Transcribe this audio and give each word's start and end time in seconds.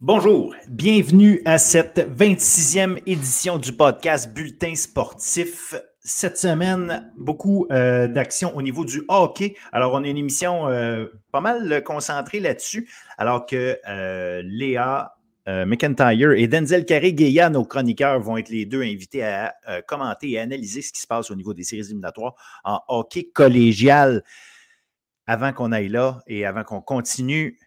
Bonjour, 0.00 0.54
bienvenue 0.68 1.42
à 1.44 1.58
cette 1.58 1.98
26e 1.98 3.02
édition 3.04 3.58
du 3.58 3.72
podcast 3.72 4.32
Bulletin 4.32 4.74
sportif. 4.74 5.74
Cette 6.00 6.38
semaine, 6.38 7.12
beaucoup 7.16 7.66
euh, 7.70 8.06
d'actions 8.06 8.56
au 8.56 8.62
niveau 8.62 8.84
du 8.84 9.02
hockey. 9.08 9.56
Alors, 9.72 9.92
on 9.94 10.04
a 10.04 10.08
une 10.08 10.16
émission 10.16 10.68
euh, 10.68 11.06
pas 11.32 11.40
mal 11.40 11.82
concentrée 11.82 12.40
là-dessus, 12.40 12.88
alors 13.18 13.46
que 13.46 13.78
euh, 13.88 14.42
Léa 14.44 15.14
McIntyre 15.46 16.32
et 16.32 16.46
Denzel 16.46 16.84
Carré-Guéa, 16.84 17.48
nos 17.48 17.64
chroniqueurs, 17.64 18.20
vont 18.20 18.36
être 18.36 18.50
les 18.50 18.66
deux 18.66 18.82
invités 18.82 19.24
à 19.24 19.54
commenter 19.86 20.32
et 20.32 20.38
analyser 20.38 20.82
ce 20.82 20.92
qui 20.92 21.00
se 21.00 21.06
passe 21.06 21.30
au 21.30 21.34
niveau 21.34 21.54
des 21.54 21.64
séries 21.64 21.86
éliminatoires 21.86 22.34
en 22.64 22.82
hockey 22.86 23.30
collégial. 23.32 24.22
Avant 25.26 25.54
qu'on 25.54 25.72
aille 25.72 25.88
là 25.88 26.20
et 26.26 26.44
avant 26.44 26.64
qu'on 26.64 26.82
continue, 26.82 27.58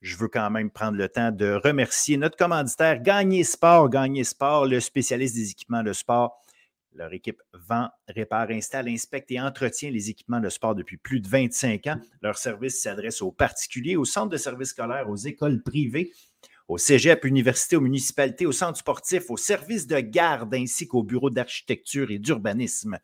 je 0.00 0.16
veux 0.16 0.28
quand 0.28 0.48
même 0.50 0.70
prendre 0.70 0.96
le 0.96 1.10
temps 1.10 1.30
de 1.30 1.60
remercier 1.62 2.16
notre 2.16 2.36
commanditaire 2.36 3.02
Gagner 3.02 3.44
Sport, 3.44 3.90
Gagner 3.90 4.24
Sport, 4.24 4.66
le 4.66 4.80
spécialiste 4.80 5.34
des 5.34 5.50
équipements 5.50 5.82
de 5.82 5.92
sport. 5.92 6.40
Leur 6.96 7.12
équipe 7.12 7.42
vend, 7.52 7.90
répare, 8.08 8.50
installe, 8.50 8.88
inspecte 8.88 9.30
et 9.30 9.38
entretient 9.38 9.90
les 9.90 10.08
équipements 10.08 10.40
de 10.40 10.48
sport 10.48 10.74
depuis 10.74 10.96
plus 10.96 11.20
de 11.20 11.28
25 11.28 11.86
ans. 11.88 12.00
Leur 12.22 12.38
service 12.38 12.80
s'adresse 12.80 13.20
aux 13.20 13.32
particuliers, 13.32 13.96
aux 13.96 14.06
centres 14.06 14.30
de 14.30 14.38
services 14.38 14.70
scolaires, 14.70 15.10
aux 15.10 15.16
écoles 15.16 15.62
privées, 15.62 16.12
aux 16.68 16.78
cégep, 16.78 17.24
universités, 17.26 17.76
aux 17.76 17.82
municipalités, 17.82 18.46
aux 18.46 18.52
centres 18.52 18.78
sportifs, 18.78 19.30
aux 19.30 19.36
services 19.36 19.86
de 19.86 20.00
garde 20.00 20.54
ainsi 20.54 20.88
qu'aux 20.88 21.02
bureaux 21.02 21.30
d'architecture 21.30 22.10
et 22.10 22.18
d'urbanisme. 22.18 22.98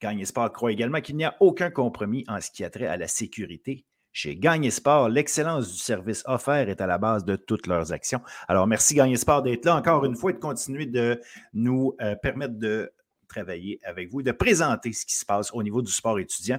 Gagner 0.00 0.24
Sport 0.24 0.52
croit 0.52 0.72
également 0.72 1.00
qu'il 1.00 1.16
n'y 1.16 1.24
a 1.24 1.36
aucun 1.38 1.70
compromis 1.70 2.24
en 2.26 2.40
ce 2.40 2.50
qui 2.50 2.64
a 2.64 2.70
trait 2.70 2.86
à 2.86 2.96
la 2.96 3.08
sécurité 3.08 3.86
chez 4.16 4.34
Gagne 4.34 4.70
Sport, 4.70 5.10
l'excellence 5.10 5.70
du 5.70 5.76
service 5.76 6.22
offert 6.26 6.70
est 6.70 6.80
à 6.80 6.86
la 6.86 6.96
base 6.96 7.26
de 7.26 7.36
toutes 7.36 7.66
leurs 7.66 7.92
actions. 7.92 8.22
Alors, 8.48 8.66
merci 8.66 8.94
Gagne 8.94 9.14
Sport 9.14 9.42
d'être 9.42 9.66
là 9.66 9.76
encore 9.76 10.06
une 10.06 10.16
fois 10.16 10.30
et 10.30 10.32
de 10.32 10.38
continuer 10.38 10.86
de 10.86 11.20
nous 11.52 11.94
euh, 12.00 12.16
permettre 12.16 12.54
de 12.54 12.90
travailler 13.26 13.80
avec 13.84 14.10
vous 14.10 14.20
et 14.20 14.22
de 14.22 14.32
présenter 14.32 14.92
ce 14.92 15.04
qui 15.04 15.14
se 15.16 15.24
passe 15.24 15.50
au 15.52 15.62
niveau 15.62 15.82
du 15.82 15.92
sport 15.92 16.18
étudiant. 16.18 16.58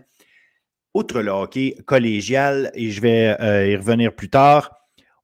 Outre 0.94 1.22
le 1.22 1.32
hockey 1.32 1.76
collégial, 1.86 2.72
et 2.74 2.90
je 2.90 3.02
vais 3.02 3.40
euh, 3.42 3.68
y 3.68 3.76
revenir 3.76 4.16
plus 4.16 4.30
tard, 4.30 4.72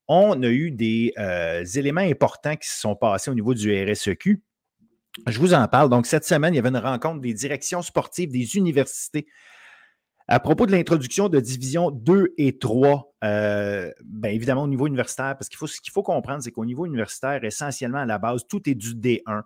on 0.07 0.41
a 0.43 0.49
eu 0.49 0.71
des 0.71 1.13
euh, 1.17 1.63
éléments 1.63 2.01
importants 2.01 2.55
qui 2.55 2.67
se 2.67 2.79
sont 2.79 2.95
passés 2.95 3.31
au 3.31 3.33
niveau 3.33 3.53
du 3.53 3.73
RSEQ. 3.73 4.41
Je 5.27 5.39
vous 5.39 5.53
en 5.53 5.67
parle. 5.67 5.89
Donc, 5.89 6.05
cette 6.05 6.25
semaine, 6.25 6.53
il 6.53 6.57
y 6.57 6.59
avait 6.59 6.69
une 6.69 6.77
rencontre 6.77 7.21
des 7.21 7.33
directions 7.33 7.81
sportives 7.81 8.31
des 8.31 8.57
universités 8.57 9.27
à 10.27 10.39
propos 10.39 10.65
de 10.65 10.71
l'introduction 10.71 11.27
de 11.27 11.39
division 11.39 11.91
2 11.91 12.33
et 12.37 12.57
3, 12.57 13.13
euh, 13.23 13.91
bien 14.03 14.31
évidemment 14.31 14.63
au 14.63 14.67
niveau 14.67 14.87
universitaire, 14.87 15.35
parce 15.37 15.49
qu'il 15.49 15.57
faut, 15.57 15.67
ce 15.67 15.81
qu'il 15.81 15.91
faut 15.91 16.03
comprendre, 16.03 16.41
c'est 16.41 16.51
qu'au 16.51 16.65
niveau 16.65 16.85
universitaire, 16.85 17.43
essentiellement 17.43 17.99
à 17.99 18.05
la 18.05 18.17
base, 18.19 18.47
tout 18.47 18.67
est 18.69 18.75
du 18.75 18.95
D1. 18.95 19.43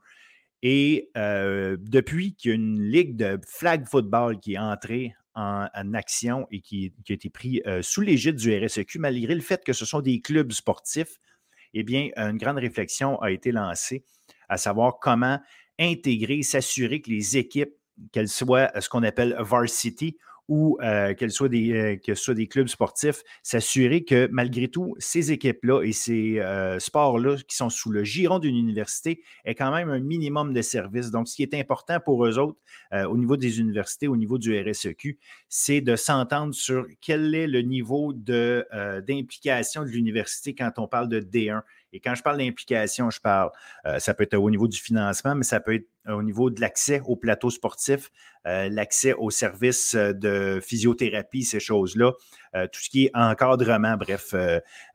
Et 0.64 1.12
depuis 1.16 2.34
qu'il 2.36 2.90
ligue 2.90 3.16
de 3.16 3.40
flag 3.48 3.86
football 3.88 4.40
qui 4.40 4.54
est 4.56 4.58
entrée 4.58 5.14
en, 5.38 5.94
action 5.94 6.48
et 6.52 6.62
qui, 6.62 6.94
a 7.10 7.14
été 7.14 7.30
pris 7.30 7.62
euh, 7.68 7.82
sous 7.84 8.02
l'égide 8.02 8.38
du 8.38 8.58
RSEQ, 8.58 8.98
malgré 9.00 9.36
le 9.36 9.42
fait 9.42 9.64
que 9.64 9.74
ce 9.74 9.86
sont 9.86 10.02
des 10.02 10.20
clubs 10.20 10.52
sportifs, 10.52 11.20
eh 11.74 11.84
bien, 11.84 12.10
une 12.16 12.38
grande 12.38 12.58
réflexion 12.58 13.22
a 13.22 13.30
été 13.30 13.52
lancée 13.52 14.04
à 14.50 14.58
savoir 14.58 15.00
comment 15.00 15.40
intégrer, 15.80 16.42
s'assurer 16.42 17.02
que 17.02 17.12
les 17.12 17.38
équipes, 17.38 17.74
qu'elles 18.12 18.30
soient 18.30 18.72
ce 18.80 18.90
qu'on 18.90 19.04
appelle 19.04 19.36
varsity 19.40 20.18
ou 20.48 20.78
euh, 20.82 21.14
qu'elles 21.14 21.32
soient 21.32 21.50
des, 21.50 21.74
euh, 21.74 21.96
que 21.98 22.16
ce 22.16 22.24
soit 22.24 22.34
des 22.34 22.48
clubs 22.48 22.68
sportifs, 22.68 23.24
s'assurer 23.44 24.04
que 24.04 24.28
malgré 24.32 24.68
tout, 24.68 24.96
ces 24.98 25.32
équipes-là 25.32 25.84
et 25.84 25.92
ces 25.92 26.40
euh, 26.40 26.80
sports-là 26.80 27.38
qui 27.48 27.56
sont 27.56 27.70
sous 27.70 27.92
le 27.92 28.04
giron 28.04 28.40
d'une 28.40 28.56
université 28.56 29.24
aient 29.46 29.56
quand 29.56 29.72
même 29.72 29.90
un 29.90 30.00
minimum 30.00 30.54
de 30.54 30.62
services. 30.62 31.12
Donc, 31.12 31.28
ce 31.28 31.36
qui 31.36 31.44
est 31.44 31.54
important 31.54 32.00
pour 32.00 32.26
eux 32.26 32.38
autres 32.40 32.58
au 32.94 33.18
niveau 33.18 33.36
des 33.36 33.60
universités, 33.60 34.08
au 34.08 34.16
niveau 34.16 34.38
du 34.38 34.58
RSEQ, 34.58 35.20
c'est 35.50 35.82
de 35.82 35.96
s'entendre 35.98 36.54
sur 36.54 36.88
quel 37.02 37.36
est 37.36 37.48
le 37.48 37.62
niveau 37.62 38.14
d'implication 38.14 39.84
de 39.84 39.90
l'université 39.90 40.56
quand 40.56 40.72
on 40.78 40.88
parle 40.88 41.10
de 41.10 41.20
D1. 41.20 41.62
Et 41.94 42.00
quand 42.00 42.16
je 42.16 42.22
parle 42.22 42.38
d'implication, 42.38 43.10
je 43.10 43.20
parle, 43.20 43.50
euh, 43.86 44.00
ça 44.00 44.14
peut 44.14 44.24
être 44.24 44.36
au 44.36 44.50
niveau 44.50 44.68
du 44.68 44.78
financement, 44.78 45.36
mais 45.36 45.44
ça 45.44 45.60
peut 45.60 45.76
être 45.76 45.88
au 46.08 46.24
niveau 46.24 46.50
de 46.50 46.60
l'accès 46.62 47.02
au 47.06 47.16
plateau 47.16 47.50
sportif, 47.50 48.12
euh, 48.46 48.70
l'accès 48.70 49.14
aux 49.14 49.30
services 49.30 49.96
euh, 49.96 50.14
de 50.14 50.60
physiothérapie, 50.62 51.44
ces 51.44 51.60
choses-là, 51.60 52.14
tout 52.72 52.80
ce 52.82 52.90
qui 52.90 53.06
est 53.06 53.12
encadrement, 53.14 53.98
bref, 53.98 54.34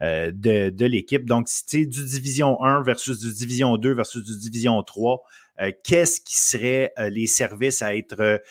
de, 0.00 0.84
l'équipe. 0.84 1.24
Donc, 1.24 1.46
si 1.48 1.86
du 1.86 2.04
Division 2.04 2.60
1 2.60 2.82
versus 2.82 3.20
du 3.20 3.32
Division 3.32 3.76
2 3.76 3.94
versus 3.94 4.24
du 4.24 4.36
Division 4.36 4.82
3, 4.82 5.22
qu'est-ce 5.84 6.20
qui 6.20 6.38
serait 6.38 6.92
les 6.98 7.28
services 7.28 7.80
à 7.82 7.94
être 7.94 8.42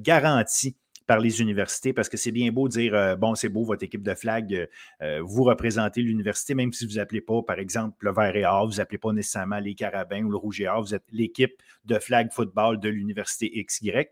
garantis? 0.00 0.74
Par 1.12 1.20
les 1.20 1.42
universités 1.42 1.92
parce 1.92 2.08
que 2.08 2.16
c'est 2.16 2.32
bien 2.32 2.50
beau 2.50 2.68
de 2.68 2.72
dire 2.72 2.94
euh, 2.94 3.16
bon, 3.16 3.34
c'est 3.34 3.50
beau, 3.50 3.64
votre 3.64 3.84
équipe 3.84 4.02
de 4.02 4.14
flag, 4.14 4.54
euh, 4.54 4.66
euh, 5.02 5.20
vous 5.22 5.42
représentez 5.42 6.00
l'université, 6.00 6.54
même 6.54 6.72
si 6.72 6.86
vous 6.86 6.94
n'appelez 6.94 7.20
pas, 7.20 7.42
par 7.42 7.58
exemple, 7.58 7.96
le 8.00 8.14
vert 8.14 8.34
et 8.34 8.46
or, 8.46 8.66
vous 8.66 8.76
n'appelez 8.76 8.96
pas 8.96 9.12
nécessairement 9.12 9.58
les 9.58 9.74
carabins 9.74 10.24
ou 10.24 10.30
le 10.30 10.38
rouge 10.38 10.62
et 10.62 10.68
or, 10.68 10.80
vous 10.80 10.94
êtes 10.94 11.04
l'équipe 11.10 11.52
de 11.84 11.98
flag 11.98 12.32
football 12.32 12.80
de 12.80 12.88
l'université 12.88 13.62
XY. 13.62 14.06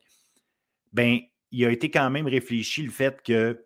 Bien, 0.92 1.20
il 1.52 1.64
a 1.64 1.70
été 1.70 1.90
quand 1.90 2.10
même 2.10 2.26
réfléchi 2.26 2.82
le 2.82 2.90
fait 2.90 3.22
que 3.22 3.64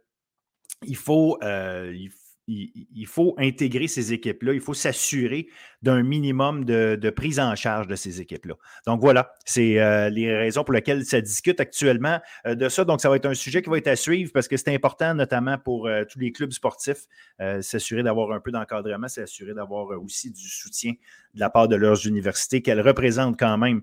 il 0.87 0.95
faut, 0.97 1.37
il 1.43 2.11
faut 2.11 2.24
il, 2.47 3.07
faut 3.07 3.35
intégrer 3.39 3.89
ces 3.89 4.13
équipes-là. 4.13 4.53
Il 4.53 4.61
faut 4.61 4.75
s'assurer 4.75 5.49
d'un 5.83 6.03
minimum 6.03 6.65
de, 6.65 7.11
prise 7.11 7.41
en 7.41 7.55
charge 7.55 7.87
de 7.87 7.95
ces 7.95 8.21
équipes-là. 8.21 8.55
Donc 8.87 9.01
voilà, 9.01 9.33
c'est 9.45 9.81
euh, 9.81 10.11
les 10.11 10.35
raisons 10.35 10.65
pour 10.65 10.75
lesquelles 10.75 11.05
ça 11.05 11.21
discute 11.21 11.61
actuellement 11.61 12.21
euh, 12.47 12.55
de 12.55 12.69
ça. 12.69 12.85
Donc 12.85 13.01
ça 13.01 13.09
va 13.09 13.17
être 13.17 13.27
un 13.27 13.35
sujet 13.35 13.63
qui 13.63 13.71
va 13.71 13.79
être 13.79 13.89
à 13.89 13.97
suivre 13.97 14.31
parce 14.33 14.49
que 14.49 14.57
c'est 14.57 14.75
important, 14.75 15.15
notamment 15.15 15.59
pour 15.59 15.87
euh, 15.87 16.05
tous 16.09 16.19
les 16.19 16.33
clubs 16.33 16.53
sportifs, 16.53 17.07
s'assurer 17.61 18.03
d'avoir 18.03 18.33
un 18.33 18.41
peu 18.41 18.51
d'encadrement, 18.51 19.09
s'assurer 19.09 19.55
d'avoir 19.55 19.89
aussi 20.03 20.31
du 20.31 20.49
soutien 20.49 20.93
de 21.35 21.41
la 21.41 21.51
part 21.51 21.69
de 21.69 21.77
leurs 21.77 22.07
universités 22.07 22.63
qu'elles 22.63 22.81
représentent 22.81 23.39
quand 23.39 23.59
même. 23.59 23.83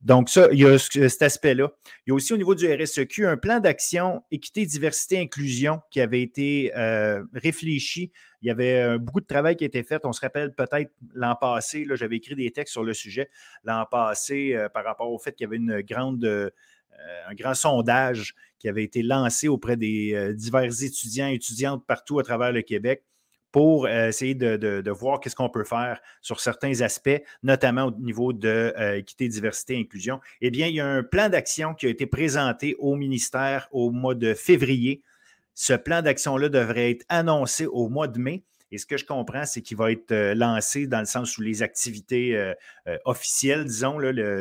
Donc, 0.00 0.30
ça, 0.30 0.48
il 0.52 0.60
y 0.60 0.64
a 0.64 0.78
cet 0.78 1.22
aspect-là. 1.22 1.72
Il 2.06 2.10
y 2.10 2.12
a 2.12 2.14
aussi 2.14 2.32
au 2.32 2.36
niveau 2.36 2.54
du 2.54 2.72
RSEQ 2.72 3.26
un 3.26 3.36
plan 3.36 3.58
d'action 3.58 4.22
équité, 4.30 4.64
diversité, 4.64 5.18
inclusion 5.18 5.80
qui 5.90 6.00
avait 6.00 6.22
été 6.22 6.72
euh, 6.76 7.24
réfléchi. 7.34 8.12
Il 8.42 8.46
y 8.46 8.50
avait 8.50 8.80
euh, 8.80 8.98
beaucoup 8.98 9.20
de 9.20 9.26
travail 9.26 9.56
qui 9.56 9.64
a 9.64 9.66
été 9.66 9.82
fait. 9.82 10.04
On 10.04 10.12
se 10.12 10.20
rappelle 10.20 10.54
peut-être 10.54 10.92
l'an 11.14 11.34
passé, 11.34 11.84
j'avais 11.94 12.16
écrit 12.16 12.36
des 12.36 12.52
textes 12.52 12.72
sur 12.72 12.84
le 12.84 12.94
sujet 12.94 13.28
l'an 13.64 13.86
passé 13.90 14.54
euh, 14.54 14.68
par 14.68 14.84
rapport 14.84 15.10
au 15.10 15.18
fait 15.18 15.32
qu'il 15.32 15.48
y 15.50 15.52
avait 15.52 15.80
un 15.80 17.34
grand 17.34 17.54
sondage 17.54 18.36
qui 18.60 18.68
avait 18.68 18.84
été 18.84 19.02
lancé 19.02 19.48
auprès 19.48 19.76
des 19.76 20.32
divers 20.34 20.82
étudiants 20.82 21.28
et 21.28 21.34
étudiantes 21.34 21.84
partout 21.86 22.20
à 22.20 22.22
travers 22.22 22.52
le 22.52 22.62
Québec 22.62 23.02
pour 23.52 23.86
euh, 23.86 24.08
essayer 24.08 24.34
de, 24.34 24.90
voir 24.90 25.20
qu'est-ce 25.20 25.36
qu'on 25.36 25.48
peut 25.48 25.64
faire 25.64 26.00
sur 26.20 26.40
certains 26.40 26.80
aspects, 26.80 27.22
notamment 27.42 27.86
au 27.86 27.90
niveau 27.92 28.32
de 28.32 28.72
euh, 28.78 28.98
équité, 28.98 29.28
diversité, 29.28 29.78
inclusion. 29.78 30.20
Eh 30.40 30.50
bien, 30.50 30.66
il 30.66 30.74
y 30.74 30.80
a 30.80 30.86
un 30.86 31.02
plan 31.02 31.28
d'action 31.28 31.74
qui 31.74 31.86
a 31.86 31.88
été 31.88 32.06
présenté 32.06 32.76
au 32.78 32.96
ministère 32.96 33.68
au 33.70 33.90
mois 33.90 34.14
de 34.14 34.34
février. 34.34 35.02
Ce 35.54 35.72
plan 35.72 36.02
d'action-là 36.02 36.48
devrait 36.48 36.90
être 36.90 37.04
annoncé 37.08 37.66
au 37.66 37.88
mois 37.88 38.08
de 38.08 38.18
mai. 38.18 38.42
Et 38.70 38.76
ce 38.76 38.84
que 38.84 38.98
je 38.98 39.06
comprends, 39.06 39.46
c'est 39.46 39.62
qu'il 39.62 39.78
va 39.78 39.90
être 39.92 40.12
euh, 40.12 40.34
lancé 40.34 40.86
dans 40.86 41.00
le 41.00 41.06
sens 41.06 41.38
où 41.38 41.42
les 41.42 41.62
activités 41.62 42.52
officielles, 43.04 43.64
disons, 43.64 43.98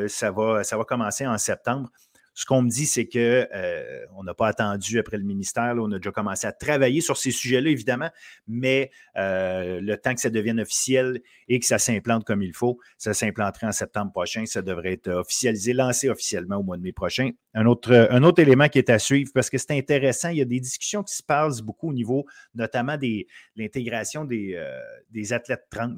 ça, 0.07 0.33
ça 0.63 0.77
va 0.77 0.83
commencer 0.83 1.25
en 1.25 1.37
septembre. 1.37 1.89
Ce 2.37 2.45
qu'on 2.45 2.61
me 2.61 2.69
dit, 2.69 2.85
c'est 2.85 3.07
qu'on 3.07 3.17
euh, 3.17 4.05
n'a 4.23 4.33
pas 4.35 4.47
attendu 4.47 4.99
après 4.99 5.17
le 5.17 5.23
ministère. 5.23 5.73
on 5.79 5.91
a 5.91 5.97
déjà 5.97 6.11
commencé 6.11 6.45
à 6.45 6.51
travailler 6.51 7.01
sur 7.01 7.17
ces 7.17 7.31
sujets-là, 7.31 7.71
évidemment, 7.71 8.11
mais 8.47 8.91
euh, 9.15 9.81
le 9.81 9.97
temps 9.97 10.13
que 10.13 10.21
ça 10.21 10.29
devienne 10.29 10.59
officiel 10.59 11.21
et 11.47 11.59
que 11.59 11.65
ça 11.65 11.79
s'implante 11.79 12.25
comme 12.25 12.43
il 12.43 12.53
faut, 12.53 12.77
ça 12.99 13.15
s'implanterait 13.15 13.65
en 13.65 13.71
septembre 13.71 14.11
prochain. 14.11 14.45
Ça 14.45 14.61
devrait 14.61 14.93
être 14.93 15.09
officialisé, 15.09 15.73
lancé 15.73 16.09
officiellement 16.09 16.57
au 16.57 16.63
mois 16.63 16.77
de 16.77 16.83
mai 16.83 16.91
prochain. 16.91 17.31
Un 17.55 17.65
autre, 17.65 18.07
un 18.11 18.21
autre 18.21 18.39
élément 18.39 18.69
qui 18.69 18.77
est 18.77 18.91
à 18.91 18.99
suivre, 18.99 19.31
parce 19.33 19.49
que 19.49 19.57
c'est 19.57 19.75
intéressant, 19.75 20.29
il 20.29 20.37
y 20.37 20.41
a 20.41 20.45
des 20.45 20.59
discussions 20.59 21.01
qui 21.01 21.15
se 21.15 21.23
passent 21.23 21.61
beaucoup 21.61 21.89
au 21.89 21.93
niveau 21.93 22.27
notamment 22.53 22.97
de 22.97 23.25
l'intégration 23.55 24.25
des, 24.25 24.53
euh, 24.53 24.79
des 25.09 25.33
athlètes 25.33 25.65
trans. 25.71 25.95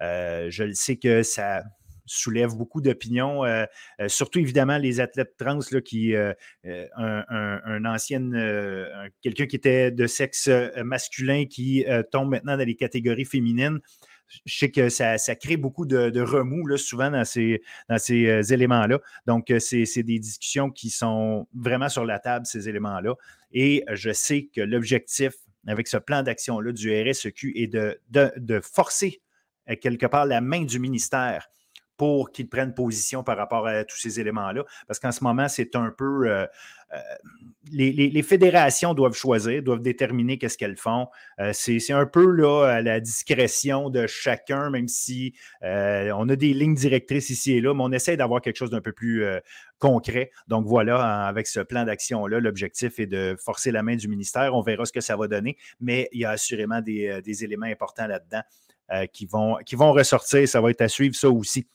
je 0.00 0.64
le 0.64 0.74
sais 0.74 0.96
que 0.96 1.22
ça 1.22 1.62
soulève 2.06 2.54
beaucoup 2.54 2.80
d'opinions, 2.80 3.42
surtout 4.06 4.38
évidemment 4.38 4.78
les 4.78 5.00
athlètes 5.00 5.36
trans 5.36 5.58
là, 5.70 5.80
qui, 5.80 6.14
un, 6.14 7.84
ancien, 7.84 8.30
quelqu'un 9.22 9.46
qui 9.46 9.56
était 9.56 9.90
de 9.90 10.06
sexe 10.06 10.48
masculin 10.84 11.44
qui 11.46 11.84
tombe 12.10 12.30
maintenant 12.30 12.56
dans 12.56 12.66
les 12.66 12.76
catégories 12.76 13.24
féminines 13.24 13.80
je 14.44 14.58
sais 14.58 14.70
que 14.70 14.88
ça, 14.88 15.16
crée 15.36 15.56
beaucoup 15.56 15.86
de, 15.86 16.20
remous 16.20 16.66
là, 16.66 16.76
souvent 16.76 17.10
dans 17.10 17.24
ces, 17.24 17.62
dans 17.88 17.98
ces 17.98 18.26
euh, 18.26 18.42
éléments-là. 18.42 18.98
Donc, 19.26 19.50
euh, 19.50 19.58
c'est 19.58 20.02
des 20.02 20.18
discussions 20.18 20.70
qui 20.70 20.90
sont 20.90 21.46
vraiment 21.54 21.88
sur 21.88 22.04
la 22.04 22.18
table, 22.18 22.46
ces 22.46 22.68
éléments-là. 22.68 23.14
Et 23.52 23.84
je 23.92 24.12
sais 24.12 24.48
que 24.54 24.60
l'objectif 24.60 25.32
avec 25.66 25.88
ce 25.88 25.96
plan 25.96 26.22
d'action-là 26.22 26.72
du 26.72 26.92
RSEQ 26.92 27.52
est 27.56 27.66
de, 27.66 27.98
de, 28.10 28.60
forcer 28.60 29.20
euh, 29.68 29.76
quelque 29.80 30.06
part 30.06 30.26
la 30.26 30.40
main 30.40 30.64
du 30.64 30.78
ministère 30.78 31.48
pour 31.96 32.30
qu'ils 32.30 32.48
prennent 32.48 32.74
position 32.74 33.22
par 33.22 33.36
rapport 33.36 33.66
à 33.66 33.84
tous 33.84 33.96
ces 33.96 34.20
éléments-là. 34.20 34.64
Parce 34.86 34.98
qu'en 34.98 35.12
ce 35.12 35.24
moment, 35.24 35.48
c'est 35.48 35.74
un 35.76 35.92
peu. 35.96 36.28
Euh, 36.28 36.46
euh, 36.94 36.98
les, 37.72 38.22
fédérations 38.22 38.94
doivent 38.94 39.16
choisir, 39.16 39.60
doivent 39.60 39.82
déterminer 39.82 40.38
qu'est-ce 40.38 40.56
qu'elles 40.56 40.76
font. 40.76 41.08
Euh, 41.40 41.50
c'est 41.52 41.92
un 41.92 42.06
peu 42.06 42.30
là, 42.30 42.64
à 42.66 42.80
la 42.80 43.00
discrétion 43.00 43.90
de 43.90 44.06
chacun, 44.06 44.70
même 44.70 44.86
si 44.86 45.34
on 45.62 46.28
a 46.28 46.36
des 46.36 46.54
lignes 46.54 46.76
directrices 46.76 47.30
ici 47.30 47.54
et 47.54 47.60
là, 47.60 47.74
mais 47.74 47.82
on 47.82 47.90
essaie 47.90 48.16
d'avoir 48.16 48.40
quelque 48.40 48.56
chose 48.56 48.70
d'un 48.70 48.80
peu 48.80 48.92
plus 48.92 49.24
concret. 49.78 50.30
Donc 50.46 50.64
voilà, 50.66 51.26
avec 51.26 51.48
ce 51.48 51.58
plan 51.58 51.84
d'action-là, 51.84 52.38
l'objectif 52.38 53.00
est 53.00 53.06
de 53.06 53.36
forcer 53.44 53.72
la 53.72 53.82
main 53.82 53.96
du 53.96 54.06
ministère. 54.06 54.54
On 54.54 54.62
verra 54.62 54.84
ce 54.84 54.92
que 54.92 55.00
ça 55.00 55.16
va 55.16 55.26
donner, 55.26 55.56
mais 55.80 56.08
il 56.12 56.20
y 56.20 56.24
a 56.24 56.30
assurément 56.30 56.80
des, 56.80 57.20
des 57.24 57.42
éléments 57.42 57.66
importants 57.66 58.06
là-dedans. 58.06 58.42
Qui, 59.12 59.26
vont, 59.26 59.56
qui 59.64 59.74
vont 59.74 59.92
ressortir. 59.92 60.48
Ça 60.48 60.60
va 60.60 60.70
être 60.70 60.82
à 60.82 60.88
suivre, 60.88 61.14
ça 61.14 61.28
aussi 61.28 61.66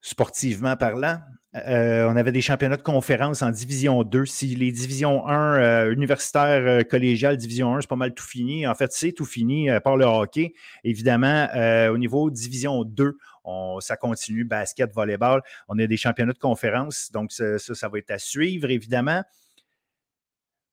sportivement 0.00 0.76
parlant. 0.76 1.18
Euh, 1.56 2.08
on 2.08 2.14
avait 2.14 2.30
des 2.30 2.42
championnats 2.42 2.76
de 2.76 2.82
conférence 2.82 3.42
en 3.42 3.50
Division 3.50 4.04
2. 4.04 4.24
Si 4.24 4.54
les 4.54 4.70
Divisions 4.70 5.26
1 5.26 5.60
euh, 5.60 5.92
universitaires, 5.92 6.62
euh, 6.64 6.82
collégiales, 6.82 7.36
Division 7.36 7.74
1, 7.74 7.80
c'est 7.80 7.88
pas 7.88 7.96
mal 7.96 8.14
tout 8.14 8.24
fini. 8.24 8.66
En 8.68 8.74
fait, 8.74 8.92
c'est 8.92 9.12
tout 9.12 9.24
fini 9.24 9.68
par 9.82 9.96
le 9.96 10.04
hockey. 10.04 10.54
Évidemment, 10.84 11.48
au 11.90 11.98
niveau 11.98 12.30
Division 12.30 12.84
2, 12.84 13.16
on, 13.44 13.80
ça 13.80 13.96
continue, 13.96 14.44
basket, 14.44 14.92
volleyball. 14.92 15.42
On 15.68 15.78
a 15.78 15.86
des 15.86 15.96
championnats 15.96 16.32
de 16.32 16.38
conférence, 16.38 17.10
donc 17.12 17.32
ça, 17.32 17.58
ça, 17.58 17.88
va 17.88 17.98
être 17.98 18.10
à 18.12 18.18
suivre, 18.18 18.70
évidemment. 18.70 19.22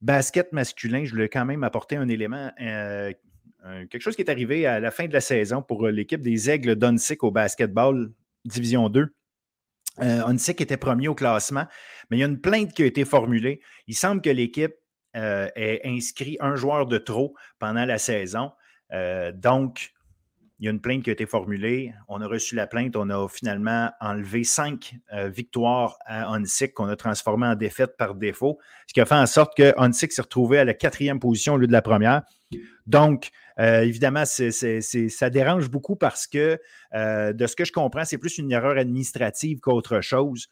Basket 0.02 0.54
masculin, 0.54 1.06
je 1.06 1.12
voulais 1.12 1.30
quand 1.30 1.46
même 1.46 1.64
apporter 1.64 1.96
un 1.96 2.08
élément, 2.08 2.52
quelque 3.90 4.02
chose 4.02 4.16
qui 4.16 4.22
est 4.22 4.30
arrivé 4.30 4.66
à 4.66 4.80
la 4.80 4.92
fin 4.92 5.08
de 5.08 5.14
la 5.14 5.22
saison 5.22 5.62
pour 5.62 5.88
l'équipe 5.88 6.22
des 6.22 6.50
Aigles 6.50 6.76
d'Onsic 6.76 7.24
au 7.24 7.32
basketball 7.32 8.12
Division 8.46 8.90
2. 8.90 9.14
Euh, 10.02 10.34
était 10.34 10.78
premier 10.78 11.08
au 11.08 11.16
classement, 11.16 11.66
mais 12.10 12.18
il 12.18 12.20
y 12.20 12.24
a 12.24 12.28
une 12.28 12.40
plainte 12.40 12.74
qui 12.74 12.84
a 12.84 12.86
été 12.86 13.04
formulée. 13.04 13.62
Il 13.88 13.96
semble 13.96 14.22
que 14.22 14.30
l'équipe 14.30 14.76
euh, 15.16 15.50
ait 15.56 15.82
inscrit 15.86 16.38
un 16.40 16.56
joueur 16.56 16.86
de 16.86 16.98
trop 16.98 17.34
pendant 17.58 17.86
la 17.86 17.98
saison. 17.98 18.52
Euh, 18.94 19.32
donc, 19.32 19.92
il 20.60 20.66
y 20.66 20.68
a 20.68 20.72
une 20.72 20.82
plainte 20.82 21.04
qui 21.04 21.10
a 21.10 21.14
été 21.14 21.26
formulée. 21.26 21.94
On 22.08 22.20
a 22.22 22.28
reçu 22.28 22.56
la 22.56 22.66
plainte. 22.66 22.96
On 22.96 23.10
a 23.10 23.28
finalement 23.28 23.92
enlevé 24.02 24.44
cinq 24.44 24.96
euh, 25.14 25.30
victoires 25.30 25.98
à 26.06 26.32
Onsic 26.32 26.74
qu'on 26.74 26.88
a 26.88 26.96
transformé 26.96 27.46
en 27.48 27.56
défaite 27.56 27.96
par 27.98 28.16
défaut, 28.16 28.58
ce 28.88 28.94
qui 28.94 29.02
a 29.02 29.06
fait 29.06 29.16
en 29.16 29.28
sorte 29.28 29.56
que 29.56 29.74
Onsic 29.78 30.12
s'est 30.12 30.22
retrouvé 30.22 30.58
à 30.58 30.66
la 30.66 30.74
quatrième 30.74 31.20
position 31.20 31.54
au 31.54 31.58
lieu 31.58 31.68
de 31.68 31.72
la 31.72 31.84
première. 31.84 32.24
Donc, 32.88 33.30
euh, 33.60 33.82
évidemment, 33.82 34.24
ça 34.26 35.30
dérange 35.30 35.70
beaucoup 35.70 35.96
parce 35.96 36.26
que, 36.26 36.60
euh, 36.94 37.34
de 37.34 37.48
ce 37.48 37.56
que 37.56 37.66
je 37.66 37.72
comprends, 37.72 38.06
c'est 38.06 38.18
plus 38.18 38.38
une 38.38 38.52
erreur 38.52 38.78
administrative 38.78 39.60
qu'autre 39.60 40.02
chose. 40.02 40.48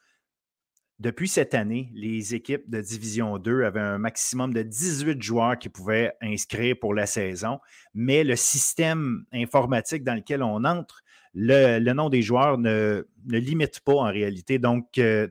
Depuis 0.99 1.27
cette 1.27 1.53
année, 1.53 1.89
les 1.93 2.35
équipes 2.35 2.69
de 2.69 2.79
Division 2.79 3.37
2 3.37 3.63
avaient 3.63 3.81
un 3.81 3.97
maximum 3.97 4.53
de 4.53 4.61
18 4.61 5.21
joueurs 5.21 5.59
qui 5.59 5.67
pouvaient 5.67 6.13
inscrire 6.21 6.77
pour 6.79 6.93
la 6.93 7.05
saison, 7.05 7.59
mais 7.93 8.23
le 8.23 8.37
système 8.37 9.25
informatique 9.33 10.05
dans 10.05 10.15
lequel 10.15 10.41
on 10.41 10.63
entre, 10.63 11.03
le, 11.33 11.91
nom 11.91 12.07
des 12.07 12.21
joueurs 12.21 12.57
ne, 12.57 13.03
limite 13.27 13.81
pas 13.81 13.95
en 13.95 14.05
réalité. 14.05 14.57
Donc, 14.57 14.97
euh, 14.97 15.27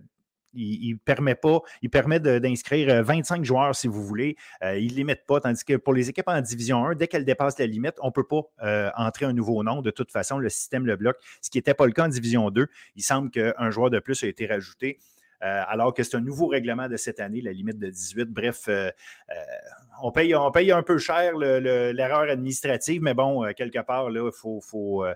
il, 0.52 0.98
permet 0.98 1.34
pas, 1.34 1.60
il 1.80 1.88
permet 1.88 2.20
d'inscrire 2.20 3.02
25 3.02 3.40
euh, 3.40 3.44
joueurs 3.44 3.74
si 3.74 3.88
vous 3.88 4.04
voulez. 4.04 4.36
Euh, 4.62 4.78
il 4.78 4.92
ne 4.92 4.96
limite 4.96 5.24
pas, 5.26 5.40
tandis 5.40 5.64
que 5.64 5.76
pour 5.76 5.94
les 5.94 6.10
équipes 6.10 6.28
en 6.28 6.42
Division 6.42 6.84
1, 6.84 6.94
dès 6.94 7.08
qu'elles 7.08 7.24
dépassent 7.24 7.58
la 7.58 7.66
limite, 7.66 7.94
on 8.02 8.08
ne 8.08 8.12
peut 8.12 8.26
pas 8.26 8.42
entrer 8.98 9.24
un 9.24 9.32
nouveau 9.32 9.64
nom. 9.64 9.80
De 9.80 9.90
toute 9.90 10.12
façon, 10.12 10.36
le 10.36 10.50
système 10.50 10.84
le 10.84 10.96
bloque, 10.96 11.16
ce 11.40 11.48
qui 11.48 11.56
n'était 11.56 11.72
pas 11.72 11.86
le 11.86 11.92
cas 11.92 12.04
en 12.04 12.08
Division 12.08 12.50
2. 12.50 12.66
Il 12.96 13.02
semble 13.02 13.30
qu'un 13.30 13.70
joueur 13.70 13.88
de 13.88 13.98
plus 13.98 14.22
a 14.24 14.26
été 14.26 14.46
rajouté. 14.46 14.98
Alors 15.44 15.92
que 15.92 16.02
c'est 16.02 16.16
un 16.16 16.20
nouveau 16.20 16.46
règlement 16.46 16.88
de 16.88 16.96
cette 16.96 17.20
année, 17.20 17.40
la 17.40 17.52
limite 17.52 17.78
de 17.78 17.88
18. 17.88 18.30
Bref, 18.30 18.68
on, 20.02 20.10
paye, 20.10 20.34
on 20.34 20.50
paye 20.50 20.72
un 20.72 20.82
peu 20.82 20.98
cher 20.98 21.36
l'erreur 21.36 22.30
administrative, 22.30 23.02
mais 23.02 23.14
bon, 23.14 23.44
quelque 23.54 23.80
part, 23.80 24.10
il 24.10 24.30
faut, 24.32 25.04
euh, 25.04 25.14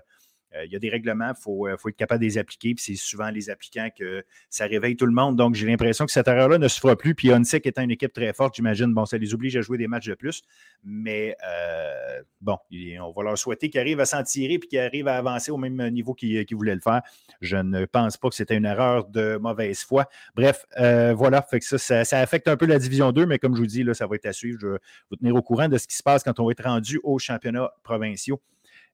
il 0.65 0.71
y 0.71 0.75
a 0.75 0.79
des 0.79 0.89
règlements, 0.89 1.29
il 1.29 1.41
faut, 1.41 1.67
euh, 1.67 1.77
faut, 1.77 1.89
être 1.89 1.95
capable 1.95 2.21
de 2.21 2.25
les 2.25 2.37
appliquer, 2.37 2.73
puis 2.73 2.83
c'est 2.83 2.95
souvent 2.95 3.29
les 3.29 3.49
applicants 3.49 3.89
que 3.95 4.23
ça 4.49 4.65
réveille 4.65 4.95
tout 4.95 5.05
le 5.05 5.11
monde. 5.11 5.35
Donc, 5.35 5.53
j'ai 5.53 5.67
l'impression 5.67 6.05
que 6.05 6.11
cette 6.11 6.27
erreur-là 6.27 6.57
ne 6.57 6.67
se 6.67 6.79
fera 6.79 6.95
plus. 6.95 7.13
Puis 7.13 7.31
Onsec 7.31 7.65
étant 7.67 7.83
une 7.83 7.91
équipe 7.91 8.13
très 8.13 8.33
forte, 8.33 8.55
j'imagine, 8.55 8.93
bon, 8.93 9.05
ça 9.05 9.17
les 9.17 9.33
oblige 9.33 9.55
à 9.57 9.61
jouer 9.61 9.77
des 9.77 9.87
matchs 9.87 10.07
de 10.07 10.15
plus. 10.15 10.41
Mais 10.83 11.35
euh, 11.47 12.21
bon, 12.41 12.57
on 12.71 13.11
va 13.11 13.23
leur 13.23 13.37
souhaiter 13.37 13.69
qu'ils 13.69 13.79
arrivent 13.79 13.99
à 13.99 14.05
s'en 14.05 14.23
tirer 14.23 14.57
puis 14.57 14.69
qu'ils 14.69 14.79
arrivent 14.79 15.07
à 15.07 15.17
avancer 15.17 15.51
au 15.51 15.57
même 15.57 15.87
niveau 15.89 16.13
qu'ils 16.13 16.45
voulaient 16.55 16.75
le 16.75 16.81
faire. 16.81 17.01
Je 17.41 17.57
ne 17.57 17.85
pense 17.85 18.17
pas 18.17 18.29
que 18.29 18.35
c'était 18.35 18.57
une 18.57 18.65
erreur 18.65 19.07
de 19.07 19.37
mauvaise 19.37 19.81
foi. 19.81 20.07
Bref, 20.35 20.65
voilà, 20.75 21.45
ça, 21.61 22.19
affecte 22.19 22.47
un 22.47 22.57
peu 22.57 22.65
la 22.65 22.79
division 22.79 23.11
2, 23.11 23.25
mais 23.25 23.37
comme 23.37 23.55
je 23.55 23.61
vous 23.61 23.67
dis, 23.67 23.83
là, 23.83 23.93
ça 23.93 24.07
va 24.07 24.15
être 24.15 24.25
à 24.25 24.33
suivre. 24.33 24.57
Je 24.59 24.67
vais 24.67 24.77
vous 25.11 25.17
tenir 25.17 25.35
au 25.35 25.41
courant 25.41 25.67
de 25.67 25.77
ce 25.77 25.87
qui 25.87 25.95
se 25.95 26.03
passe 26.03 26.23
quand 26.23 26.39
on 26.39 26.45
va 26.45 26.51
être 26.51 26.63
rendu 26.63 26.99
aux 27.03 27.19
championnats 27.19 27.71
provinciaux 27.83 28.41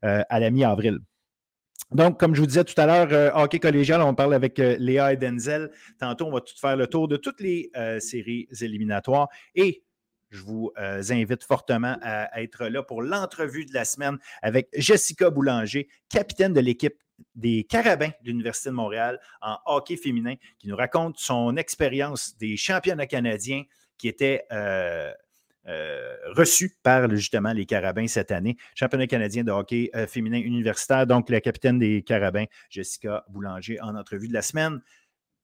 à 0.01 0.39
la 0.39 0.51
mi-avril. 0.51 0.99
Donc, 1.91 2.19
comme 2.19 2.33
je 2.33 2.41
vous 2.41 2.47
disais 2.47 2.63
tout 2.63 2.79
à 2.79 2.85
l'heure, 2.85 3.07
euh, 3.11 3.31
hockey 3.33 3.59
collégial, 3.59 4.01
on 4.01 4.15
parle 4.15 4.33
avec 4.33 4.59
euh, 4.59 4.75
Léa 4.79 5.13
et 5.13 5.17
Denzel. 5.17 5.71
Tantôt, 5.99 6.25
on 6.25 6.31
va 6.31 6.41
tout 6.41 6.57
faire 6.59 6.75
le 6.75 6.87
tour 6.87 7.07
de 7.07 7.15
toutes 7.15 7.39
les 7.39 7.69
euh, 7.75 7.99
séries 7.99 8.47
éliminatoires 8.59 9.29
et 9.53 9.83
je 10.31 10.41
vous 10.41 10.73
invite 10.77 11.45
fortement 11.45 11.97
à, 12.01 12.41
être 12.41 12.65
là 12.65 12.83
pour 12.83 13.01
l'entrevue 13.01 13.65
de 13.65 13.73
la 13.73 13.85
semaine 13.85 14.17
avec 14.41 14.67
Jessica 14.73 15.29
Boulanger, 15.29 15.87
capitaine 16.09 16.51
de 16.51 16.59
l'équipe 16.59 16.95
des 17.35 17.63
Carabins 17.63 18.09
de 18.21 18.31
l'Université 18.31 18.69
de 18.69 18.73
Montréal 18.73 19.17
en 19.41 19.57
hockey 19.65 19.95
féminin, 19.95 20.33
qui 20.59 20.67
nous 20.67 20.75
raconte 20.75 21.19
son 21.19 21.55
expérience 21.55 22.35
des 22.37 22.57
championnats 22.57 23.05
canadiens 23.05 23.63
qui 23.97 24.09
étaient 24.09 24.45
reçu 26.35 26.77
par 26.83 27.09
justement 27.09 27.53
les 27.53 27.65
Carabins 27.65 28.07
cette 28.07 28.31
année. 28.31 28.57
Championnat 28.75 29.07
canadien 29.07 29.43
de 29.43 29.51
hockey 29.51 29.89
euh, 29.95 30.07
féminin 30.07 30.39
universitaire. 30.39 31.07
Donc, 31.07 31.29
la 31.29 31.41
capitaine 31.41 31.79
des 31.79 32.03
Carabins, 32.03 32.45
Jessica 32.69 33.25
Boulanger, 33.29 33.79
en 33.81 33.95
entrevue 33.95 34.27
de 34.27 34.33
la 34.33 34.41
semaine. 34.41 34.81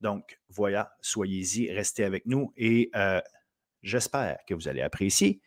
Donc, 0.01 0.39
voilà, 0.49 0.95
soyez-y, 1.01 1.71
restez 1.71 2.03
avec 2.03 2.25
nous 2.25 2.53
et 2.57 2.89
euh, 2.95 3.21
j'espère 3.83 4.39
que 4.47 4.53
vous 4.53 4.67
allez 4.67 4.81
apprécier 4.81 5.41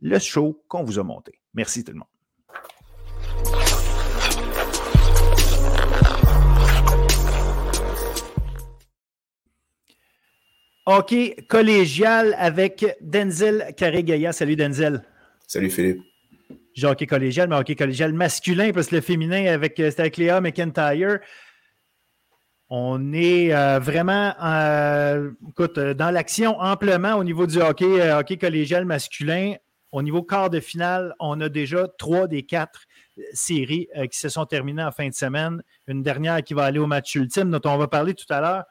le 0.00 0.18
show 0.18 0.64
qu'on 0.68 0.82
vous 0.82 0.98
a 0.98 1.04
monté. 1.04 1.40
Merci 1.54 1.84
tout 1.84 1.92
le 1.92 1.98
monde. 1.98 2.09
Hockey 10.86 11.36
collégial 11.48 12.34
avec 12.38 12.84
Denzel 13.00 13.74
Carré-Gaillard. 13.76 14.34
Salut 14.34 14.56
Denzel. 14.56 15.02
Salut 15.46 15.70
Philippe. 15.70 16.00
J'ai 16.74 16.86
hockey 16.86 17.06
collégial, 17.06 17.48
mais 17.48 17.56
hockey 17.56 17.74
collégial 17.74 18.12
masculin, 18.12 18.70
parce 18.72 18.88
que 18.88 18.96
le 18.96 19.00
féminin 19.00 19.46
avec, 19.46 19.78
euh, 19.80 19.90
avec 19.98 20.16
Léa 20.16 20.40
McIntyre. 20.40 21.18
On 22.68 23.12
est 23.12 23.52
euh, 23.52 23.80
vraiment 23.80 24.32
euh, 24.42 25.32
écoute, 25.48 25.78
dans 25.78 26.12
l'action 26.12 26.58
amplement 26.60 27.14
au 27.14 27.24
niveau 27.24 27.46
du 27.46 27.60
hockey, 27.60 28.12
hockey 28.12 28.38
collégial 28.38 28.84
masculin. 28.84 29.54
Au 29.90 30.02
niveau 30.02 30.22
quart 30.22 30.50
de 30.50 30.60
finale, 30.60 31.14
on 31.18 31.40
a 31.40 31.48
déjà 31.48 31.88
trois 31.98 32.28
des 32.28 32.44
quatre 32.44 32.84
séries 33.32 33.88
qui 34.08 34.18
se 34.18 34.28
sont 34.28 34.46
terminées 34.46 34.84
en 34.84 34.92
fin 34.92 35.08
de 35.08 35.14
semaine. 35.14 35.64
Une 35.88 36.04
dernière 36.04 36.44
qui 36.44 36.54
va 36.54 36.62
aller 36.62 36.78
au 36.78 36.86
match 36.86 37.16
ultime, 37.16 37.50
dont 37.50 37.60
on 37.68 37.76
va 37.76 37.88
parler 37.88 38.14
tout 38.14 38.32
à 38.32 38.40
l'heure. 38.40 38.64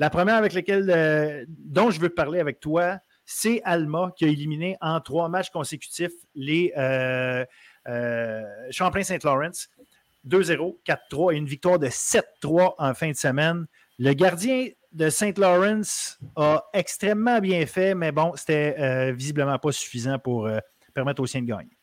La 0.00 0.08
première 0.08 0.36
avec 0.36 0.54
laquelle, 0.54 0.90
euh, 0.90 1.44
dont 1.46 1.90
je 1.90 2.00
veux 2.00 2.08
parler 2.08 2.40
avec 2.40 2.58
toi, 2.58 2.96
c'est 3.26 3.60
Alma 3.64 4.10
qui 4.16 4.24
a 4.24 4.28
éliminé 4.28 4.78
en 4.80 4.98
trois 4.98 5.28
matchs 5.28 5.50
consécutifs 5.50 6.14
les 6.34 6.72
euh, 6.78 7.44
euh, 7.86 8.42
Champlain-Saint-Lawrence. 8.70 9.68
2-0, 10.26 10.78
4-3 10.86 11.34
et 11.34 11.36
une 11.36 11.44
victoire 11.44 11.78
de 11.78 11.88
7-3 11.88 12.76
en 12.78 12.94
fin 12.94 13.10
de 13.10 13.16
semaine. 13.16 13.66
Le 13.98 14.14
gardien 14.14 14.68
de 14.92 15.10
Saint 15.10 15.32
Lawrence 15.36 16.18
a 16.34 16.64
extrêmement 16.72 17.38
bien 17.40 17.66
fait, 17.66 17.94
mais 17.94 18.10
bon, 18.10 18.32
c'était 18.36 19.12
visiblement 19.12 19.58
pas 19.58 19.72
suffisant 19.72 20.18
pour 20.18 20.48
permettre 20.94 21.22
aux 21.22 21.26
Siens 21.26 21.42
de 21.42 21.46
gagner. 21.46 21.79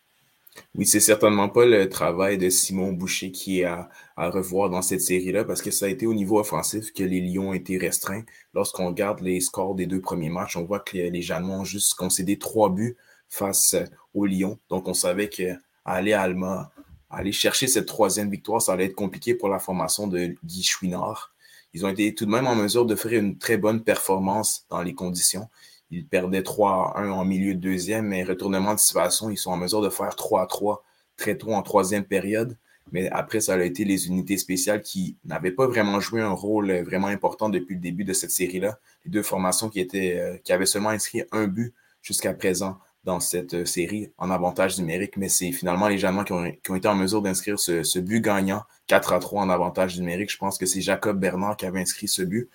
Oui, 0.76 0.86
c'est 0.86 1.00
certainement 1.00 1.50
pas 1.50 1.66
le 1.66 1.90
travail 1.90 2.38
de 2.38 2.50
Simon 2.50 2.92
Boucher 2.92 3.32
qui 3.32 3.62
est 3.62 3.66
à, 3.66 3.90
revoir 4.18 4.70
dans 4.70 4.82
cette 4.82 5.02
série-là, 5.02 5.44
parce 5.44 5.62
que 5.62 5.72
ça 5.72 5.86
a 5.86 5.90
été 5.90 6.06
au 6.08 6.14
niveau 6.14 6.40
offensif 6.40 6.94
que 6.94 7.04
les 7.04 7.22
Lions 7.22 7.50
ont 7.50 7.54
été 7.54 7.78
restreints. 7.78 8.24
Lorsqu'on 8.54 8.88
regarde 8.88 9.22
les 9.22 9.40
scores 9.42 9.76
des 9.76 9.86
deux 9.86 10.02
premiers 10.02 10.30
matchs, 10.30 10.58
on 10.58 10.64
voit 10.64 10.80
que 10.80 10.98
les, 10.98 11.10
les 11.10 11.22
Janois 11.22 11.58
ont 11.58 11.64
juste 11.64 11.94
concédé 11.96 12.38
trois 12.38 12.70
buts 12.70 12.98
face 13.30 13.76
aux 14.14 14.26
Lions. 14.26 14.60
Donc, 14.70 14.88
on 14.88 14.94
savait 14.94 15.30
qu'aller 15.30 16.14
à 16.14 16.22
Alma, 16.22 16.72
aller 17.10 17.32
chercher 17.32 17.68
cette 17.68 17.86
troisième 17.86 18.30
victoire, 18.30 18.62
ça 18.62 18.74
allait 18.74 18.86
être 18.86 18.96
compliqué 18.96 19.34
pour 19.34 19.50
la 19.50 19.60
formation 19.60 20.08
de 20.08 20.36
Guy 20.44 20.64
Chouinard. 20.64 21.34
Ils 21.74 21.86
ont 21.86 21.90
été 21.90 22.14
tout 22.16 22.26
de 22.26 22.32
même 22.32 22.48
en 22.48 22.56
mesure 22.56 22.86
de 22.86 22.96
faire 22.96 23.14
une 23.14 23.38
très 23.38 23.58
bonne 23.58 23.84
performance 23.84 24.66
dans 24.70 24.82
les 24.82 24.94
conditions. 24.94 25.48
Ils 25.92 26.08
perdaient 26.08 26.42
3-1 26.42 27.10
en 27.10 27.26
milieu 27.26 27.54
de 27.54 27.60
deuxième, 27.60 28.08
mais 28.08 28.24
retournement 28.24 28.74
de 28.74 28.80
situation, 28.80 29.30
ils 29.30 29.38
sont 29.38 29.52
en 29.52 29.58
mesure 29.58 29.82
de 29.82 29.90
faire 29.90 30.16
3-3 30.16 30.80
très 31.16 31.38
tôt 31.38 31.54
en 31.54 31.62
troisième 31.62 32.04
période. 32.04 32.58
Mais 32.92 33.10
après, 33.10 33.42
ça 33.42 33.56
a 33.56 33.64
été 33.64 33.84
les 33.84 34.08
unités 34.08 34.38
spéciales 34.38 34.82
qui 34.82 35.18
n'avaient 35.26 35.52
pas 35.52 35.68
vraiment 35.68 36.00
joué 36.00 36.22
un 36.22 36.32
rôle 36.32 36.72
vraiment 36.84 37.08
important 37.08 37.50
depuis 37.50 37.76
le 37.76 37.82
début 37.82 38.06
de 38.06 38.14
cette 38.14 38.32
série-là. 38.32 38.80
Les 39.06 39.12
deux 39.12 39.24
formations 39.24 39.70
qui, 39.70 39.80
étaient, 39.80 40.18
euh, 40.18 40.38
qui 40.44 40.54
avaient 40.54 40.66
seulement 40.66 40.90
inscrit 40.90 41.24
un 41.32 41.48
but 41.48 41.74
jusqu'à 42.02 42.34
présent 42.34 42.78
dans 43.04 43.20
cette 43.20 43.54
euh, 43.54 43.66
série 43.66 44.12
en 44.18 44.30
avantage 44.32 44.78
numérique, 44.80 45.18
mais 45.18 45.30
c'est 45.30 45.52
finalement 45.52 45.88
les 45.88 45.98
Janois 45.98 46.24
qui 46.24 46.34
ont, 46.34 46.52
qui 46.64 46.72
ont, 46.72 46.76
été 46.76 46.88
en 46.88 46.96
mesure 46.96 47.22
d'inscrire 47.22 47.60
ce, 47.60 47.84
ce, 47.84 48.00
but 48.00 48.22
gagnant 48.22 48.64
4 48.88 49.14
à 49.14 49.20
3 49.20 49.44
en 49.44 49.50
avantage 49.50 50.00
numérique. 50.00 50.32
Je 50.32 50.38
pense 50.38 50.58
que 50.58 50.66
c'est 50.66 50.82
Jacob 50.82 51.20
Bernard 51.20 51.58
qui 51.58 51.66
avait 51.66 51.82
inscrit 51.82 52.08
ce 52.08 52.22
but. 52.22 52.50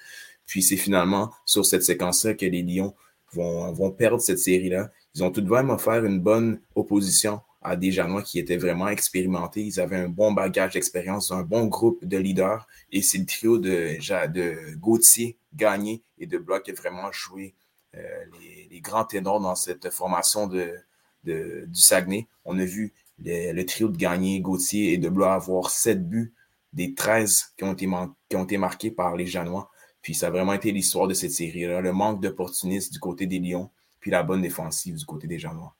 Puis 0.47 0.63
c'est 0.63 0.77
finalement 0.77 1.31
sur 1.45 1.65
cette 1.65 1.83
séquence-là 1.83 2.35
que 2.35 2.47
les 2.47 2.63
Lions 2.63 2.95
vont, 3.33 3.91
perdre 3.91 4.21
cette 4.21 4.39
série-là. 4.39 4.91
Ils 5.15 5.25
ont 5.25 5.31
tout 5.31 5.41
de 5.41 5.51
même 5.51 5.71
offert 5.71 6.05
une 6.05 6.21
bonne 6.21 6.61
opposition 6.75 7.41
à 7.63 7.77
des 7.77 7.93
Janois 7.93 8.23
qui 8.23 8.39
étaient 8.39 8.57
vraiment 8.57 8.89
expérimentés. 8.89 9.63
Ils 9.63 9.81
avaient 9.81 9.97
un 9.97 10.09
bon 10.09 10.33
bagage 10.33 10.73
d'expérience, 10.73 11.31
un 11.31 11.43
bon 11.43 11.67
groupe 11.67 12.05
de 12.05 12.19
leaders. 12.19 12.67
Et 12.91 13.03
c'est 13.03 13.19
le 13.19 13.27
trio 13.27 13.59
de, 13.59 13.99
de 14.29 14.75
Gauthier, 14.77 15.37
Gagné 15.55 16.03
et 16.19 16.27
de 16.27 16.39
Bloch 16.39 16.63
qui 16.65 16.71
a 16.73 16.75
vraiment 16.75 17.13
joué 17.13 17.55
euh, 17.95 18.25
les, 18.71 18.81
grands 18.81 19.05
ténors 19.05 19.41
dans 19.41 19.55
cette 19.55 19.91
formation 19.91 20.49
du 20.49 21.69
Saguenay. 21.73 22.27
On 22.45 22.59
a 22.59 22.65
vu 22.65 22.93
le, 23.25 23.63
trio 23.63 23.89
de 23.89 23.97
Gagné, 23.97 24.41
Gauthier 24.41 24.93
et 24.93 24.99
de 24.99 25.09
Bloch 25.09 25.29
avoir 25.29 25.71
sept 25.71 26.09
buts 26.09 26.33
des 26.73 26.95
13 26.95 27.53
qui 27.57 27.65
ont 27.65 27.75
été, 27.75 27.89
qui 28.29 28.37
ont 28.37 28.45
été 28.45 28.57
marqués 28.57 28.91
par 28.91 29.15
les 29.15 29.27
Janois. 29.27 29.71
Puis 30.03 30.15
ça 30.15 30.27
a 30.27 30.31
vraiment 30.31 30.53
été 30.53 30.73
l'histoire 30.73 31.07
de 31.07 31.15
cette 31.15 31.31
série-là, 31.31 31.81
le 31.81 31.93
manque 31.93 32.21
d'opportunisme 32.21 32.93
du 32.93 32.99
côté 32.99 33.27
des 33.27 33.39
Lions, 33.39 33.71
puis 34.01 34.11
la 34.11 34.23
bonne 34.23 34.43
défensive 34.43 34.97
du 34.97 35.05
côté 35.07 35.27
des 35.27 35.39
Janois. 35.39 35.75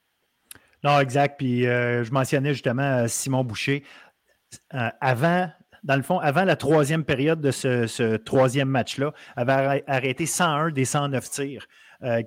Non, 0.83 0.99
exact. 0.99 1.37
Puis 1.37 1.65
euh, 1.65 2.03
je 2.03 2.11
mentionnais 2.11 2.53
justement 2.53 2.83
euh, 2.83 3.07
Simon 3.07 3.43
Boucher. 3.43 3.83
Euh, 4.73 4.89
avant, 4.99 5.49
dans 5.83 5.95
le 5.95 6.01
fond, 6.01 6.19
avant 6.19 6.43
la 6.43 6.55
troisième 6.55 7.03
période 7.03 7.41
de 7.41 7.51
ce, 7.51 8.17
troisième 8.17 8.69
match-là, 8.69 9.13
avait 9.35 9.83
arrêté 9.87 10.25
101 10.25 10.71
des 10.71 10.85
109 10.85 11.29
tirs 11.29 11.67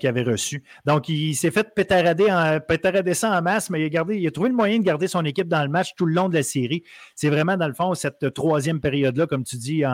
qu'il 0.01 0.09
avait 0.09 0.23
reçus. 0.23 0.65
Donc, 0.87 1.11
il 1.11 1.35
s'est 1.35 1.51
fait 1.51 1.75
pétarader, 1.75 2.33
en, 2.33 2.61
pétarader 2.61 3.13
ça 3.13 3.39
en 3.39 3.43
masse, 3.43 3.69
mais 3.69 3.83
il 3.83 3.85
a, 3.85 3.89
gardé, 3.91 4.17
il 4.17 4.27
a 4.27 4.31
trouvé 4.31 4.49
le 4.49 4.55
moyen 4.55 4.79
de 4.79 4.83
garder 4.83 5.07
son 5.07 5.23
équipe 5.27 5.49
dans 5.49 5.63
le 5.63 5.69
match 5.69 5.91
tout 5.99 6.07
le 6.07 6.15
long 6.15 6.31
de 6.31 6.35
la 6.35 6.43
série. 6.43 6.83
C'est 7.15 7.29
vraiment, 7.29 7.59
dans 7.59 7.69
le 7.69 7.75
fond, 7.75 7.93
cette 7.93 8.33
troisième 8.33 8.81
période-là, 8.81 9.27
comme 9.27 9.45
tu 9.45 9.57
dis, 9.57 9.85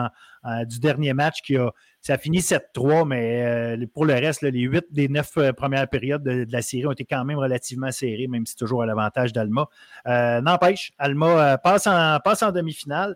du 0.67 0.79
dernier 0.79 1.11
match 1.11 1.41
qui 1.41 1.57
a, 1.57 1.73
ça 2.03 2.15
a 2.15 2.17
fini 2.17 2.39
7-3, 2.39 3.07
mais 3.07 3.45
euh, 3.45 3.85
pour 3.93 4.05
le 4.05 4.13
reste, 4.13 4.41
les 4.41 4.59
huit 4.59 4.85
des 4.91 5.07
neuf 5.07 5.37
euh, 5.37 5.53
premières 5.53 5.87
périodes 5.87 6.21
de, 6.21 6.45
la 6.51 6.61
série 6.61 6.85
ont 6.85 6.91
été 6.91 7.05
quand 7.05 7.23
même 7.23 7.37
relativement 7.37 7.91
serrées, 7.91 8.27
même 8.27 8.45
si 8.45 8.57
toujours 8.57 8.83
à 8.83 8.85
l'avantage 8.85 9.31
d'Alma. 9.31 9.69
Euh, 10.05 10.41
n'empêche, 10.41 10.91
Alma 10.97 11.57
passe 11.57 11.87
en, 11.87 12.19
passe 12.19 12.43
demi-finale. 12.43 13.15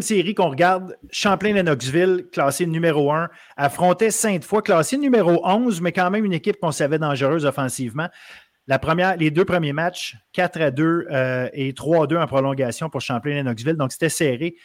Série 0.00 0.34
qu'on 0.34 0.50
regarde, 0.50 0.98
Champlain-Lennoxville, 1.10 2.26
classé 2.30 2.66
numéro 2.66 3.12
1, 3.12 3.30
affrontait 3.56 4.10
Sainte-Foy, 4.10 4.60
classé 4.62 4.98
numéro 4.98 5.40
11, 5.46 5.80
mais 5.80 5.92
quand 5.92 6.10
même 6.10 6.24
une 6.24 6.34
équipe 6.34 6.58
qu'on 6.60 6.72
savait 6.72 6.98
dangereuse 6.98 7.46
offensivement. 7.46 8.08
Les 9.18 9.30
deux 9.30 9.44
premiers 9.44 9.72
matchs, 9.72 10.16
4 10.32 10.60
à 10.60 10.70
2 10.70 11.06
et 11.54 11.72
3 11.72 12.04
à 12.04 12.06
2 12.08 12.16
en 12.16 12.26
prolongation 12.26 12.90
pour 12.90 13.00
Champlain-Lennoxville. 13.00 13.76
Donc, 13.76 13.92
c'était 13.92 14.10
serré. 14.10 14.56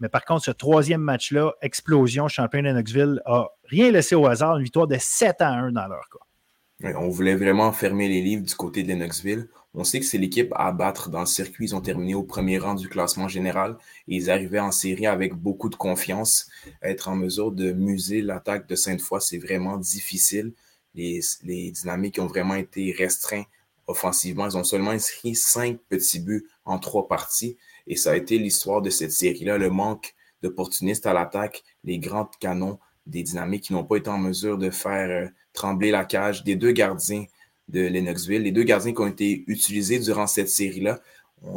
Mais 0.00 0.08
par 0.08 0.24
contre, 0.24 0.44
ce 0.44 0.50
troisième 0.50 1.02
match-là, 1.02 1.52
explosion, 1.60 2.26
champion 2.26 2.62
Lennoxville, 2.62 3.22
a 3.26 3.48
rien 3.64 3.90
laissé 3.90 4.14
au 4.14 4.26
hasard, 4.26 4.56
une 4.56 4.64
victoire 4.64 4.86
de 4.86 4.96
7 4.98 5.36
à 5.40 5.50
1 5.50 5.72
dans 5.72 5.86
leur 5.86 6.08
cas. 6.08 6.98
on 6.98 7.10
voulait 7.10 7.36
vraiment 7.36 7.70
fermer 7.72 8.08
les 8.08 8.22
livres 8.22 8.44
du 8.44 8.54
côté 8.54 8.82
de 8.82 8.88
Lennoxville. 8.88 9.48
On 9.74 9.84
sait 9.84 10.00
que 10.00 10.06
c'est 10.06 10.18
l'équipe 10.18 10.52
à 10.56 10.72
battre 10.72 11.10
dans 11.10 11.20
le 11.20 11.26
circuit. 11.26 11.66
Ils 11.66 11.76
ont 11.76 11.80
terminé 11.80 12.14
au 12.14 12.22
premier 12.22 12.58
rang 12.58 12.74
du 12.74 12.88
classement 12.88 13.28
général 13.28 13.76
et 14.08 14.16
ils 14.16 14.30
arrivaient 14.30 14.58
en 14.58 14.72
série 14.72 15.06
avec 15.06 15.34
beaucoup 15.34 15.68
de 15.68 15.76
confiance. 15.76 16.48
Être 16.82 17.08
en 17.08 17.14
mesure 17.14 17.52
de 17.52 17.72
muser 17.72 18.22
l'attaque 18.22 18.66
de 18.68 18.74
Sainte-Foy, 18.74 19.20
c'est 19.20 19.38
vraiment 19.38 19.76
difficile. 19.76 20.54
Les, 20.94 21.20
les 21.44 21.70
dynamiques 21.70 22.18
ont 22.18 22.26
vraiment 22.26 22.54
été 22.54 22.90
restreints 22.90 23.44
offensivement. 23.86 24.46
Ils 24.46 24.56
ont 24.56 24.64
seulement 24.64 24.90
inscrit 24.90 25.34
cinq 25.34 25.78
petits 25.88 26.20
buts 26.20 26.48
en 26.64 26.78
trois 26.78 27.06
parties. 27.06 27.56
Et 27.86 27.96
ça 27.96 28.12
a 28.12 28.16
été 28.16 28.38
l'histoire 28.38 28.82
de 28.82 28.90
cette 28.90 29.12
série-là, 29.12 29.58
le 29.58 29.70
manque 29.70 30.14
d'opportunistes 30.42 31.06
à 31.06 31.12
l'attaque, 31.12 31.62
les 31.84 31.98
grands 31.98 32.30
canons 32.40 32.78
des 33.06 33.22
dynamiques 33.22 33.64
qui 33.64 33.72
n'ont 33.72 33.84
pas 33.84 33.96
été 33.96 34.10
en 34.10 34.18
mesure 34.18 34.58
de 34.58 34.70
faire 34.70 35.10
euh, 35.10 35.28
trembler 35.52 35.90
la 35.90 36.04
cage 36.04 36.44
des 36.44 36.56
deux 36.56 36.72
gardiens 36.72 37.24
de 37.68 37.80
Lennoxville, 37.80 38.42
les 38.42 38.52
deux 38.52 38.62
gardiens 38.62 38.92
qui 38.92 39.00
ont 39.00 39.06
été 39.06 39.44
utilisés 39.46 39.98
durant 39.98 40.26
cette 40.26 40.48
série-là. 40.48 41.00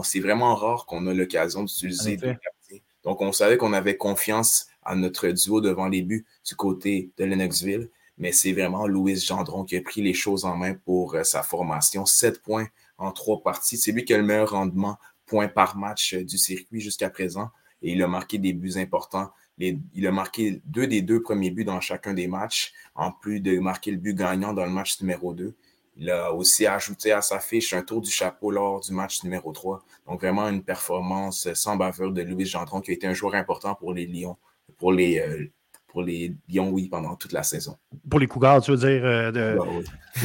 C'est 0.04 0.20
vraiment 0.20 0.56
rare 0.56 0.86
qu'on 0.86 1.08
a 1.08 1.14
l'occasion 1.14 1.64
d'utiliser 1.64 2.16
deux 2.16 2.28
gardiens. 2.28 2.80
Donc, 3.04 3.22
on 3.22 3.32
savait 3.32 3.58
qu'on 3.58 3.74
avait 3.74 3.98
confiance 3.98 4.68
à 4.84 4.96
notre 4.96 5.28
duo 5.30 5.60
devant 5.60 5.88
les 5.88 6.02
buts 6.02 6.26
du 6.48 6.56
côté 6.56 7.12
de 7.18 7.26
Lennoxville, 7.26 7.90
mais 8.18 8.32
c'est 8.32 8.54
vraiment 8.54 8.88
Louis 8.88 9.18
Gendron 9.18 9.66
qui 9.66 9.76
a 9.76 9.82
pris 9.82 10.02
les 10.02 10.14
choses 10.14 10.46
en 10.46 10.56
main 10.56 10.74
pour 10.74 11.16
euh, 11.16 11.24
sa 11.24 11.44
formation. 11.44 12.06
Sept 12.06 12.42
points 12.42 12.68
en 12.98 13.12
trois 13.12 13.42
parties. 13.42 13.78
C'est 13.78 13.92
lui 13.92 14.06
qui 14.06 14.14
a 14.14 14.18
le 14.18 14.24
meilleur 14.24 14.52
rendement 14.52 14.98
points 15.26 15.48
par 15.48 15.78
match 15.78 16.14
euh, 16.14 16.24
du 16.24 16.38
circuit 16.38 16.80
jusqu'à 16.80 17.10
présent 17.10 17.50
et 17.82 17.92
il 17.92 18.02
a 18.02 18.08
marqué 18.08 18.38
des 18.38 18.54
buts 18.54 18.78
importants. 18.78 19.30
il 19.60 20.08
a 20.08 20.12
marqué 20.12 20.62
deux 20.66 20.88
des 20.88 21.02
deux 21.02 21.22
premiers 21.22 21.52
buts 21.52 21.66
dans 21.66 21.80
chacun 21.82 22.14
des 22.14 22.28
matchs, 22.28 22.74
en 22.96 23.12
plus 23.12 23.40
de 23.40 23.60
marquer 23.60 23.92
le 23.92 23.98
but 23.98 24.16
gagnant 24.16 24.54
dans 24.54 24.66
le 24.66 24.72
match 24.72 25.00
numéro 25.02 25.34
2. 25.34 25.54
Il 25.98 26.10
a 26.10 26.34
aussi 26.34 26.66
ajouté 26.66 27.12
à 27.12 27.22
sa 27.22 27.40
fiche 27.40 27.74
un 27.74 27.84
tour 27.84 28.02
du 28.02 28.10
chapeau 28.10 28.50
lors 28.50 28.80
du 28.80 28.94
match 28.94 29.24
numéro 29.24 29.52
3. 29.52 29.84
Donc 30.08 30.22
vraiment 30.22 30.48
une 30.50 30.64
performance 30.64 31.54
sans 31.54 31.76
bavure 31.76 32.12
de 32.12 32.24
Louis 32.24 32.46
Gendron 32.46 32.82
qui 32.82 32.92
a 32.92 32.94
été 32.96 33.06
un 33.06 33.14
joueur 33.14 33.36
important 33.36 33.76
pour 33.76 33.94
les 33.94 34.08
Lions, 34.08 34.38
pour 34.80 34.92
les, 34.92 35.20
euh, 35.20 35.52
pour 35.94 36.02
les 36.02 36.36
Lions, 36.50 36.72
oui, 36.72 36.90
pendant 36.90 37.16
toute 37.16 37.32
la 37.32 37.44
saison. 37.44 37.78
Pour 38.10 38.20
les 38.20 38.26
Cougars, 38.26 38.62
tu 38.62 38.72
veux 38.72 38.78
dire? 38.78 39.06
Euh, 39.06 39.32
de... 39.32 39.58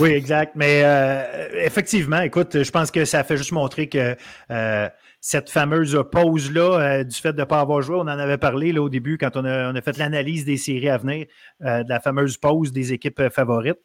oui. 0.01 0.11
exact. 0.11 0.57
Mais 0.57 0.83
euh, 0.83 1.49
effectivement, 1.63 2.21
écoute, 2.23 2.63
je 2.63 2.71
pense 2.71 2.91
que 2.91 3.05
ça 3.05 3.23
fait 3.23 3.37
juste 3.37 3.53
montrer 3.53 3.89
que 3.89 4.17
euh, 4.51 4.89
cette 5.21 5.51
fameuse 5.51 6.03
pause-là, 6.11 7.05
du 7.05 7.15
fait 7.15 7.35
de 7.35 7.41
ne 7.41 7.45
pas 7.45 7.61
avoir 7.61 7.83
joué, 7.83 7.97
on 7.97 8.01
en 8.01 8.09
avait 8.09 8.39
parlé 8.39 8.73
là, 8.73 8.81
au 8.81 8.89
début 8.89 9.19
quand 9.19 9.37
on 9.37 9.45
a, 9.45 9.71
on 9.71 9.77
a 9.77 9.83
fait 9.83 9.99
l'analyse 9.99 10.47
des 10.47 10.57
séries 10.57 10.89
à 10.89 10.97
venir, 10.97 11.27
de 11.61 11.89
la 11.89 12.01
fameuse 12.01 12.39
pause 12.39 12.73
des 12.73 12.95
équipes 12.95 13.29
favorites, 13.31 13.79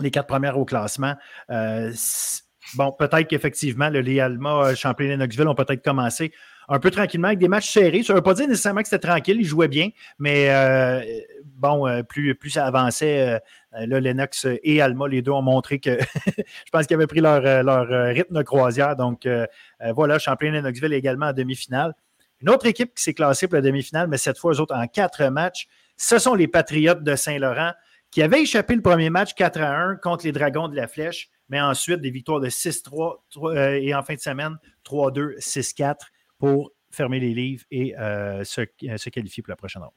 les 0.00 0.10
quatre 0.10 0.28
premières 0.28 0.58
au 0.58 0.64
classement. 0.64 1.14
bon, 1.48 2.92
peut-être 2.98 3.28
qu'effectivement, 3.28 3.90
le 3.90 4.00
les 4.00 4.18
Alma, 4.18 4.74
Champlain 4.74 5.10
et 5.10 5.16
Knoxville 5.16 5.48
ont 5.48 5.54
peut-être 5.54 5.84
commencé 5.84 6.32
un 6.72 6.78
peu 6.78 6.90
tranquillement 6.90 7.28
avec 7.28 7.38
des 7.38 7.48
matchs 7.48 7.70
serrés. 7.70 8.02
Ça 8.02 8.14
ne 8.14 8.18
veut 8.18 8.22
pas 8.22 8.32
dire 8.32 8.48
nécessairement 8.48 8.80
que 8.80 8.88
c'était 8.88 9.06
tranquille, 9.06 9.36
ils 9.38 9.46
jouaient 9.46 9.68
bien, 9.68 9.90
mais 10.18 10.48
euh, 10.48 11.02
bon, 11.44 11.86
euh, 11.86 12.02
plus, 12.02 12.34
plus 12.34 12.48
ça 12.48 12.64
avançait, 12.64 13.38
euh, 13.74 13.86
là, 13.86 14.00
Lennox 14.00 14.46
et 14.62 14.80
Alma, 14.80 15.06
les 15.06 15.20
deux 15.20 15.32
ont 15.32 15.42
montré 15.42 15.80
que 15.80 15.98
je 16.26 16.70
pense 16.72 16.86
qu'ils 16.86 16.96
avaient 16.96 17.06
pris 17.06 17.20
leur, 17.20 17.42
rythme 18.14 18.38
de 18.38 18.42
croisière. 18.42 18.96
Donc 18.96 19.28
voilà, 19.94 20.18
Champlain 20.18 20.50
Lennoxville 20.50 20.94
également 20.94 21.26
en 21.26 21.32
demi-finale. 21.34 21.94
Une 22.40 22.48
autre 22.48 22.64
équipe 22.64 22.94
qui 22.94 23.04
s'est 23.04 23.14
classée 23.14 23.48
pour 23.48 23.56
la 23.56 23.60
demi-finale, 23.60 24.08
mais 24.08 24.16
cette 24.16 24.38
fois, 24.38 24.52
eux 24.54 24.60
autres 24.60 24.74
en 24.74 24.86
quatre 24.86 25.24
matchs, 25.26 25.68
ce 25.98 26.18
sont 26.18 26.34
les 26.34 26.48
Patriotes 26.48 27.04
de 27.04 27.14
Saint-Laurent 27.16 27.72
qui 28.10 28.22
avaient 28.22 28.42
échappé 28.42 28.74
le 28.74 28.82
premier 28.82 29.10
match 29.10 29.34
4 29.34 29.60
à 29.60 29.76
1 29.76 29.96
contre 29.96 30.24
les 30.24 30.32
Dragons 30.32 30.68
de 30.68 30.76
la 30.76 30.88
Flèche, 30.88 31.28
mais 31.50 31.60
ensuite 31.60 32.00
des 32.00 32.10
victoires 32.10 32.40
de 32.40 32.48
6-3 32.48 33.78
et 33.78 33.94
en 33.94 34.02
fin 34.02 34.14
de 34.14 34.20
semaine 34.20 34.56
3-2, 34.84 35.38
6-4 35.38 35.96
pour 36.42 36.72
fermer 36.90 37.20
les 37.20 37.34
livres 37.34 37.62
et 37.70 37.96
euh, 37.96 38.42
se, 38.42 38.62
euh, 38.62 38.96
se, 38.96 39.10
qualifier 39.10 39.44
pour 39.44 39.50
la 39.50 39.56
prochaine 39.56 39.82
ronde. 39.82 39.92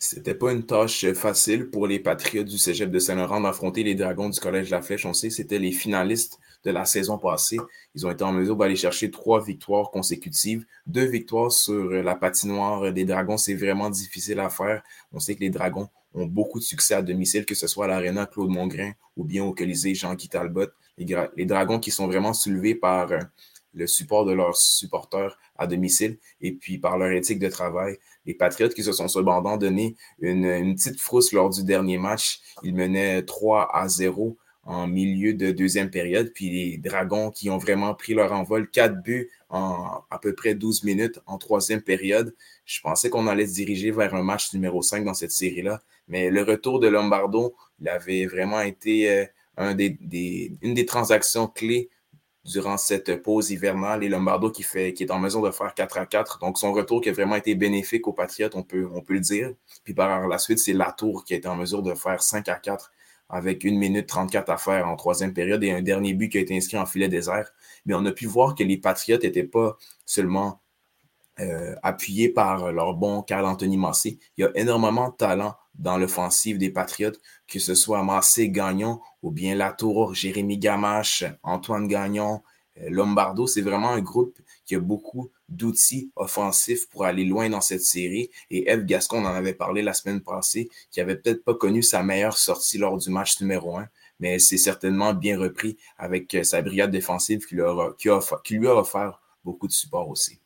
C'était 0.00 0.34
pas 0.34 0.50
une 0.50 0.66
tâche 0.66 1.12
facile 1.12 1.70
pour 1.70 1.86
les 1.86 2.00
Patriotes 2.00 2.48
du 2.48 2.58
Cégep 2.58 2.90
de 2.90 2.98
Saint-Laurent 2.98 3.40
d'affronter 3.40 3.84
les 3.84 3.94
Dragons 3.94 4.28
du 4.28 4.40
Collège 4.40 4.70
la 4.70 4.82
Flèche. 4.82 5.06
On 5.06 5.12
sait 5.12 5.30
c'était 5.30 5.60
les 5.60 5.70
finalistes 5.70 6.40
de 6.64 6.72
la 6.72 6.84
saison 6.84 7.18
passée. 7.18 7.60
Ils 7.94 8.04
ont 8.04 8.10
été 8.10 8.24
en 8.24 8.32
mesure 8.32 8.56
d'aller 8.56 8.74
chercher 8.74 9.12
trois 9.12 9.44
victoires 9.44 9.92
consécutives. 9.92 10.66
Deux 10.88 11.04
victoires 11.04 11.52
sur 11.52 11.88
la 11.88 12.16
patinoire 12.16 12.92
des 12.92 13.04
Dragons, 13.04 13.36
c'est 13.36 13.54
vraiment 13.54 13.90
difficile 13.90 14.40
à 14.40 14.48
faire. 14.48 14.82
On 15.12 15.20
sait 15.20 15.36
que 15.36 15.40
les 15.40 15.50
Dragons 15.50 15.88
ont 16.14 16.26
beaucoup 16.26 16.58
de 16.58 16.64
succès 16.64 16.94
à 16.94 17.02
domicile, 17.02 17.46
que 17.46 17.54
ce 17.54 17.68
soit 17.68 17.84
à 17.84 17.88
l'Arena 17.88 18.26
Claude 18.26 18.50
Mongrain 18.50 18.90
ou 19.16 19.22
bien 19.22 19.44
au 19.44 19.54
Colisée 19.54 19.94
Jean-Guy. 19.94 20.28
Les, 20.98 21.16
les, 21.36 21.46
Dragons 21.46 21.78
qui 21.78 21.92
sont 21.92 22.08
vraiment 22.08 22.34
soulevés 22.34 22.74
par 22.74 23.10
le 23.74 23.86
support 23.86 24.24
de 24.24 24.32
leurs 24.32 24.56
supporters 24.56 25.38
à 25.56 25.66
domicile 25.66 26.18
et 26.40 26.52
puis 26.52 26.78
par 26.78 26.98
leur 26.98 27.10
éthique 27.10 27.38
de 27.38 27.48
travail. 27.48 27.98
Les 28.26 28.34
Patriotes 28.34 28.74
qui 28.74 28.82
se 28.82 28.92
sont 28.92 29.08
cependant 29.08 29.56
donné 29.56 29.96
une, 30.20 30.74
petite 30.74 31.00
frousse 31.00 31.32
lors 31.32 31.50
du 31.50 31.64
dernier 31.64 31.98
match. 31.98 32.40
Ils 32.62 32.74
menaient 32.74 33.22
3 33.22 33.70
à 33.74 33.88
0 33.88 34.36
en 34.64 34.86
milieu 34.86 35.34
de 35.34 35.50
deuxième 35.50 35.90
période. 35.90 36.32
Puis 36.34 36.50
les 36.50 36.78
Dragons 36.78 37.30
qui 37.30 37.50
ont 37.50 37.58
vraiment 37.58 37.94
pris 37.94 38.14
leur 38.14 38.32
envol, 38.32 38.70
quatre 38.70 39.02
buts 39.02 39.30
en 39.50 40.02
à 40.10 40.18
peu 40.18 40.34
près 40.34 40.54
12 40.54 40.84
minutes 40.84 41.20
en 41.26 41.38
troisième 41.38 41.82
période. 41.82 42.34
Je 42.64 42.80
pensais 42.80 43.10
qu'on 43.10 43.26
allait 43.26 43.46
se 43.46 43.54
diriger 43.54 43.90
vers 43.90 44.14
un 44.14 44.22
match 44.22 44.52
numéro 44.54 44.80
5 44.80 45.04
dans 45.04 45.14
cette 45.14 45.32
série-là. 45.32 45.82
Mais 46.08 46.30
le 46.30 46.42
retour 46.42 46.80
de 46.80 46.88
Lombardo, 46.88 47.54
il 47.80 47.88
avait 47.88 48.26
vraiment 48.26 48.60
été 48.60 49.10
euh, 49.10 49.26
une 49.58 50.74
des 50.74 50.86
transactions 50.86 51.46
clés 51.46 51.90
durant 52.44 52.76
cette 52.76 53.22
pause 53.22 53.50
hivernale. 53.50 54.04
Et 54.04 54.08
Lombardo 54.08 54.50
qui, 54.50 54.62
fait, 54.62 54.92
qui 54.92 55.04
est 55.04 55.10
en 55.10 55.18
mesure 55.18 55.42
de 55.42 55.50
faire 55.50 55.74
4 55.74 55.98
à 55.98 56.06
4. 56.06 56.38
Donc, 56.40 56.58
son 56.58 56.72
retour 56.72 57.00
qui 57.00 57.08
a 57.08 57.12
vraiment 57.12 57.36
été 57.36 57.54
bénéfique 57.54 58.06
aux 58.06 58.12
Patriotes, 58.12 58.54
on 58.54 58.62
peut, 58.62 58.88
on 58.94 59.00
peut 59.00 59.14
le 59.14 59.20
dire. 59.20 59.52
Puis 59.84 59.94
par 59.94 60.28
la 60.28 60.38
suite, 60.38 60.58
c'est 60.58 60.72
Latour 60.72 61.24
qui 61.24 61.34
a 61.34 61.50
en 61.50 61.56
mesure 61.56 61.82
de 61.82 61.94
faire 61.94 62.22
5 62.22 62.48
à 62.48 62.56
4 62.56 62.92
avec 63.30 63.64
une 63.64 63.78
minute 63.78 64.06
34 64.06 64.50
à 64.50 64.56
faire 64.58 64.86
en 64.86 64.96
troisième 64.96 65.32
période 65.32 65.64
et 65.64 65.72
un 65.72 65.82
dernier 65.82 66.12
but 66.12 66.28
qui 66.28 66.38
a 66.38 66.40
été 66.40 66.56
inscrit 66.56 66.76
en 66.76 66.86
filet 66.86 67.08
désert. 67.08 67.50
Mais 67.86 67.94
on 67.94 68.04
a 68.04 68.12
pu 68.12 68.26
voir 68.26 68.54
que 68.54 68.62
les 68.62 68.76
Patriotes 68.76 69.24
n'étaient 69.24 69.44
pas 69.44 69.78
seulement 70.04 70.60
euh, 71.40 71.74
appuyés 71.82 72.28
par 72.28 72.72
leur 72.72 72.94
bon 72.94 73.22
Carl 73.22 73.44
Anthony 73.44 73.76
Massé. 73.76 74.18
Il 74.36 74.42
y 74.42 74.44
a 74.44 74.50
énormément 74.54 75.10
de 75.10 75.16
talent 75.16 75.54
dans 75.74 75.98
l'offensive 75.98 76.58
des 76.58 76.70
Patriotes, 76.70 77.20
que 77.48 77.58
ce 77.58 77.74
soit 77.74 78.02
Massé 78.02 78.50
Gagnon 78.50 79.00
ou 79.22 79.30
bien 79.30 79.54
Latour, 79.54 80.14
Jérémy 80.14 80.58
Gamache, 80.58 81.24
Antoine 81.42 81.88
Gagnon, 81.88 82.42
euh, 82.80 82.88
Lombardo. 82.90 83.46
C'est 83.46 83.62
vraiment 83.62 83.90
un 83.90 84.00
groupe 84.00 84.38
qui 84.64 84.74
a 84.74 84.80
beaucoup 84.80 85.30
d'outils 85.48 86.10
offensifs 86.16 86.88
pour 86.88 87.04
aller 87.04 87.24
loin 87.24 87.50
dans 87.50 87.60
cette 87.60 87.82
série. 87.82 88.30
Et 88.50 88.70
Eve 88.70 88.84
Gascon, 88.84 89.18
on 89.18 89.26
en 89.26 89.34
avait 89.34 89.54
parlé 89.54 89.82
la 89.82 89.92
semaine 89.92 90.20
passée, 90.20 90.70
qui 90.90 91.00
avait 91.00 91.16
peut-être 91.16 91.44
pas 91.44 91.54
connu 91.54 91.82
sa 91.82 92.02
meilleure 92.02 92.38
sortie 92.38 92.78
lors 92.78 92.96
du 92.96 93.10
match 93.10 93.40
numéro 93.40 93.76
un, 93.76 93.88
mais 94.20 94.38
c'est 94.38 94.58
certainement 94.58 95.12
bien 95.14 95.38
repris 95.38 95.76
avec 95.98 96.34
euh, 96.34 96.44
sa 96.44 96.62
brigade 96.62 96.90
défensive 96.90 97.46
qui 97.46 97.56
lui, 97.56 97.62
a, 97.62 98.76
offert 98.76 99.20
beaucoup 99.44 99.66
de 99.66 99.72
support 99.72 100.08
aussi. 100.08 100.40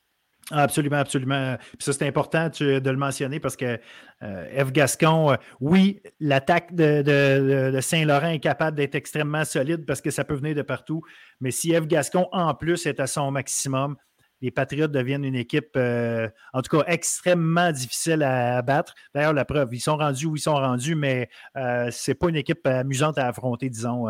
Absolument, 0.51 0.97
absolument. 0.97 1.57
Puis 1.59 1.85
ça, 1.85 1.93
c'est 1.93 2.07
important 2.07 2.49
de 2.49 2.91
le 2.91 2.97
mentionner 2.97 3.39
parce 3.39 3.57
que 3.57 3.79
euh, 4.23 4.65
F. 4.65 4.73
Gascon, 4.73 5.33
euh, 5.33 5.37
oui, 5.61 6.01
l'attaque 6.21 6.75
de, 6.75 7.79
Saint-Laurent 7.83 8.31
est 8.31 8.41
capable 8.41 8.77
d'être 8.77 8.95
extrêmement 8.95 9.45
solide 9.45 9.85
parce 9.85 10.01
que 10.01 10.11
ça 10.11 10.25
peut 10.25 10.35
venir 10.35 10.55
de 10.55 10.63
partout. 10.63 11.03
Mais 11.41 11.51
si 11.51 11.75
F. 11.75 11.87
Gascon, 11.87 12.29
en 12.33 12.55
plus, 12.55 12.87
est 12.87 12.99
à 12.99 13.07
son 13.07 13.31
maximum, 13.31 13.97
les 14.41 14.51
Patriotes 14.51 14.93
deviennent 14.93 15.25
une 15.25 15.35
équipe, 15.35 15.71
euh, 15.77 16.29
en 16.53 16.63
tout 16.63 16.79
cas, 16.79 16.85
extrêmement 16.87 17.73
difficile 17.73 18.23
à, 18.23 18.63
battre. 18.63 18.95
D'ailleurs, 19.13 19.33
la 19.33 19.45
preuve, 19.45 19.75
ils 19.75 19.81
sont 19.81 19.97
rendus 19.97 20.27
où 20.27 20.37
ils 20.37 20.41
sont 20.41 20.55
rendus, 20.55 20.95
mais 20.95 21.29
euh, 21.57 21.91
ce 21.91 22.11
n'est 22.11 22.15
pas 22.15 22.29
une 22.29 22.37
équipe 22.37 22.65
amusante 22.67 23.19
à 23.19 23.27
affronter, 23.27 23.69
disons. 23.69 24.07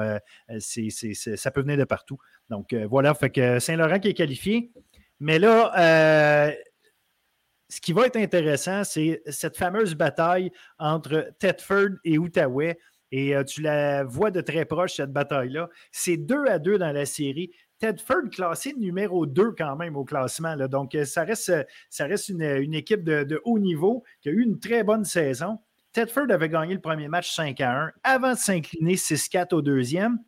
Ça 0.59 1.51
peut 1.51 1.63
venir 1.63 1.79
de 1.79 1.85
partout. 1.85 2.19
Donc, 2.51 2.75
voilà, 2.75 3.15
fait 3.15 3.31
que 3.31 3.59
Saint-Laurent 3.59 3.99
qui 3.99 4.09
est 4.09 4.15
qualifié. 4.15 4.71
Mais 5.21 5.39
là, 5.39 6.53
ce 7.69 7.81
qui 7.81 7.93
va 7.93 8.07
être 8.07 8.17
intéressant, 8.17 8.85
c'est 8.85 9.23
cette 9.27 9.57
fameuse 9.57 9.95
bataille 9.95 10.51
entre 10.79 11.31
Thetford 11.39 11.97
et 12.05 12.19
Outaouais. 12.19 12.79
Et 13.11 13.35
tu 13.47 13.63
la 13.63 14.05
vois 14.05 14.31
de 14.31 14.41
très 14.41 14.65
proche, 14.65 14.97
cette 14.97 15.13
bataille-là. 15.13 15.71
C'est 15.93 16.19
deux 16.19 16.45
à 16.47 16.59
deux 16.59 16.79
dans 16.79 16.93
la 16.93 17.07
série. 17.07 17.51
Tedford 17.79 18.31
classé 18.33 18.75
numéro 18.75 19.27
2 19.27 19.53
quand 19.53 19.77
même 19.77 19.97
au 19.97 20.05
classement. 20.05 20.57
Donc, 20.69 20.95
euh, 20.95 21.05
ça 21.05 21.23
reste, 21.23 21.49
euh, 21.51 21.65
ça 21.91 22.07
reste 22.07 22.29
une, 22.29 22.75
équipe 22.75 23.05
de, 23.05 23.41
haut 23.45 23.59
niveau 23.59 24.03
qui 24.21 24.29
a 24.29 24.33
eu 24.33 24.43
une 24.43 24.59
très 24.59 24.83
bonne 24.83 25.05
saison. 25.05 25.59
Tedford 25.93 26.31
avait 26.31 26.49
gagné 26.49 26.75
le 26.75 26.81
premier 26.81 27.09
match 27.09 27.35
5 27.35 27.61
à 27.61 27.85
1 27.85 27.93
avant 28.03 28.33
de 28.33 28.39
s'incliner 28.39 28.97
6-4 28.97 29.55
au 29.55 29.63
deuxième. 29.63 30.19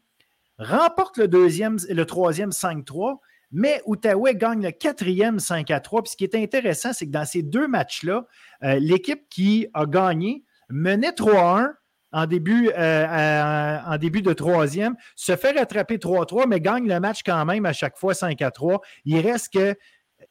Remporte 0.58 1.16
le 1.16 1.26
deuxième, 1.26 1.78
le 1.88 2.04
troisième 2.04 2.50
5-3, 2.50 3.18
mais 3.52 3.82
Outaouais 3.86 4.34
gagne 4.34 4.62
le 4.62 4.70
quatrième 4.70 5.38
5 5.38 5.70
à 5.70 5.80
3. 5.80 6.02
Puis 6.02 6.12
ce 6.12 6.16
qui 6.16 6.24
est 6.24 6.34
intéressant, 6.34 6.92
c'est 6.92 7.06
que 7.06 7.10
dans 7.10 7.24
ces 7.24 7.42
deux 7.42 7.66
matchs-là, 7.66 8.26
euh, 8.62 8.78
l'équipe 8.78 9.28
qui 9.28 9.66
a 9.74 9.86
gagné 9.86 10.44
menait 10.68 11.10
3-1 11.10 11.72
en 12.12 12.26
début, 12.26 12.70
euh, 12.76 13.78
en 13.86 13.96
début 13.96 14.22
de 14.22 14.32
troisième, 14.32 14.96
se 15.14 15.36
fait 15.36 15.52
rattraper 15.52 15.98
3-3, 15.98 16.46
mais 16.48 16.60
gagne 16.60 16.88
le 16.88 16.98
match 16.98 17.20
quand 17.24 17.44
même 17.44 17.66
à 17.66 17.72
chaque 17.72 17.96
fois 17.96 18.14
5 18.14 18.38
3. 18.52 18.80
Il 19.04 19.20
reste 19.20 19.52
que 19.52 19.76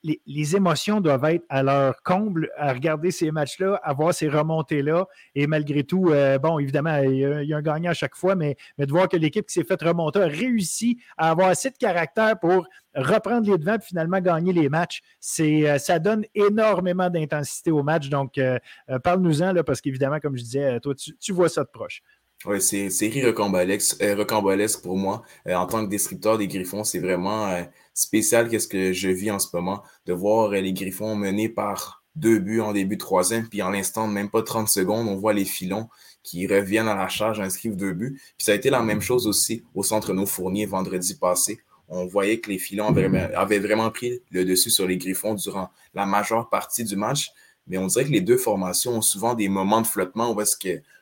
les, 0.04 0.56
émotions 0.56 1.02
doivent 1.02 1.26
être 1.26 1.46
à 1.50 1.64
leur 1.64 2.02
comble 2.04 2.50
à 2.58 2.74
regarder 2.74 3.12
ces 3.12 3.32
matchs-là, 3.32 3.80
à 3.84 3.94
voir 3.94 4.14
ces 4.14 4.30
remontées-là. 4.30 5.06
Et 5.36 5.48
malgré 5.48 5.84
tout, 5.84 6.10
euh, 6.10 6.38
bon, 6.38 6.60
évidemment, 6.60 6.98
il 6.98 7.18
y, 7.18 7.54
a, 7.54 7.58
un 7.58 7.62
gagnant 7.62 7.92
à 7.92 7.94
chaque 7.94 8.16
fois, 8.16 8.36
mais, 8.36 8.56
mais 8.78 8.86
de 8.86 8.92
voir 8.92 9.08
que 9.08 9.18
l'équipe 9.18 9.46
qui 9.46 9.54
s'est 9.54 9.64
faite 9.64 9.82
remonter 9.82 10.22
a 10.22 10.28
réussi 10.28 11.00
à 11.18 11.32
avoir 11.32 11.50
assez 11.50 11.70
de 11.70 11.78
caractère 11.78 12.40
pour 12.40 12.68
reprendre 13.02 13.50
les 13.50 13.58
devants 13.58 13.76
et 13.76 13.82
finalement 13.82 14.20
gagner 14.20 14.54
les 14.54 14.70
matchs. 14.70 15.02
C'est, 15.20 15.70
euh, 15.70 15.78
ça 15.78 16.00
donne 16.00 16.26
énormément 16.36 17.10
d'intensité 17.10 17.72
au 17.72 17.84
match. 17.84 18.10
Donc, 18.10 18.38
euh, 18.38 18.60
parle-nous-en, 19.04 19.54
parce 19.64 19.82
qu'évidemment, 19.82 20.20
comme 20.20 20.38
je 20.38 20.44
disais, 20.44 20.80
toi, 20.80 20.94
tu, 20.96 21.34
vois 21.34 21.50
ça 21.50 21.64
de 21.64 21.70
proche. 21.72 22.02
Oui, 22.46 22.62
c'est 22.62 22.90
série 22.90 23.26
rocambolesque, 23.26 24.82
pour 24.82 24.98
moi. 24.98 25.24
en 25.46 25.66
tant 25.66 25.84
que 25.84 25.90
descripteur 25.90 26.38
des 26.38 26.48
Griffons, 26.48 26.86
c'est 26.86 27.00
vraiment 27.00 27.66
spécial 27.94 28.48
qu'est-ce 28.48 28.68
que 28.68 28.94
je 28.94 29.10
vis 29.10 29.30
en 29.30 29.40
ce 29.40 29.48
moment, 29.54 29.84
de 30.06 30.14
voir 30.14 30.52
les 30.52 30.72
Griffons 30.72 31.16
menés 31.16 31.50
par 31.50 32.00
deux 32.16 32.40
buts 32.40 32.62
en 32.62 32.74
début 32.74 32.96
de 32.96 33.02
troisième, 33.02 33.48
puis 33.48 33.62
en 33.62 33.70
l'instant 33.70 34.08
même 34.08 34.30
pas 34.30 34.42
30 34.44 34.68
secondes, 34.68 35.08
on 35.08 35.16
voit 35.16 35.34
les 35.34 35.46
filons 35.46 35.90
qui 36.24 36.48
reviennent 36.48 36.88
à 36.88 36.96
la 36.96 37.08
charge, 37.08 37.40
inscrivent 37.40 37.76
deux 37.76 37.94
buts. 37.94 38.20
Puis 38.38 38.46
ça 38.46 38.52
a 38.52 38.56
été 38.56 38.70
la 38.70 38.82
même 38.82 39.02
chose 39.02 39.26
aussi 39.28 39.64
au 39.74 39.84
centre 39.84 40.14
nos 40.14 40.26
fourniers 40.26 40.66
vendredi 40.66 41.16
passé. 41.16 41.60
On 41.89 42.06
voyait 42.06 42.39
que 42.39 42.49
les 42.49 42.60
filons 42.60 42.88
avaient, 42.88 43.60
vraiment 43.60 43.89
pris 43.89 44.21
le 44.32 44.45
dessus 44.45 44.69
sur 44.69 44.88
les 44.88 44.97
Griffons 44.97 45.34
durant 45.34 45.71
la 45.95 46.06
majeure 46.06 46.49
partie 46.49 46.84
du 46.84 46.95
match. 46.95 47.32
Mais 47.67 47.78
on 47.78 47.88
dirait 47.88 48.06
que 48.06 48.12
les 48.12 48.21
deux 48.21 48.38
formations 48.38 48.97
ont 48.97 49.02
souvent 49.02 49.34
des 49.34 49.49
moments 49.49 49.82
de 49.82 49.88
flottement 49.88 50.32
où 50.32 50.41
est-ce 50.41 50.56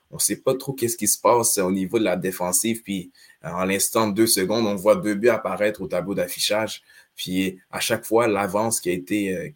on 0.10 0.16
ne 0.16 0.22
sait 0.22 0.38
pas 0.38 0.56
trop 0.56 0.74
qu'est-ce 0.74 0.96
qui 0.96 1.08
se 1.08 1.20
passe 1.20 1.58
au 1.58 1.72
niveau 1.72 2.00
de 2.00 2.06
la 2.06 2.16
défensive. 2.16 2.82
Puis, 2.82 3.12
en 3.44 3.66
l'instant 3.66 4.08
de 4.08 4.14
deux 4.14 4.28
secondes, 4.28 4.66
on 4.66 4.76
voit 4.76 4.96
deux 4.96 5.16
buts 5.16 5.30
apparaître 5.30 5.82
au 5.82 5.88
tableau 5.88 6.16
d'affichage. 6.16 6.82
Puis, 7.16 7.60
à 7.72 7.80
chaque 7.80 8.06
fois, 8.06 8.28
l'avance 8.28 8.80
qui 8.80 8.90
a 8.90 8.94
été, 8.94 9.36
euh, 9.36 9.50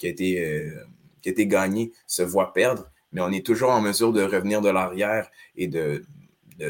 euh, 1.26 1.46
gagnée 1.46 1.92
se 2.06 2.22
voit 2.22 2.54
perdre. 2.54 2.90
Mais 3.14 3.22
on 3.22 3.32
est 3.32 3.46
toujours 3.46 3.70
en 3.70 3.82
mesure 3.82 4.12
de 4.12 4.22
revenir 4.22 4.62
de 4.62 4.70
l'arrière 4.70 5.30
et 5.56 5.68
de 5.68 6.04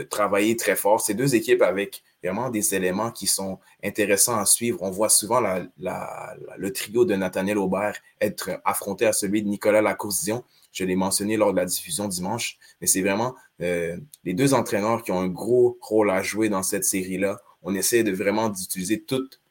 travailler 0.10 0.56
très 0.56 0.76
fort. 0.76 1.02
Ces 1.02 1.14
deux 1.14 1.36
équipes 1.36 1.62
avec 1.62 2.04
vraiment 2.24 2.50
des 2.50 2.76
éléments 2.76 3.12
qui 3.12 3.28
sont 3.28 3.60
intéressants 3.84 4.38
à 4.38 4.46
suivre. 4.46 4.80
On 4.82 4.92
voit 4.92 5.10
souvent 5.10 5.42
le 5.42 6.74
trio 6.74 7.06
de 7.06 7.16
Nathaniel 7.16 7.58
Aubert 7.58 7.98
être 8.20 8.62
affronté 8.66 9.06
à 9.06 9.14
celui 9.14 9.44
de 9.44 9.48
Nicolas 9.48 9.82
Lacourcision. 9.82 10.44
Je 10.72 10.86
l'ai 10.86 10.96
mentionné 10.96 11.36
lors 11.38 11.52
de 11.52 11.58
la 11.58 11.66
diffusion 11.66 12.08
dimanche, 12.08 12.58
mais 12.80 12.88
c'est 12.88 13.02
vraiment 13.02 13.36
euh, 13.62 13.98
les 14.24 14.34
deux 14.34 14.54
entraîneurs 14.54 15.04
qui 15.04 15.12
ont 15.12 15.20
un 15.20 15.28
gros 15.28 15.78
rôle 15.82 16.10
à 16.12 16.22
jouer 16.22 16.50
dans 16.50 16.64
cette 16.64 16.86
série-là. 16.86 17.42
On 17.62 17.76
essaie 17.76 18.04
de 18.04 18.12
vraiment 18.12 18.50
d'utiliser 18.50 19.02
toutes 19.02 19.42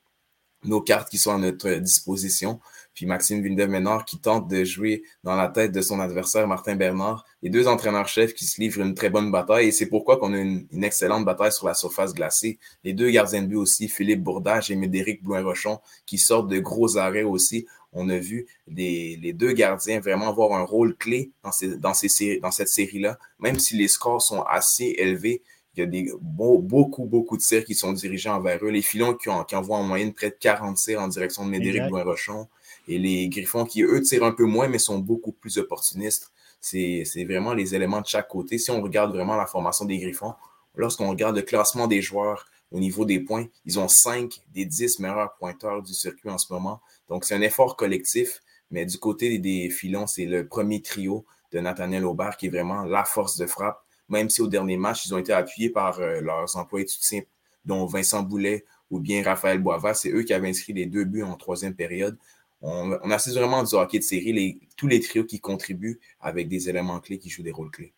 nos 0.65 0.81
cartes 0.81 1.11
qui 1.11 1.19
sont 1.19 1.33
à 1.33 1.39
notre 1.39 1.71
disposition. 1.75 2.61
Puis 3.01 3.07
Maxime 3.07 3.43
Villeneuve-Ménard 3.43 4.05
qui 4.05 4.19
tente 4.19 4.47
de 4.47 4.63
jouer 4.63 5.05
dans 5.25 5.35
la 5.35 5.49
tête 5.49 5.73
de 5.73 5.81
son 5.81 6.01
adversaire 6.01 6.47
Martin 6.47 6.77
Bernard. 6.77 7.25
Les 7.43 7.49
deux 7.49 7.67
entraîneurs-chefs 7.67 8.35
qui 8.35 8.45
se 8.45 8.61
livrent 8.61 8.83
une 8.83 8.93
très 8.93 9.09
bonne 9.09 9.33
bataille 9.33 9.69
et 9.69 9.73
c'est 9.73 9.87
pourquoi 9.87 10.19
qu'on 10.19 10.35
a 10.35 10.37
une, 10.37 10.67
excellente 10.85 11.25
bataille 11.25 11.51
sur 11.51 11.67
la 11.67 11.73
surface 11.73 12.13
glacée. 12.13 12.59
Les 12.85 12.93
deux 12.93 13.09
gardiens 13.09 13.41
de 13.41 13.47
but 13.47 13.57
aussi, 13.57 13.89
Philippe 13.89 14.23
Bourdage 14.23 14.71
et 14.71 14.77
Médéric 14.77 15.23
Blouin-Rochon, 15.23 15.79
qui 16.05 16.19
sortent 16.19 16.49
de 16.49 16.59
gros 16.59 16.99
arrêts 16.99 17.23
aussi. 17.23 17.67
On 17.95 18.11
a 18.11 18.19
vu 18.19 18.47
les, 18.69 19.17
les 19.17 19.33
deux 19.33 19.53
gardiens 19.53 19.99
vraiment 20.01 20.29
avoir 20.29 20.53
un 20.53 20.63
rôle 20.63 20.95
clé 20.95 21.33
dans, 21.43 21.53
ces, 21.53 21.79
dans, 21.79 21.95
ces, 21.95 22.39
dans 22.41 22.51
cette 22.51 22.69
série-là, 22.69 23.19
même 23.39 23.59
si 23.59 23.79
les 23.79 23.89
scores 23.89 24.21
sont 24.21 24.43
assez 24.43 24.95
élevés 24.99 25.41
il 25.77 25.81
y 25.81 25.83
a 25.85 25.87
des, 25.87 26.13
beaucoup, 26.21 27.05
beaucoup 27.05 27.37
de 27.37 27.43
tirs 27.43 27.65
qui 27.65 27.75
sont 27.75 27.93
dirigés 27.93 28.29
envers 28.29 28.65
eux. 28.65 28.71
Les 28.71 28.83
filons 28.83 29.15
qui, 29.15 29.29
envoient 29.29 29.79
en 29.79 29.85
moyenne 29.85 30.13
près 30.13 30.31
de 30.31 30.37
40 30.39 30.77
tirs 30.77 31.01
en 31.01 31.09
direction 31.09 31.45
de 31.45 31.51
Médéric 31.51 31.89
Bouin-Rochon. 31.89 32.49
Et 32.89 32.99
les 32.99 33.29
Griffons 33.29 33.65
qui, 33.65 33.83
eux, 33.83 34.03
tirent 34.03 34.25
un 34.25 34.33
peu 34.33 34.45
moins, 34.45 34.69
mais 34.69 34.79
sont 34.79 34.99
beaucoup 34.99 35.33
plus 35.33 35.59
opportunistes. 35.59 36.33
C'est 36.61 37.25
vraiment 37.25 37.55
les 37.55 37.75
éléments 37.75 38.01
de 38.01 38.07
chaque 38.07 38.29
côté. 38.29 38.59
Si 38.59 38.71
on 38.71 38.83
regarde 38.83 39.15
vraiment 39.15 39.37
la 39.37 39.47
formation 39.47 39.85
des 39.85 39.99
Griffons, 39.99 40.35
lorsqu'on 40.75 41.09
regarde 41.09 41.37
le 41.37 41.43
classement 41.43 41.87
des 41.87 42.03
joueurs 42.03 42.47
au 42.71 42.79
niveau 42.79 43.05
des 43.05 43.21
points, 43.21 43.47
ils 43.65 43.79
ont 43.79 43.89
5 43.89 44.41
des 44.53 44.65
10 44.65 45.01
meilleurs 45.01 45.35
pointeurs 45.35 45.83
du 45.83 45.95
circuit 45.95 46.31
en 46.31 46.39
ce 46.39 46.53
moment. 46.53 46.81
Donc, 47.09 47.25
c'est 47.25 47.35
un 47.35 47.43
effort 47.43 47.77
collectif. 47.77 48.43
Mais 48.71 48.87
du 48.87 48.99
côté 48.99 49.39
des 49.39 49.69
filons, 49.71 50.07
c'est 50.07 50.27
le 50.27 50.47
premier 50.47 50.81
trio 50.81 51.25
de 51.53 51.59
Nathaniel 51.59 52.05
Aubert 52.05 52.37
qui 52.37 52.47
est 52.47 52.51
vraiment 52.51 52.85
la 52.85 53.05
force 53.05 53.37
de 53.37 53.47
frappe 53.47 53.83
même 54.11 54.29
si 54.29 54.43
au 54.43 54.49
dernier 54.49 54.77
match, 54.77 55.07
ils 55.07 55.15
ont 55.15 55.19
été 55.19 55.33
appuyés 55.33 55.71
par 55.71 55.99
euh, 56.01 56.21
leurs 56.21 56.57
employés 56.57 56.85
de 56.85 56.91
soutien, 56.91 57.23
dont 57.65 57.87
Vincent 57.87 58.23
Boulet 58.23 58.65
ou 58.91 58.99
bien 58.99 59.23
Raphaël 59.23 59.61
Boisvert. 59.61 59.97
C'est 59.97 60.11
eux 60.11 60.25
qui 60.25 60.35
avaient 60.35 60.49
inscrit 60.49 60.73
les 60.73 60.87
deux 60.87 61.05
buts 61.05 61.23
en 61.23 61.37
troisième 61.37 61.75
période. 61.75 62.19
On, 62.63 62.99
on 63.03 63.11
assiste 63.11 63.37
vraiment 63.37 63.63
du 63.63 63.75
hockey 63.75 63.99
de 63.99 64.05
série, 64.05 64.61
tous 64.77 64.87
les 64.87 65.01
trios 65.01 65.25
qui 65.25 65.41
contribuent 65.41 66.01
avec 66.21 66.49
des 66.49 66.69
éléments 66.69 67.01
clés 67.01 67.19
qui 67.19 67.31
jouent 67.31 67.43
des 67.43 67.53
rôles 67.53 67.71
clés. 67.71 67.95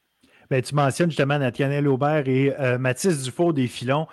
Ben, 0.52 0.60
tu 0.60 0.74
mentionnes 0.74 1.08
justement 1.08 1.38
Nathaniel 1.38 1.88
Aubert 1.88 2.28
et 2.28 2.54
euh, 2.60 2.76
Mathis 2.76 3.22
Dufault 3.22 3.54
des 3.54 3.68
Filons. 3.68 4.06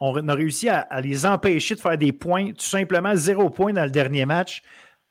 On 0.00 0.28
a 0.28 0.34
réussi 0.34 0.68
à, 0.68 1.00
les 1.00 1.26
empêcher 1.26 1.74
de 1.76 1.80
faire 1.80 1.96
des 1.96 2.12
points, 2.12 2.52
tout 2.52 2.64
simplement 2.64 3.14
zéro 3.14 3.50
point 3.50 3.72
dans 3.72 3.84
le 3.84 3.90
dernier 3.90 4.26
match. 4.26 4.62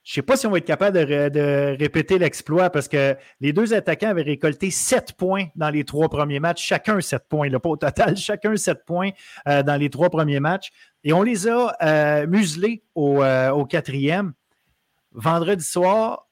Je 0.04 0.12
ne 0.12 0.16
sais 0.16 0.22
pas 0.22 0.36
si 0.36 0.48
on 0.48 0.52
va 0.52 0.58
être 0.58 0.66
capable 0.66 0.98
de, 0.98 1.78
répéter 1.78 2.18
l'exploit 2.18 2.72
parce 2.72 2.90
que 2.90 3.16
les 3.40 3.54
deux 3.54 3.74
attaquants 3.74 4.10
avaient 4.10 4.24
récolté 4.24 4.70
sept 4.70 5.14
points 5.14 5.46
dans 5.56 5.70
les 5.70 5.86
trois 5.86 6.10
premiers 6.10 6.42
matchs, 6.42 6.66
chacun 6.66 7.00
sept 7.00 7.24
points, 7.30 7.50
pas 7.52 7.70
au 7.70 7.78
total, 7.78 8.18
chacun 8.18 8.56
sept 8.58 8.84
points 8.86 9.12
euh, 9.48 9.64
dans 9.64 9.76
les 9.76 9.90
trois 9.90 10.10
premiers 10.10 10.42
matchs. 10.42 10.72
Et 11.06 11.14
on 11.14 11.22
les 11.22 11.48
a 11.48 11.74
euh, 11.82 12.28
muselés 12.28 12.84
au, 12.96 13.66
quatrième. 13.66 14.34
Vendredi 15.12 15.64
soir, 15.64 16.30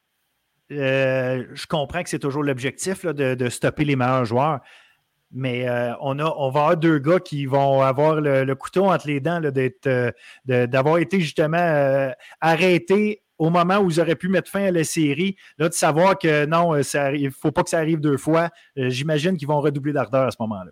euh, 0.72 1.46
je 1.54 1.68
comprends 1.68 2.04
que 2.04 2.10
c'est 2.10 2.20
toujours 2.20 2.44
l'objectif 2.44 3.06
de, 3.06 3.50
stopper 3.50 3.86
les 3.86 3.96
meilleurs 3.96 4.26
joueurs. 4.26 4.60
Mais 5.32 5.68
euh, 5.68 5.94
on, 6.02 6.20
a, 6.20 6.34
on 6.38 6.50
va 6.52 6.62
avoir 6.62 6.78
deux 6.78 7.00
gars 7.00 7.20
qui 7.20 7.46
vont 7.46 7.82
avoir 7.82 8.22
le, 8.22 8.54
couteau 8.56 8.86
entre 8.86 9.08
les 9.08 9.20
dents 9.20 9.42
euh, 9.44 10.12
d'avoir 10.46 11.00
été 11.00 11.20
justement 11.20 12.12
arrêtés 12.40 13.24
au 13.38 13.50
moment 13.50 13.78
où 13.80 13.90
ils 13.92 14.00
auraient 14.00 14.16
pu 14.16 14.30
mettre 14.30 14.50
fin 14.50 14.66
à 14.66 14.72
la 14.72 14.84
série. 14.84 15.36
Là, 15.58 15.70
de 15.70 15.74
savoir 15.74 16.18
que 16.18 16.46
non, 16.46 16.76
il 16.76 17.26
ne 17.26 17.30
faut 17.30 17.52
pas 17.52 17.64
que 17.64 17.70
ça 17.70 17.78
arrive 17.78 18.00
deux 18.00 18.18
fois. 18.18 18.50
J'imagine 18.76 19.38
qu'ils 19.38 19.48
vont 19.48 19.60
redoubler 19.60 19.94
d'ardeur 19.94 20.28
à 20.28 20.32
ce 20.32 20.38
moment-là. 20.40 20.72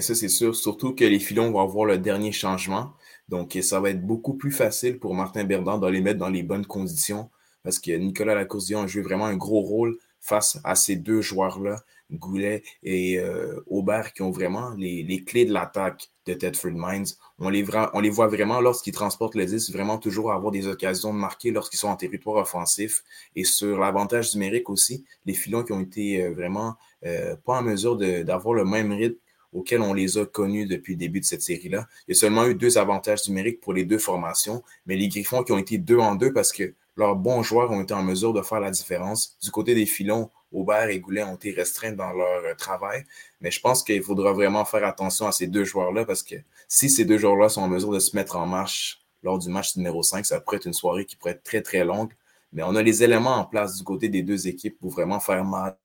ça, 0.00 0.14
c'est 0.14 0.28
sûr. 0.28 0.54
Surtout 0.54 0.94
que 0.94 1.04
les 1.04 1.18
filons 1.18 1.50
vont 1.50 1.60
avoir 1.60 1.86
le 1.86 1.98
dernier 1.98 2.32
changement. 2.32 2.92
Donc, 3.28 3.58
ça 3.62 3.80
va 3.80 3.90
être 3.90 4.06
beaucoup 4.06 4.34
plus 4.34 4.52
facile 4.52 4.98
pour 4.98 5.14
Martin 5.14 5.44
Berdan 5.44 5.78
de 5.78 5.86
les 5.88 6.00
mettre 6.00 6.18
dans 6.18 6.28
les 6.28 6.42
bonnes 6.42 6.66
conditions 6.66 7.30
parce 7.66 7.80
que 7.80 7.90
Nicolas 7.90 8.36
Lacourdion 8.36 8.82
a 8.82 8.86
joué 8.86 9.02
vraiment 9.02 9.26
un 9.26 9.36
gros 9.36 9.60
rôle 9.60 9.98
face 10.20 10.60
à 10.62 10.76
ces 10.76 10.94
deux 10.94 11.20
joueurs-là, 11.20 11.82
Goulet 12.12 12.62
et 12.84 13.18
euh, 13.18 13.60
Aubert, 13.66 14.12
qui 14.12 14.22
ont 14.22 14.30
vraiment 14.30 14.70
les, 14.78 15.24
clés 15.26 15.46
de 15.46 15.52
l'attaque 15.52 16.08
de 16.26 16.34
Tedford 16.34 16.74
Mines. 16.76 17.06
On 17.40 17.48
les, 17.48 17.64
on 17.92 17.98
les 17.98 18.10
voit 18.10 18.28
vraiment 18.28 18.60
lorsqu'ils 18.60 18.92
transportent 18.92 19.34
les 19.34 19.46
10, 19.46 19.72
vraiment 19.72 19.98
toujours 19.98 20.30
avoir 20.30 20.52
des 20.52 20.68
occasions 20.68 21.12
de 21.12 21.18
marquer 21.18 21.50
lorsqu'ils 21.50 21.78
sont 21.78 21.88
en 21.88 21.96
territoire 21.96 22.36
offensif. 22.36 23.02
Et 23.34 23.42
sur 23.42 23.80
l'avantage 23.80 24.32
numérique 24.36 24.70
aussi, 24.70 25.04
les 25.24 25.34
filons 25.34 25.64
qui 25.64 25.72
ont 25.72 25.80
été 25.80 26.22
euh, 26.22 26.30
vraiment 26.30 26.76
euh, 27.04 27.34
pas 27.44 27.58
en 27.58 27.62
mesure 27.62 27.96
d'avoir 27.96 28.54
le 28.54 28.64
même 28.64 28.92
rythme 28.92 29.18
auquel 29.52 29.80
on 29.80 29.92
les 29.92 30.18
a 30.18 30.24
connus 30.24 30.66
depuis 30.66 30.92
le 30.92 30.98
début 30.98 31.18
de 31.18 31.24
cette 31.24 31.42
série-là. 31.42 31.88
Il 32.06 32.14
y 32.14 32.16
a 32.16 32.20
seulement 32.20 32.46
eu 32.46 32.54
deux 32.54 32.78
avantages 32.78 33.28
numériques 33.28 33.60
pour 33.60 33.72
les 33.72 33.84
deux 33.84 33.98
formations, 33.98 34.62
mais 34.86 34.94
les 34.94 35.08
Griffons 35.08 35.42
qui 35.42 35.50
ont 35.50 35.58
été 35.58 35.78
deux 35.78 35.98
en 35.98 36.14
deux 36.14 36.32
parce 36.32 36.52
que 36.52 36.74
leurs 36.96 37.16
bons 37.16 37.42
joueurs 37.42 37.70
ont 37.70 37.82
été 37.82 37.94
en 37.94 38.02
mesure 38.02 38.32
de 38.32 38.42
faire 38.42 38.60
la 38.60 38.70
différence. 38.70 39.36
Du 39.42 39.50
côté 39.50 39.74
des 39.74 39.86
filons, 39.86 40.30
Aubert 40.52 40.88
et 40.88 40.98
Goulet 40.98 41.22
ont 41.22 41.34
été 41.34 41.50
restreints 41.52 41.92
dans 41.92 42.12
leur 42.12 42.44
euh, 42.44 42.54
travail. 42.54 43.04
Mais 43.40 43.50
je 43.50 43.60
pense 43.60 43.82
qu'il 43.82 44.02
faudra 44.02 44.32
vraiment 44.32 44.64
faire 44.64 44.84
attention 44.84 45.26
à 45.26 45.32
ces 45.32 45.46
deux 45.46 45.64
joueurs-là 45.64 46.04
parce 46.04 46.22
que 46.22 46.36
si 46.68 46.88
ces 46.88 47.04
deux 47.04 47.18
joueurs-là 47.18 47.48
sont 47.48 47.62
en 47.62 47.68
mesure 47.68 47.92
de 47.92 47.98
se 47.98 48.16
mettre 48.16 48.36
en 48.36 48.46
marche 48.46 49.02
lors 49.22 49.38
du 49.38 49.48
match 49.48 49.76
numéro 49.76 50.02
5, 50.02 50.24
ça 50.24 50.40
pourrait 50.40 50.56
être 50.56 50.66
une 50.66 50.72
soirée 50.72 51.04
qui 51.04 51.16
pourrait 51.16 51.32
être 51.32 51.42
très, 51.42 51.62
très 51.62 51.84
longue. 51.84 52.12
Mais 52.52 52.62
on 52.62 52.74
a 52.74 52.82
les 52.82 53.02
éléments 53.02 53.36
en 53.36 53.44
place 53.44 53.76
du 53.76 53.84
côté 53.84 54.08
des 54.08 54.22
deux 54.22 54.46
équipes 54.48 54.78
pour 54.78 54.90
vraiment 54.90 55.20
faire 55.20 55.44
mal 55.44 55.76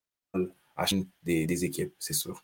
à 0.78 0.86
des, 1.24 1.46
des 1.46 1.66
équipes, 1.66 1.94
c'est 2.00 2.14
sûr. 2.14 2.44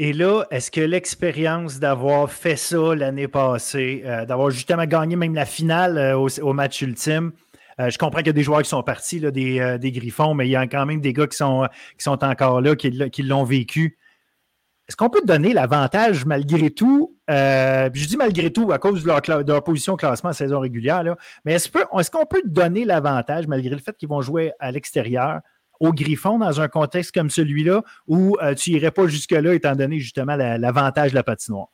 Et 0.00 0.12
là, 0.12 0.44
est-ce 0.52 0.70
que 0.70 0.80
l'expérience 0.80 1.80
d'avoir 1.80 2.30
fait 2.30 2.54
ça 2.54 2.94
l'année 2.94 3.26
passée, 3.26 4.02
euh, 4.04 4.24
d'avoir 4.24 4.50
justement 4.50 4.84
gagné 4.84 5.16
même 5.16 5.34
la 5.34 5.44
finale 5.44 5.98
euh, 5.98 6.16
au, 6.16 6.52
match 6.52 6.82
ultime, 6.82 7.32
euh, 7.80 7.90
je 7.90 7.98
comprends 7.98 8.18
qu'il 8.18 8.28
y 8.28 8.30
a 8.30 8.32
des 8.32 8.44
joueurs 8.44 8.62
qui 8.62 8.68
sont 8.68 8.84
partis, 8.84 9.20
des, 9.20 9.92
Griffons, 9.92 10.34
mais 10.34 10.46
il 10.46 10.52
y 10.52 10.56
a 10.56 10.64
quand 10.68 10.86
même 10.86 11.00
des 11.00 11.12
gars 11.12 11.26
qui 11.26 11.36
sont, 11.36 11.66
qui 11.98 12.04
sont 12.04 12.22
encore 12.22 12.60
là, 12.60 12.76
qui, 12.76 13.22
l'ont 13.24 13.42
vécu. 13.42 13.98
Est-ce 14.88 14.96
qu'on 14.96 15.10
peut 15.10 15.22
donner 15.24 15.52
l'avantage 15.52 16.24
malgré 16.24 16.70
tout? 16.70 17.16
je 17.28 18.06
dis 18.06 18.16
malgré 18.16 18.52
tout 18.52 18.70
à 18.70 18.78
cause 18.78 19.02
de 19.02 19.08
leur, 19.08 19.64
position 19.64 19.94
au 19.94 19.96
classement 19.96 20.30
en 20.30 20.32
saison 20.32 20.60
régulière, 20.60 21.02
mais 21.44 21.54
est-ce, 21.54 22.10
qu'on 22.10 22.26
peut 22.26 22.42
donner 22.44 22.84
l'avantage 22.84 23.48
malgré 23.48 23.74
le 23.74 23.80
fait 23.80 23.96
qu'ils 23.96 24.08
vont 24.08 24.22
jouer 24.22 24.52
à 24.60 24.70
l'extérieur? 24.70 25.40
Au 25.80 25.92
Griffon 25.92 26.38
dans 26.38 26.60
un 26.60 26.68
contexte 26.68 27.12
comme 27.12 27.30
celui-là 27.30 27.82
ou 28.06 28.36
euh, 28.42 28.54
tu 28.54 28.70
n'irais 28.70 28.90
pas 28.90 29.06
jusque-là 29.06 29.54
étant 29.54 29.76
donné 29.76 29.98
justement 29.98 30.36
l'avantage 30.36 31.10
de 31.10 31.14
la 31.16 31.22
patinoire? 31.22 31.68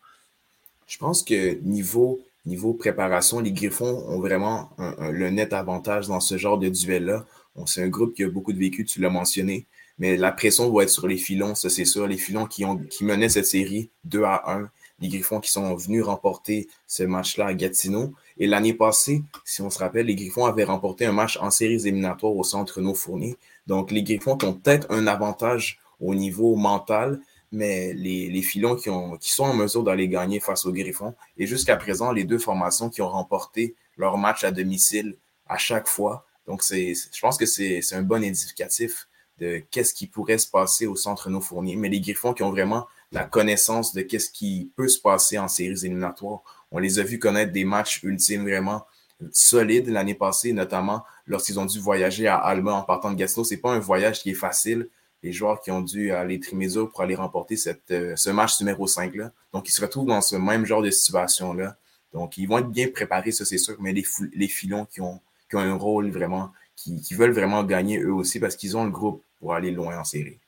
Je 0.87 0.99
pense 0.99 1.23
que 1.23 1.59
niveau, 1.63 2.21
niveau 2.45 2.75
préparation, 2.75 3.41
les 3.41 3.53
Griffons 3.53 4.05
ont 4.09 4.21
vraiment 4.21 4.71
le 4.79 5.31
net 5.31 5.53
avantage 5.53 6.09
dans 6.09 6.21
ce 6.21 6.37
genre 6.37 6.59
de 6.59 6.69
duel-là. 6.69 7.25
C'est 7.67 7.83
un 7.83 7.89
groupe 7.89 8.15
qui 8.15 8.25
a 8.25 8.29
beaucoup 8.29 8.53
de 8.53 8.59
vécu, 8.59 8.85
tu 8.85 9.01
l'as 9.01 9.11
mentionné, 9.11 9.67
mais 9.99 10.17
la 10.17 10.33
pression 10.33 10.69
doit 10.69 10.83
être 10.83 10.91
sur 10.91 11.07
les 11.07 11.17
filons, 11.17 11.55
ça 11.55 11.71
c'est 11.71 11.85
sûr. 11.85 12.07
Les 12.07 12.17
filons 12.17 12.47
qui, 12.47 12.65
menaient 13.03 13.29
cette 13.29 13.47
série 13.47 13.91
2 14.05 14.25
à 14.25 14.53
1, 14.53 14.71
les 15.01 15.09
Griffons 15.09 15.41
qui 15.41 15.51
sont 15.51 15.75
venus 15.75 16.03
remporter 16.03 16.69
ce 16.87 17.05
match-là 17.05 17.47
à 17.47 17.55
Gatineau. 17.55 18.13
Et 18.39 18.47
l'année 18.47 18.75
passée, 18.75 19.23
si 19.45 19.63
on 19.63 19.71
se 19.71 19.79
rappelle, 19.79 20.07
les 20.07 20.17
Griffons 20.17 20.47
avaient 20.47 20.65
remporté 20.65 21.07
un 21.07 21.13
match 21.13 21.39
en 21.41 21.51
séries 21.51 21.87
éliminatoires 21.87 22.35
au 22.35 22.45
centre 22.45 22.77
Renaud 22.77 22.95
Fournier. 22.95 23.37
Donc, 23.67 23.91
les 23.91 24.03
Griffons 24.03 24.39
ont 24.43 24.53
peut-être 24.53 24.87
un 24.91 25.07
avantage 25.07 25.79
au 26.01 26.15
niveau 26.15 26.57
mental, 26.57 27.21
mais 27.53 27.93
les, 27.95 28.29
les 28.29 28.43
filons 28.43 28.77
qui, 28.77 28.91
ont, 28.91 29.17
qui 29.17 29.31
sont 29.31 29.45
en 29.45 29.55
mesure 29.55 29.85
d'aller 29.85 30.09
gagner 30.09 30.41
face 30.41 30.67
aux 30.67 30.73
Griffons. 30.73 31.15
Et 31.37 31.47
jusqu'à 31.47 31.77
présent, 31.77 32.13
les 32.13 32.25
deux 32.25 32.39
formations 32.39 32.91
qui 32.91 33.01
ont 33.01 33.09
remporté 33.09 33.75
leur 33.97 34.19
match 34.19 34.45
à 34.45 34.51
domicile 34.51 35.17
à 35.47 35.57
chaque 35.57 35.89
fois. 35.89 36.27
Donc, 36.47 36.63
c'est, 36.63 36.93
je 36.95 37.21
pense 37.21 37.39
que 37.39 37.47
c'est, 37.47 37.81
un 37.93 38.03
bon 38.03 38.23
indicatif 38.23 39.09
de 39.39 39.63
qu'est-ce 39.71 39.95
qui 39.95 40.07
pourrait 40.07 40.39
se 40.39 40.49
passer 40.49 40.87
au 40.87 40.97
centre 40.97 41.25
Renaud 41.25 41.41
Fournier. 41.41 41.77
Mais 41.77 41.89
les 41.89 42.01
Griffons 42.01 42.35
qui 42.35 42.43
ont 42.43 42.51
vraiment 42.51 42.87
la 43.13 43.25
connaissance 43.25 43.95
de 43.95 44.03
qu'est-ce 44.03 44.31
qui 44.31 44.71
peut 44.77 44.89
se 44.89 45.01
passer 45.01 45.39
en 45.39 45.49
séries 45.49 45.85
éliminatoires. 45.85 46.43
On 46.71 46.79
les 46.79 46.99
a 46.99 47.03
vus 47.03 47.19
connaître 47.19 47.53
des 47.53 47.65
matchs 47.65 48.03
ultimes 48.03 48.43
vraiment 48.43 48.85
solides 49.33 49.89
l'année 49.89 50.15
passée, 50.15 50.53
notamment 50.53 51.05
lorsqu'ils 51.27 51.59
ont 51.59 51.67
dû 51.67 51.79
voyager 51.79 52.27
à 52.27 52.37
Alma 52.37 52.73
en 52.73 52.83
partant 52.83 53.11
de 53.11 53.17
Gatineau. 53.17 53.45
Ce 53.45 53.55
n'est 53.55 53.61
pas 53.61 53.73
un 53.73 53.79
voyage 53.79 54.21
qui 54.21 54.31
est 54.31 54.35
facile. 54.35 54.89
Les 55.23 55.33
joueurs 55.33 55.61
qui 55.61 55.71
ont 55.71 55.81
dû 55.81 56.13
aller 56.13 56.39
trimer 56.39 56.69
pour 56.91 57.01
aller 57.01 57.15
remporter 57.15 57.57
euh, 57.91 58.15
ce 58.15 58.31
match 58.31 58.61
numéro 58.61 58.87
5-là. 58.87 59.33
Donc, 59.53 59.69
ils 59.69 59.73
se 59.73 59.81
retrouvent 59.81 60.07
dans 60.07 60.21
ce 60.21 60.37
même 60.37 60.67
genre 60.67 60.83
de 60.83 60.91
situation-là. 60.91 61.77
Donc, 62.13 62.37
ils 62.37 62.47
vont 62.47 62.59
être 62.59 62.71
bien 62.71 62.89
préparés, 62.89 63.33
ça 63.33 63.45
c'est 63.45 63.59
sûr, 63.59 63.75
mais 63.81 63.93
les, 63.93 64.49
filons 64.49 64.85
qui 64.85 65.01
ont, 65.01 65.21
un 65.53 65.75
rôle 65.75 66.11
vraiment, 66.11 66.53
qui, 66.77 67.15
veulent 67.15 67.33
vraiment 67.33 67.63
gagner 67.63 68.01
eux 68.01 68.13
aussi 68.13 68.41
parce 68.41 68.57
qu'ils 68.57 68.77
ont 68.77 68.85
le 68.85 68.91
groupe 68.91 69.23
pour 69.39 69.55
aller 69.55 69.71
loin 69.71 69.99
en 69.99 70.05
série. 70.05 70.39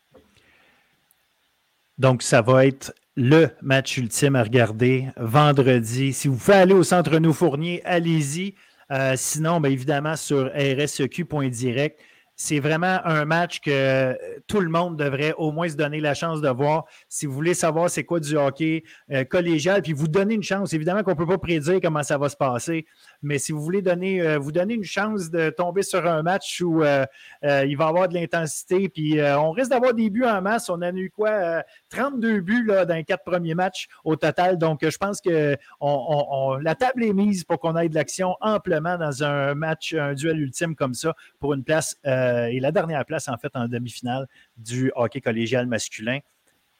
Donc, 1.98 2.22
ça 2.22 2.42
va 2.42 2.66
être 2.66 2.92
le 3.16 3.48
match 3.62 3.96
ultime 3.96 4.36
à 4.36 4.42
regarder 4.42 5.08
vendredi. 5.16 6.12
Si 6.12 6.28
vous 6.28 6.36
pouvez 6.36 6.54
aller 6.54 6.74
au 6.74 6.82
centre 6.82 7.12
Renaud 7.12 7.32
Fournier, 7.32 7.82
allez-y. 7.84 8.54
Euh, 8.92 9.14
sinon, 9.16 9.60
bien 9.60 9.70
évidemment, 9.70 10.16
sur 10.16 10.50
rseq.direct, 10.54 12.00
c'est 12.36 12.60
vraiment 12.60 13.00
un 13.04 13.24
match 13.24 13.60
que 13.60 14.14
tout 14.46 14.60
le 14.60 14.68
monde 14.68 14.98
devrait 14.98 15.32
au 15.38 15.52
moins 15.52 15.68
se 15.68 15.74
donner 15.74 16.00
la 16.00 16.12
chance 16.12 16.42
de 16.42 16.48
voir. 16.50 16.84
Si 17.08 17.24
vous 17.24 17.32
voulez 17.32 17.54
savoir 17.54 17.88
c'est 17.88 18.04
quoi 18.04 18.20
du 18.20 18.36
hockey 18.36 18.84
euh, 19.10 19.24
collégial, 19.24 19.80
puis 19.80 19.94
vous 19.94 20.06
donner 20.06 20.34
une 20.34 20.42
chance, 20.42 20.74
évidemment 20.74 21.02
qu'on 21.02 21.12
ne 21.12 21.16
peut 21.16 21.26
pas 21.26 21.38
prédire 21.38 21.80
comment 21.82 22.02
ça 22.02 22.18
va 22.18 22.28
se 22.28 22.36
passer, 22.36 22.84
mais 23.26 23.38
si 23.38 23.52
vous 23.52 23.60
voulez 23.60 23.82
donner, 23.82 24.20
euh, 24.20 24.38
vous 24.38 24.52
donner 24.52 24.74
une 24.74 24.84
chance 24.84 25.30
de 25.30 25.50
tomber 25.50 25.82
sur 25.82 26.06
un 26.06 26.22
match 26.22 26.60
où 26.60 26.82
euh, 26.82 27.04
il 27.42 27.76
va 27.76 27.84
y 27.84 27.88
avoir 27.88 28.08
de 28.08 28.14
l'intensité, 28.14 28.88
puis 28.88 29.18
on 29.20 29.50
risque 29.50 29.70
d'avoir 29.70 29.94
des 29.94 30.10
buts 30.10 30.24
en 30.24 30.40
masse. 30.40 30.70
On 30.70 30.80
a 30.80 30.90
eu 30.92 31.10
quoi? 31.10 31.62
32 31.90 32.40
buts 32.40 32.64
là, 32.64 32.84
dans 32.84 32.94
les 32.94 33.04
quatre 33.04 33.24
premiers 33.24 33.54
matchs 33.54 33.88
au 34.04 34.16
total. 34.16 34.58
Donc, 34.58 34.88
je 34.88 34.96
pense 34.96 35.20
que 35.20 35.56
la 35.80 36.74
table 36.74 37.04
est 37.04 37.12
mise 37.12 37.44
pour 37.44 37.58
qu'on 37.58 37.76
ait 37.76 37.88
de 37.88 37.94
l'action 37.94 38.36
amplement 38.40 38.96
dans 38.96 39.22
un 39.22 39.54
match, 39.54 39.94
un 39.94 40.14
duel 40.14 40.40
ultime 40.40 40.74
comme 40.74 40.94
ça, 40.94 41.14
pour 41.40 41.54
une 41.54 41.64
place. 41.64 41.96
Euh, 42.06 42.46
et 42.46 42.60
la 42.60 42.72
dernière 42.72 43.04
place, 43.04 43.28
en 43.28 43.36
fait, 43.36 43.50
en 43.54 43.68
demi-finale 43.68 44.26
du 44.56 44.92
hockey 44.94 45.20
collégial 45.20 45.66
masculin. 45.66 46.20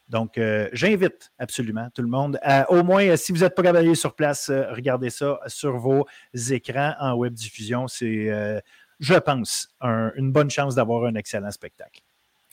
Donc, 0.08 0.38
euh, 0.38 0.68
j'invite 0.72 1.32
absolument 1.38 1.88
tout 1.92 2.02
le 2.02 2.08
monde 2.08 2.38
à, 2.42 2.70
au 2.70 2.84
moins, 2.84 3.16
si 3.16 3.32
vous 3.32 3.40
n'êtes 3.40 3.54
pas 3.54 3.62
capable 3.62 3.96
sur 3.96 4.14
place, 4.14 4.50
euh, 4.50 4.64
regardez 4.72 5.10
ça 5.10 5.40
sur 5.46 5.78
vos 5.78 6.06
écrans 6.34 6.94
en 7.00 7.14
web 7.14 7.32
diffusion. 7.32 7.88
C'est, 7.88 8.62
je 9.00 9.14
pense, 9.14 9.68
une 9.82 10.32
bonne 10.32 10.50
chance 10.50 10.74
d'avoir 10.74 11.04
un 11.04 11.14
excellent 11.14 11.50
spectacle. 11.50 12.02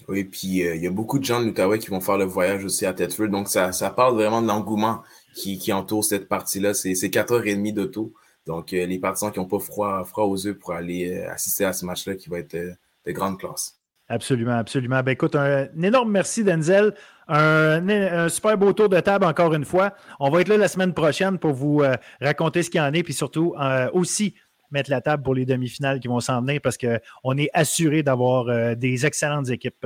Oui, 0.08 0.24
puis 0.26 0.48
il 0.48 0.84
y 0.84 0.88
a 0.88 0.92
beaucoup 0.92 1.20
de 1.20 1.24
gens 1.24 1.39
de 1.39 1.46
l'Outaouais 1.46 1.80
qui 1.80 1.89
vont 1.89 2.02
faire 2.02 2.18
le 2.18 2.26
voyage 2.26 2.66
aussi 2.66 2.86
à 2.86 2.94
Thetford. 2.94 3.30
Donc, 3.30 3.48
ça, 3.48 3.72
ça 3.72 3.89
parle 3.92 4.16
vraiment 4.16 4.42
de 4.42 4.48
l'engouement 4.48 5.04
qui, 5.36 5.58
qui, 5.58 5.72
entoure 5.72 6.04
cette 6.04 6.28
partie-là. 6.28 6.74
C'est 6.74 6.92
4h30 6.92 7.74
d'auto. 7.74 8.13
Donc, 8.46 8.72
les 8.72 9.00
partisans 9.00 9.32
qui 9.32 9.39
n'ont 9.39 9.46
pas 9.46 9.60
froid, 9.60 10.04
froid 10.04 10.26
aux 10.26 10.36
yeux 10.36 10.58
pour 10.58 10.74
aller 10.74 11.22
assister 11.24 11.66
à 11.66 11.74
ce 11.74 11.86
match-là 11.86 12.16
qui 12.16 12.30
va 12.30 12.39
être 12.39 12.56
de 12.56 13.12
grande 13.12 13.39
classe. 13.39 13.80
Absolument, 14.10 14.58
absolument. 14.58 15.02
Ben, 15.02 15.13
écoute, 15.13 15.36
un, 15.36 15.68
énorme 15.82 16.12
merci, 16.12 16.44
Denzel. 16.44 16.94
Un, 17.27 18.29
super 18.29 18.57
beau 18.57 18.73
tour 18.73 18.89
de 18.89 18.99
table 18.99 19.25
encore 19.25 19.53
une 19.53 19.65
fois. 19.65 19.93
On 20.19 20.29
va 20.29 20.41
être 20.41 20.47
là 20.47 20.57
la 20.57 20.67
semaine 20.67 20.93
prochaine 20.93 21.38
pour 21.38 21.53
vous 21.53 21.81
euh, 21.81 21.95
raconter 22.21 22.63
ce 22.63 22.69
qu'il 22.69 22.79
y 22.79 22.81
en 22.81 22.93
est, 22.93 23.03
puis 23.03 23.13
surtout 23.13 23.55
euh, 23.59 23.89
aussi 23.93 24.36
mettre 24.71 24.89
la 24.89 25.01
table 25.01 25.23
pour 25.23 25.36
les 25.36 25.45
demi-finales 25.45 25.99
qui 25.99 26.07
vont 26.07 26.19
s'en 26.19 26.41
venir 26.41 26.59
parce 26.62 26.77
qu'on 26.77 27.38
est 27.38 27.49
assuré 27.53 28.01
d'avoir 28.01 28.47
euh, 28.47 28.75
des 28.75 29.05
excellentes 29.05 29.49
équipes 29.49 29.86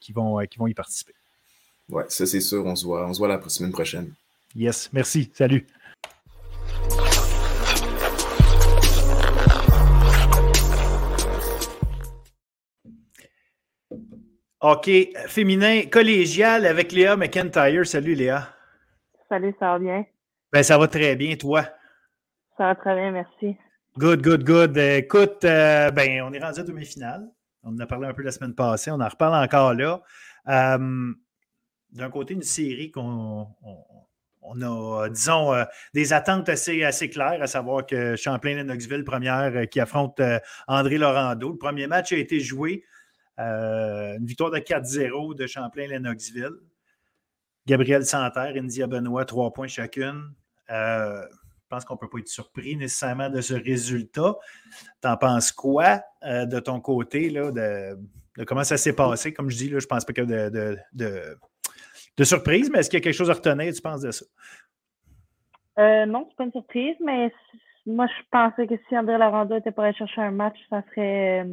qui, 0.00 0.12
vont, 0.12 0.38
qui 0.50 0.58
vont 0.58 0.66
y 0.66 0.74
participer. 0.74 1.14
Oui, 1.90 2.02
ça 2.08 2.26
c'est 2.26 2.40
sûr. 2.40 2.64
On 2.66 2.76
se 2.76 2.84
voit, 2.84 3.08
on 3.08 3.14
se 3.14 3.18
voit 3.18 3.28
la 3.28 3.40
semaine 3.48 3.72
prochaine. 3.72 4.12
Yes, 4.54 4.90
merci. 4.92 5.30
Salut. 5.34 5.66
OK, 14.60 14.90
féminin 15.28 15.82
collégial 15.88 16.66
avec 16.66 16.90
Léa 16.90 17.16
McIntyre. 17.16 17.86
Salut 17.86 18.14
Léa. 18.14 18.48
Salut, 19.28 19.54
ça 19.60 19.66
va 19.66 19.78
bien? 19.78 20.04
Ben, 20.52 20.64
ça 20.64 20.76
va 20.76 20.88
très 20.88 21.14
bien, 21.14 21.36
toi? 21.36 21.62
Ça 22.56 22.64
va 22.64 22.74
très 22.74 22.96
bien, 22.96 23.12
merci. 23.12 23.56
Good, 23.98 24.20
good, 24.20 24.42
good. 24.42 24.76
Écoute, 24.76 25.44
euh, 25.44 25.92
ben, 25.92 26.22
on 26.22 26.32
est 26.32 26.40
rendu 26.40 26.58
à 26.58 26.64
demi-finale. 26.64 27.28
On 27.62 27.68
en 27.68 27.78
a 27.78 27.86
parlé 27.86 28.08
un 28.08 28.14
peu 28.14 28.22
la 28.22 28.32
semaine 28.32 28.56
passée. 28.56 28.90
On 28.90 29.00
en 29.00 29.08
reparle 29.08 29.44
encore 29.44 29.74
là. 29.74 30.02
Euh, 30.48 31.12
d'un 31.92 32.10
côté, 32.10 32.34
une 32.34 32.42
série 32.42 32.90
qu'on 32.90 33.46
on, 34.42 34.60
a, 34.60 35.08
disons, 35.08 35.54
euh, 35.54 35.62
des 35.94 36.12
attentes 36.12 36.48
assez, 36.48 36.82
assez 36.82 37.08
claires, 37.08 37.40
à 37.40 37.46
savoir 37.46 37.86
que 37.86 38.16
Champlain-Lennoxville, 38.16 39.04
première, 39.04 39.68
qui 39.68 39.78
affronte 39.78 40.20
André 40.66 40.98
Laurando. 40.98 41.50
Le 41.50 41.58
premier 41.58 41.86
match 41.86 42.12
a 42.12 42.16
été 42.16 42.40
joué. 42.40 42.82
Euh, 43.38 44.16
une 44.16 44.26
victoire 44.26 44.50
de 44.50 44.58
4-0 44.58 45.34
de 45.34 45.46
Champlain-Lennoxville. 45.46 46.56
Gabriel 47.66 48.04
Santerre, 48.04 48.54
India 48.56 48.86
Benoît, 48.86 49.24
trois 49.24 49.52
points 49.52 49.68
chacune. 49.68 50.32
Euh, 50.70 51.22
je 51.22 51.68
pense 51.68 51.84
qu'on 51.84 51.94
ne 51.94 51.98
peut 51.98 52.08
pas 52.08 52.18
être 52.18 52.28
surpris 52.28 52.76
nécessairement 52.76 53.28
de 53.28 53.40
ce 53.40 53.54
résultat. 53.54 54.36
T'en 55.00 55.16
penses 55.16 55.52
quoi 55.52 56.00
euh, 56.24 56.46
de 56.46 56.58
ton 56.60 56.80
côté, 56.80 57.28
là, 57.28 57.52
de, 57.52 58.44
comment 58.44 58.64
ça 58.64 58.76
s'est 58.78 58.94
passé? 58.94 59.34
Comme 59.34 59.50
je 59.50 59.56
dis, 59.56 59.68
là, 59.68 59.78
je 59.78 59.84
ne 59.84 59.88
pense 59.88 60.04
pas 60.04 60.12
y 60.16 60.20
a 60.20 60.50
de, 60.50 60.78
de, 60.94 62.24
surprise, 62.24 62.70
mais 62.70 62.80
est-ce 62.80 62.90
qu'il 62.90 62.98
y 62.98 63.02
a 63.02 63.04
quelque 63.04 63.14
chose 63.14 63.30
à 63.30 63.34
retenir, 63.34 63.72
tu 63.72 63.82
penses, 63.82 64.00
de 64.00 64.10
ça? 64.10 64.24
non, 66.06 66.24
ce 66.24 66.30
n'est 66.30 66.34
pas 66.36 66.44
une 66.44 66.52
surprise, 66.52 66.96
mais 67.04 67.30
moi, 67.86 68.06
je 68.06 68.22
pensais 68.30 68.66
que 68.66 68.74
si 68.88 68.98
André 68.98 69.16
Laranda 69.18 69.58
était 69.58 69.70
pour 69.70 69.84
aller 69.84 69.96
chercher 69.96 70.22
un 70.22 70.32
match, 70.32 70.56
ça 70.70 70.82
serait 70.90 71.46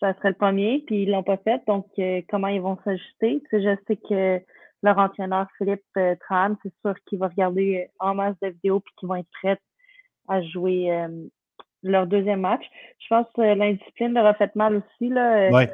ça 0.00 0.14
serait 0.14 0.30
le 0.30 0.34
premier, 0.34 0.82
puis 0.86 1.02
ils 1.02 1.10
l'ont 1.10 1.22
pas 1.22 1.38
fait. 1.38 1.62
Donc, 1.66 1.86
euh, 1.98 2.20
comment 2.28 2.48
ils 2.48 2.60
vont 2.60 2.78
s'ajuster? 2.84 3.42
Tu 3.42 3.46
sais, 3.50 3.62
je 3.62 3.76
sais 3.86 3.96
que 3.96 4.44
leur 4.82 4.98
entraîneur, 4.98 5.46
Philippe 5.56 5.82
euh, 5.96 6.14
Tran, 6.20 6.54
c'est 6.62 6.72
sûr 6.82 6.94
qu'il 7.06 7.18
va 7.18 7.28
regarder 7.28 7.88
en 7.98 8.14
masse 8.14 8.38
de 8.42 8.48
vidéos 8.48 8.80
puis 8.80 8.92
qu'ils 8.96 9.08
vont 9.08 9.16
être 9.16 9.30
prêts 9.42 9.58
à 10.28 10.42
jouer 10.42 10.92
euh, 10.92 11.08
leur 11.82 12.06
deuxième 12.06 12.40
match. 12.40 12.64
Je 12.98 13.06
pense 13.08 13.26
que 13.34 13.40
l'indiscipline 13.40 14.12
leur 14.12 14.26
a 14.26 14.34
fait 14.34 14.54
mal 14.54 14.76
aussi. 14.76 15.08
Là, 15.08 15.50
ouais. 15.50 15.72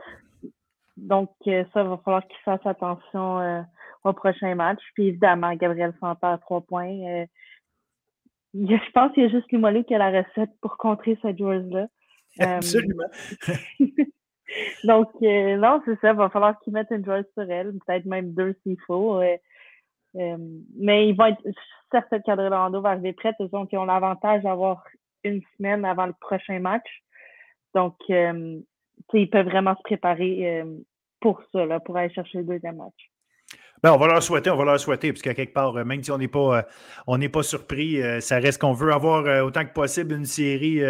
Donc, 0.97 1.31
ça, 1.45 1.83
va 1.83 1.99
falloir 2.05 2.27
qu'ils 2.29 2.39
fassent 2.45 2.67
attention 2.67 3.65
au 4.05 4.13
prochain 4.13 4.55
match. 4.55 4.79
Puis 4.95 5.09
évidemment, 5.09 5.55
Gabriel 5.55 5.95
Santa 5.99 6.35
à 6.35 6.39
trois 6.39 6.61
points. 6.61 7.25
je 8.55 8.91
pense 8.93 9.13
qu'il 9.13 9.23
y 9.23 9.27
a 9.27 9.31
juste 9.31 9.51
Limoilou 9.51 9.85
qui 9.85 9.95
a 9.95 9.99
la 9.99 10.23
recette 10.23 10.51
pour 10.61 10.77
contrer 10.77 11.19
cette 11.23 11.39
joueuse-là. 11.39 11.87
Absolument. 12.39 13.09
Donc, 14.85 15.09
euh, 15.23 15.57
non, 15.57 15.81
c'est 15.85 15.99
ça. 16.01 16.11
Il 16.11 16.17
va 16.17 16.29
falloir 16.29 16.59
qu'ils 16.61 16.73
mettent 16.73 16.91
une 16.91 17.05
joueuse 17.05 17.25
sur 17.35 17.51
elle, 17.51 17.73
peut-être 17.87 18.05
même 18.05 18.33
deux 18.33 18.55
s'il 18.63 18.79
faut. 18.87 19.21
Euh, 19.21 20.37
mais 20.77 21.09
ils 21.09 21.17
vont 21.17 21.27
être. 21.27 21.43
certain 21.91 22.21
que 22.21 22.31
Lando 22.31 22.81
va 22.81 22.91
arriver 22.91 23.13
prête. 23.13 23.37
Ils 23.41 23.49
ont 23.55 23.85
l'avantage 23.85 24.43
d'avoir 24.43 24.85
une 25.25 25.41
semaine 25.57 25.85
avant 25.85 26.07
le 26.07 26.15
prochain 26.21 26.59
match. 26.59 27.03
Donc, 27.75 27.97
ils 28.09 29.31
peuvent 29.31 29.47
vraiment 29.47 29.75
se 29.77 29.83
préparer 29.83 30.63
pour 31.21 31.41
ça, 31.53 31.65
là, 31.65 31.81
pour 31.81 31.97
aller 31.97 32.13
chercher 32.13 32.39
le 32.39 32.45
deuxième 32.45 32.77
match. 32.77 33.12
Ben, 33.83 33.91
on 33.91 33.97
va 33.97 34.07
leur 34.07 34.23
souhaiter, 34.23 34.49
on 34.49 34.57
va 34.57 34.65
leur 34.65 34.85
parce 34.87 35.23
qu'à 35.23 35.35
quelque 35.35 35.53
part, 35.53 35.77
euh, 35.77 35.85
même 35.85 36.05
si 36.05 36.13
on 36.13 36.19
n'est 36.19 36.29
pas, 36.29 36.65
euh, 37.09 37.43
surpris, 37.43 38.01
euh, 38.01 38.21
ça 38.21 38.39
reste 38.39 38.61
qu'on 38.61 38.73
veut 38.73 38.93
avoir 38.93 39.45
autant 39.45 39.65
que 39.65 39.73
possible 39.73 40.15
une 40.15 40.25
série 40.25 40.81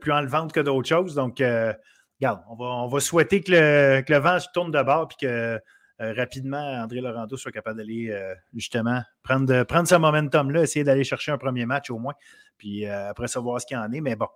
plus 0.00 0.12
enlevante 0.12 0.52
que 0.52 0.60
d'autres 0.60 0.88
choses. 0.88 1.14
Donc, 1.14 1.38
regarde, 1.38 2.40
on 2.58 2.88
va, 2.88 3.00
souhaiter 3.00 3.40
que 3.40 3.52
le, 3.52 4.02
que 4.02 4.12
le 4.12 4.18
vent 4.18 4.38
se 4.38 4.48
tourne 4.52 4.70
de 4.70 4.82
bord 4.82 5.08
et 5.12 5.24
que 5.24 5.60
rapidement 5.98 6.82
André 6.82 7.00
Laurento 7.00 7.36
soit 7.36 7.52
capable 7.52 7.78
d'aller 7.78 8.12
justement 8.54 9.00
prendre, 9.22 9.62
prendre 9.62 9.88
ce 9.88 9.94
momentum-là, 9.94 10.62
essayer 10.62 10.84
d'aller 10.84 11.04
chercher 11.04 11.32
un 11.32 11.38
premier 11.38 11.64
match 11.64 11.90
au 11.90 11.98
moins, 11.98 12.14
puis 12.58 12.86
après 12.86 13.28
savoir 13.28 13.60
ce 13.62 13.66
qu'il 13.66 13.78
en 13.78 13.90
est. 13.92 14.00
Mais 14.02 14.16
bon, 14.16 14.28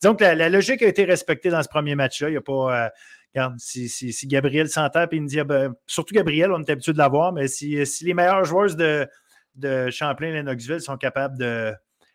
disons 0.00 0.14
que 0.14 0.22
la, 0.24 0.34
la, 0.34 0.48
logique 0.48 0.80
a 0.82 0.86
été 0.86 1.04
respectée 1.04 1.50
dans 1.50 1.62
ce 1.62 1.68
premier 1.68 1.94
match-là. 1.94 2.28
Il 2.28 2.32
n'y 2.32 2.38
a 2.38 2.40
pas 2.40 2.90
regarde, 3.34 3.54
si, 3.58 4.26
Gabriel 4.26 4.68
s'entend 4.68 5.06
et 5.10 5.20
dit, 5.20 5.42
ben, 5.42 5.74
surtout 5.86 6.14
Gabriel, 6.14 6.52
on 6.52 6.60
est 6.60 6.70
habitué 6.70 6.92
de 6.92 6.98
l'avoir, 6.98 7.32
mais 7.32 7.48
si, 7.48 7.82
les 8.02 8.14
meilleurs 8.14 8.44
joueurs 8.44 8.74
de, 8.76 9.08
de 9.56 9.90
Champlain-Lennoxville 9.90 10.80
sont 10.80 10.96
capables 10.96 11.38
de 11.38 11.72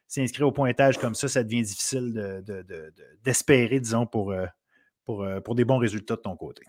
s'inscrire 0.08 0.48
au 0.48 0.52
pointage 0.52 0.98
comme 0.98 1.16
ça, 1.16 1.28
ça 1.28 1.44
devient 1.44 1.64
difficile 1.64 2.44
d'espérer, 3.24 3.80
disons, 3.80 4.06
pour, 4.06 4.32
euh, 4.32 4.46
euh, 5.10 5.40
pour 5.42 5.56
des 5.56 5.64
bons 5.64 5.78
résultats 5.78 6.16
de 6.16 6.22
ton 6.22 6.36
côté. 6.36 6.64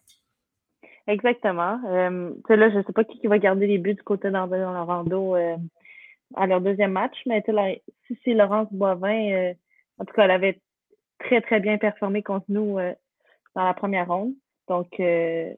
Exactement. 1.06 1.80
Euh, 1.86 2.30
là, 2.48 2.70
je 2.70 2.78
ne 2.78 2.82
sais 2.82 2.92
pas 2.92 3.04
qui, 3.04 3.26
va 3.26 3.38
garder 3.38 3.66
les 3.66 3.78
buts 3.78 3.94
du 3.94 4.02
côté 4.02 4.30
d'André 4.30 4.58
Lorando 4.58 5.34
euh, 5.34 5.56
à 6.36 6.46
leur 6.46 6.60
deuxième 6.60 6.92
match, 6.92 7.16
mais 7.26 7.42
là, 7.48 7.74
si 8.06 8.18
c'est 8.24 8.34
Laurence 8.34 8.68
Boivin, 8.70 9.54
en 9.98 10.04
tout 10.04 10.12
cas, 10.14 10.24
elle 10.24 10.30
avait 10.30 10.60
très, 11.18 11.40
très 11.40 11.60
bien 11.60 11.78
performé 11.78 12.22
contre 12.22 12.46
nous 12.48 12.78
dans 13.54 13.64
la 13.64 13.74
première 13.74 14.08
ronde. 14.08 14.34
Donc, 14.68 14.88
euh, 15.00 15.52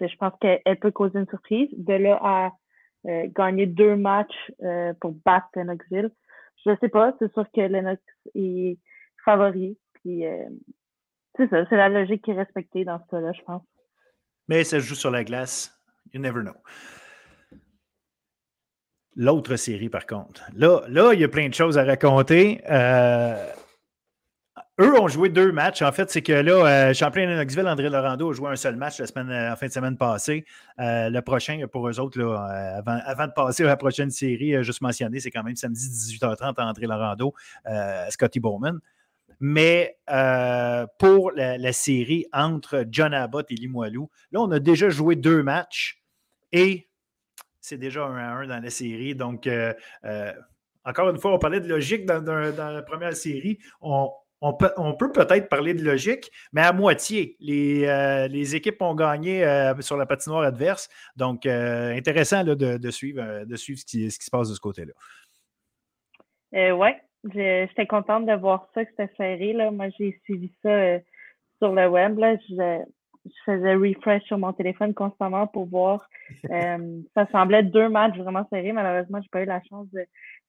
je 0.00 0.16
pense 0.16 0.32
qu'elle 0.40 0.78
peut 0.80 0.90
causer 0.90 1.18
une 1.18 1.28
surprise. 1.28 1.68
De 1.72 1.94
là 1.94 2.18
à 2.22 2.52
euh, 3.06 3.28
gagner 3.34 3.66
deux 3.66 3.96
matchs 3.96 4.52
euh, 4.62 4.92
pour 5.00 5.12
battre 5.24 5.48
Lennoxville, 5.54 6.10
je 6.64 6.70
ne 6.70 6.76
sais 6.76 6.88
pas. 6.88 7.14
C'est 7.18 7.32
sûr 7.32 7.46
que 7.54 7.60
Lennox 7.60 8.02
est 8.34 8.78
favori. 9.24 9.78
Puis, 9.94 10.24
c'est 11.36 11.48
ça, 11.48 11.64
c'est 11.68 11.76
la 11.76 11.88
logique 11.88 12.22
qui 12.22 12.30
est 12.30 12.34
respectée 12.34 12.84
dans 12.84 13.00
ce 13.02 13.10
cas-là, 13.10 13.32
je 13.32 13.42
pense. 13.42 13.62
Mais 14.48 14.64
ça 14.64 14.78
joue 14.78 14.94
sur 14.94 15.10
la 15.10 15.24
glace. 15.24 15.72
You 16.12 16.20
never 16.20 16.42
know. 16.42 16.54
L'autre 19.16 19.56
série, 19.56 19.88
par 19.88 20.06
contre. 20.06 20.42
Là, 20.54 20.82
là, 20.88 21.14
il 21.14 21.20
y 21.20 21.24
a 21.24 21.28
plein 21.28 21.48
de 21.48 21.54
choses 21.54 21.78
à 21.78 21.84
raconter. 21.84 22.60
Eux 24.80 25.00
ont 25.00 25.06
joué 25.06 25.28
deux 25.28 25.52
matchs. 25.52 25.82
En 25.82 25.92
fait, 25.92 26.10
c'est 26.10 26.22
que 26.22 26.32
là, 26.32 26.66
euh, 26.66 26.94
Champlain-Lennoxville, 26.94 27.68
André 27.68 27.88
Laurando 27.88 28.30
a 28.30 28.34
joué 28.34 28.50
un 28.50 28.56
seul 28.56 28.74
match 28.74 28.98
la 28.98 29.06
euh, 29.16 29.52
en 29.52 29.56
fin 29.56 29.66
de 29.68 29.72
semaine 29.72 29.96
passée. 29.96 30.44
Euh, 30.80 31.10
le 31.10 31.22
prochain, 31.22 31.64
pour 31.70 31.88
eux 31.88 32.00
autres, 32.00 32.20
avant, 32.20 33.26
de 33.28 33.32
passer 33.32 33.62
à 33.62 33.66
la 33.66 33.76
prochaine 33.76 34.10
série, 34.10 34.64
juste 34.64 34.80
mentionné, 34.80 35.20
c'est 35.20 35.30
quand 35.30 35.44
même 35.44 35.54
samedi 35.54 35.86
18h30 35.86 36.60
André 36.60 36.86
Laurando, 36.86 37.34
Scotty 38.10 38.40
Bowman. 38.40 38.80
Mais 39.38 39.96
pour 40.98 41.30
la, 41.30 41.72
série 41.72 42.26
entre 42.32 42.84
John 42.90 43.14
Abbott 43.14 43.46
et 43.50 43.54
Limoilou, 43.54 44.10
là, 44.32 44.40
on 44.40 44.50
a 44.50 44.58
déjà 44.58 44.88
joué 44.88 45.14
deux 45.14 45.44
matchs 45.44 46.02
et 46.50 46.88
c'est 47.60 47.78
déjà 47.78 48.04
un 48.04 48.16
à 48.16 48.32
un 48.32 48.46
dans 48.48 48.60
la 48.60 48.70
série. 48.70 49.14
Donc, 49.14 49.48
encore 50.84 51.10
une 51.10 51.18
fois, 51.18 51.32
on 51.32 51.38
parlait 51.38 51.60
de 51.60 51.68
logique 51.68 52.06
dans, 52.06 52.20
dans 52.20 52.70
la 52.70 52.82
première 52.82 53.14
série. 53.14 53.58
On, 53.80 54.10
on 54.40 54.52
peut, 54.52 55.12
peut 55.12 55.26
être 55.30 55.48
parler 55.48 55.74
de 55.74 55.82
logique, 55.82 56.30
mais 56.52 56.62
à 56.62 56.72
moitié. 56.72 57.36
Les, 57.40 57.86
euh, 57.86 58.28
équipes 58.28 58.82
ont 58.82 58.94
gagné 58.94 59.44
euh, 59.44 59.74
sur 59.80 59.96
la 59.96 60.06
patinoire 60.06 60.42
adverse. 60.42 60.88
Donc, 61.16 61.46
euh, 61.46 61.96
intéressant 61.96 62.44
de, 62.44 62.90
suivre, 62.90 63.44
de 63.44 63.56
suivre 63.56 63.80
ce 63.80 63.86
qui, 63.86 64.10
se 64.10 64.30
passe 64.30 64.50
de 64.50 64.54
ce 64.54 64.60
côté-là. 64.60 64.92
oui, 66.52 66.88
j'étais 67.32 67.86
contente 67.86 68.26
de 68.26 68.34
voir 68.34 68.68
ça, 68.74 68.84
que 68.84 68.90
c'était 68.90 69.12
serré. 69.16 69.52
Là. 69.54 69.70
Moi, 69.70 69.86
j'ai 69.98 70.20
suivi 70.24 70.52
ça 70.62 70.98
sur 71.58 71.72
le 71.72 71.88
web. 71.88 72.20
Je, 72.48 72.82
faisais 73.46 73.74
refresh 73.74 74.22
sur 74.24 74.36
mon 74.36 74.52
téléphone 74.52 74.92
constamment 74.92 75.46
pour 75.46 75.64
voir. 75.64 76.06
ça 77.14 77.26
semblait 77.32 77.62
deux 77.62 77.88
matchs 77.88 78.18
vraiment 78.18 78.46
serrés. 78.50 78.72
Malheureusement, 78.72 79.20
je 79.20 79.24
n'ai 79.24 79.30
pas 79.30 79.42
eu 79.42 79.46
la 79.46 79.62
chance 79.70 79.86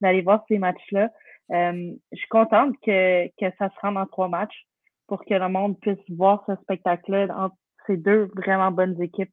d'aller 0.01 0.21
voir 0.21 0.43
ces 0.49 0.57
matchs-là. 0.57 1.09
Euh, 1.51 1.93
je 2.11 2.17
suis 2.17 2.27
contente 2.27 2.75
que, 2.83 3.27
que 3.27 3.55
ça 3.57 3.69
se 3.69 3.79
rende 3.81 3.97
en 3.97 4.05
trois 4.05 4.27
matchs 4.27 4.65
pour 5.07 5.23
que 5.23 5.33
le 5.33 5.47
monde 5.49 5.79
puisse 5.79 5.99
voir 6.09 6.43
ce 6.47 6.55
spectacle-là 6.63 7.27
entre 7.37 7.55
ces 7.85 7.97
deux 7.97 8.29
vraiment 8.35 8.71
bonnes 8.71 8.99
équipes. 9.01 9.31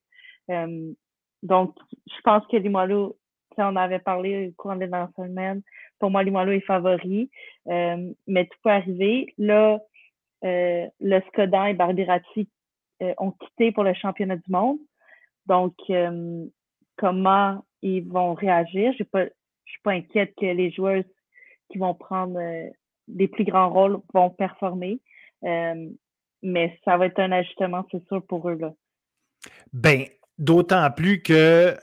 Euh, 0.50 0.92
donc, 1.42 1.74
je 2.06 2.20
pense 2.22 2.46
que 2.48 2.56
Limoilou, 2.56 3.16
on 3.56 3.76
avait 3.76 3.98
parlé 3.98 4.48
au 4.48 4.52
courant 4.52 4.76
de 4.76 4.84
la 4.84 5.08
semaine, 5.16 5.62
pour 5.98 6.10
moi, 6.10 6.22
Limoilou 6.22 6.52
est 6.52 6.60
favori, 6.60 7.30
euh, 7.68 8.12
mais 8.26 8.46
tout 8.46 8.58
peut 8.62 8.70
arriver. 8.70 9.32
Là, 9.38 9.80
le 10.42 11.20
Skoda 11.28 11.70
et 11.70 11.74
Barbirati 11.74 12.48
ont 13.18 13.30
quitté 13.30 13.70
pour 13.70 13.84
le 13.84 13.94
championnat 13.94 14.36
du 14.36 14.50
monde. 14.50 14.78
Donc, 15.46 15.74
comment 16.96 17.64
ils 17.80 18.08
vont 18.08 18.34
réagir? 18.34 18.92
Je 18.98 19.04
ne 19.04 19.28
suis 19.64 19.82
pas 19.84 19.92
inquiète 19.92 20.34
que 20.36 20.46
les 20.46 20.72
joueurs 20.72 21.04
qui 21.72 21.78
vont 21.78 21.94
prendre 21.94 22.38
des 23.08 23.28
plus 23.28 23.44
grands 23.44 23.70
rôles 23.70 23.98
vont 24.14 24.30
performer. 24.30 25.00
mais 25.42 26.78
ça 26.84 26.96
va 26.96 27.06
être 27.06 27.18
un 27.18 27.32
ajustement, 27.32 27.86
c'est 27.90 28.06
sûr, 28.08 28.24
pour 28.26 28.48
eux. 28.48 28.58
Là. 28.60 28.72
Ben, 29.72 30.04
d'autant 30.38 30.90
plus 30.90 31.22
que 31.22 31.76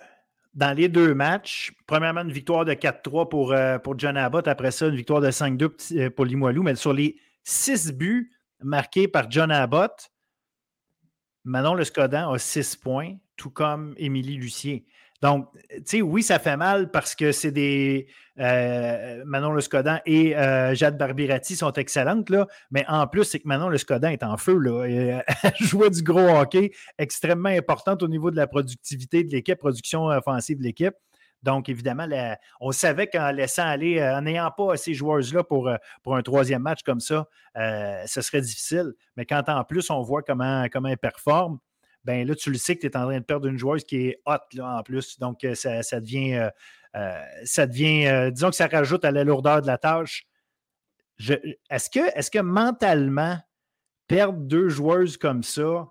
dans 0.54 0.76
les 0.76 0.90
deux 0.90 1.14
matchs, 1.14 1.74
premièrement, 1.88 2.22
une 2.22 2.32
victoire 2.32 2.66
de 2.66 2.74
4-3 2.74 3.30
pour, 3.30 3.56
pour 3.84 4.00
John 4.00 4.18
Abbott, 4.18 4.48
après 4.48 4.72
ça, 4.72 4.88
une 4.88 4.96
victoire 4.96 5.22
de 5.22 5.30
5-2 5.30 6.10
pour 6.10 6.26
Limoilou, 6.26 6.64
mais 6.64 6.76
sur 6.76 6.94
les 6.94 7.18
six 7.44 7.92
buts 7.94 8.32
marqués 8.62 9.08
par 9.08 9.30
John 9.30 9.52
Abbott, 9.52 10.12
Manon 11.44 11.74
Le 11.74 11.84
Scodan 11.84 12.32
a 12.32 12.38
six 12.38 12.76
points, 12.76 13.16
tout 13.38 13.50
comme 13.50 13.94
Émilie 13.98 14.36
Lucien. 14.36 14.80
Donc, 15.22 15.50
tu 15.70 15.82
sais, 15.86 16.02
oui, 16.02 16.24
ça 16.24 16.40
fait 16.40 16.56
mal 16.56 16.92
parce 16.92 17.16
que 17.16 17.32
c'est 17.32 17.52
des. 17.52 18.08
Euh, 18.40 19.22
Manon 19.26 19.52
Le 19.52 19.60
Scodan 19.60 20.00
et 20.06 20.38
euh, 20.38 20.74
Jade 20.74 20.98
Barbirati 20.98 21.58
sont 21.58 21.74
excellentes, 21.74 22.30
là, 22.30 22.48
mais 22.72 22.86
en 22.88 23.06
plus, 23.06 23.26
c'est 23.26 23.40
que 23.40 23.48
Manon 23.48 23.68
Le 23.68 23.78
Scodan 23.78 24.10
est 24.10 24.24
en 24.24 24.38
feu. 24.38 24.58
Là, 24.58 24.86
elle 25.44 25.54
jouait 25.60 25.90
du 25.90 26.04
gros 26.04 26.38
hockey, 26.38 26.72
extrêmement 26.98 27.50
importante 27.50 28.02
au 28.02 28.08
niveau 28.08 28.32
de 28.32 28.38
la 28.38 28.48
productivité 28.48 29.26
de 29.26 29.32
l'équipe, 29.32 29.60
production 29.60 30.06
offensive 30.06 30.58
de 30.58 30.64
l'équipe. 30.64 30.94
Donc, 31.44 31.68
évidemment, 31.68 32.08
on 32.62 32.72
savait 32.72 33.08
qu'en 33.08 33.32
laissant 33.32 33.64
aller, 33.64 34.00
euh, 34.00 34.18
en 34.18 34.22
n'ayant 34.22 34.52
pas 34.52 34.78
ces 34.78 34.94
joueuses-là 34.94 35.44
pour, 35.44 35.70
pour 36.04 36.16
un 36.16 36.22
troisième 36.22 36.62
match 36.62 36.84
comme 36.84 37.00
ça, 37.02 37.28
ce 37.56 38.22
serait 38.22 38.42
difficile. 38.42 38.94
Mais 39.18 39.26
quand 39.26 39.44
en 39.50 39.66
plus, 39.66 39.90
on 39.90 40.02
voit 40.02 40.22
comment, 40.22 40.66
comment 40.72 40.90
elle 40.90 40.98
performe, 40.98 41.60
ben 42.10 42.28
là, 42.28 42.34
tu 42.34 42.50
le 42.50 42.58
sais 42.58 42.76
que 42.76 42.82
tu 42.82 42.88
es 42.88 42.98
en 42.98 43.04
train 43.04 43.20
de 43.20 43.24
perdre 43.24 43.46
une 43.46 43.60
joueuse 43.60 43.84
qui 43.84 44.08
est 44.08 44.22
hot 44.26 44.60
en 44.60 44.82
plus. 44.82 45.20
Donc, 45.20 45.44
euh, 45.44 45.54
ça, 45.54 46.00
devient, 46.00 46.34
euh, 46.34 46.50
euh, 46.96 47.24
ça 47.44 47.68
devient 47.68 48.32
disons 48.32 48.50
que 48.50 48.56
ça 48.56 48.66
rajoute 48.66 49.06
à 49.06 49.12
la 49.12 49.24
lourdeur 49.24 49.62
de 49.62 49.68
la 49.68 49.78
tâche. 49.78 50.26
Est-ce 51.20 51.88
que, 51.92 52.00
est 52.18 52.34
que 52.34 52.40
mentalement, 52.40 53.38
perdre 54.08 54.40
deux 54.40 54.70
joueuses 54.70 55.18
comme 55.18 55.44
ça, 55.44 55.86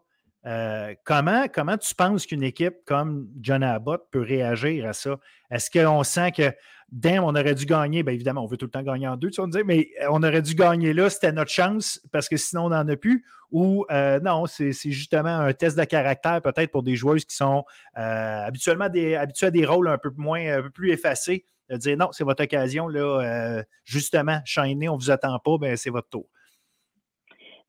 comment, 1.05 1.47
comment 1.53 1.77
tu 1.77 1.95
penses 1.95 2.27
qu'une 2.27 2.43
équipe 2.43 2.77
comme 2.87 3.29
John 3.41 3.63
Abbott 3.63 4.07
peut 4.11 4.23
réagir 4.23 4.87
à 4.87 4.93
ça? 4.93 5.19
Est-ce 5.51 5.71
qu'on 5.71 6.03
sent 6.05 6.33
que 6.33 6.53
Damn, 6.91 7.23
on 7.25 7.35
aurait 7.35 7.55
dû 7.55 7.67
gagner? 7.67 8.03
Bien 8.03 8.15
évidemment, 8.15 8.43
on 8.43 8.47
veut 8.47 8.57
tout 8.57 8.65
le 8.65 8.71
temps 8.71 8.83
gagner 8.83 9.07
en 9.07 9.17
deux, 9.17 9.31
tu 9.31 9.41
vas 9.43 9.47
me 9.47 9.53
dire, 9.53 9.65
mais 9.67 9.91
euh, 10.01 10.07
on 10.11 10.23
aurait 10.23 10.41
dû 10.41 10.55
gagner 10.55 10.95
là, 10.95 11.11
c'était 11.11 11.33
notre 11.33 11.51
chance 11.51 12.01
parce 12.13 12.31
que 12.31 12.39
sinon 12.39 12.67
on 12.67 12.69
n'en 12.71 12.89
a 12.89 12.97
plus? 12.97 13.27
Ou 13.51 13.85
euh, 13.91 14.21
non, 14.21 14.47
c'est 14.47 14.73
justement 14.73 15.29
un 15.29 15.53
test 15.53 15.79
de 15.79 15.85
caractère 15.85 16.41
peut-être 16.41 16.71
pour 16.71 16.83
des 16.83 16.97
joueuses 16.97 17.25
qui 17.27 17.37
sont 17.37 17.65
euh, 17.99 18.47
habituellement 18.47 18.87
habituées 18.87 19.47
à 19.47 19.51
des 19.51 19.67
rôles 19.67 19.89
un 19.89 19.99
peu 19.99 20.11
moins, 20.17 20.59
un 20.59 20.63
peu 20.63 20.71
plus 20.71 20.91
effacés. 20.91 21.45
De 21.69 21.77
dire 21.77 21.99
non, 21.99 22.09
c'est 22.13 22.25
votre 22.25 22.43
occasion, 22.43 22.89
là, 22.89 23.63
justement, 23.85 24.41
shiner, 24.47 24.89
on 24.89 24.97
ne 24.97 25.01
vous 25.01 25.11
attend 25.11 25.39
pas, 25.39 25.59
ben, 25.59 25.77
c'est 25.77 25.91
votre 25.91 26.09
tour. 26.09 26.27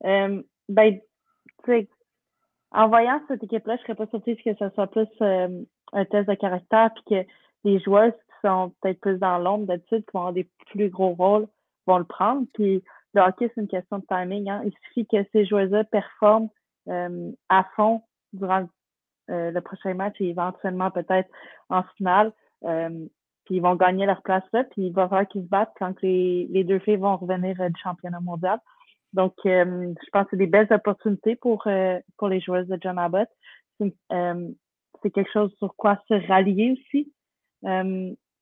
ben, 0.02 0.98
en 2.72 2.88
voyant 2.88 3.20
cette 3.28 3.42
équipe-là, 3.42 3.76
je 3.76 3.80
ne 3.80 3.84
serais 3.84 3.94
pas 3.94 4.06
surprise 4.06 4.36
que 4.44 4.54
ce 4.54 4.68
soit 4.70 4.86
plus 4.86 5.08
un 5.92 6.04
test 6.04 6.28
de 6.28 6.34
caractère 6.34 6.90
puis 6.94 7.04
que 7.24 7.30
les 7.64 7.80
joueuses 7.80 8.12
sont 8.42 8.72
peut-être 8.80 9.00
plus 9.00 9.18
dans 9.18 9.38
l'ombre 9.38 9.66
d'habitude, 9.66 10.04
qui 10.04 10.10
vont 10.14 10.20
avoir 10.20 10.32
des 10.32 10.48
plus 10.70 10.88
gros 10.88 11.10
rôles, 11.10 11.46
vont 11.86 11.98
le 11.98 12.04
prendre. 12.04 12.46
Puis 12.54 12.82
le 13.14 13.22
hockey, 13.22 13.50
c'est 13.54 13.60
une 13.60 13.68
question 13.68 13.98
de 13.98 14.06
timing. 14.06 14.48
Hein. 14.48 14.62
Il 14.64 14.72
suffit 14.86 15.06
que 15.06 15.18
ces 15.32 15.44
joueurs-là 15.46 15.84
performent 15.84 16.48
euh, 16.88 17.32
à 17.48 17.64
fond 17.76 18.02
durant 18.32 18.68
euh, 19.30 19.50
le 19.50 19.60
prochain 19.60 19.94
match 19.94 20.16
et 20.20 20.28
éventuellement 20.28 20.90
peut-être 20.90 21.28
en 21.68 21.82
finale. 21.96 22.32
Euh, 22.64 23.06
puis 23.44 23.56
ils 23.56 23.62
vont 23.62 23.74
gagner 23.74 24.06
leur 24.06 24.22
place 24.22 24.44
là, 24.52 24.64
puis 24.64 24.86
il 24.86 24.92
va 24.92 25.08
falloir 25.08 25.26
qu'ils 25.26 25.42
se 25.42 25.48
battent 25.48 25.72
quand 25.78 26.00
les, 26.02 26.46
les 26.50 26.62
deux 26.62 26.78
filles 26.78 26.96
vont 26.96 27.16
revenir 27.16 27.56
du 27.56 27.80
championnat 27.82 28.20
mondial. 28.20 28.60
Donc, 29.12 29.34
je 29.44 30.10
pense 30.12 30.24
que 30.24 30.30
c'est 30.30 30.36
des 30.36 30.46
belles 30.46 30.72
opportunités 30.72 31.36
pour, 31.36 31.66
pour 32.16 32.28
les 32.28 32.40
joueuses 32.40 32.68
de 32.68 32.78
John 32.80 32.98
Abbott. 32.98 33.28
C'est 33.80 35.10
quelque 35.10 35.32
chose 35.32 35.54
sur 35.58 35.74
quoi 35.76 36.00
se 36.08 36.14
rallier 36.28 36.76
aussi 36.78 37.12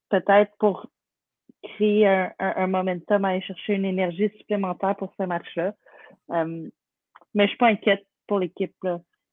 peut-être 0.09 0.51
pour 0.59 0.87
créer 1.63 2.07
un, 2.07 2.33
un, 2.39 2.67
momentum, 2.67 3.25
aller 3.25 3.41
chercher 3.41 3.73
une 3.73 3.85
énergie 3.85 4.29
supplémentaire 4.37 4.95
pour 4.95 5.13
ce 5.17 5.23
match-là. 5.23 5.73
Euh, 6.31 6.69
mais 7.33 7.43
je 7.43 7.49
suis 7.49 7.57
pas 7.57 7.67
inquiète 7.67 8.05
pour 8.27 8.39
l'équipe. 8.39 8.75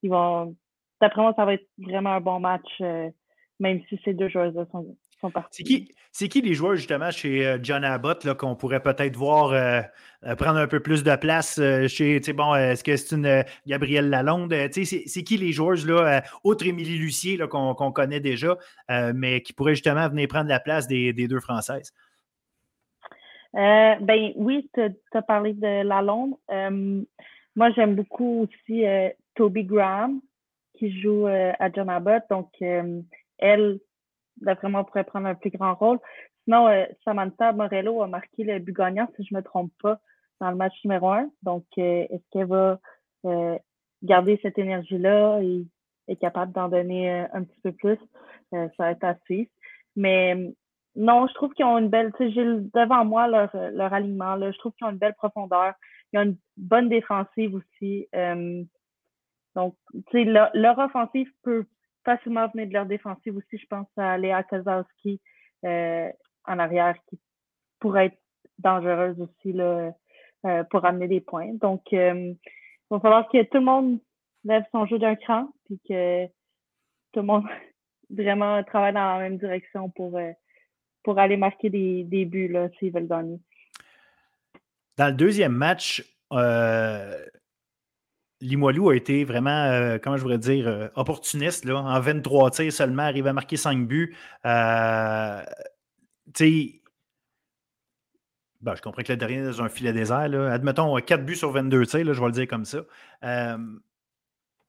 Ils 0.03 0.11
vont. 0.11 0.55
D'après 1.01 1.23
moi, 1.23 1.35
ça 1.37 1.45
va 1.45 1.55
être 1.55 1.69
vraiment 1.79 2.11
un 2.11 2.21
bon 2.21 2.41
match, 2.41 2.69
euh, 2.81 3.11
même 3.61 3.83
si 3.89 4.01
ces 4.05 4.15
deux 4.15 4.29
joueurs 4.29 4.53
sont, 4.71 4.97
c'est 5.51 5.63
qui, 5.63 5.95
qui, 6.13 6.41
les 6.43 6.55
joueurs 6.55 6.77
justement 6.77 7.11
chez 7.11 7.47
euh, 7.47 7.59
John 7.63 7.85
Abbott 7.85 8.35
qu'on 8.35 8.55
pourrait 8.55 8.83
peut-être 8.83 9.17
voir 9.17 9.53
euh, 9.53 9.81
euh, 10.25 10.35
prendre 10.37 10.59
un 10.59 10.67
peu 10.67 10.81
plus 10.81 11.03
de 11.03 11.17
place 11.17 11.61
chez, 11.89 12.21
bon, 12.35 12.55
est-ce 12.55 12.85
que 12.85 12.97
c'est 12.97 13.15
une 13.15 13.45
Gabrielle 13.67 14.11
Lalonde? 14.11 14.55
c'est 14.73 15.23
qui 15.23 15.37
les 15.37 15.53
joueurs, 15.53 15.77
là, 15.87 16.23
autre 16.45 16.67
Émilie 16.67 16.99
Lucier 16.99 17.39
qu'on 17.49 17.93
connaît 17.93 18.21
déjà, 18.21 18.57
mais 19.15 19.41
qui 19.43 19.53
pourraient 19.53 19.75
justement 19.75 20.09
venir 20.09 20.29
prendre 20.29 20.49
la 20.49 20.61
place 20.61 20.87
des, 20.87 21.13
deux 21.13 21.41
Françaises? 21.41 21.93
ben 23.53 24.33
oui, 24.37 24.69
tu 24.75 24.83
as 25.13 25.23
parlé 25.23 25.55
de 25.55 25.83
Lalonde. 25.83 26.35
moi, 27.55 27.71
j'aime 27.73 27.95
beaucoup 27.95 28.47
aussi 28.47 28.85
Toby 29.35 29.65
Graham 29.65 30.21
qui 30.75 31.01
joue 31.01 31.27
à 31.27 31.73
John 31.73 31.89
Abbott. 31.89 32.23
Donc, 32.31 32.51
elle, 33.39 33.79
d'après 34.39 34.69
moi, 34.69 34.85
pourrait 34.85 35.05
prendre 35.05 35.27
un 35.27 35.35
plus 35.35 35.51
grand 35.51 35.75
rôle. 35.75 35.99
Sinon, 36.45 36.69
euh, 36.69 36.85
Samantha 37.05 37.53
Morello 37.53 38.03
a 38.03 38.07
marqué 38.07 38.45
le 38.45 38.59
but 38.59 38.77
gagnant, 38.77 39.09
si 39.17 39.25
je 39.25 39.35
ne 39.35 39.41
me 39.41 39.45
trompe 39.45 39.73
pas, 39.83 39.99
dans 40.41 40.51
le 40.51 40.57
match 40.57 40.75
numéro 40.85 41.11
un. 41.11 41.31
Donc, 41.43 41.65
euh, 41.79 42.07
est-ce 42.11 42.23
qu'elle 42.31 42.47
va 42.47 42.79
euh, 43.25 43.59
garder 44.03 44.39
cette 44.43 44.59
énergie-là 44.59 45.41
et 45.43 45.67
est 46.09 46.17
capable 46.17 46.53
d'en 46.53 46.69
donner 46.69 47.11
un 47.11 47.43
petit 47.43 47.61
peu 47.63 47.73
plus? 47.73 47.99
ça 48.53 48.69
va 48.79 48.93
être 48.93 49.03
assez. 49.03 49.51
Mais 49.97 50.55
non, 50.95 51.27
je 51.27 51.35
trouve 51.35 51.53
qu'ils 51.53 51.65
ont 51.65 51.79
une 51.79 51.89
belle, 51.89 52.13
tu 52.13 52.19
sais, 52.19 52.31
j'ai 52.31 52.45
devant 52.45 53.05
moi 53.05 53.27
leur, 53.27 53.51
leur 53.73 53.93
alignement, 53.93 54.39
je 54.41 54.57
trouve 54.59 54.73
qu'ils 54.75 54.87
ont 54.87 54.91
une 54.91 54.99
belle 54.99 55.15
profondeur. 55.15 55.75
Ils 56.13 56.21
ont 56.21 56.23
une 56.23 56.37
bonne 56.57 56.89
défensive 56.89 57.57
aussi. 57.57 58.09
donc, 59.57 59.75
tu 59.93 60.03
sais, 60.13 60.25
leur, 60.25 60.51
leur 60.55 60.79
offensive 60.79 61.29
peut 61.43 61.67
facilement 62.07 62.47
venir 62.49 62.69
de 62.69 62.73
leur 62.73 62.87
défensive 62.87 63.37
aussi. 63.37 63.59
Je 63.59 63.67
pense 63.67 63.89
à 63.97 64.17
Léa 64.17 64.43
Kozowski 64.45 65.21
euh, 65.65 66.09
en 66.45 66.59
arrière 66.59 66.95
qui 67.09 67.19
pourrait 67.81 68.07
être 68.07 68.19
dangereuse 68.59 69.21
aussi 69.21 69.53
là, 69.53 69.93
euh, 70.47 70.65
pour 70.71 70.85
amener 70.85 71.09
des 71.09 71.21
points. 71.21 71.53
Donc, 71.55 71.83
euh, 71.93 72.33
il 72.33 72.37
va 72.91 73.01
falloir 73.01 73.29
que 73.29 73.43
tout 73.43 73.59
le 73.59 73.65
monde 73.65 73.99
lève 74.45 74.65
son 74.71 74.87
jeu 74.87 74.99
d'un 74.99 75.17
cran 75.17 75.49
puis 75.67 75.81
que 75.87 76.27
tout 77.13 77.21
le 77.21 77.23
monde 77.23 77.45
vraiment 78.11 78.63
travaille 78.63 78.95
dans 78.95 79.19
la 79.19 79.19
même 79.19 79.39
direction 79.39 79.91
pour, 79.91 80.19
pour 81.03 81.19
aller 81.19 81.37
marquer 81.37 81.69
des, 81.69 82.05
des 82.05 82.25
buts 82.25 82.57
s'ils 82.79 82.93
veulent 82.93 83.09
gagner. 83.09 83.41
Dans 84.97 85.09
le 85.09 85.17
deuxième 85.17 85.53
match, 85.53 86.05
Limoilou 88.41 88.91
a 88.91 88.97
été 88.97 89.25
vraiment, 89.25 89.51
euh, 89.51 89.99
comment 90.03 90.17
je 90.17 90.23
voudrais 90.23 90.39
dire, 90.39 90.69
euh, 90.69 90.89
opportuniste. 90.95 91.65
Là, 91.65 91.77
en 91.79 92.01
23 92.01 92.51
tirs 92.51 92.73
seulement, 92.73 93.03
arrive 93.05 93.27
à 93.27 93.33
marquer 93.33 93.57
5 93.57 93.87
buts. 93.87 94.15
Euh, 94.45 95.43
ben, 98.61 98.75
je 98.75 98.83
comprends 98.83 99.03
que 99.03 99.13
le 99.13 99.17
dernier 99.17 99.37
est 99.37 99.45
dans 99.45 99.63
un 99.63 99.69
filet 99.69 99.93
désert. 99.93 100.29
Là. 100.29 100.53
Admettons 100.53 100.97
4 100.97 101.25
buts 101.25 101.37
sur 101.37 101.51
22 101.51 101.87
tirs, 101.87 102.05
là, 102.05 102.13
je 102.13 102.21
vais 102.21 102.27
le 102.27 102.33
dire 102.33 102.49
comme 102.49 102.65
ça. 102.65 102.81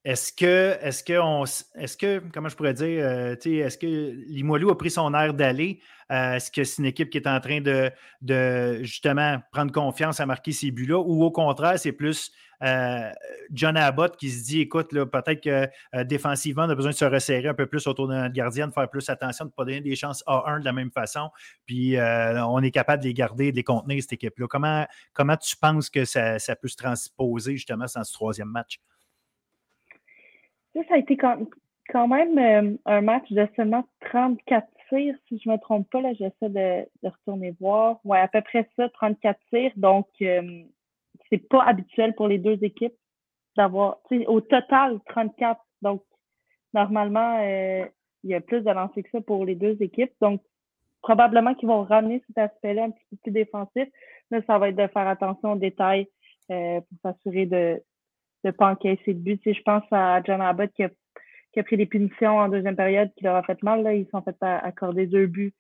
Est-ce 0.08 0.32
que, 0.32 0.78
est-ce 0.82 1.04
que, 1.04 1.20
on, 1.20 1.44
est-ce 1.44 1.98
que, 1.98 2.24
comment 2.34 2.48
je 2.48 2.56
pourrais 2.56 2.74
dire, 2.74 3.06
est-ce 3.06 3.78
que 3.78 4.14
Limoilou 4.28 4.70
a 4.70 4.78
pris 4.78 4.90
son 4.90 5.14
air 5.14 5.34
d'aller? 5.34 5.82
est-ce 6.10 6.50
que 6.50 6.64
c'est 6.64 6.82
une 6.82 6.86
équipe 6.86 7.10
qui 7.10 7.18
est 7.18 7.28
en 7.28 7.42
train 7.42 7.60
de, 7.60 7.92
de 8.22 8.80
justement 8.84 9.40
prendre 9.52 9.74
confiance 9.74 10.22
à 10.22 10.26
marquer 10.26 10.54
ces 10.54 10.72
buts-là? 10.72 10.98
Ou 10.98 11.26
au 11.26 11.32
contraire, 11.32 11.78
c'est 11.78 11.92
plus 11.92 12.32
euh, 12.64 13.12
John 13.52 13.76
Abbott 13.76 14.16
qui 14.16 14.30
se 14.30 14.46
dit 14.46 14.62
écoute, 14.62 14.90
peut-être 14.92 15.42
que 15.42 15.68
euh, 15.96 16.04
défensivement, 16.06 16.64
on 16.64 16.70
a 16.70 16.76
besoin 16.76 16.92
de 16.92 16.96
se 16.96 17.04
resserrer 17.04 17.50
un 17.50 17.54
peu 17.54 17.68
plus 17.68 17.86
autour 17.88 18.08
de 18.08 18.14
notre 18.14 18.34
gardien, 18.34 18.68
de 18.68 18.74
faire 18.74 18.90
plus 18.90 19.10
attention, 19.10 19.44
de 19.44 19.50
ne 19.50 19.54
pas 19.54 19.66
donner 19.66 19.82
des 19.82 19.96
chances 19.98 20.24
à 20.26 20.44
1 20.48 20.62
de 20.62 20.66
la 20.66 20.74
même 20.74 20.92
façon. 20.92 21.30
Puis 21.66 21.98
euh, 21.98 22.42
on 22.46 22.62
est 22.64 22.72
capable 22.72 23.04
de 23.04 23.10
les 23.10 23.14
garder, 23.14 23.52
de 23.52 23.58
les 23.58 23.64
contenir, 23.64 24.02
cette 24.02 24.14
équipe-là. 24.14 24.48
Comment, 24.48 24.88
comment 25.14 25.36
tu 25.36 25.58
penses 25.58 25.90
que 25.90 26.06
ça, 26.06 26.38
peut 26.62 26.68
se 26.70 26.78
transposer 26.78 27.54
justement 27.58 27.86
dans 27.94 28.04
ce 28.04 28.14
troisième 28.14 28.50
match? 28.50 28.80
Ça, 30.88 30.96
a 30.96 30.98
été 30.98 31.18
quand, 31.18 32.08
même 32.08 32.78
un 32.86 33.02
match 33.02 33.32
de 33.32 33.48
seulement 33.56 33.88
34 34.02 34.68
tirs, 34.90 35.16
si 35.28 35.40
je 35.40 35.50
ne 35.50 35.56
me 35.56 35.60
trompe 35.60 35.90
pas. 35.90 36.02
Là, 36.02 36.14
j'essaie 36.14 36.50
de, 36.50 36.86
de, 37.04 37.10
retourner 37.10 37.56
voir. 37.60 38.00
Ouais, 38.04 38.20
à 38.20 38.28
peu 38.28 38.42
près 38.42 38.70
ça, 38.76 38.90
34 38.90 39.40
tirs. 39.50 39.72
Donc, 39.76 40.08
c'est 40.20 41.50
pas 41.50 41.64
habituel 41.64 42.14
pour 42.16 42.28
les 42.28 42.38
deux 42.38 42.58
équipes 42.64 42.96
d'avoir, 43.56 43.98
au 44.28 44.42
total, 44.42 45.00
34. 45.08 45.60
Donc, 45.82 46.04
normalement, 46.74 47.40
il 47.42 48.30
y 48.30 48.36
a 48.36 48.42
plus 48.42 48.62
de 48.62 48.72
lancers 48.72 49.04
que 49.04 49.10
ça 49.12 49.22
pour 49.22 49.46
les 49.46 49.56
deux 49.56 49.82
équipes. 49.82 50.14
Donc, 50.22 50.42
probablement 51.02 51.56
qu'ils 51.56 51.68
vont 51.68 51.84
ramener 51.84 52.24
cet 52.28 52.38
aspect-là 52.38 52.86
un 52.86 52.92
petit 52.92 53.06
peu 53.12 53.18
plus 53.24 53.32
défensif. 53.32 53.88
Là, 54.32 54.42
ça 54.46 54.58
va 54.58 54.70
être 54.70 54.76
de 54.76 54.88
faire 54.88 55.08
attention 55.08 55.54
aux 55.54 55.58
détails 55.58 56.08
pour 56.48 56.98
s'assurer 57.02 57.46
de 57.46 57.82
ne 58.44 58.52
pas 58.52 58.72
encaisser 58.72 59.14
de 59.14 59.20
but. 59.20 59.42
je 59.46 59.62
pense 59.64 59.84
à 59.92 60.22
John 60.24 60.42
Abbott 60.42 60.72
qui 60.74 60.84
a, 60.84 60.90
qui 61.54 61.60
a, 61.60 61.64
pris 61.64 61.78
des 61.78 61.86
punitions 61.86 62.38
en 62.38 62.50
deuxième 62.50 62.76
période 62.76 63.12
qui 63.16 63.24
leur 63.24 63.36
a 63.36 63.44
fait 63.44 63.62
mal. 63.64 63.84
Là. 63.84 63.94
Ils 63.94 64.08
sont 64.10 64.22
fait 64.22 64.36
accorder 64.42 65.08
deux 65.08 65.28
buts 65.28 65.54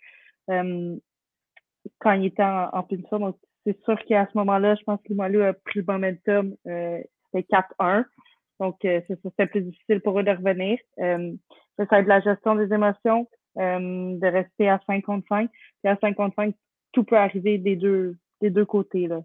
quand 0.47 2.11
il 2.13 2.25
était 2.25 2.43
en, 2.43 2.83
punition. 2.83 3.19
Donc, 3.19 3.37
c'est 3.65 3.79
sûr 3.83 3.97
qu'à 4.05 4.27
ce 4.31 4.37
moment-là, 4.37 4.75
je 4.75 4.83
pense 4.83 5.01
que 5.01 5.09
Limoilou 5.09 5.41
a 5.41 5.53
pris 5.53 5.79
le 5.79 5.85
momentum. 5.87 6.55
Euh, 6.67 6.99
c'était 7.33 7.47
4-1. 7.79 8.05
Donc, 8.59 8.83
euh, 8.85 9.01
c'était 9.23 9.47
plus 9.47 9.61
difficile 9.61 10.01
pour 10.01 10.19
eux 10.19 10.23
de 10.23 10.31
revenir. 10.31 10.79
Euh, 10.99 11.33
ça 11.77 11.99
être 11.99 12.05
de 12.05 12.09
la 12.09 12.21
gestion 12.21 12.55
des 12.55 12.73
émotions, 12.73 13.27
euh, 13.57 14.17
de 14.17 14.27
rester 14.27 14.69
à 14.69 14.79
5 14.87 15.03
contre 15.03 15.27
5. 15.29 15.49
Et 15.83 15.89
à 15.89 15.97
5 15.97 16.15
contre 16.15 16.35
5, 16.35 16.55
tout 16.91 17.03
peut 17.03 17.17
arriver 17.17 17.57
des 17.57 17.75
deux, 17.75 18.15
des 18.41 18.49
deux 18.49 18.65
côtés. 18.65 19.07
Là. 19.07 19.21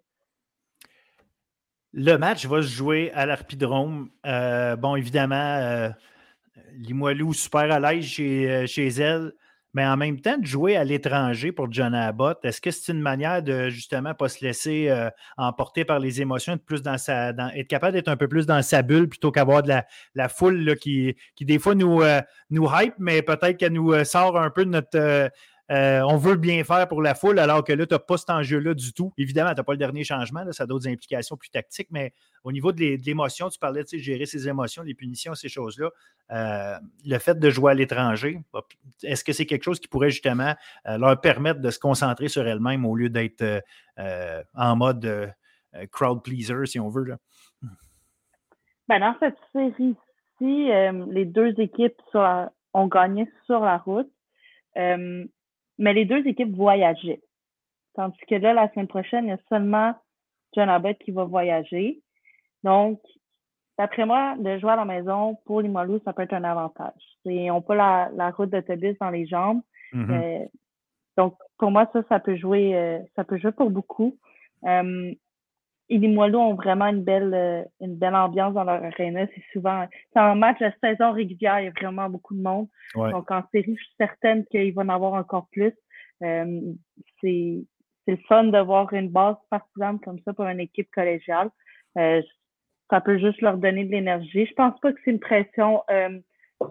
Le 1.92 2.16
match 2.16 2.46
va 2.46 2.62
se 2.62 2.68
jouer 2.68 3.10
à 3.14 3.26
l'Arpidrome. 3.26 4.10
bon, 4.24 4.96
évidemment, 4.96 5.92
Limoilou 6.74 7.32
super 7.34 7.70
à 7.70 7.80
l'aise 7.80 8.04
chez, 8.04 8.66
chez 8.66 8.88
elle 8.88 9.32
mais 9.74 9.86
en 9.86 9.96
même 9.96 10.20
temps, 10.20 10.36
de 10.36 10.44
jouer 10.44 10.76
à 10.76 10.84
l'étranger 10.84 11.50
pour 11.50 11.72
John 11.72 11.94
Abbott, 11.94 12.44
est-ce 12.44 12.60
que 12.60 12.70
c'est 12.70 12.92
une 12.92 13.00
manière 13.00 13.42
de 13.42 13.70
justement 13.70 14.14
pas 14.14 14.28
se 14.28 14.44
laisser 14.44 14.90
euh, 14.90 15.08
emporter 15.38 15.86
par 15.86 15.98
les 15.98 16.20
émotions, 16.20 16.54
être, 16.54 16.64
plus 16.64 16.82
dans 16.82 16.98
sa, 16.98 17.30
être 17.30 17.68
capable 17.68 17.94
d'être 17.94 18.08
un 18.08 18.16
peu 18.16 18.28
plus 18.28 18.44
dans 18.44 18.60
sa 18.60 18.82
bulle 18.82 19.08
plutôt 19.08 19.30
qu'avoir 19.30 19.62
de 19.62 19.72
la, 20.14 20.28
foule 20.28 20.76
qui, 20.76 21.16
qui, 21.36 21.46
des 21.46 21.58
fois 21.58 21.74
nous, 21.74 22.02
euh, 22.02 22.20
nous 22.50 22.68
hype, 22.70 22.94
mais 22.98 23.22
peut-être 23.22 23.56
qu'elle 23.56 23.72
nous 23.72 23.92
euh, 23.92 24.04
sort 24.04 24.38
un 24.38 24.50
peu 24.50 24.66
de 24.66 24.70
notre, 24.70 25.30
euh, 25.72 26.02
on 26.02 26.18
veut 26.18 26.36
bien 26.36 26.64
faire 26.64 26.86
pour 26.86 27.00
la 27.00 27.14
foule, 27.14 27.38
alors 27.38 27.64
que 27.64 27.72
là, 27.72 27.86
tu 27.86 27.94
n'as 27.94 27.98
pas 27.98 28.18
cet 28.18 28.28
enjeu-là 28.28 28.74
du 28.74 28.92
tout. 28.92 29.14
Évidemment, 29.16 29.50
tu 29.50 29.56
n'as 29.56 29.62
pas 29.62 29.72
le 29.72 29.78
dernier 29.78 30.04
changement, 30.04 30.44
ça 30.52 30.64
a 30.64 30.66
d'autres 30.66 30.86
implications 30.86 31.36
plus 31.36 31.48
tactiques, 31.48 31.88
mais 31.90 32.12
au 32.44 32.52
niveau 32.52 32.72
de 32.72 33.02
l'émotion, 33.02 33.48
tu 33.48 33.58
parlais 33.58 33.82
de 33.82 33.96
gérer 33.96 34.26
ses 34.26 34.48
émotions, 34.48 34.82
les 34.82 34.94
punitions, 34.94 35.34
ces 35.34 35.48
choses-là. 35.48 35.88
Euh, 36.30 36.78
le 37.06 37.18
fait 37.18 37.38
de 37.38 37.48
jouer 37.48 37.72
à 37.72 37.74
l'étranger, 37.74 38.38
est-ce 39.02 39.24
que 39.24 39.32
c'est 39.32 39.46
quelque 39.46 39.62
chose 39.62 39.80
qui 39.80 39.88
pourrait 39.88 40.10
justement 40.10 40.54
euh, 40.86 40.98
leur 40.98 41.18
permettre 41.20 41.60
de 41.60 41.70
se 41.70 41.78
concentrer 41.78 42.28
sur 42.28 42.46
elles-mêmes 42.46 42.84
au 42.84 42.94
lieu 42.94 43.08
d'être 43.08 43.62
en 44.54 44.76
mode 44.76 45.34
crowd 45.90 46.22
pleaser, 46.22 46.66
si 46.66 46.80
on 46.80 46.90
veut? 46.90 47.04
Là? 47.04 47.16
Ben, 48.88 49.00
dans 49.00 49.14
cette 49.20 49.38
série-ci, 49.52 49.96
les 50.40 51.24
deux 51.24 51.54
équipes 51.58 52.00
ont 52.74 52.86
gagné 52.88 53.26
sur 53.46 53.60
la 53.60 53.78
route. 53.78 54.10
Mais 55.78 55.92
les 55.94 56.04
deux 56.04 56.26
équipes 56.26 56.54
voyageaient. 56.54 57.22
Tandis 57.94 58.18
que 58.28 58.34
là, 58.36 58.52
la 58.52 58.70
semaine 58.70 58.88
prochaine, 58.88 59.26
il 59.26 59.30
y 59.30 59.32
a 59.32 59.38
seulement 59.48 59.94
John 60.54 60.68
Abbott 60.68 60.98
qui 60.98 61.10
va 61.10 61.24
voyager. 61.24 62.00
Donc, 62.62 63.00
d'après 63.78 64.06
moi, 64.06 64.34
de 64.38 64.58
jouer 64.58 64.70
à 64.70 64.76
la 64.76 64.84
maison 64.84 65.36
pour 65.44 65.60
les 65.60 65.68
Limoilou, 65.68 66.00
ça 66.04 66.12
peut 66.12 66.22
être 66.22 66.32
un 66.32 66.44
avantage. 66.44 66.92
Ils 67.24 67.46
n'ont 67.46 67.62
pas 67.62 67.74
la, 67.74 68.10
la 68.14 68.30
route 68.30 68.50
d'autobus 68.50 68.96
dans 68.98 69.10
les 69.10 69.26
jambes. 69.26 69.60
Mm-hmm. 69.92 70.10
Euh, 70.10 70.46
donc, 71.16 71.36
pour 71.58 71.70
moi, 71.70 71.88
ça, 71.92 72.02
ça 72.08 72.20
peut 72.20 72.36
jouer, 72.36 72.76
euh, 72.76 72.98
ça 73.14 73.24
peut 73.24 73.38
jouer 73.38 73.52
pour 73.52 73.70
beaucoup. 73.70 74.16
Euh, 74.64 75.12
et 75.88 75.98
les 75.98 76.08
Limoilou 76.08 76.38
ont 76.38 76.54
vraiment 76.54 76.86
une 76.86 77.02
belle, 77.02 77.66
une 77.80 77.96
belle 77.96 78.14
ambiance 78.14 78.54
dans 78.54 78.64
leur 78.64 78.82
arena. 78.82 79.26
C'est 79.34 79.44
souvent, 79.52 79.86
c'est 80.12 80.20
un 80.20 80.34
match 80.34 80.58
de 80.60 80.72
saison 80.82 81.12
régulière, 81.12 81.60
il 81.60 81.64
y 81.64 81.68
a 81.68 81.72
vraiment 81.72 82.08
beaucoup 82.08 82.34
de 82.34 82.42
monde. 82.42 82.68
Donc, 82.94 83.30
en 83.30 83.42
série, 83.52 83.76
je 83.76 83.82
suis 83.82 83.94
certaine 83.98 84.44
qu'il 84.46 84.72
va 84.74 84.82
en 84.82 84.88
avoir 84.88 85.14
encore 85.14 85.48
plus. 85.50 85.74
Euh, 86.22 86.60
c'est, 87.20 87.64
c'est 88.04 88.12
le 88.12 88.18
fun 88.28 88.44
de 88.44 88.58
voir 88.58 88.92
une 88.92 89.08
base 89.08 89.36
partisane 89.50 89.98
comme 90.00 90.18
ça 90.24 90.32
pour 90.32 90.46
une 90.46 90.60
équipe 90.60 90.90
collégiale. 90.92 91.50
Euh, 91.98 92.22
ça 92.90 93.00
peut 93.00 93.18
juste 93.18 93.40
leur 93.40 93.56
donner 93.56 93.84
de 93.84 93.90
l'énergie. 93.90 94.46
Je 94.46 94.54
pense 94.54 94.78
pas 94.80 94.92
que 94.92 94.98
c'est 95.04 95.10
une 95.10 95.20
pression 95.20 95.82
euh, 95.90 96.18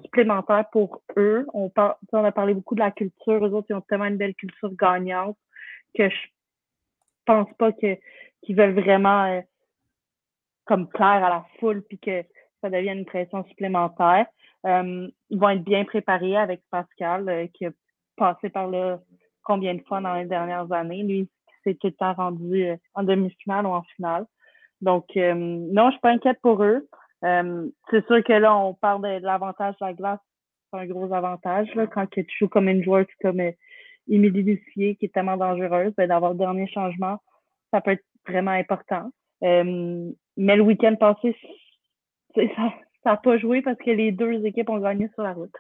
supplémentaire 0.03 0.66
pour 0.72 1.01
eux. 1.18 1.45
On, 1.53 1.72
on 2.14 2.24
a 2.24 2.32
parlé 2.32 2.53
beaucoup 2.53 2.76
de 2.76 2.80
la 2.80 2.91
culture. 2.91 3.45
Eux 3.45 3.51
autres, 3.51 3.68
ils 3.70 3.76
ont 3.76 3.82
tellement 3.82 4.05
une 4.05 4.18
belle 4.18 4.36
culture 4.36 4.74
gagnante 4.76 5.38
que 5.97 6.09
je 6.09 6.18
pense 7.26 7.51
pas 7.57 7.72
que 7.72 7.97
qui 8.44 8.54
veulent 8.54 8.80
vraiment 8.80 9.26
euh, 9.26 9.42
comme 10.66 10.88
plaire 10.88 11.24
à 11.24 11.30
la 11.30 11.46
foule 11.60 11.84
puis 11.84 12.00
que 12.00 12.24
ça 12.62 12.70
devienne 12.70 13.00
une 13.00 13.06
pression 13.06 13.44
supplémentaire. 13.46 14.26
Euh, 14.66 15.08
ils 15.30 15.39
vont 15.39 15.50
être 15.50 15.64
bien 15.64 15.86
préparés 15.86 16.38
avec 16.38 16.62
Pascal 16.70 17.28
euh, 17.30 17.48
qui 17.54 17.66
a 17.66 17.72
passé 18.16 18.50
par 18.50 18.68
là 18.68 19.00
combien 19.44 19.74
de 19.74 19.82
fois 19.88 20.02
dans 20.02 20.16
les 20.16 20.26
dernières 20.26 20.72
années. 20.72 21.04
Lui, 21.04 21.30
s'est 21.64 21.76
tout 21.76 21.88
le 21.88 21.94
temps 21.94 22.14
rendu 22.14 22.68
en 22.96 23.04
demi-finale 23.04 23.66
ou 23.66 23.70
en 23.70 23.84
finale. 23.96 24.26
Donc, 24.82 25.06
non, 25.16 25.88
je 25.88 25.92
suis 25.92 26.00
pas 26.00 26.10
inquiète 26.10 26.39
pour 26.42 26.64
eux. 26.64 26.88
c'est 27.22 28.06
sûr 28.08 28.24
que 28.24 28.34
là, 28.34 28.56
on 28.58 28.74
parle 28.74 29.04
de, 29.04 29.24
l'avantage 29.24 29.76
de 29.80 29.86
la 29.86 29.94
glace. 29.94 30.20
C'est 30.74 30.80
un 30.80 30.88
gros 30.88 31.14
avantage. 31.14 31.74
Là, 31.76 31.86
quand 31.86 32.08
tu 32.10 32.26
joues 32.39 32.48
comme 32.48 32.68
une 32.68 32.84
joueuse 32.84 33.06
comme 33.22 33.42
Émilie 34.08 34.42
Lucier, 34.42 34.96
qui 34.96 35.06
est 35.06 35.14
tellement 35.14 35.38
dangereuse, 35.38 35.94
ben, 35.96 36.08
d'avoir 36.08 36.32
le 36.32 36.39
dernier 36.39 36.68
changement, 36.68 37.20
ça 37.72 37.82
peut 37.82 37.92
être 37.92 38.04
vraiment 38.28 38.52
important. 38.52 39.12
Euh, 39.44 40.12
mais 40.38 40.56
le 40.56 40.64
week-end 40.64 40.96
passé, 40.96 41.36
ça 42.36 42.74
n'a 43.06 43.18
pas 43.18 43.38
joué 43.38 43.62
parce 43.62 43.78
que 43.78 43.92
les 43.92 44.12
deux 44.12 44.46
équipes 44.46 44.70
ont 44.70 44.80
gagné 44.80 45.10
sur 45.14 45.24
la 45.24 45.34
route. 45.34 45.52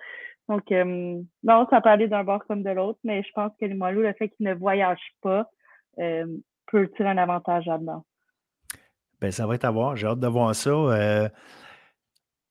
Donc, 0.49 0.71
euh, 0.71 1.21
non, 1.43 1.67
ça 1.69 1.81
peut 1.81 1.89
aller 1.89 2.07
d'un 2.07 2.23
bord 2.23 2.43
comme 2.47 2.63
de 2.63 2.69
l'autre, 2.69 2.99
mais 3.03 3.23
je 3.23 3.29
pense 3.33 3.51
que 3.59 3.65
les 3.65 3.73
Moilous, 3.73 4.01
le 4.01 4.13
fait 4.13 4.29
qu'ils 4.29 4.47
ne 4.47 4.53
voyagent 4.53 4.99
pas, 5.21 5.49
euh, 5.99 6.25
peut 6.67 6.89
tirer 6.95 7.09
un 7.09 7.17
avantage 7.17 7.65
là-dedans? 7.65 8.03
Ben, 9.19 9.31
ça 9.31 9.45
va 9.45 9.55
être 9.55 9.65
à 9.65 9.71
voir. 9.71 9.95
J'ai 9.95 10.07
hâte 10.07 10.19
de 10.19 10.27
voir 10.27 10.55
ça. 10.55 10.71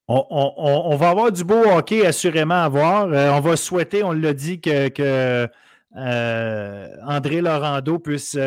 on, 0.08 0.96
va 0.96 1.10
avoir 1.10 1.32
du 1.32 1.44
beau 1.44 1.62
hockey, 1.66 2.06
assurément 2.06 2.62
à 2.62 2.68
voir. 2.68 3.06
on 3.06 3.40
va 3.40 3.56
souhaiter, 3.56 4.02
on 4.04 4.12
l'a 4.12 4.32
dit, 4.32 4.60
que, 4.60 4.88
que 4.88 5.48
André 5.94 7.40
Laurando 7.40 7.98
puisse 7.98 8.38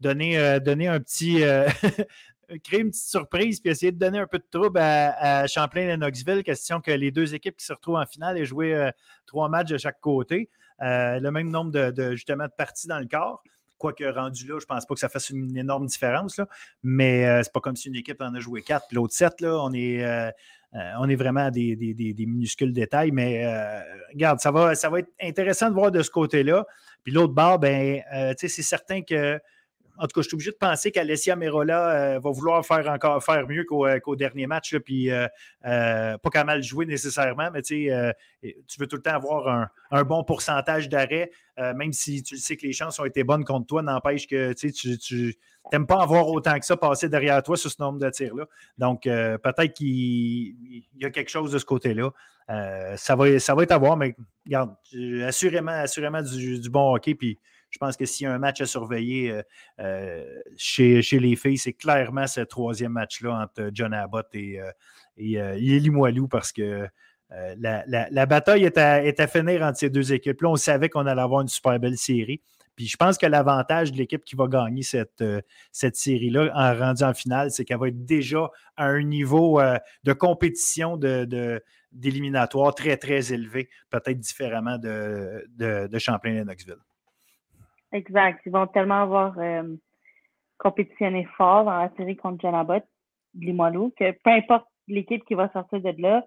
donner, 0.00 0.38
euh, 0.38 0.60
donner 0.60 0.88
un 0.88 1.00
petit. 1.00 1.42
Euh, 1.42 1.68
créer 2.64 2.80
une 2.80 2.88
petite 2.88 3.04
surprise 3.04 3.60
puis 3.60 3.70
essayer 3.70 3.92
de 3.92 3.98
donner 3.98 4.18
un 4.18 4.26
peu 4.26 4.38
de 4.38 4.46
trouble 4.50 4.78
à, 4.80 5.46
Champlain 5.46 5.82
et 5.82 5.96
Knoxville. 5.98 6.42
Question 6.42 6.80
que 6.80 6.90
les 6.90 7.10
deux 7.10 7.34
équipes 7.34 7.58
qui 7.58 7.66
se 7.66 7.74
retrouvent 7.74 7.96
en 7.96 8.06
finale 8.06 8.38
aient 8.38 8.46
joué 8.46 8.74
euh, 8.74 8.90
trois 9.26 9.50
matchs 9.50 9.68
de 9.68 9.76
chaque 9.76 10.00
côté. 10.00 10.48
le 10.80 11.28
même 11.28 11.50
nombre 11.50 11.70
de, 11.70 12.12
justement 12.12 12.44
de 12.44 12.52
parties 12.56 12.88
dans 12.88 13.00
le 13.00 13.06
corps. 13.06 13.42
Quoique 13.76 14.04
rendu 14.04 14.46
là, 14.46 14.56
je 14.58 14.64
ne 14.64 14.66
pense 14.66 14.86
pas 14.86 14.94
que 14.94 14.98
ça 15.00 15.10
fasse 15.10 15.28
une 15.28 15.58
énorme 15.58 15.86
différence. 15.86 16.38
Là. 16.38 16.48
Mais 16.82 17.26
ce 17.40 17.44
c'est 17.44 17.52
pas 17.52 17.60
comme 17.60 17.76
si 17.76 17.88
une 17.88 17.96
équipe 17.96 18.20
en 18.22 18.34
a 18.34 18.40
joué 18.40 18.62
quatre, 18.62 18.86
l'autre 18.92 19.12
sept. 19.12 19.42
Là, 19.42 19.62
on 19.62 19.74
est. 19.74 20.02
on 20.72 21.06
est 21.06 21.16
vraiment 21.16 21.44
à 21.44 21.50
des, 21.50 21.76
minuscules 22.18 22.72
détails, 22.72 23.10
mais 23.10 23.46
regarde, 24.10 24.40
ça 24.40 24.50
va, 24.50 24.74
ça 24.74 24.88
va 24.88 25.00
être 25.00 25.12
intéressant 25.20 25.68
de 25.68 25.74
voir 25.74 25.90
de 25.90 26.02
ce 26.02 26.10
côté-là. 26.10 26.66
Puis 27.04 27.12
l'autre 27.12 27.34
bord, 27.34 27.58
ben, 27.58 28.02
c'est 28.38 28.48
certain 28.48 29.02
que 29.02 29.38
en 29.98 30.06
tout 30.06 30.14
cas, 30.14 30.22
je 30.22 30.28
suis 30.28 30.34
obligé 30.34 30.52
de 30.52 30.56
penser 30.56 30.92
qu'Alessia 30.92 31.34
Merola 31.34 31.90
euh, 31.90 32.18
va 32.20 32.30
vouloir 32.30 32.64
faire 32.64 32.88
encore 32.88 33.22
faire 33.22 33.48
mieux 33.48 33.64
qu'au, 33.64 33.84
euh, 33.86 34.16
dernier 34.16 34.46
match. 34.46 34.76
puis 34.78 35.10
euh, 35.10 35.26
pas 35.62 36.30
qu'à 36.32 36.44
mal 36.44 36.62
jouer 36.62 36.86
nécessairement, 36.86 37.50
mais 37.52 37.62
tu 37.62 37.90
veux 37.90 38.86
tout 38.86 38.96
le 38.96 39.02
temps 39.02 39.14
avoir 39.14 39.68
un, 39.90 40.04
bon 40.04 40.22
pourcentage 40.22 40.88
d'arrêt, 40.88 41.30
même 41.56 41.92
si 41.92 42.22
tu 42.22 42.36
sais 42.36 42.56
que 42.56 42.66
les 42.66 42.72
chances 42.72 42.98
ont 43.00 43.04
été 43.04 43.24
bonnes 43.24 43.44
contre 43.44 43.66
toi, 43.66 43.82
n'empêche 43.82 44.26
que 44.26 44.52
tu 44.52 45.34
n'aimes 45.72 45.86
pas 45.86 46.00
avoir 46.00 46.28
autant 46.28 46.58
que 46.58 46.64
ça 46.64 46.76
passer 46.76 47.08
derrière 47.08 47.42
toi 47.42 47.56
sur 47.56 47.70
ce 47.70 47.82
nombre 47.82 47.98
de 47.98 48.08
tirs-là. 48.08 48.46
Donc, 48.78 49.02
peut-être 49.02 49.74
qu'il 49.74 50.54
y 50.96 51.04
a 51.04 51.10
quelque 51.10 51.30
chose 51.30 51.50
de 51.50 51.58
ce 51.58 51.64
côté-là. 51.64 52.10
ça, 52.96 53.16
va, 53.16 53.38
ça 53.40 53.54
va 53.54 53.62
être 53.64 53.72
à 53.72 53.78
voir, 53.78 53.96
mais 53.96 54.14
regarde, 54.46 54.74
assurément, 55.26 55.72
assurément 55.72 56.22
du, 56.22 56.60
du 56.60 56.70
bon 56.70 56.94
hockey. 56.94 57.14
Puis 57.14 57.38
je 57.70 57.78
pense 57.78 57.96
que 57.96 58.06
s'il 58.06 58.24
y 58.24 58.26
a 58.26 58.32
un 58.32 58.38
match 58.38 58.60
à 58.60 58.66
surveiller 58.66 59.30
euh, 59.30 59.42
euh, 59.80 60.24
chez, 60.56 61.02
les 61.12 61.36
filles, 61.36 61.58
c'est 61.58 61.72
clairement 61.72 62.26
ce 62.26 62.40
troisième 62.40 62.92
match-là 62.92 63.42
entre 63.42 63.70
John 63.72 63.92
Abbott 63.92 64.28
et, 64.32 64.60
euh, 64.60 64.72
et, 65.16 65.78
Limoilou 65.80 66.28
parce 66.28 66.52
que 66.52 66.88
la, 67.30 68.26
bataille 68.26 68.64
est 68.64 68.78
à, 68.78 69.26
finir 69.26 69.62
entre 69.62 69.78
ces 69.78 69.90
deux 69.90 70.12
équipes-là. 70.12 70.48
On 70.48 70.56
savait 70.56 70.88
qu'on 70.88 71.06
allait 71.06 71.20
avoir 71.20 71.42
une 71.42 71.48
super 71.48 71.78
belle 71.78 71.98
série. 71.98 72.40
Puis 72.74 72.86
je 72.86 72.96
pense 72.96 73.18
que 73.18 73.26
l'avantage 73.26 73.90
de 73.90 73.98
l'équipe 73.98 74.24
qui 74.24 74.36
va 74.36 74.46
gagner 74.46 74.82
cette, 74.82 75.24
cette 75.72 75.96
série-là 75.96 76.52
en 76.54 76.78
rendu 76.78 77.02
en 77.02 77.12
finale, 77.12 77.50
c'est 77.50 77.64
qu'elle 77.64 77.78
va 77.78 77.88
être 77.88 78.06
déjà 78.06 78.50
à 78.76 78.86
un 78.86 79.02
niveau 79.02 79.60
de 80.04 80.12
compétition 80.12 80.96
d'éliminatoire 80.96 82.74
très, 82.74 82.96
très 82.96 83.32
élevé, 83.32 83.68
peut-être 83.90 84.20
différemment 84.20 84.78
de, 84.78 85.44
de, 85.56 85.88
de 85.88 85.98
Champlain 85.98 86.36
et 86.36 86.44
Knoxville. 86.44 86.78
Exact. 87.92 88.40
Ils 88.46 88.52
vont 88.52 88.66
tellement 88.66 89.02
avoir 89.02 89.38
euh, 89.38 89.76
compétitionné 90.58 91.24
fort 91.36 91.64
dans 91.64 91.78
la 91.78 91.90
série 91.96 92.16
contre 92.16 92.40
John 92.42 92.54
Abbott, 92.54 92.84
Limoilou, 93.34 93.92
que 93.98 94.12
peu 94.12 94.30
importe 94.30 94.66
l'équipe 94.88 95.24
qui 95.24 95.34
va 95.34 95.50
sortir 95.52 95.80
de 95.80 95.94
là, 96.02 96.24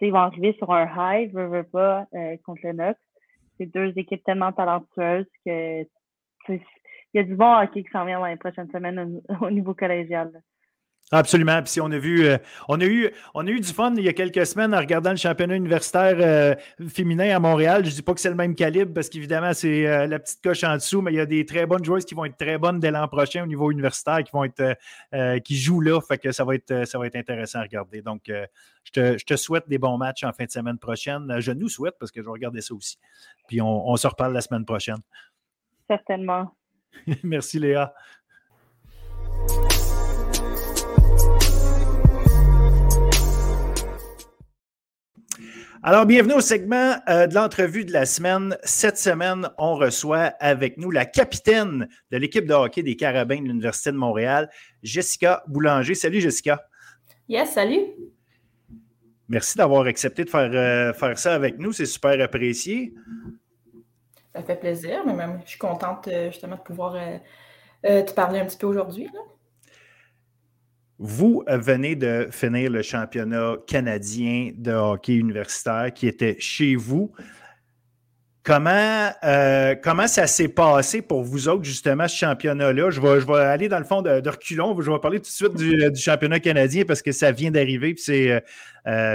ils 0.00 0.12
vont 0.12 0.18
arriver 0.18 0.54
sur 0.58 0.70
un 0.70 0.86
high, 0.96 1.32
veux, 1.32 1.46
veux 1.46 1.64
pas, 1.64 2.06
euh, 2.14 2.36
contre 2.44 2.60
le 2.64 2.72
Knox. 2.72 3.00
C'est 3.56 3.66
deux 3.66 3.92
équipes 3.96 4.22
tellement 4.24 4.52
talentueuses 4.52 5.26
que 5.44 5.84
il 6.48 6.60
y 7.14 7.20
a 7.20 7.22
du 7.22 7.36
bon 7.36 7.56
hockey 7.56 7.84
qui 7.84 7.90
s'en 7.90 8.04
vient 8.04 8.18
dans 8.18 8.26
les 8.26 8.36
prochaines 8.36 8.70
semaines 8.70 9.22
au, 9.40 9.50
niveau 9.50 9.72
collégial. 9.72 10.32
Absolument. 11.12 11.62
Puis 11.62 11.80
on 11.80 11.90
a 11.92 11.98
vu, 11.98 12.24
euh, 12.24 12.38
on 12.68 12.80
a 12.80 12.84
eu, 12.84 13.10
on 13.34 13.46
a 13.46 13.50
eu 13.50 13.60
du 13.60 13.72
fun 13.72 13.92
il 13.96 14.04
y 14.04 14.08
a 14.08 14.14
quelques 14.14 14.46
semaines 14.46 14.74
en 14.74 14.78
regardant 14.78 15.10
le 15.10 15.16
championnat 15.16 15.54
universitaire 15.54 16.16
euh, 16.18 16.54
féminin 16.88 17.36
à 17.36 17.38
Montréal. 17.38 17.84
Je 17.84 17.90
ne 17.90 17.94
dis 17.94 18.02
pas 18.02 18.14
que 18.14 18.20
c'est 18.20 18.30
le 18.30 18.34
même 18.34 18.54
calibre 18.54 18.94
parce 18.94 19.10
qu'évidemment, 19.10 19.52
c'est 19.52 19.86
euh, 19.86 20.06
la 20.06 20.18
petite 20.18 20.42
coche 20.42 20.64
en 20.64 20.74
dessous, 20.74 21.02
mais 21.02 21.12
il 21.12 21.16
y 21.16 21.20
a 21.20 21.26
des 21.26 21.44
très 21.44 21.66
bonnes 21.66 21.84
joueuses 21.84 22.06
qui 22.06 22.14
vont 22.14 22.24
être 22.24 22.38
très 22.38 22.56
bonnes 22.56 22.80
dès 22.80 22.90
l'an 22.90 23.06
prochain 23.06 23.42
au 23.42 23.46
niveau 23.46 23.70
universitaire, 23.70 24.24
qui 24.24 24.32
vont 24.32 24.44
être 24.44 24.76
qui 25.44 25.56
jouent 25.56 25.82
là. 25.82 26.00
Fait 26.00 26.18
que 26.18 26.32
ça 26.32 26.44
va 26.44 26.54
être, 26.54 26.86
ça 26.86 26.98
va 26.98 27.06
être 27.06 27.16
intéressant 27.16 27.58
à 27.60 27.62
regarder. 27.62 28.00
Donc, 28.00 28.22
je 28.28 29.24
te, 29.24 29.36
souhaite 29.36 29.68
des 29.68 29.78
bons 29.78 29.98
matchs 29.98 30.24
en 30.24 30.32
fin 30.32 30.44
de 30.44 30.50
semaine 30.50 30.78
prochaine. 30.78 31.40
Je 31.40 31.52
nous 31.52 31.68
souhaite 31.68 31.94
parce 31.98 32.10
que 32.10 32.20
je 32.20 32.26
vais 32.26 32.32
regarder 32.32 32.60
ça 32.60 32.74
aussi. 32.74 32.98
Puis 33.46 33.60
on, 33.60 33.88
on 33.88 33.96
se 33.96 34.06
reparle 34.06 34.32
la 34.32 34.40
semaine 34.40 34.64
prochaine. 34.64 34.98
Certainement. 35.86 36.54
Merci 37.22 37.58
Léa. 37.58 37.94
Alors, 45.86 46.06
bienvenue 46.06 46.32
au 46.32 46.40
segment 46.40 46.94
euh, 47.10 47.26
de 47.26 47.34
l'entrevue 47.34 47.84
de 47.84 47.92
la 47.92 48.06
semaine. 48.06 48.56
Cette 48.62 48.96
semaine, 48.96 49.50
on 49.58 49.74
reçoit 49.74 50.32
avec 50.40 50.78
nous 50.78 50.90
la 50.90 51.04
capitaine 51.04 51.90
de 52.10 52.16
l'équipe 52.16 52.46
de 52.46 52.54
hockey 52.54 52.82
des 52.82 52.96
Carabins 52.96 53.42
de 53.42 53.48
l'Université 53.48 53.92
de 53.92 53.98
Montréal, 53.98 54.48
Jessica 54.82 55.44
Boulanger. 55.46 55.94
Salut, 55.94 56.22
Jessica. 56.22 56.66
Yes, 57.28 57.50
salut. 57.52 57.82
Merci 59.28 59.58
d'avoir 59.58 59.84
accepté 59.84 60.24
de 60.24 60.30
faire, 60.30 60.50
euh, 60.54 60.94
faire 60.94 61.18
ça 61.18 61.34
avec 61.34 61.58
nous. 61.58 61.72
C'est 61.72 61.84
super 61.84 62.18
apprécié. 62.18 62.94
Ça 64.34 64.42
fait 64.42 64.56
plaisir, 64.56 65.02
mais 65.04 65.12
même, 65.12 65.42
je 65.44 65.50
suis 65.50 65.58
contente 65.58 66.08
euh, 66.08 66.30
justement 66.30 66.56
de 66.56 66.62
pouvoir 66.62 66.96
te 67.82 68.12
parler 68.14 68.40
un 68.40 68.46
petit 68.46 68.56
peu 68.56 68.68
aujourd'hui. 68.68 69.10
Vous 71.06 71.44
venez 71.46 71.96
de 71.96 72.28
finir 72.30 72.70
le 72.70 72.80
championnat 72.80 73.56
canadien 73.66 74.52
de 74.56 74.72
hockey 74.72 75.16
universitaire 75.16 75.92
qui 75.92 76.06
était 76.06 76.36
chez 76.38 76.76
vous. 76.76 77.12
Comment, 78.42 79.10
euh, 79.22 79.74
comment 79.74 80.06
ça 80.06 80.26
s'est 80.26 80.48
passé 80.48 81.02
pour 81.02 81.22
vous 81.22 81.46
autres, 81.50 81.64
justement, 81.64 82.08
ce 82.08 82.16
championnat-là? 82.16 82.88
Je 82.88 83.02
vais, 83.02 83.20
je 83.20 83.26
vais 83.26 83.34
aller 83.34 83.68
dans 83.68 83.80
le 83.80 83.84
fond 83.84 84.00
de, 84.00 84.26
reculons. 84.26 84.80
Je 84.80 84.90
vais 84.90 84.98
parler 84.98 85.18
tout 85.18 85.24
de 85.24 85.26
suite 85.26 85.54
du, 85.56 85.94
championnat 85.94 86.40
canadien 86.40 86.86
parce 86.86 87.02
que 87.02 87.12
ça 87.12 87.32
vient 87.32 87.50
d'arriver. 87.50 87.92
Puis, 87.92 88.30
euh, 88.30 88.40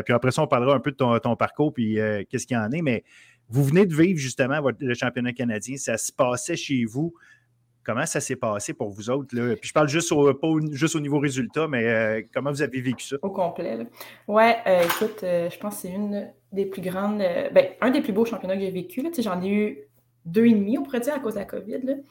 puis 0.03 0.13
après 0.13 0.29
ça, 0.29 0.43
on 0.43 0.47
parlera 0.47 0.75
un 0.75 0.79
peu 0.79 0.91
de 0.91 1.17
ton, 1.17 1.35
parcours 1.35 1.73
puis 1.73 1.99
euh, 1.99 2.21
qu'est-ce 2.29 2.45
qu'il 2.45 2.55
y 2.55 2.59
en 2.59 2.69
est. 2.71 2.83
Mais 2.83 3.03
vous 3.49 3.63
venez 3.63 3.87
de 3.87 3.95
vivre 3.95 4.19
justement 4.19 4.61
le 4.79 4.93
championnat 4.93 5.33
canadien. 5.33 5.75
Ça 5.77 5.97
se 5.97 6.11
passait 6.11 6.55
chez 6.55 6.85
vous. 6.85 7.15
Comment 7.89 8.05
ça 8.05 8.21
s'est 8.21 8.35
passé 8.35 8.75
pour 8.75 8.91
vous 8.91 9.09
autres? 9.09 9.35
Là? 9.35 9.55
Puis 9.55 9.69
je 9.69 9.73
parle 9.73 9.87
juste 9.87 10.11
au, 10.11 10.31
juste 10.71 10.95
au 10.95 10.99
niveau 10.99 11.17
résultat, 11.17 11.67
mais 11.67 11.83
euh, 11.85 12.21
comment 12.31 12.51
vous 12.51 12.61
avez 12.61 12.81
vécu 12.81 13.03
ça? 13.03 13.15
Au 13.23 13.31
complet. 13.31 13.79
Oui, 14.27 14.43
euh, 14.67 14.83
écoute, 14.83 15.23
euh, 15.23 15.49
je 15.49 15.57
pense 15.57 15.77
que 15.77 15.81
c'est 15.81 15.91
une 15.91 16.31
des 16.51 16.67
plus 16.67 16.83
grandes, 16.83 17.17
ben, 17.17 17.69
un 17.81 17.89
des 17.89 18.01
plus 18.01 18.13
beaux 18.13 18.25
championnats 18.25 18.53
que 18.53 18.61
j'ai 18.61 18.69
vécu. 18.69 19.03
J'en 19.19 19.41
ai 19.41 19.49
eu 19.49 19.79
deux 20.23 20.45
et 20.45 20.53
demi, 20.53 20.77
on 20.77 20.83
pourrait 20.83 20.99
dire, 20.99 21.15
à 21.15 21.19
cause 21.19 21.33
de 21.33 21.39
la 21.39 21.45
COVID. 21.45 22.03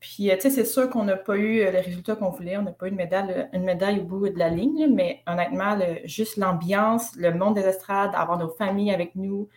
Puis, 0.00 0.30
tu 0.32 0.40
sais, 0.40 0.50
c'est 0.50 0.64
sûr 0.64 0.90
qu'on 0.90 1.04
n'a 1.04 1.16
pas 1.16 1.36
eu 1.36 1.58
les 1.58 1.80
résultats 1.80 2.16
qu'on 2.16 2.30
voulait. 2.30 2.56
On 2.56 2.62
n'a 2.62 2.72
pas 2.72 2.86
eu 2.86 2.90
une 2.90 2.96
médaille, 2.96 3.48
une 3.52 3.62
médaille 3.62 4.00
au 4.00 4.04
bout 4.04 4.30
de 4.30 4.38
la 4.38 4.48
ligne, 4.48 4.92
mais 4.92 5.22
honnêtement, 5.28 5.78
juste 6.06 6.38
l'ambiance, 6.38 7.14
le 7.16 7.32
monde 7.32 7.54
des 7.54 7.66
estrades, 7.66 8.10
avoir 8.14 8.36
nos 8.36 8.48
familles 8.48 8.92
avec 8.92 9.14
nous, 9.14 9.48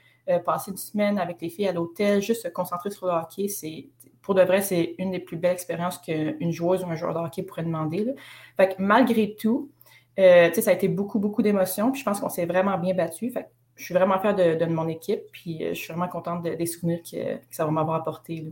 passer 0.46 0.70
une 0.70 0.78
semaine 0.78 1.18
avec 1.18 1.42
les 1.42 1.50
filles 1.50 1.70
à 1.70 1.74
l'hôtel, 1.74 2.22
juste 2.22 2.44
se 2.44 2.48
concentrer 2.48 2.92
sur 2.92 3.08
le 3.08 3.14
hockey, 3.14 3.48
c'est 3.48 3.88
pour 4.24 4.36
de 4.36 4.42
vrai, 4.42 4.62
c'est 4.62 4.96
une 4.98 5.12
des 5.12 5.20
plus 5.20 5.38
belles 5.38 5.54
expériences 5.54 6.00
qu'une 6.00 6.52
joueuse 6.52 6.84
ou 6.84 6.88
un 6.88 6.96
joueur 6.96 7.14
de 7.14 7.20
hockey 7.20 7.44
pourrait 7.44 7.64
demander. 7.64 8.16
Fait 8.58 8.70
que 8.70 8.74
malgré 8.80 9.36
tout, 9.36 9.70
euh, 10.18 10.52
ça 10.54 10.72
a 10.72 10.74
été 10.74 10.88
beaucoup, 10.88 11.20
beaucoup 11.20 11.42
d'émotions. 11.42 11.92
Puis 11.92 12.00
je 12.00 12.06
pense 12.06 12.22
qu'on 12.22 12.30
s'est 12.30 12.46
vraiment 12.46 12.78
bien 12.78 12.96
battu. 12.96 13.30
Fait 13.30 13.48
je 13.76 13.84
suis 13.86 13.94
vraiment 13.94 14.20
fière 14.20 14.36
de, 14.36 14.66
mon 14.66 14.88
équipe. 14.88 15.24
Puis 15.32 15.64
euh, 15.64 15.70
je 15.70 15.80
suis 15.80 15.88
vraiment 15.90 16.08
contente 16.08 16.44
des 16.44 16.66
souvenirs 16.66 17.00
que, 17.02 17.38
ça 17.52 17.66
va 17.66 17.72
m'avoir 17.72 17.98
apporté. 17.98 18.48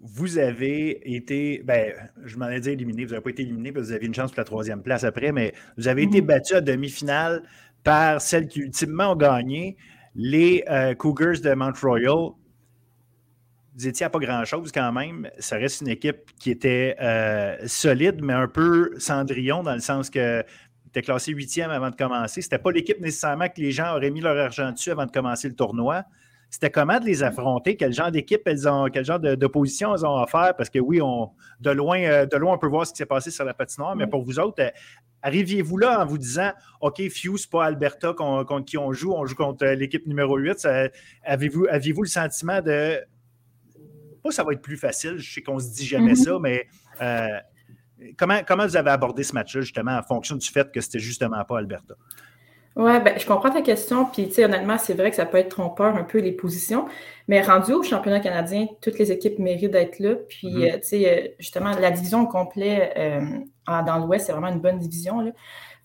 Vous 0.00 0.38
avez 0.38 1.14
été, 1.14 1.62
ben, 1.64 1.92
je 2.24 2.38
m'en 2.38 2.48
ai 2.48 2.60
dit 2.60 2.70
éliminé, 2.70 3.04
vous 3.04 3.10
n'avez 3.10 3.22
pas 3.22 3.30
été 3.30 3.42
éliminé 3.42 3.70
parce 3.70 3.86
que 3.86 3.88
vous 3.88 3.96
avez 3.96 4.06
une 4.06 4.14
chance 4.14 4.30
pour 4.30 4.38
la 4.38 4.44
troisième 4.44 4.82
place 4.82 5.04
après, 5.04 5.32
mais 5.32 5.52
vous 5.76 5.88
avez 5.88 6.04
été 6.04 6.22
mm-hmm. 6.22 6.26
battu 6.26 6.54
à 6.54 6.60
demi-finale 6.62 7.42
par 7.82 8.20
celles 8.20 8.48
qui 8.48 8.60
ultimement 8.60 9.12
ont 9.12 9.16
gagné, 9.16 9.76
les 10.14 10.64
euh, 10.70 10.94
Cougars 10.94 11.40
de 11.42 11.52
Mount 11.54 11.74
Royal 11.82 12.30
vous 13.76 13.86
étiez 13.86 14.06
à 14.06 14.10
pas 14.10 14.18
grand-chose 14.18 14.72
quand 14.72 14.90
même. 14.92 15.28
Ça 15.38 15.56
reste 15.56 15.82
une 15.82 15.88
équipe 15.88 16.30
qui 16.40 16.50
était 16.50 16.96
euh, 17.00 17.56
solide, 17.66 18.20
mais 18.22 18.32
un 18.32 18.48
peu 18.48 18.92
cendrillon 18.98 19.62
dans 19.62 19.74
le 19.74 19.80
sens 19.80 20.08
que 20.08 20.42
était 20.88 21.02
classé 21.02 21.32
huitième 21.32 21.70
avant 21.70 21.90
de 21.90 21.96
commencer. 21.96 22.40
C'était 22.40 22.58
pas 22.58 22.72
l'équipe 22.72 23.00
nécessairement 23.00 23.48
que 23.48 23.60
les 23.60 23.72
gens 23.72 23.94
auraient 23.94 24.10
mis 24.10 24.22
leur 24.22 24.36
argent 24.38 24.72
dessus 24.72 24.90
avant 24.90 25.04
de 25.04 25.10
commencer 25.10 25.48
le 25.48 25.54
tournoi. 25.54 26.04
C'était 26.48 26.70
comment 26.70 26.98
de 26.98 27.04
les 27.04 27.22
affronter? 27.22 27.76
Quel 27.76 27.92
genre 27.92 28.10
d'équipe 28.10 28.40
elles 28.46 28.66
ont, 28.66 28.86
quel 28.90 29.04
genre 29.04 29.18
d'opposition 29.18 29.94
elles 29.94 30.06
ont 30.06 30.22
offert? 30.22 30.54
Parce 30.56 30.70
que 30.70 30.78
oui, 30.78 31.02
on, 31.02 31.32
de, 31.60 31.70
loin, 31.70 32.00
euh, 32.00 32.24
de 32.24 32.36
loin, 32.36 32.54
on 32.54 32.58
peut 32.58 32.68
voir 32.68 32.86
ce 32.86 32.92
qui 32.92 32.98
s'est 32.98 33.04
passé 33.04 33.30
sur 33.30 33.44
la 33.44 33.52
patinoire, 33.52 33.94
mais 33.96 34.06
pour 34.06 34.22
vous 34.22 34.38
autres, 34.38 34.62
euh, 34.62 34.70
arriviez-vous 35.22 35.76
là 35.76 36.00
en 36.00 36.06
vous 36.06 36.18
disant 36.18 36.52
OK, 36.80 37.02
Few, 37.10 37.36
c'est 37.36 37.50
pas 37.50 37.66
Alberta 37.66 38.14
contre 38.14 38.64
qui 38.64 38.78
on 38.78 38.92
joue, 38.92 39.12
on 39.12 39.26
joue 39.26 39.34
contre 39.34 39.66
l'équipe 39.66 40.06
numéro 40.06 40.38
8. 40.38 40.66
Avez-vous 41.24 41.66
aviez 41.68 41.92
-vous 41.92 42.02
le 42.02 42.08
sentiment 42.08 42.62
de 42.62 43.00
ça 44.30 44.44
va 44.44 44.52
être 44.52 44.62
plus 44.62 44.76
facile, 44.76 45.18
je 45.18 45.34
sais 45.34 45.42
qu'on 45.42 45.58
se 45.58 45.72
dit 45.74 45.86
jamais 45.86 46.10
mhm. 46.10 46.16
ça, 46.16 46.38
mais 46.40 46.66
euh, 47.02 47.28
comment, 48.18 48.40
comment 48.46 48.66
vous 48.66 48.76
avez 48.76 48.90
abordé 48.90 49.22
ce 49.22 49.34
match-là, 49.34 49.62
justement, 49.62 49.96
en 49.96 50.02
fonction 50.02 50.36
du 50.36 50.48
fait 50.48 50.70
que 50.70 50.80
c'était 50.80 50.98
justement 50.98 51.44
pas 51.44 51.58
Alberta? 51.58 51.94
Oui, 52.76 52.92
ben, 53.00 53.18
je 53.18 53.24
comprends 53.24 53.48
ta 53.48 53.62
question. 53.62 54.04
Puis, 54.04 54.28
tu 54.28 54.34
sais, 54.34 54.44
honnêtement, 54.44 54.76
c'est 54.76 54.92
vrai 54.92 55.08
que 55.08 55.16
ça 55.16 55.24
peut 55.24 55.38
être 55.38 55.48
trompeur 55.48 55.96
un 55.96 56.04
peu 56.04 56.18
les 56.18 56.32
positions. 56.32 56.86
Mais 57.26 57.40
rendu 57.40 57.72
au 57.72 57.82
championnat 57.82 58.20
canadien, 58.20 58.66
toutes 58.82 58.98
les 58.98 59.10
équipes 59.10 59.38
méritent 59.38 59.70
d'être 59.70 59.98
là. 59.98 60.14
Puis, 60.28 60.48
mhm. 60.48 60.62
euh, 60.62 60.72
tu 60.74 60.88
sais, 60.88 61.08
euh, 61.08 61.28
justement, 61.38 61.70
la 61.70 61.90
division 61.90 62.22
au 62.22 62.26
complet 62.26 62.92
dans 63.66 63.98
l'Ouest, 63.98 64.26
c'est 64.26 64.32
vraiment 64.32 64.48
une 64.48 64.60
bonne 64.60 64.78
division. 64.78 65.20
Là. 65.20 65.30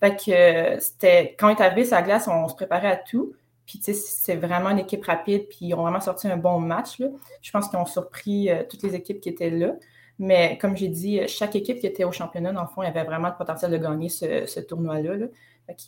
Fait 0.00 0.16
que 0.16 0.80
c'était, 0.80 1.34
quand 1.38 1.46
on 1.46 1.56
est 1.56 1.62
arrivé 1.62 1.84
sur 1.84 1.96
la 1.96 2.02
glace, 2.02 2.28
on 2.28 2.48
se 2.48 2.54
préparait 2.54 2.90
à 2.90 2.96
tout. 2.96 3.32
Puis, 3.72 3.78
tu 3.78 3.86
sais, 3.86 3.94
c'est 3.94 4.36
vraiment 4.36 4.68
une 4.68 4.80
équipe 4.80 5.02
rapide, 5.02 5.48
puis 5.48 5.60
ils 5.62 5.74
ont 5.74 5.80
vraiment 5.80 5.98
sorti 5.98 6.28
un 6.28 6.36
bon 6.36 6.60
match. 6.60 7.00
Je 7.40 7.50
pense 7.50 7.70
qu'ils 7.70 7.78
ont 7.78 7.86
surpris 7.86 8.50
euh, 8.50 8.64
toutes 8.68 8.82
les 8.82 8.94
équipes 8.94 9.18
qui 9.18 9.30
étaient 9.30 9.48
là. 9.48 9.76
Mais 10.18 10.58
comme 10.60 10.76
j'ai 10.76 10.88
dit, 10.88 11.20
chaque 11.26 11.56
équipe 11.56 11.80
qui 11.80 11.86
était 11.86 12.04
au 12.04 12.12
championnat, 12.12 12.52
dans 12.52 12.60
le 12.60 12.68
fond, 12.68 12.82
avait 12.82 13.02
vraiment 13.02 13.28
le 13.28 13.34
potentiel 13.34 13.70
de 13.70 13.78
gagner 13.78 14.10
ce, 14.10 14.60
tournoi-là. 14.60 15.16
Là. 15.16 15.26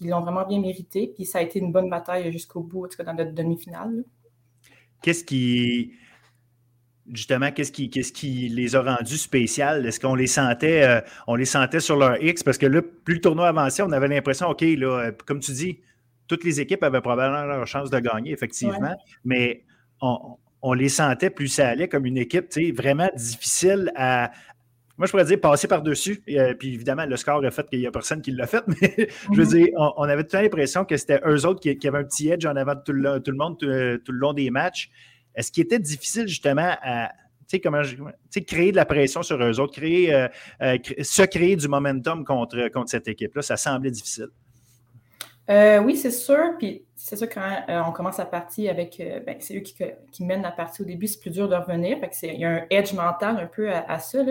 Ils 0.01 0.09
l'ont 0.09 0.23
vraiment 0.23 0.47
bien 0.47 0.63
mérité. 0.63 1.13
Puis 1.15 1.27
ça 1.27 1.41
a 1.41 1.43
été 1.43 1.59
une 1.59 1.73
bonne 1.73 1.91
bataille 1.91 2.33
jusqu'au 2.33 2.63
bout, 2.63 2.87
en 2.87 2.89
tout 2.89 2.97
cas 2.97 3.05
dans 3.05 3.13
notre 3.13 3.33
demi-finale. 3.33 4.03
Qu'est-ce 5.03 5.23
qui. 5.23 5.93
Justement, 7.13 7.53
qu'est-ce 7.53 7.71
qui, 7.71 8.49
les 8.49 8.77
a 8.77 8.81
rendus 8.81 9.19
spéciales? 9.19 9.85
Est-ce 9.85 10.01
qu'on 10.01 10.15
les 10.15 10.27
sentait, 10.27 10.85
euh, 10.85 11.01
on 11.27 11.35
les 11.35 11.45
sentait 11.45 11.81
sur 11.81 11.97
leur 11.97 12.17
X? 12.25 12.43
Parce 12.43 12.57
que 12.57 12.65
là, 12.65 12.81
plus 12.81 13.17
le 13.17 13.21
tournoi 13.21 13.49
avançait, 13.49 13.83
on 13.83 13.93
avait 13.93 14.09
l'impression, 14.09 14.49
OK, 14.49 14.63
là, 14.63 15.01
euh, 15.01 15.13
comme 15.27 15.41
tu 15.41 15.53
dis, 15.53 15.81
toutes 16.27 16.45
les 16.45 16.61
équipes 16.61 16.83
avaient 16.83 17.01
probablement 17.01 17.45
leur 17.45 17.67
chance 17.67 17.91
de 17.91 17.99
gagner, 17.99 18.33
effectivement, 18.33 18.97
mais 19.25 19.65
on, 20.01 20.73
les 20.73 20.89
sentait 20.89 21.31
plus 21.31 21.49
ça 21.49 21.69
allait 21.69 21.89
comme 21.89 22.07
une 22.07 22.19
équipe 22.19 22.47
vraiment 22.75 23.11
difficile 23.17 23.93
à. 23.97 24.31
Moi, 24.97 25.07
je 25.07 25.11
pourrais 25.11 25.25
dire 25.25 25.41
passer 25.41 25.67
par-dessus. 25.67 26.23
Euh, 26.29 26.55
puis 26.55 26.73
évidemment, 26.73 27.05
le 27.05 27.17
score 27.17 27.45
a 27.45 27.51
fait 27.51 27.69
qu'il 27.69 27.81
n'y 27.81 27.87
a 27.87 27.91
personne 27.91 28.23
qui 28.23 28.31
l'a 28.31 28.47
fait, 28.47 28.63
mais 28.69 29.09
je 29.33 29.41
veux 29.41 29.45
mhm. 29.45 29.51
dire, 29.51 29.69
on, 29.77 30.05
avait 30.05 30.23
tout 30.23 30.37
l'impression 30.37 30.85
que 30.85 30.97
c'était 30.97 31.21
eux 31.27 31.45
autres 31.47 31.59
qui, 31.61 31.89
avaient 31.89 31.99
un 31.99 32.05
petit 32.05 32.29
edge 32.29 32.47
en 32.47 32.55
avant 32.55 32.77
de 32.77 32.81
tout 32.85 32.93
le, 32.93 33.37
monde 33.37 33.59
tout, 33.59 33.67
le 33.67 34.01
long 34.19 34.33
des 34.33 34.51
matchs. 34.51 34.91
Est-ce 35.35 35.51
qu'il 35.51 35.65
était 35.65 35.81
difficile 35.81 36.29
justement 36.29 36.77
à, 36.81 37.11
comment 37.63 37.83
créer 38.47 38.71
de 38.71 38.77
la 38.77 38.85
pression 38.85 39.23
sur 39.23 39.43
eux 39.43 39.61
autres, 39.61 39.75
créer, 39.75 40.15
euh, 40.15 40.29
euh, 40.63 40.79
se 41.03 41.23
créer 41.23 41.57
du 41.57 41.69
momentum 41.69 42.25
contre, 42.25 42.69
contre 42.69 42.91
cette 42.91 43.09
équipe-là? 43.09 43.43
Ça 43.43 43.57
semblait 43.57 43.91
difficile. 43.91 44.29
Euh, 45.51 45.79
oui, 45.81 45.97
c'est 45.97 46.11
sûr. 46.11 46.57
Puis 46.59 46.85
c'est 46.97 47.17
sûr, 47.17 47.29
quand 47.29 47.65
euh, 47.69 47.83
on 47.87 47.93
commence 47.93 48.19
la 48.19 48.27
partie 48.27 48.69
avec. 48.69 48.99
Euh, 49.01 49.21
ben, 49.21 49.37
c'est 49.41 49.57
eux 49.57 49.61
qui, 49.61 50.25
mènent 50.25 50.43
la 50.43 50.53
partie 50.53 50.83
au 50.83 50.85
début, 50.85 51.07
c'est 51.07 51.21
plus 51.21 51.31
dur 51.31 51.49
de 51.49 51.55
revenir. 51.55 51.99
il 52.23 52.41
y 52.41 52.45
a 52.45 52.51
un 52.51 52.67
edge 52.71 52.93
mental 52.95 53.39
un 53.39 53.47
peu 53.47 53.71
à, 53.71 53.99
ça. 53.99 54.25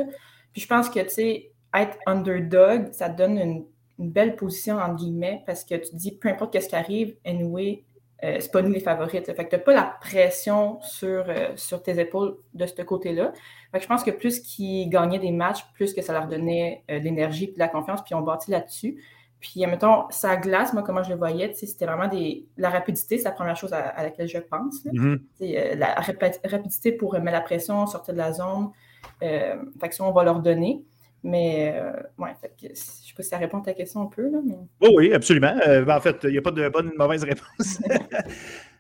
Puis 0.52 0.62
je 0.62 0.68
pense 0.68 0.90
que, 0.90 1.00
tu 1.00 1.10
sais, 1.10 1.52
être 1.76 1.98
underdog, 2.06 2.92
ça 2.92 3.10
te 3.10 3.18
donne 3.18 3.38
une, 3.38 3.66
belle 4.00 4.36
position, 4.36 4.78
entre 4.78 4.96
guillemets, 4.96 5.44
parce 5.46 5.64
que 5.64 5.76
tu 5.76 5.92
te 5.92 5.96
dis, 5.96 6.12
peu 6.12 6.28
importe 6.28 6.60
ce 6.60 6.68
qui 6.68 6.76
arrive, 6.76 7.16
anyway, 7.26 7.84
c'est 8.22 8.52
pas 8.52 8.62
nous 8.62 8.72
les 8.72 8.80
favorites. 8.80 9.28
Fait 9.28 9.46
que 9.46 9.50
tu 9.50 9.56
n'as 9.56 9.62
pas 9.62 9.74
la 9.74 9.96
pression 10.02 10.82
sur, 10.82 11.26
sur 11.56 11.82
tes 11.84 12.00
épaules 12.00 12.36
de 12.54 12.66
ce 12.66 12.82
côté-là. 12.82 13.32
je 13.80 13.86
pense 13.86 14.04
que 14.04 14.12
plus 14.12 14.40
qu'ils 14.40 14.90
gagnaient 14.90 15.20
des 15.20 15.32
matchs, 15.32 15.64
plus 15.74 15.94
que 15.94 16.02
ça 16.02 16.12
leur 16.12 16.28
donnait 16.28 16.84
de 16.90 16.96
l'énergie 16.96 17.46
et 17.46 17.54
de 17.54 17.60
la 17.60 17.68
confiance, 17.68 18.02
puis 18.04 18.16
on 18.16 18.22
bâtit 18.22 18.52
là-dessus. 18.52 18.98
Puis, 19.44 19.66
mettons, 19.68 20.06
sa 20.10 20.38
glace, 20.38 20.72
moi, 20.72 20.84
comment 20.84 21.04
je 21.04 21.10
le 21.10 21.18
voyais, 21.18 21.52
c'était 21.54 21.86
vraiment 21.86 22.08
des... 22.08 22.48
la 22.56 22.70
rapidité, 22.70 23.18
c'est 23.18 23.26
la 23.26 23.32
première 23.32 23.58
chose 23.58 23.74
à, 23.74 24.02
laquelle 24.02 24.30
je 24.30 24.38
pense. 24.38 24.86
Mm-hmm. 24.86 25.20
Euh, 25.42 25.76
la 25.76 25.96
rapidité 26.50 26.94
pour 26.94 27.12
mettre 27.16 27.32
la 27.34 27.42
pression, 27.42 27.86
sortir 27.86 28.14
de 28.14 28.20
la 28.20 28.32
zone. 28.32 28.70
Euh, 29.22 29.58
fait 29.82 29.90
que 29.90 29.96
ça, 29.96 30.06
on 30.06 30.14
va 30.14 30.24
leur 30.24 30.40
donner. 30.40 30.86
Mais, 31.24 31.74
euh, 31.76 31.92
ouais, 32.18 32.32
je 32.62 32.70
ne 32.70 32.74
sais 32.74 33.14
pas 33.18 33.24
si 33.24 33.30
ça 33.30 33.38
répond 33.38 33.60
à 33.60 33.66
ta 33.66 33.74
question 33.74 34.04
un 34.04 34.06
peu. 34.06 34.30
Là, 34.30 34.38
mais... 34.46 34.56
oh 34.80 34.94
oui, 34.96 35.14
absolument. 35.14 35.54
Ben, 35.58 35.90
en 35.90 36.00
fait, 36.00 36.20
il 36.24 36.30
n'y 36.30 36.38
a 36.38 36.42
pas 36.42 36.52
de 36.52 36.70
bonne 36.70 36.88
ou 36.88 36.92
de 36.92 36.98
mauvaise 36.98 37.26
réponse. 37.26 37.82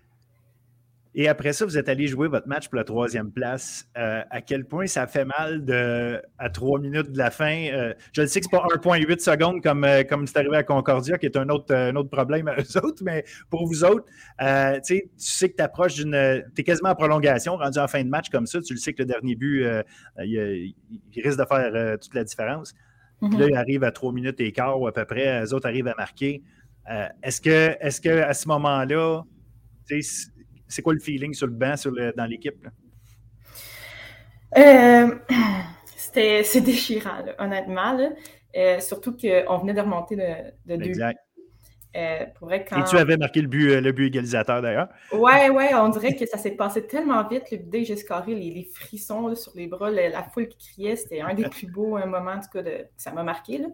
Et 1.15 1.27
après 1.27 1.53
ça, 1.53 1.65
vous 1.65 1.77
êtes 1.77 1.89
allé 1.89 2.07
jouer 2.07 2.27
votre 2.27 2.47
match 2.47 2.67
pour 2.69 2.77
la 2.77 2.83
troisième 2.83 3.31
place. 3.31 3.87
Euh, 3.97 4.23
à 4.31 4.41
quel 4.41 4.65
point 4.65 4.87
ça 4.87 5.05
fait 5.05 5.25
mal 5.25 5.63
de, 5.63 6.19
à 6.39 6.49
trois 6.49 6.79
minutes 6.79 7.11
de 7.11 7.17
la 7.19 7.29
fin? 7.29 7.67
Euh, 7.71 7.93
je 8.13 8.21
le 8.21 8.27
sais 8.27 8.39
que 8.39 8.47
ce 8.49 8.55
n'est 8.55 8.79
pas 8.79 8.97
1,8 8.97 9.19
secondes 9.19 9.61
comme, 9.61 9.83
euh, 9.83 10.03
comme 10.03 10.25
c'est 10.25 10.37
arrivé 10.37 10.57
à 10.57 10.63
Concordia, 10.63 11.19
qui 11.19 11.27
est 11.27 11.37
un 11.37 11.49
autre, 11.49 11.73
un 11.75 11.95
autre 11.95 12.09
problème 12.09 12.47
à 12.47 12.55
eux 12.59 12.77
autres, 12.83 13.03
mais 13.03 13.23
pour 13.51 13.67
vous 13.67 13.83
autres, 13.83 14.05
tu 14.87 15.11
sais 15.17 15.49
que 15.49 15.55
tu 15.55 15.63
approches 15.63 15.95
d'une. 15.95 16.43
Tu 16.55 16.61
es 16.61 16.63
quasiment 16.63 16.89
en 16.89 16.95
prolongation, 16.95 17.57
rendu 17.57 17.77
en 17.77 17.87
fin 17.87 18.03
de 18.03 18.09
match 18.09 18.29
comme 18.29 18.47
ça. 18.47 18.59
Tu 18.61 18.73
le 18.73 18.79
sais 18.79 18.93
que 18.93 19.03
le 19.03 19.07
dernier 19.07 19.35
but, 19.35 19.67
il, 20.19 20.73
risque 21.15 21.37
de 21.37 21.45
faire 21.45 21.99
toute 21.99 22.15
la 22.15 22.23
différence. 22.23 22.73
Mm-hmm. 23.21 23.39
Là, 23.39 23.45
il 23.49 23.55
arrive 23.55 23.83
à 23.83 23.91
trois 23.91 24.11
minutes 24.11 24.39
et 24.39 24.51
quart 24.51 24.81
ou 24.81 24.87
à 24.87 24.91
peu 24.91 25.05
près. 25.05 25.41
Les 25.41 25.53
autres 25.53 25.67
arrivent 25.67 25.87
à 25.87 25.95
marquer. 25.95 26.41
est-ce 27.21 27.39
que, 27.39 27.75
est-ce 27.79 28.01
que 28.01 28.21
à 28.21 28.33
ce 28.33 28.47
moment-là, 28.47 29.23
c'est 30.73 30.81
quoi 30.81 30.93
le 30.93 30.99
feeling 30.99 31.33
sur 31.33 31.47
le 31.47 31.53
banc 31.53 31.77
sur 31.77 31.91
dans 31.91 32.25
l'équipe? 32.25 32.67
Euh, 34.57 35.15
c'est 35.95 36.61
déchirant, 36.61 37.23
honnêtement. 37.37 37.97
Euh, 38.55 38.79
surtout 38.79 39.11
qu'on 39.13 39.57
venait 39.59 39.73
de 39.73 39.81
remonter 39.81 40.15
de, 40.15 40.75
deux. 40.75 40.93
Euh, 41.95 42.25
Et 42.51 42.83
tu 42.89 42.97
avais 42.97 43.17
marqué 43.17 43.39
le 43.41 43.47
but, 43.47 43.79
le 43.79 43.91
but 43.91 44.07
égalisateur 44.07 44.63
d'ailleurs. 44.63 44.87
Ouais, 45.11 45.49
ouais, 45.51 45.75
on 45.75 45.89
dirait 45.89 46.15
que 46.15 46.25
ça 46.25 46.39
s'est 46.39 46.55
passé 46.55 46.87
tellement 46.87 47.27
vite. 47.27 47.51
Le, 47.51 47.57
dès 47.57 47.81
que 47.81 47.87
j'ai 47.87 47.95
scoré, 47.97 48.33
les, 48.33 48.67
frissons 48.73 49.35
sur 49.35 49.51
les 49.55 49.67
bras, 49.67 49.91
la, 49.91 50.23
foule 50.23 50.47
qui 50.47 50.71
criait, 50.71 50.95
c'était 50.95 51.21
un 51.21 51.35
des 51.35 51.43
plus 51.49 51.67
beaux 51.67 51.97
moments, 51.99 52.31
en 52.31 52.39
tout 52.39 52.49
cas, 52.51 52.63
de, 52.63 52.87
ça 52.97 53.11
m'a 53.11 53.21
marqué. 53.21 53.59
Là. 53.59 53.67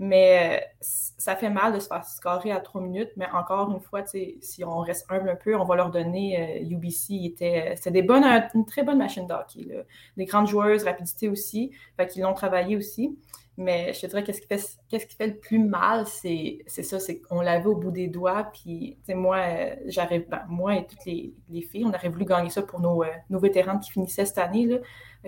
Mais 0.00 0.60
euh, 0.60 0.64
ça 0.80 1.36
fait 1.36 1.50
mal 1.50 1.72
de 1.72 1.78
se 1.78 1.86
faire 1.86 2.04
scorer 2.04 2.50
à 2.50 2.58
trois 2.58 2.80
minutes. 2.80 3.10
Mais 3.16 3.26
encore 3.32 3.70
une 3.70 3.80
fois, 3.80 4.02
si 4.04 4.64
on 4.64 4.78
reste 4.78 5.06
humble 5.08 5.28
un 5.28 5.36
peu, 5.36 5.54
on 5.54 5.64
va 5.64 5.76
leur 5.76 5.90
donner 5.90 6.60
euh, 6.60 6.70
UBC. 6.70 7.24
Était, 7.24 7.74
c'est 7.80 7.92
des 7.92 8.02
bonnes, 8.02 8.24
une 8.54 8.66
très 8.66 8.82
bonne 8.82 8.98
machine 8.98 9.28
d'hockey. 9.28 9.84
Des 10.16 10.24
grandes 10.24 10.48
joueuses, 10.48 10.82
rapidité 10.82 11.28
aussi. 11.28 11.70
Fait 11.96 12.08
qu'ils 12.08 12.22
l'ont 12.22 12.34
travaillé 12.34 12.76
aussi. 12.76 13.16
Mais 13.56 13.92
je 13.92 14.00
te 14.00 14.06
dirais, 14.06 14.24
qu'est-ce 14.24 14.40
qui 14.40 14.46
fait, 14.46 14.78
qu'est-ce 14.88 15.06
qui 15.06 15.16
fait 15.16 15.26
le 15.26 15.36
plus 15.36 15.58
mal, 15.58 16.06
c'est, 16.06 16.58
ça, 16.66 16.98
c'est 16.98 17.20
qu'on 17.20 17.40
l'avait 17.40 17.66
au 17.66 17.76
bout 17.76 17.90
des 17.90 18.08
doigts. 18.08 18.50
Puis, 18.52 18.96
moi, 19.08 19.36
euh, 19.38 19.74
j'arrive, 19.86 20.26
ben, 20.28 20.44
moi 20.48 20.76
et 20.76 20.86
toutes 20.86 21.04
les, 21.04 21.34
filles, 21.62 21.84
on 21.84 21.92
aurait 21.92 22.08
voulu 22.08 22.24
gagner 22.24 22.50
ça 22.50 22.62
pour 22.62 22.80
nos, 22.80 23.04
nos 23.28 23.38
vétérans 23.38 23.78
qui 23.78 23.90
finissaient 23.90 24.24
cette 24.24 24.38
année. 24.38 24.66
Là. 24.66 24.78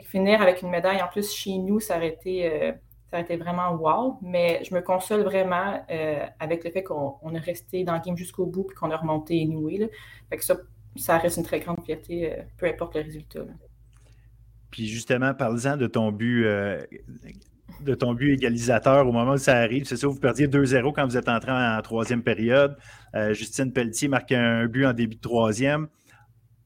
finir 0.03 0.41
avec 0.41 0.63
une 0.63 0.71
médaille 0.71 1.03
en 1.03 1.09
plus 1.09 1.31
chez 1.33 1.59
nous, 1.59 1.79
ça 1.81 1.97
aurait 1.97 2.09
été 2.09 2.75
ça 3.13 3.19
a 3.19 3.21
été 3.21 3.37
vraiment 3.37 3.75
wow. 3.75 4.19
Mais 4.23 4.63
je 4.65 4.75
me 4.75 4.81
console 4.81 5.21
vraiment 5.21 5.85
euh, 5.91 6.25
avec 6.41 6.65
le 6.65 6.71
fait 6.71 6.83
qu'on 6.83 7.35
a 7.35 7.39
resté 7.39 7.85
dans 7.85 7.93
le 7.93 8.01
game 8.01 8.17
jusqu'au 8.17 8.47
bout 8.47 8.67
et 8.71 8.75
qu'on 8.75 8.91
a 8.91 8.97
remonté 8.97 9.41
anyway. 9.43 9.91
Fait 10.31 10.39
que 10.39 10.45
ça, 10.45 10.57
ça 10.97 11.19
reste 11.19 11.37
une 11.37 11.43
très 11.43 11.61
grande 11.61 11.85
fierté, 11.85 12.33
euh, 12.33 12.43
peu 12.57 12.67
importe 12.67 12.95
le 12.95 13.03
résultat. 13.03 13.41
Puis 14.71 14.89
justement, 14.89 15.35
parle-en 15.35 15.77
de 15.77 15.87
ton 15.87 16.11
but. 16.11 16.47
Euh, 16.47 16.81
de 17.81 17.95
ton 17.95 18.15
but 18.15 18.35
égalisateur 18.35 19.07
au 19.07 19.13
moment 19.13 19.33
où 19.33 19.39
ça 19.39 19.57
arrive. 19.57 19.85
C'est 19.85 19.97
ça, 19.97 20.07
vous 20.07 20.19
perdiez 20.19 20.47
2-0 20.47 20.93
quand 20.93 21.07
vous 21.07 21.17
êtes 21.17 21.29
entré 21.29 21.51
en, 21.53 21.81
troisième 21.83 22.23
période. 22.23 22.77
Justine 23.33 23.73
Pelletier 23.73 24.09
marque 24.09 24.33
un 24.33 24.67
but 24.67 24.87
en 24.87 24.93
début 24.93 25.17
de 25.17 25.21
troisième 25.21 25.89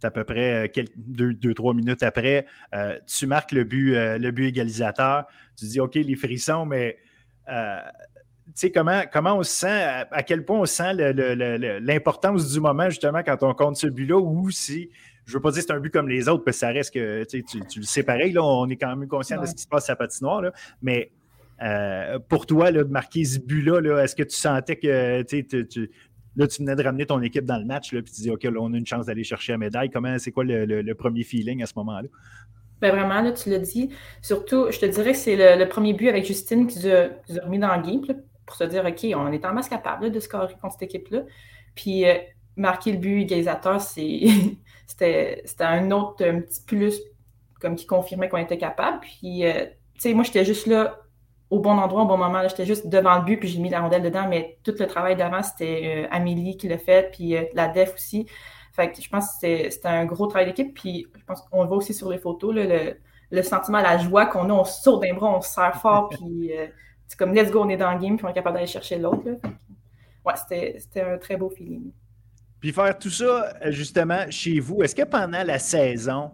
à 0.03 0.11
peu 0.11 0.23
près 0.23 0.71
quelques, 0.73 0.93
deux, 0.97 1.55
trois 1.55 1.75
minutes 1.75 2.05
après, 2.05 2.47
tu 3.07 3.27
marques 3.27 3.53
le 3.53 3.65
but, 3.65 3.97
égalisateur 4.45 5.27
tu 5.57 5.65
dis, 5.67 5.81
OK, 5.81 5.95
les 5.95 6.17
frissons, 6.17 6.67
mais 6.67 6.99
euh, 7.49 7.81
tu 8.47 8.53
sais, 8.55 8.71
comment, 8.71 9.03
comment 9.13 9.39
on 9.39 9.43
se 9.43 9.51
sent, 9.51 10.07
à, 10.11 10.23
quel 10.23 10.45
point 10.45 10.61
on 10.61 10.67
sent 10.67 10.95
l'importance 10.95 12.53
du 12.53 12.61
moment, 12.61 12.89
justement, 12.89 13.23
quand 13.23 13.43
on 13.43 13.55
compte 13.55 13.77
ce 13.77 13.87
but-là, 13.87 14.19
ou 14.19 14.51
si, 14.51 14.91
je 15.27 15.33
ne 15.33 15.39
veux 15.39 15.43
pas 15.43 15.51
dire 15.51 15.61
que 15.61 15.67
c'est 15.67 15.75
un 15.75 15.81
but 15.81 15.93
comme 15.93 16.09
les 16.09 16.29
autres, 16.29 16.45
parce 16.45 16.57
que 16.57 16.61
ça 16.61 16.69
reste 16.69 16.95
que, 16.95 17.25
tu, 17.25 17.43
tu 17.43 17.81
le 17.81 17.85
sais 17.85 18.05
pareil, 18.05 18.33
là, 18.33 18.45
on 18.45 18.69
est 18.69 18.77
quand 18.77 18.95
même 18.95 19.09
conscient 19.09 19.41
de 19.41 19.47
ce 19.47 19.55
qui 19.55 19.63
se 19.63 19.69
passe 19.69 19.89
à 19.91 19.93
la 19.93 19.97
patinoire, 19.97 20.41
là, 20.41 20.53
mais 20.81 21.11
euh, 21.63 22.19
pour 22.29 22.47
toi, 22.47 22.71
là, 22.71 22.85
de 22.85 22.91
marquer 22.91 23.25
ce 23.25 23.39
but-là, 23.41 24.03
est 24.03 24.07
ce 24.07 24.15
que 24.15 24.23
tu 24.23 24.37
sentais 24.37 24.77
que 24.77 25.23
tu, 25.23 25.91
là, 26.37 26.47
tu 26.47 26.63
venais 26.63 26.77
de 26.77 26.83
ramener 26.83 27.07
ton 27.07 27.21
équipe 27.23 27.45
dans 27.45 27.59
le 27.59 27.65
match, 27.65 27.93
là, 27.93 28.03
puis 28.03 28.13
tu 28.13 28.23
dis, 28.23 28.31
OK, 28.31 28.45
là, 28.45 28.59
on 28.61 28.73
a 28.73 28.77
une 28.77 28.87
chance 28.87 29.07
d'aller 29.07 29.25
chercher 29.25 29.53
la 29.53 29.59
médaille. 29.59 29.91
Comment, 29.91 30.17
c'est 30.19 30.31
quoi 30.31 30.45
le, 30.45 30.93
premier 30.95 31.25
feeling 31.25 31.63
à 31.63 31.67
ce 31.67 31.73
moment-là? 31.77 32.09
Ben 32.81 32.95
vraiment, 32.95 33.23
là, 33.23 33.33
tu 33.33 33.49
l'as 33.51 33.59
dit. 33.59 33.89
Surtout, 34.21 34.71
je 34.71 34.79
te 34.79 34.87
dirais 34.87 35.13
que 35.13 35.19
c'est 35.19 35.57
le, 35.57 35.67
premier 35.67 35.95
but 35.95 36.09
avec 36.09 36.25
Justine 36.25 36.67
qui 36.67 36.79
nous 36.79 36.89
a, 36.89 37.43
remis 37.43 37.59
dans 37.59 37.75
le 37.75 37.83
game 37.83 38.03
pour 38.45 38.55
se 38.55 38.65
dire 38.65 38.85
OK, 38.85 39.05
on 39.17 39.33
est 39.33 39.45
en 39.45 39.55
masse 39.55 39.69
capable 39.69 40.13
de 40.13 40.21
scorer 40.21 40.55
contre 40.61 40.75
cette 40.75 40.83
équipe-là. 40.83 41.23
Puis 41.75 42.05
euh, 42.05 42.15
marquer 42.57 42.93
le 42.93 42.99
but 42.99 43.23
égalisateur, 43.23 43.81
c'était 44.87 45.45
un 45.61 45.91
autre 45.91 46.25
un 46.25 46.41
petit 46.41 46.63
plus 46.63 47.01
comme 47.61 47.75
qui 47.75 47.87
confirmait 47.87 48.29
qu'on 48.29 48.37
était 48.39 48.59
capable. 48.59 49.01
Puis, 49.01 49.45
euh, 49.47 49.65
tu 49.95 50.01
sais, 50.01 50.15
moi, 50.15 50.25
j'étais 50.25 50.45
juste 50.45 50.67
là 50.67 50.99
au 51.49 51.59
bon 51.61 51.79
endroit, 51.79 52.03
au 52.03 52.07
bon 52.07 52.19
moment. 52.19 52.43
J'étais 52.49 52.67
juste 52.67 52.89
devant 52.89 53.17
le 53.19 53.25
but, 53.25 53.39
puis 53.39 53.49
j'ai 53.49 53.61
mis 53.61 53.71
la 53.71 53.81
rondelle 53.81 54.03
dedans, 54.03 54.29
mais 54.29 54.59
tout 54.63 54.75
le 54.79 54.87
travail 54.87 55.17
d'avant, 55.17 55.43
c'était 55.43 56.05
euh, 56.05 56.09
Amélie 56.11 56.57
qui 56.57 56.69
l'a 56.69 56.79
fait, 56.79 57.11
puis 57.13 57.35
la 57.55 57.69
def 57.69 57.95
aussi. 57.95 58.27
Fait 58.77 58.93
que 58.93 59.01
je 59.01 59.09
pense 59.09 59.39
que 59.41 59.71
c'était 59.71 59.89
un 59.89 60.05
gros 60.05 60.27
travail 60.27 60.47
d'équipe. 60.47 60.75
Puis 60.75 61.07
je 61.17 61.25
pense 61.25 61.41
qu'on 61.43 61.63
le 61.63 61.69
voit 61.69 61.79
aussi 61.79 61.95
sur 61.95 62.11
les 62.11 62.19
photos, 62.19 62.55
le, 62.55 63.43
sentiment, 63.43 63.81
la 63.81 63.97
joie 63.97 64.27
qu'on 64.27 64.51
a, 64.51 64.53
on 64.53 64.65
saute 64.65 65.01
d'un 65.01 65.15
bras, 65.15 65.35
on 65.35 65.41
se 65.41 65.49
serre 65.51 65.81
fort, 65.81 66.09
puis 66.11 66.53
euh, 66.53 66.67
c'est 67.09 67.19
comme 67.19 67.33
let's 67.33 67.51
go, 67.51 67.63
on 67.63 67.69
est 67.71 67.79
dans 67.79 67.93
le 67.93 67.99
game, 67.99 68.17
puis 68.17 68.27
on 68.27 68.29
est 68.29 68.35
capable 68.35 68.57
d'aller 68.57 68.67
chercher 68.67 68.99
l'autre. 68.99 69.25
Ouais, 70.25 70.35
c'était 70.37 71.01
un 71.01 71.17
très 71.17 71.37
beau 71.39 71.49
feeling. 71.49 71.91
Puis 72.67 72.73
faire 72.73 72.99
tout 72.99 73.11
ça, 73.11 73.55
justement, 73.67 74.29
chez 74.29 74.59
vous, 74.59 74.83
est-ce 74.83 74.97
que 74.97 75.05
pendant 75.05 75.45
la 75.45 75.61
saison, 75.61 76.33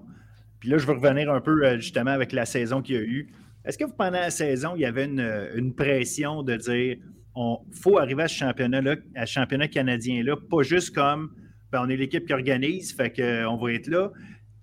puis 0.61 0.71
là, 0.71 0.79
je 0.79 0.87
veux 0.87 0.95
revenir 0.95 1.31
un 1.31 1.43
peu 1.43 1.63
euh, 1.63 1.77
justement 1.77 2.13
avec 2.13 2.33
la 2.33 2.47
saison 2.47 2.81
qu'il 2.81 2.95
y 2.95 2.99
a 2.99 3.03
eu, 3.03 3.29
est-ce 3.67 3.77
que 3.77 3.85
pendant 3.85 4.13
la 4.13 4.31
saison, 4.31 4.73
il 4.75 4.81
y 4.81 4.87
avait 4.87 5.05
une, 5.05 5.75
pression 5.75 6.43
de 6.43 6.57
dire 6.57 6.97
on 7.35 7.59
faut 7.71 7.99
arriver 7.99 8.23
à 8.23 8.29
ce 8.29 8.37
championnat-là, 8.37 8.97
à 9.15 9.27
ce 9.27 9.33
championnat 9.35 9.69
canadien-là, 9.69 10.37
pas 10.51 10.63
juste 10.63 10.95
comme 10.95 11.35
ben, 11.71 11.83
on 11.85 11.91
est 11.91 11.97
l'équipe 11.97 12.25
qui 12.25 12.33
organise, 12.33 12.95
fait 12.95 13.11
qu'on 13.11 13.57
va 13.59 13.73
être 13.75 13.89
là. 13.89 14.11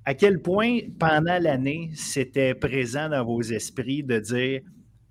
À 0.05 0.15
quel 0.15 0.41
point, 0.41 0.80
pendant 0.97 1.38
l'année, 1.38 1.91
c'était 1.93 2.55
présent 2.55 3.09
dans 3.09 3.24
vos 3.24 3.43
esprits 3.43 4.01
de 4.01 4.17
dire 4.17 4.61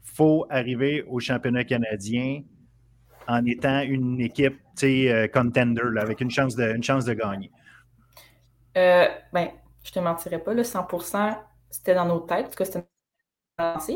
faut 0.03 0.45
arriver 0.51 1.05
au 1.07 1.21
championnat 1.21 1.63
canadien 1.63 2.43
en 3.29 3.45
étant 3.45 3.81
une 3.83 4.21
équipe 4.21 4.59
euh, 4.83 5.29
contender, 5.29 5.83
avec 5.99 6.21
une 6.21 6.31
chance 6.31 6.57
de, 6.57 6.75
une 6.75 6.83
chance 6.83 7.05
de 7.05 7.15
gagner? 7.15 7.53
Euh, 8.77 9.07
ben, 9.33 9.51
je 9.85 9.93
te 9.93 9.99
mentirais 10.01 10.39
pas, 10.39 10.55
le 10.55 10.63
100% 10.63 11.39
c'était 11.71 11.95
dans 11.95 12.07
nos 12.07 12.21
têtes. 12.21 12.47
En 12.47 12.51
tout 12.51 12.57
cas, 12.57 12.65
c'était 12.65 12.87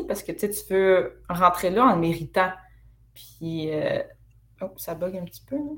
parce 0.07 0.23
que 0.23 0.31
tu 0.31 0.73
veux 0.73 1.23
rentrer 1.29 1.69
là 1.69 1.85
en 1.85 1.97
méritant. 1.97 2.51
Puis, 3.13 3.71
euh, 3.71 4.01
oh, 4.61 4.73
ça 4.77 4.95
bug 4.95 5.15
un 5.17 5.25
petit 5.25 5.43
peu. 5.45 5.57
Là. 5.57 5.71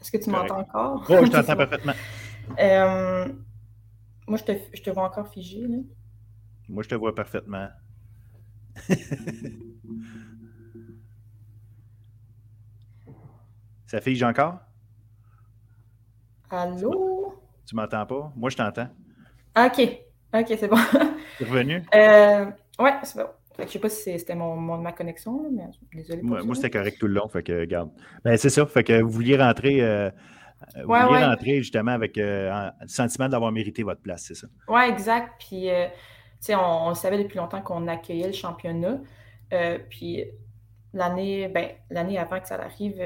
Est-ce 0.00 0.10
que 0.10 0.18
tu 0.18 0.30
m'entends 0.30 0.60
encore? 0.60 1.04
Oui, 1.08 1.26
je 1.26 1.30
t'entends 1.30 1.56
parfaitement. 1.66 1.92
Euh, 2.58 3.32
moi, 4.26 4.38
je 4.38 4.44
te, 4.44 4.52
je 4.74 4.82
te, 4.82 4.90
vois 4.90 5.04
encore 5.04 5.28
figé. 5.28 5.66
Là. 5.66 5.78
Moi, 6.68 6.82
je 6.82 6.88
te 6.88 6.94
vois 6.94 7.14
parfaitement. 7.14 7.68
Ça 13.90 14.00
fige 14.00 14.22
encore? 14.22 14.54
Allô? 16.48 17.34
Tu 17.66 17.74
m'entends 17.74 18.06
pas? 18.06 18.32
Moi, 18.36 18.48
je 18.48 18.56
t'entends. 18.56 18.86
OK. 19.58 19.80
OK, 20.32 20.46
c'est 20.46 20.68
bon. 20.68 20.76
Tu 21.38 21.42
es 21.42 21.46
revenu? 21.48 21.82
Euh, 21.92 22.44
ouais, 22.78 22.92
c'est 23.02 23.18
bon. 23.18 23.28
Je 23.58 23.64
ne 23.64 23.68
sais 23.68 23.78
pas 23.80 23.88
si 23.88 24.16
c'était 24.16 24.36
mon, 24.36 24.54
ma 24.56 24.92
connexion, 24.92 25.50
mais 25.50 25.64
désolé. 25.92 26.22
moi, 26.22 26.40
moi 26.44 26.54
c'était 26.54 26.70
correct 26.70 26.98
tout 27.00 27.08
le 27.08 27.14
long, 27.14 27.26
fait 27.26 27.42
que. 27.42 27.66
Ben, 28.22 28.36
c'est 28.36 28.48
ça, 28.48 28.64
fait 28.64 28.84
que 28.84 29.02
vous 29.02 29.10
vouliez 29.10 29.36
rentrer, 29.36 29.82
euh, 29.82 30.08
vous 30.76 30.94
vouliez 30.94 31.24
rentrer 31.24 31.56
justement 31.56 31.90
avec 31.90 32.16
euh, 32.16 32.70
le 32.80 32.86
sentiment 32.86 33.28
d'avoir 33.28 33.50
mérité 33.50 33.82
votre 33.82 34.02
place, 34.02 34.22
c'est 34.28 34.36
ça? 34.36 34.46
Oui, 34.68 34.82
exact. 34.88 35.32
Puis, 35.40 35.68
euh, 35.68 35.88
tu 36.40 36.54
on, 36.54 36.86
on, 36.86 36.94
savait 36.94 37.18
depuis 37.20 37.38
longtemps 37.38 37.60
qu'on 37.60 37.88
accueillait 37.88 38.28
le 38.28 38.34
championnat. 38.34 39.00
puis, 39.88 40.26
l'année 40.92 41.48
ben, 41.48 41.70
avant 42.16 42.40
que 42.40 42.48
ça 42.48 42.56
arrive, 42.56 43.00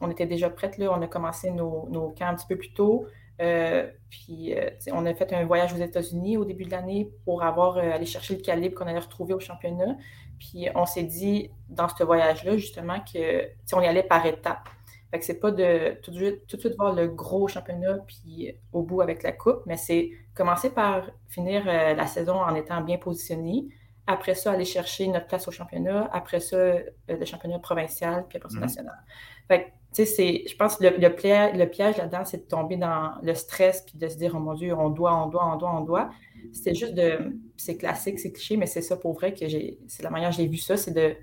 on 0.00 0.10
était 0.10 0.26
déjà 0.26 0.50
prête, 0.50 0.78
là, 0.78 0.92
on 0.92 1.02
a 1.02 1.06
commencé 1.06 1.50
nos, 1.50 2.14
camps 2.18 2.26
un 2.26 2.34
petit 2.34 2.46
peu 2.46 2.56
plus 2.56 2.72
tôt. 2.72 3.06
puis, 3.38 4.54
on 4.92 5.06
a 5.06 5.14
fait 5.14 5.32
un 5.32 5.44
voyage 5.44 5.72
aux 5.72 5.78
États-Unis 5.78 6.36
au 6.36 6.44
début 6.44 6.64
de 6.64 6.70
l'année 6.70 7.10
pour 7.24 7.42
avoir 7.42 7.78
aller 7.78 8.06
chercher 8.06 8.36
le 8.36 8.42
calibre 8.42 8.74
qu'on 8.74 8.86
allait 8.86 8.98
retrouver 8.98 9.34
au 9.34 9.40
championnat. 9.40 9.96
Puis, 10.38 10.68
on 10.74 10.86
s'est 10.86 11.02
dit 11.02 11.50
dans 11.68 11.88
ce 11.88 12.02
voyage-là, 12.04 12.56
justement, 12.56 12.98
que 13.00 13.48
on 13.72 13.80
y 13.80 13.86
allait 13.86 14.02
par 14.02 14.24
étapes. 14.26 14.68
Fait 15.10 15.20
que 15.20 15.24
c'est 15.24 15.40
pas 15.40 15.52
de 15.52 15.96
tout 16.02 16.10
de, 16.10 16.16
suite, 16.16 16.46
tout 16.46 16.56
de, 16.56 16.60
suite, 16.60 16.76
voir 16.76 16.92
le 16.92 17.06
gros 17.06 17.46
championnat 17.46 17.98
puis 18.06 18.52
au 18.72 18.82
bout 18.82 19.02
avec 19.02 19.22
la 19.22 19.32
coupe, 19.32 19.62
mais 19.66 19.76
c'est 19.76 20.10
commencer 20.34 20.70
par 20.70 21.08
finir 21.28 21.64
la 21.64 22.06
saison 22.06 22.34
en 22.34 22.54
étant 22.54 22.80
bien 22.80 22.98
positionné, 22.98 23.68
après 24.06 24.34
ça, 24.34 24.52
aller 24.52 24.64
chercher 24.64 25.08
notre 25.08 25.26
place 25.26 25.48
au 25.48 25.50
championnat. 25.50 26.08
Après 26.12 26.40
ça, 26.40 26.56
euh, 26.56 26.82
le 27.08 27.24
championnat 27.24 27.58
provincial, 27.58 28.24
puis 28.28 28.38
après 28.38 28.50
ça, 28.50 28.56
mhm. 28.56 28.62
national. 28.62 29.04
Fait 29.48 29.72
tu 29.94 30.04
sais, 30.04 30.44
je 30.46 30.54
pense 30.56 30.76
que 30.76 30.84
le, 30.84 30.98
le, 30.98 31.66
piège, 31.66 31.96
là-dedans, 31.96 32.24
c'est 32.26 32.38
de 32.38 32.48
tomber 32.48 32.76
dans 32.76 33.12
le 33.22 33.34
stress, 33.34 33.82
puis 33.86 33.96
de 33.96 34.08
se 34.08 34.16
dire, 34.16 34.32
oh 34.34 34.40
mon 34.40 34.52
Dieu, 34.52 34.74
on 34.74 34.90
doit, 34.90 35.24
on 35.24 35.28
doit, 35.28 35.50
on 35.50 35.56
doit, 35.56 35.74
on 35.74 35.80
doit. 35.80 36.10
C'était 36.52 36.74
juste 36.74 36.94
de. 36.94 37.34
C'est 37.56 37.78
classique, 37.78 38.18
c'est 38.18 38.30
cliché, 38.30 38.58
mais 38.58 38.66
c'est 38.66 38.82
ça 38.82 38.96
pour 38.96 39.14
vrai 39.14 39.32
que 39.32 39.48
j'ai. 39.48 39.78
C'est 39.88 40.02
la 40.02 40.10
manière 40.10 40.30
que 40.30 40.36
j'ai 40.36 40.46
vu 40.46 40.58
ça, 40.58 40.76
c'est 40.76 40.92
de 40.92 41.16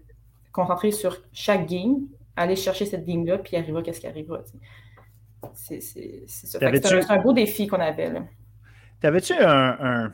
concentrer 0.52 0.92
sur 0.92 1.18
chaque 1.32 1.68
game, 1.68 2.08
aller 2.36 2.56
chercher 2.56 2.86
cette 2.86 3.06
game-là, 3.06 3.38
puis 3.38 3.56
arriver 3.58 3.84
qu'est-ce 3.84 4.00
qui 4.00 4.08
arrivera. 4.08 4.42
C'est 5.54 5.80
ça. 5.80 6.60
C'est 6.60 7.12
un, 7.12 7.22
beau 7.22 7.34
défi 7.34 7.68
qu'on 7.68 7.80
avait. 7.80 8.10
là. 8.10 8.24
T'avais-tu 9.02 9.34
un 9.34 10.12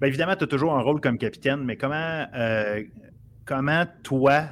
Bien, 0.00 0.08
évidemment, 0.08 0.34
tu 0.34 0.44
as 0.44 0.46
toujours 0.46 0.72
un 0.74 0.80
rôle 0.80 1.00
comme 1.02 1.18
capitaine, 1.18 1.62
mais 1.62 1.76
comment, 1.76 2.26
euh, 2.34 2.82
comment 3.44 3.84
toi, 4.02 4.44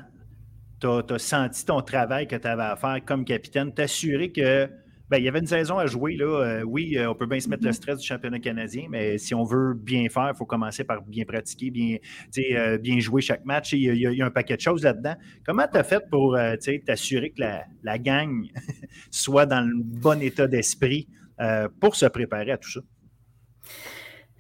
tu 0.79 0.87
as, 0.87 1.19
senti 1.19 1.65
ton 1.65 1.81
travail 1.81 2.29
que 2.29 2.37
tu 2.37 2.47
avais 2.47 2.65
à 2.65 2.77
faire 2.77 2.99
comme 3.07 3.25
capitaine, 3.25 3.73
t'assurer 3.73 4.31
que 4.31 4.69
ben, 5.09 5.17
il 5.17 5.25
y 5.25 5.29
avait 5.29 5.39
une 5.39 5.47
saison 5.47 5.79
à 5.79 5.87
jouer. 5.87 6.17
Là. 6.17 6.27
Euh, 6.27 6.63
oui, 6.65 6.99
euh, 6.99 7.11
on 7.11 7.15
peut 7.15 7.25
bien 7.25 7.41
se 7.41 7.49
mettre 7.49 7.65
le 7.65 7.71
mm-hmm. 7.71 7.73
stress 7.73 7.99
du 7.99 8.07
championnat 8.07 8.41
canadien, 8.41 8.89
mais 8.91 9.17
si 9.17 9.35
on 9.35 9.43
veut 9.43 9.73
bien 9.73 10.07
faire, 10.11 10.33
il 10.35 10.37
faut 10.37 10.45
commencer 10.45 10.85
par 10.85 11.01
bien 11.01 11.25
pratiquer, 11.25 11.71
bien, 11.71 11.97
bien 12.79 13.01
jouer 13.01 13.23
chaque 13.23 13.47
match. 13.47 13.73
Il 13.73 13.81
y, 13.81 14.23
a, 14.23 14.27
un 14.27 14.31
paquet 14.31 14.57
de 14.57 14.61
choses 14.61 14.83
là-dedans. 14.83 15.15
Comment 15.47 15.67
tu 15.67 15.79
as 15.79 15.85
fait 15.85 16.05
pour 16.11 16.37
t'assurer 16.85 17.31
que 17.31 17.41
la, 17.41 17.65
la 17.83 17.99
gang 17.99 18.47
soit 19.11 19.47
dans 19.47 19.63
le 19.63 19.83
bon 19.83 20.21
état 20.21 20.47
d'esprit 20.47 21.09
pour 21.81 21.97
se 21.97 22.05
préparer 22.05 22.51
à 22.51 22.59
tout 22.59 22.71
ça? 22.71 22.81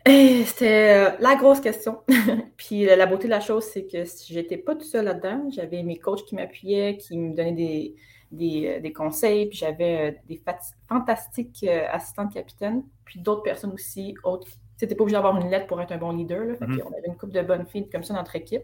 C'était 0.08 0.96
euh, 0.96 1.16
la 1.20 1.36
grosse 1.36 1.60
question. 1.60 2.00
puis 2.56 2.84
la 2.84 3.06
beauté 3.06 3.24
de 3.24 3.30
la 3.30 3.40
chose, 3.40 3.64
c'est 3.64 3.86
que 3.86 4.04
si 4.04 4.32
j'étais 4.32 4.56
pas 4.56 4.74
tout 4.74 4.84
seul 4.84 5.04
là-dedans, 5.04 5.50
j'avais 5.50 5.82
mes 5.82 5.98
coachs 5.98 6.24
qui 6.24 6.34
m'appuyaient, 6.34 6.96
qui 6.96 7.18
me 7.18 7.34
donnaient 7.34 7.94
des, 8.32 8.80
euh, 8.84 8.92
conseils, 8.94 9.46
puis 9.46 9.58
j'avais 9.58 10.10
euh, 10.10 10.18
des 10.26 10.40
fantastiques 10.88 11.66
assistantes 11.92 12.32
capitaines, 12.32 12.84
puis 13.04 13.20
d'autres 13.20 13.42
personnes 13.42 13.72
aussi, 13.72 14.14
autres. 14.24 14.48
C'était 14.78 14.94
pas 14.94 15.02
obligé 15.02 15.16
d'avoir 15.16 15.36
une 15.36 15.50
lettre 15.50 15.66
pour 15.66 15.80
être 15.82 15.92
un 15.92 15.98
bon 15.98 16.12
leader. 16.12 16.40
Mm-hmm. 16.40 16.82
On 16.84 16.96
avait 16.96 17.08
une 17.08 17.16
couple 17.16 17.32
de 17.32 17.42
bonnes 17.42 17.66
filles 17.66 17.88
comme 17.90 18.04
ça 18.04 18.14
dans 18.14 18.20
notre 18.20 18.36
équipe. 18.36 18.62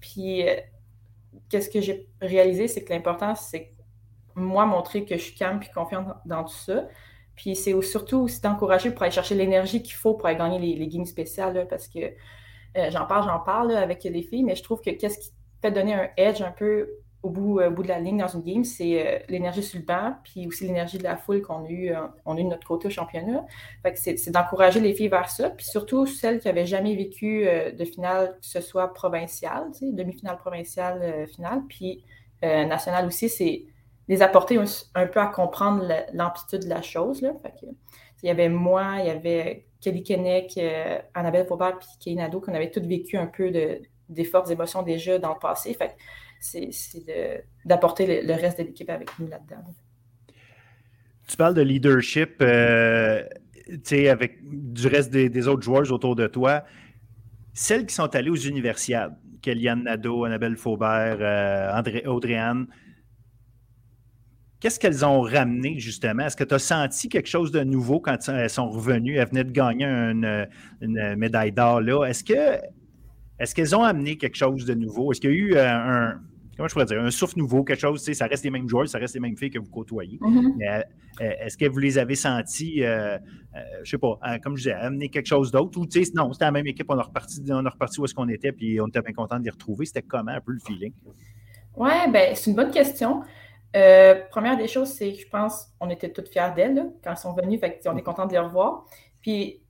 Puis 0.00 0.44
qu'est-ce 1.48 1.70
que 1.70 1.80
j'ai 1.80 2.08
réalisé, 2.20 2.68
c'est 2.68 2.84
que 2.84 2.92
l'important, 2.92 3.34
c'est 3.36 3.72
moi 4.34 4.66
montrer 4.66 5.04
que 5.04 5.16
je 5.16 5.22
suis 5.22 5.34
calme 5.34 5.60
puis 5.60 5.70
confiante 5.72 6.08
dans 6.26 6.42
tout 6.42 6.52
ça. 6.52 6.88
Puis 7.36 7.56
c'est 7.56 7.80
surtout 7.82 8.18
aussi 8.18 8.40
d'encourager 8.40 8.90
pour 8.90 9.02
aller 9.02 9.12
chercher 9.12 9.34
l'énergie 9.34 9.82
qu'il 9.82 9.94
faut 9.94 10.14
pour 10.14 10.26
aller 10.26 10.38
gagner 10.38 10.58
les, 10.76 10.86
games 10.86 11.06
spéciales, 11.06 11.66
parce 11.68 11.88
que 11.88 11.98
euh, 12.76 12.90
j'en 12.90 13.06
parle, 13.06 13.24
j'en 13.24 13.40
parle 13.40 13.72
avec 13.72 14.04
les 14.04 14.22
filles, 14.22 14.44
mais 14.44 14.56
je 14.56 14.62
trouve 14.62 14.80
que 14.80 14.90
qu'est-ce 14.90 15.18
qui 15.18 15.30
fait 15.62 15.70
donner 15.70 15.94
un 15.94 16.08
edge 16.16 16.42
un 16.42 16.50
peu 16.50 16.88
au 17.22 17.30
bout, 17.30 17.58
euh, 17.58 17.70
bout 17.70 17.82
de 17.82 17.88
la 17.88 17.98
ligne 17.98 18.18
dans 18.18 18.28
une 18.28 18.42
game, 18.42 18.64
c'est 18.64 19.06
euh, 19.06 19.18
l'énergie 19.28 19.62
sur 19.62 19.78
le 19.78 19.84
banc, 19.84 20.14
puis 20.24 20.46
aussi 20.46 20.66
l'énergie 20.66 20.98
de 20.98 21.04
la 21.04 21.16
foule 21.16 21.40
qu'on 21.40 21.64
a 21.64 21.68
eu, 21.70 21.92
on 22.26 22.36
a 22.36 22.40
eu 22.40 22.44
de 22.44 22.48
notre 22.48 22.66
côté 22.66 22.88
au 22.88 22.90
championnat. 22.90 23.44
Fait 23.82 23.92
que 23.92 23.98
c'est 23.98 24.30
d'encourager 24.30 24.80
les 24.80 24.94
filles 24.94 25.08
vers 25.08 25.30
ça, 25.30 25.50
puis 25.50 25.66
surtout 25.66 26.06
celles 26.06 26.38
qui 26.38 26.48
n'avaient 26.48 26.66
jamais 26.66 26.94
vécu 26.94 27.46
de 27.46 27.84
finale, 27.84 28.36
que 28.40 28.46
ce 28.46 28.60
soit 28.60 28.92
provinciale, 28.92 29.70
demi-finale 29.80 30.36
provinciale, 30.36 31.26
finale, 31.28 31.62
puis 31.68 32.04
nationale 32.42 33.06
aussi, 33.06 33.30
c'est 33.30 33.64
les 34.08 34.22
apporter 34.22 34.58
un, 34.94 35.06
peu 35.06 35.20
à 35.20 35.26
comprendre 35.26 35.86
l'amplitude 36.12 36.64
de 36.64 36.68
la 36.68 36.82
chose. 36.82 37.22
Là. 37.22 37.32
il 37.62 38.26
y 38.26 38.30
avait 38.30 38.48
moi, 38.48 38.96
il 39.00 39.06
y 39.06 39.10
avait 39.10 39.66
Kelly 39.80 40.02
Kennec, 40.02 40.54
euh, 40.58 40.98
Annabelle 41.14 41.46
Faubert 41.46 41.78
puis 41.78 41.88
Kay 42.00 42.14
Nadeau, 42.14 42.40
qu'on 42.40 42.54
avait 42.54 42.70
toutes 42.70 42.86
vécu 42.86 43.16
un 43.16 43.26
peu 43.26 43.50
de, 43.50 43.80
des 44.08 44.24
fortes 44.24 44.50
émotions 44.50 44.82
déjà 44.82 45.18
dans 45.18 45.32
le 45.32 45.38
passé. 45.38 45.74
Fait 45.74 45.96
c'est 46.40 47.06
d'apporter 47.64 48.22
le, 48.22 48.34
reste 48.34 48.58
de 48.58 48.64
l'équipe 48.64 48.90
avec 48.90 49.18
nous 49.18 49.26
là-dedans. 49.28 49.64
Tu 51.26 51.36
parles 51.36 51.54
de 51.54 51.62
leadership 51.62 52.36
euh, 52.42 53.22
avec 54.10 54.38
du 54.42 54.86
reste 54.86 55.10
des, 55.10 55.48
autres 55.48 55.62
joueurs 55.62 55.90
autour 55.90 56.14
de 56.14 56.26
toi. 56.26 56.64
Celles 57.54 57.86
qui 57.86 57.94
sont 57.94 58.14
allées 58.14 58.28
aux 58.28 58.36
universiades, 58.36 59.16
Kellyanne 59.40 59.84
Nadeau, 59.84 60.24
Annabelle 60.24 60.56
Faubert, 60.56 61.16
euh, 61.20 62.02
Audrey-Anne, 62.06 62.66
Qu'est-ce 64.64 64.80
qu'elles 64.80 65.04
ont 65.04 65.20
ramené, 65.20 65.78
justement? 65.78 66.24
Est-ce 66.24 66.36
que 66.36 66.44
tu 66.44 66.54
as 66.54 66.58
senti 66.58 67.10
quelque 67.10 67.28
chose 67.28 67.52
de 67.52 67.62
nouveau 67.62 68.00
quand 68.00 68.16
elles 68.30 68.48
sont 68.48 68.70
revenues? 68.70 69.18
Elles 69.18 69.28
venaient 69.28 69.44
de 69.44 69.50
gagner 69.50 69.84
une, 69.84 70.48
médaille 71.18 71.52
d'or 71.52 71.82
là. 71.82 72.06
Est-ce 72.06 72.24
que 72.24 72.62
est-ce 73.38 73.54
qu'elles 73.54 73.76
ont 73.76 73.82
amené 73.82 74.16
quelque 74.16 74.38
chose 74.38 74.64
de 74.64 74.72
nouveau? 74.72 75.12
Est-ce 75.12 75.20
qu'il 75.20 75.32
y 75.32 75.34
a 75.34 75.36
eu 75.36 75.54
euh, 75.54 75.68
un, 75.68 76.20
comment 76.56 76.66
je 76.66 76.72
pourrais 76.72 76.86
dire, 76.86 76.98
un 76.98 77.10
souffle 77.10 77.38
nouveau, 77.40 77.62
quelque 77.62 77.80
chose, 77.80 78.10
ça 78.10 78.26
reste 78.26 78.42
les 78.42 78.50
mêmes 78.50 78.66
joueurs, 78.66 78.88
ça 78.88 78.96
reste 78.96 79.12
les 79.12 79.20
mêmes 79.20 79.36
filles 79.36 79.50
que 79.50 79.58
vous 79.58 79.68
côtoyez. 79.68 80.16
Mm-hmm. 80.16 80.66
Euh, 80.66 80.82
euh, 81.20 81.30
est-ce 81.44 81.58
que 81.58 81.66
vous 81.66 81.80
les 81.80 81.98
avez 81.98 82.14
sentis, 82.14 82.78
je 82.78 83.18
ne 83.80 83.84
sais 83.84 83.98
pas, 83.98 84.18
comme 84.42 84.56
je 84.56 84.62
disais, 84.62 84.72
amener 84.72 85.10
quelque 85.10 85.26
chose 85.26 85.50
d'autre? 85.50 85.78
Ou 85.78 85.84
non, 86.14 86.32
c'était 86.32 86.46
la 86.46 86.52
même 86.52 86.66
équipe, 86.66 86.86
on 86.88 86.96
a 86.96 87.02
reparti, 87.02 87.42
on 87.50 87.66
a 87.66 87.68
reparti 87.68 88.00
où 88.00 88.06
est-ce 88.06 88.14
qu'on 88.14 88.30
était, 88.30 88.52
puis 88.52 88.80
on 88.80 88.86
était 88.86 89.02
bien 89.02 89.12
content 89.12 89.38
de 89.38 89.44
les 89.44 89.50
retrouver. 89.50 89.84
C'était 89.84 90.00
comment 90.00 90.32
un 90.32 90.40
peu 90.40 90.52
le 90.52 90.60
feeling? 90.60 90.94
Oui, 91.76 91.90
ben, 92.10 92.34
c'est 92.34 92.48
une 92.48 92.56
bonne 92.56 92.70
question. 92.70 93.20
Euh, 93.74 94.22
première 94.30 94.56
des 94.56 94.68
choses, 94.68 94.88
c'est 94.88 95.12
que 95.12 95.18
je 95.18 95.28
pense 95.28 95.68
qu'on 95.78 95.90
était 95.90 96.12
toutes 96.12 96.28
fiers 96.28 96.52
d'elles 96.54 96.92
quand 97.02 97.10
elles 97.10 97.16
sont 97.16 97.32
venues. 97.32 97.58
Fait 97.58 97.80
on 97.86 97.96
est 97.96 98.02
content 98.02 98.26
de 98.26 98.32
les 98.32 98.38
revoir. 98.38 98.84
Puis, 99.20 99.62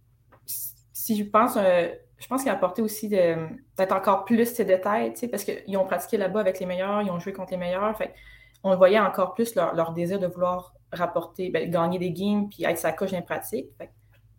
si 0.46 1.16
je 1.16 1.24
pense, 1.24 1.56
euh, 1.56 1.88
je 2.18 2.26
pense 2.26 2.42
qu'il 2.42 2.50
a 2.50 2.54
apporté 2.54 2.82
aussi 2.82 3.08
peut-être 3.08 3.92
encore 3.92 4.24
plus 4.24 4.46
ces 4.46 4.64
détails, 4.64 5.14
parce 5.30 5.44
qu'ils 5.44 5.76
ont 5.76 5.84
pratiqué 5.86 6.16
là-bas 6.16 6.40
avec 6.40 6.60
les 6.60 6.66
meilleurs, 6.66 7.02
ils 7.02 7.10
ont 7.10 7.18
joué 7.18 7.32
contre 7.32 7.52
les 7.52 7.58
meilleurs. 7.58 7.96
Fait 7.96 8.14
on 8.62 8.74
voyait 8.76 8.98
encore 8.98 9.34
plus 9.34 9.54
leur, 9.54 9.92
désir 9.92 10.18
de 10.18 10.26
vouloir 10.26 10.74
rapporter, 10.90 11.50
ben, 11.50 11.70
gagner 11.70 11.98
des 11.98 12.12
games 12.12 12.48
puis 12.48 12.64
être 12.64 12.78
sa 12.78 12.92
coche 12.92 13.12
d'un 13.12 13.20
pratique. 13.20 13.68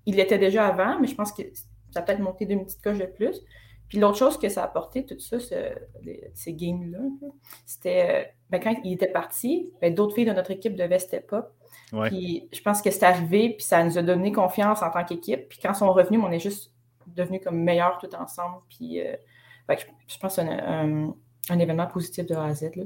il 0.07 0.16
l'était 0.16 0.39
déjà 0.39 0.66
avant, 0.66 0.99
mais 0.99 1.07
je 1.07 1.16
pense 1.16 1.32
que 1.32 1.43
ça 1.91 1.99
a 1.99 2.01
peut-être 2.01 2.20
monté 2.20 2.45
d'une 2.45 2.66
petite 2.66 2.82
coche 2.82 2.97
de 2.97 3.05
plus. 3.05 3.39
Puis 3.88 3.99
l'autre 3.99 4.18
chose 4.18 4.39
que 4.39 4.49
ça 4.49 4.63
a 4.63 4.66
apporté, 4.66 5.05
tout 5.05 5.20
ça, 5.20 5.38
ces 6.34 6.53
games-là, 6.53 6.99
c'était 7.68 8.07
euh, 8.09 8.34
ben, 8.50 8.60
quand 8.60 8.76
il 8.84 8.93
était 8.93 9.08
parti, 9.08 9.72
ben, 9.82 9.93
d'autres 9.93 10.16
filles 10.16 10.26
de 10.26 10.34
notre 10.34 10.52
équipe 10.52 10.76
devaient 10.76 11.00
step 11.00 11.32
up. 11.34 11.48
Puis 12.08 12.50
je 12.52 12.62
pense 12.62 12.82
que 12.82 12.91
c'est 12.91 13.06
arrivé, 13.06 13.56
puis 13.58 13.66
ça 13.66 13.84
nous 13.84 13.98
a 13.98 14.02
donné 14.02 14.32
confiance 14.32 14.82
en 14.82 14.89
tant 14.89 15.04
qu'équipe. 15.04 15.48
Puis 15.50 15.60
quand 15.62 15.72
ils 15.72 15.78
sont 15.78 15.91
revenus, 15.91 16.20
on 16.24 16.32
est 16.32 16.39
juste 16.39 16.72
devenus 17.08 17.41
comme 17.43 17.62
meilleurs 17.62 17.98
tout 18.00 18.14
ensemble. 18.16 18.58
Puis 18.70 19.02
euh, 19.02 19.16
je, 19.70 20.18
pense 20.20 20.36
que 20.36 20.41
c'est 20.41 20.50
un, 20.50 21.14
événement 21.60 21.88
positif 21.88 22.26
de 22.26 22.36
A 22.36 22.46
à 22.46 22.54
Z. 22.54 22.72
Puis 22.72 22.84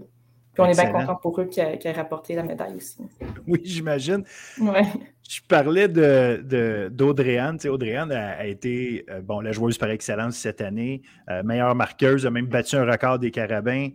on 0.57 0.65
est 0.65 0.79
bien 0.79 0.91
content 0.91 1.15
pour 1.15 1.39
eux 1.39 1.45
qui 1.45 1.59
aient 1.59 1.91
rapporté 1.91 2.35
la 2.35 2.43
médaille 2.43 2.75
aussi. 2.75 3.01
Oui, 3.47 3.61
j'imagine. 3.63 4.23
Ouais. 4.59 4.83
Je 5.27 5.41
parlais 5.47 5.87
d'Audrey-Anne. 5.87 7.57
De, 7.57 7.69
Audrey-Anne 7.69 8.11
a, 8.11 8.45
été 8.45 9.05
euh, 9.09 9.21
bon, 9.21 9.41
la 9.41 9.51
joueuse 9.51 9.77
par 9.77 9.89
excellence 9.89 10.35
cette 10.35 10.61
année, 10.61 11.01
euh, 11.29 11.43
meilleure 11.43 11.75
marqueuse, 11.75 12.25
a 12.25 12.31
même 12.31 12.47
battu 12.47 12.75
un 12.75 12.89
record 12.89 13.19
des 13.19 13.31
Carabins. 13.31 13.89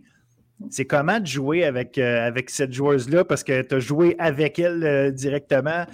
C'est 0.69 0.85
comment 0.85 1.19
de 1.19 1.25
jouer 1.25 1.65
avec, 1.65 1.97
euh, 1.97 2.25
avec 2.25 2.49
cette 2.49 2.73
joueuse-là? 2.73 3.25
Parce 3.25 3.43
que 3.43 3.61
tu 3.61 3.75
as 3.75 3.79
joué 3.79 4.15
avec 4.19 4.57
elle 4.59 5.13
directement. 5.13 5.85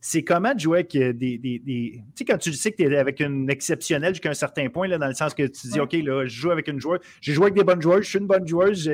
c'est 0.00 0.24
comment 0.24 0.54
de 0.54 0.60
jouer 0.60 0.78
avec 0.80 0.92
des. 0.92 1.40
Tu 1.40 2.02
sais, 2.14 2.24
quand 2.24 2.38
tu 2.38 2.52
sais 2.52 2.72
que 2.72 2.76
tu 2.76 2.92
es 2.92 2.96
avec 2.96 3.20
une 3.20 3.48
exceptionnelle 3.50 4.14
jusqu'à 4.14 4.30
un 4.30 4.34
certain 4.34 4.68
point, 4.68 4.88
là, 4.88 4.98
dans 4.98 5.08
le 5.08 5.14
sens 5.14 5.34
que 5.34 5.46
tu 5.46 5.68
dis, 5.68 5.80
OK, 5.80 5.92
là, 5.92 6.24
je 6.26 6.40
joue 6.40 6.50
avec 6.50 6.68
une 6.68 6.80
joueuse. 6.80 7.00
J'ai 7.20 7.32
joué 7.32 7.44
avec 7.44 7.54
des 7.54 7.64
bonnes 7.64 7.82
joueuses, 7.82 8.04
je 8.04 8.10
suis 8.10 8.18
une 8.18 8.26
bonne 8.26 8.46
joueuse. 8.46 8.90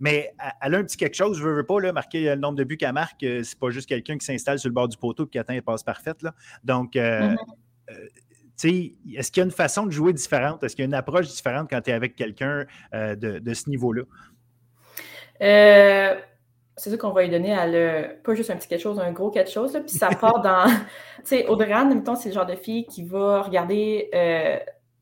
mais 0.00 0.32
elle 0.60 0.74
a 0.74 0.78
un 0.78 0.84
petit 0.84 0.96
quelque 0.96 1.16
chose, 1.16 1.38
je 1.38 1.46
ne 1.46 1.52
veux 1.52 1.66
pas 1.66 1.80
là, 1.80 1.92
marquer 1.92 2.24
le 2.24 2.36
nombre 2.36 2.56
de 2.56 2.64
buts 2.64 2.76
qu'elle 2.76 2.92
marque. 2.92 3.22
Euh, 3.22 3.42
c'est 3.42 3.58
pas 3.58 3.70
juste 3.70 3.88
quelqu'un 3.88 4.16
qui 4.16 4.24
s'installe 4.24 4.58
sur 4.58 4.68
le 4.68 4.74
bord 4.74 4.88
du 4.88 4.96
poteau 4.96 5.26
et 5.26 5.28
qui 5.28 5.38
atteint 5.38 5.54
les 5.54 5.62
passes 5.62 5.82
parfaites. 5.82 6.22
Là. 6.22 6.34
Donc, 6.64 6.96
euh, 6.96 7.34
mm-hmm. 7.34 7.36
Euh, 8.64 8.68
est-ce 9.16 9.32
qu'il 9.32 9.40
y 9.40 9.42
a 9.42 9.44
une 9.44 9.50
façon 9.50 9.86
de 9.86 9.90
jouer 9.90 10.12
différente? 10.12 10.62
Est-ce 10.62 10.76
qu'il 10.76 10.82
y 10.82 10.86
a 10.86 10.88
une 10.88 10.94
approche 10.94 11.28
différente 11.28 11.68
quand 11.70 11.80
tu 11.80 11.90
es 11.90 11.92
avec 11.92 12.16
quelqu'un 12.16 12.64
de, 12.92 13.54
ce 13.54 13.68
niveau-là? 13.70 14.02
c'est 16.74 16.88
sûr 16.88 16.98
qu'on 16.98 17.10
va 17.10 17.22
lui 17.22 17.30
donner 17.30 17.52
à 17.52 17.66
le, 17.66 18.22
pas 18.24 18.34
juste 18.34 18.50
un 18.50 18.56
petit 18.56 18.66
quelque 18.66 18.80
chose, 18.80 18.98
un 18.98 19.12
gros 19.12 19.30
quelque 19.30 19.50
chose. 19.50 19.78
puis 19.86 19.96
ça 19.96 20.08
part 20.08 20.40
dans. 20.42 20.66
tu 20.66 21.24
sais, 21.24 21.46
Audrey, 21.46 21.84
mettons, 21.84 22.14
c'est 22.14 22.30
le 22.30 22.34
genre 22.34 22.46
de 22.46 22.54
fille 22.54 22.86
qui 22.86 23.04
va 23.04 23.42
regarder 23.42 24.10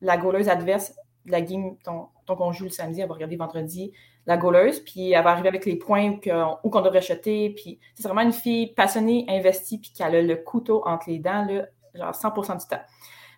la 0.01 0.17
gauleuse 0.17 0.49
adverse 0.49 0.93
la 1.25 1.41
game 1.41 1.75
dont, 1.85 2.09
on 2.27 2.51
joue 2.51 2.65
le 2.65 2.69
samedi, 2.69 3.01
elle 3.01 3.07
va 3.07 3.13
regarder 3.13 3.35
vendredi 3.35 3.91
la 4.25 4.37
gauleuse, 4.37 4.79
puis 4.79 5.11
elle 5.11 5.23
va 5.23 5.31
arriver 5.31 5.49
avec 5.49 5.65
les 5.65 5.75
points 5.75 6.17
où 6.63 6.69
qu'on 6.69 6.81
devrait 6.81 7.01
jeter. 7.01 7.49
Puis 7.49 7.79
c'est 7.95 8.03
vraiment 8.03 8.21
une 8.21 8.33
fille 8.33 8.73
passionnée, 8.73 9.25
investie, 9.27 9.79
puis 9.79 9.91
qui 9.91 10.03
a 10.03 10.09
le, 10.09 10.35
couteau 10.35 10.83
entre 10.85 11.09
les 11.09 11.19
dents, 11.19 11.45
là, 11.45 11.65
genre 11.93 12.11
100% 12.11 12.59
du 12.59 12.67
temps. 12.67 12.81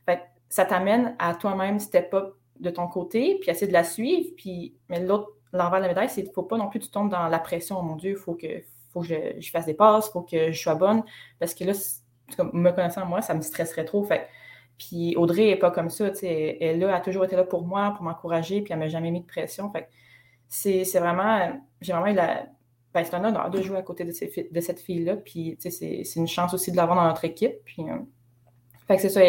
Fait 0.05 0.21
ça 0.49 0.65
t'amène 0.65 1.15
à 1.19 1.33
toi-même 1.33 1.79
step 1.79 2.13
up 2.13 2.35
de 2.59 2.69
ton 2.69 2.87
côté, 2.87 3.37
puis 3.41 3.49
essayer 3.49 3.67
de 3.67 3.73
la 3.73 3.83
suivre. 3.83 4.29
Puis, 4.37 4.75
mais 4.89 4.99
l'autre, 4.99 5.31
l'envers 5.51 5.79
de 5.79 5.83
la 5.83 5.87
médaille, 5.89 6.09
c'est 6.09 6.21
qu'il 6.21 6.29
ne 6.29 6.33
faut 6.33 6.43
pas 6.43 6.57
non 6.57 6.69
plus 6.69 6.79
que 6.79 6.85
tu 6.85 6.91
tombes 6.91 7.09
dans 7.09 7.27
la 7.27 7.39
pression. 7.39 7.77
Oh 7.79 7.83
mon 7.83 7.95
Dieu, 7.95 8.11
il 8.11 8.17
faut 8.17 8.35
que, 8.35 8.47
faut 8.91 9.01
que 9.01 9.07
je, 9.07 9.51
fasse 9.51 9.65
des 9.65 9.73
passes, 9.73 10.07
il 10.07 10.11
faut 10.11 10.21
que 10.21 10.51
je 10.51 10.59
sois 10.59 10.75
bonne. 10.75 11.03
Parce 11.39 11.53
que 11.53 11.63
là, 11.63 11.73
me 12.53 12.71
connaissant 12.71 13.05
moi, 13.05 13.21
ça 13.21 13.33
me 13.33 13.41
stresserait 13.41 13.85
trop. 13.85 14.07
Puis 14.77 15.15
Audrey 15.15 15.45
n'est 15.45 15.55
pas 15.55 15.71
comme 15.71 15.89
ça. 15.89 16.11
Elle, 16.21 16.83
a 16.83 16.99
toujours 16.99 17.25
été 17.25 17.35
là 17.35 17.43
pour 17.43 17.63
moi, 17.65 17.93
pour 17.95 18.03
m'encourager, 18.03 18.61
puis 18.61 18.73
elle 18.73 18.79
ne 18.79 18.85
m'a 18.85 18.89
jamais 18.89 19.11
mis 19.11 19.21
de 19.21 19.27
pression. 19.27 19.71
Fait 19.71 19.87
c'est 20.47 20.83
vraiment. 20.99 21.59
J'ai 21.81 21.93
vraiment 21.93 22.07
eu 22.07 22.15
la. 22.15 22.45
Ben, 22.93 23.03
c'est 23.03 23.15
un 23.15 23.25
honneur 23.25 23.49
de 23.49 23.59
jouer 23.59 23.77
à 23.77 23.81
côté 23.81 24.05
de, 24.05 24.11
de 24.51 24.61
cette 24.61 24.79
fille-là. 24.79 25.15
Puis 25.15 25.57
c'est 25.59 26.03
une 26.15 26.27
chance 26.27 26.53
aussi 26.53 26.71
de 26.71 26.77
l'avoir 26.77 26.95
dans 26.95 27.07
notre 27.07 27.25
équipe. 27.25 27.55
Puis, 27.65 27.81
euh, 27.89 27.97
fait 28.87 28.97
que 28.97 29.01
c'est 29.01 29.09
ça. 29.09 29.21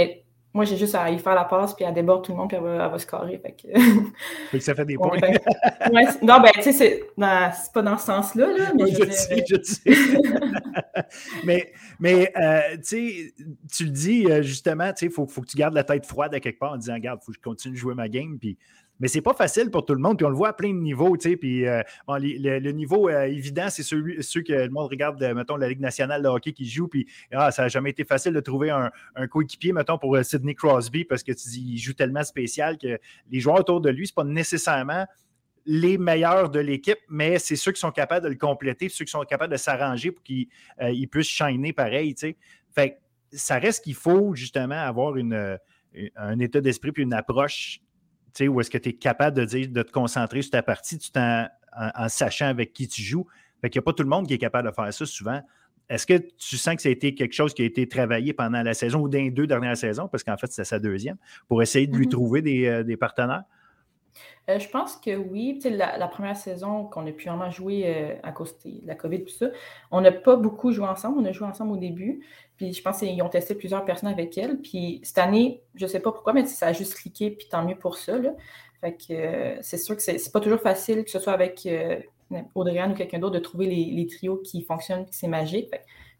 Moi, 0.55 0.65
j'ai 0.65 0.77
juste 0.77 0.95
à 0.95 1.11
y 1.11 1.19
faire 1.19 1.35
la 1.35 1.43
passe, 1.43 1.75
puis 1.75 1.85
elle 1.85 1.93
déborde 1.93 2.25
tout 2.25 2.31
le 2.31 2.39
monde, 2.39 2.49
puis 2.49 2.57
elle 2.57 2.63
va, 2.63 2.97
se 2.97 3.07
carrer. 3.07 3.39
Fait 4.51 4.59
que... 4.59 4.61
ça 4.61 4.73
fait 4.73 4.85
des 4.85 4.95
points. 4.97 5.19
Ben, 5.19 6.07
non, 6.23 6.41
ben, 6.41 6.51
tu 6.55 6.63
sais, 6.63 6.73
c'est 6.73 7.03
pas 7.73 7.83
dans 7.83 7.99
ce 7.99 8.07
sens-là. 8.07 8.47
Là, 8.57 8.73
mais 8.73 8.87
je, 8.87 9.11
sais, 9.11 9.45
je 9.49 9.63
sais. 9.63 9.83
mais, 11.45 11.73
mais 11.99 12.33
euh, 12.37 12.77
tu 12.81 13.85
le 13.85 13.91
dis, 13.91 14.27
euh, 14.27 14.43
justement, 14.43 14.93
il 15.03 15.11
faut, 15.11 15.27
faut 15.27 15.41
que 15.41 15.49
tu 15.49 15.57
gardes 15.57 15.75
la 15.75 15.83
tête 15.83 16.07
froide 16.07 16.33
à 16.33 16.39
quelque 16.39 16.61
part 16.61 16.75
en 16.75 16.77
disant, 16.77 16.95
regarde, 16.95 17.19
il 17.21 17.25
faut 17.25 17.33
que 17.33 17.39
je 17.39 17.43
continue 17.43 17.75
de 17.75 17.79
jouer 17.79 17.95
ma 17.95 18.09
game, 18.09 18.39
puis 18.39 18.57
mais 19.01 19.09
c'est 19.09 19.21
pas 19.21 19.35
facile 19.35 19.71
pour 19.71 19.85
tout 19.85 19.95
le 19.95 20.01
monde. 20.01 20.17
Puis 20.19 20.27
on 20.27 20.31
le 20.31 20.37
voit 20.37 20.51
à 20.51 20.53
plein 20.53 20.73
de 20.73 20.79
niveaux. 20.79 21.17
Tu 21.17 21.31
sais, 21.31 21.37
puis, 21.37 21.67
euh, 21.67 21.83
le, 22.09 22.71
niveau 22.71 23.09
euh, 23.09 23.25
évident, 23.25 23.69
c'est 23.69 23.83
ceux, 23.83 24.23
ceux, 24.23 24.43
que 24.43 24.53
le 24.53 24.71
monde 24.71 24.89
regarde, 24.89 25.23
euh, 25.23 25.35
mettons, 25.35 25.57
la 25.57 25.69
Ligue 25.69 25.81
nationale 25.81 26.23
de 26.23 26.29
hockey 26.29 26.53
qui 26.53 26.69
joue. 26.69 26.89
Puis 26.89 27.07
ah, 27.33 27.51
ça 27.51 27.63
n'a 27.63 27.69
jamais 27.69 27.91
été 27.91 28.05
facile 28.05 28.33
de 28.33 28.41
trouver 28.41 28.71
un, 28.71 28.91
coéquipier, 29.29 29.73
mettons, 29.73 29.99
pour 29.99 30.17
Sidney 30.23 30.55
Crosby, 30.55 31.05
parce 31.05 31.23
que 31.23 31.33
tu 31.33 31.49
dis, 31.49 31.65
il 31.73 31.79
joue 31.79 31.95
tellement 31.95 32.23
spécial 32.23 32.79
que 32.79 32.99
les 33.31 33.41
joueurs 33.41 33.61
autour 33.61 33.81
de 33.81 33.91
lui, 33.91 34.07
ce 34.07 34.13
pas 34.13 34.25
nécessairement 34.25 35.07
les 35.67 35.97
meilleurs 35.97 36.51
de 36.51 36.61
l'équipe, 36.61 36.99
mais 37.09 37.39
c'est 37.39 37.57
ceux 37.57 37.73
qui 37.73 37.81
sont 37.81 37.91
capables 37.91 38.25
de 38.25 38.29
le 38.29 38.37
compléter, 38.37 38.91
ceux 38.91 39.07
qui 39.07 39.11
sont 39.11 39.23
capables 39.23 39.53
de 39.53 39.57
s'arranger 39.57 40.13
pour 40.13 40.23
qu'ils 40.23 40.49
puissent 41.11 41.29
shiner 41.29 41.73
pareil. 41.73 42.15
Tu 42.15 42.29
sais. 42.29 42.37
Fait 42.75 42.99
ça 43.33 43.59
reste 43.59 43.83
qu'il 43.83 43.95
faut 43.95 44.35
justement 44.35 44.79
avoir 44.79 45.17
une, 45.17 45.59
un 46.17 46.39
état 46.39 46.61
d'esprit 46.61 46.93
puis 46.93 47.03
une 47.03 47.15
approche 47.15 47.81
où 48.43 48.61
est-ce 48.61 48.71
que 48.71 48.79
tu 48.79 48.91
es 48.91 48.93
capable 48.95 49.37
de 49.37 49.45
dire 49.45 49.69
de 49.69 49.83
te 49.83 49.93
concentrer 49.93 50.43
sur 50.43 50.53
ta 50.53 50.63
partie 50.63 50.99
tout 50.99 51.19
en, 51.19 51.47
en, 51.77 52.09
sachant 52.09 52.47
avec 52.47 52.73
qui 52.73 52.89
tu 52.89 53.03
joues. 53.03 53.27
Fait 53.61 53.71
qu'il 53.71 53.79
n'y 53.79 53.85
a 53.85 53.87
pas 53.87 53.93
tout 53.93 54.03
le 54.03 54.09
monde 54.09 54.27
qui 54.27 54.35
est 54.35 54.39
capable 54.39 54.69
de 54.69 54.75
faire 54.75 54.93
ça 54.93 55.07
souvent. 55.07 55.41
Est-ce 55.89 56.07
que 56.07 56.15
tu 56.39 56.57
sens 56.57 56.77
que 56.77 56.83
ça 56.83 56.89
a 56.89 56.93
été 56.93 57.15
quelque 57.15 57.35
chose 57.35 57.53
qui 57.53 57.63
a 57.63 57.65
été 57.65 57.87
travaillé 57.87 58.33
pendant 58.33 58.63
la 58.63 58.75
saison 58.75 59.01
ou 59.01 59.09
dans 59.09 59.19
les 59.19 59.31
deux 59.31 59.47
dernières 59.47 59.77
saisons, 59.77 60.09
parce 60.09 60.25
qu'en 60.25 60.37
fait, 60.37 60.51
c'est 60.51 60.65
sa 60.65 60.79
deuxième, 60.79 61.17
pour 61.47 61.63
essayer 61.63 61.87
de 61.87 61.95
lui 61.95 62.07
mm-hmm. 62.07 62.11
trouver 62.11 62.43
des, 62.43 62.67
euh, 62.67 62.83
des 62.85 62.97
partenaires? 62.97 63.45
Euh, 64.49 64.59
je 64.59 64.69
pense 64.69 64.97
que 64.97 65.17
oui. 65.17 65.59
La, 65.65 66.09
première 66.09 66.37
saison 66.37 66.85
qu'on 66.85 67.07
a 67.07 67.13
pu 67.13 67.29
vraiment 67.29 67.51
jouer 67.51 67.85
euh, 67.87 68.15
à 68.23 68.33
cause 68.33 68.57
de 68.65 68.87
la 68.87 68.95
COVID 68.95 69.25
tout 69.25 69.33
ça, 69.33 69.47
on 69.91 70.01
n'a 70.01 70.13
pas 70.13 70.37
beaucoup 70.37 70.73
joué 70.73 70.87
ensemble. 70.87 71.19
On 71.21 71.25
a 71.25 71.33
joué 71.33 71.47
ensemble 71.47 71.73
au 71.73 71.77
début. 71.77 72.21
Puis 72.57 72.73
je 72.73 72.83
pense 72.83 72.99
qu'ils 72.99 73.21
ont 73.23 73.29
testé 73.29 73.55
plusieurs 73.55 73.85
personnes 73.85 74.11
avec 74.11 74.37
elle. 74.39 74.61
Puis 74.61 75.01
cette 75.03 75.19
année, 75.19 75.63
je 75.75 75.85
ne 75.85 75.91
sais 75.91 76.01
pas 76.01 76.13
pourquoi, 76.13 76.33
mais 76.33 76.45
ça 76.47 76.69
a 76.69 76.73
juste 76.73 76.95
cliqué, 76.95 77.31
puis 77.31 77.49
tant 77.49 77.65
mieux 77.65 77.77
pour 77.77 77.97
ça. 77.97 78.15
Euh, 79.11 79.57
c'est 79.63 79.79
sûr 79.79 79.97
que 79.97 80.03
c'est 80.03 80.33
pas 80.33 80.41
toujours 80.41 80.61
facile, 80.61 81.05
que 81.05 81.11
ce 81.11 81.19
soit 81.19 81.33
avec 81.33 81.67
Audrey 82.55 82.87
ou 82.87 82.95
quelqu'un 82.95 83.19
d'autre, 83.19 83.35
de 83.35 83.41
trouver 83.41 83.67
les, 83.67 84.07
trios 84.07 84.37
qui 84.37 84.63
fonctionnent, 84.63 85.07
que 85.07 85.15
c'est 85.15 85.29
magique. 85.29 85.71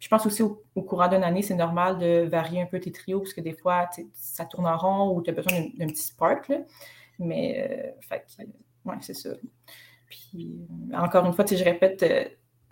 je 0.01 0.09
pense 0.09 0.25
aussi 0.27 0.43
au, 0.43 0.83
courant 0.83 1.09
d'une 1.09 1.23
année, 1.23 1.43
c'est 1.43 1.55
normal 1.55 1.99
de 1.99 2.27
varier 2.27 2.63
un 2.63 2.67
peu 2.67 2.81
tes 2.81 2.91
trios, 2.91 3.21
parce 3.21 3.35
que 3.35 3.41
des 3.41 3.53
fois, 3.53 3.89
ça 4.15 4.45
tourne 4.47 4.67
en 4.67 4.77
rond 4.77 5.15
ou 5.15 5.23
tu 5.23 5.31
as 5.31 5.35
besoin 5.35 5.67
d'un 5.77 5.87
petit 5.87 6.03
spark. 6.03 6.51
Mais, 7.19 7.69
euh, 7.71 7.91
fait 8.09 8.25
ouais, 8.85 8.97
c'est 9.01 9.15
ça. 9.15 9.31
Puis, 10.09 10.67
encore 10.93 11.27
une 11.27 11.33
fois, 11.33 11.45
je 11.47 11.65
répète, 11.65 12.03
euh, 12.03 12.25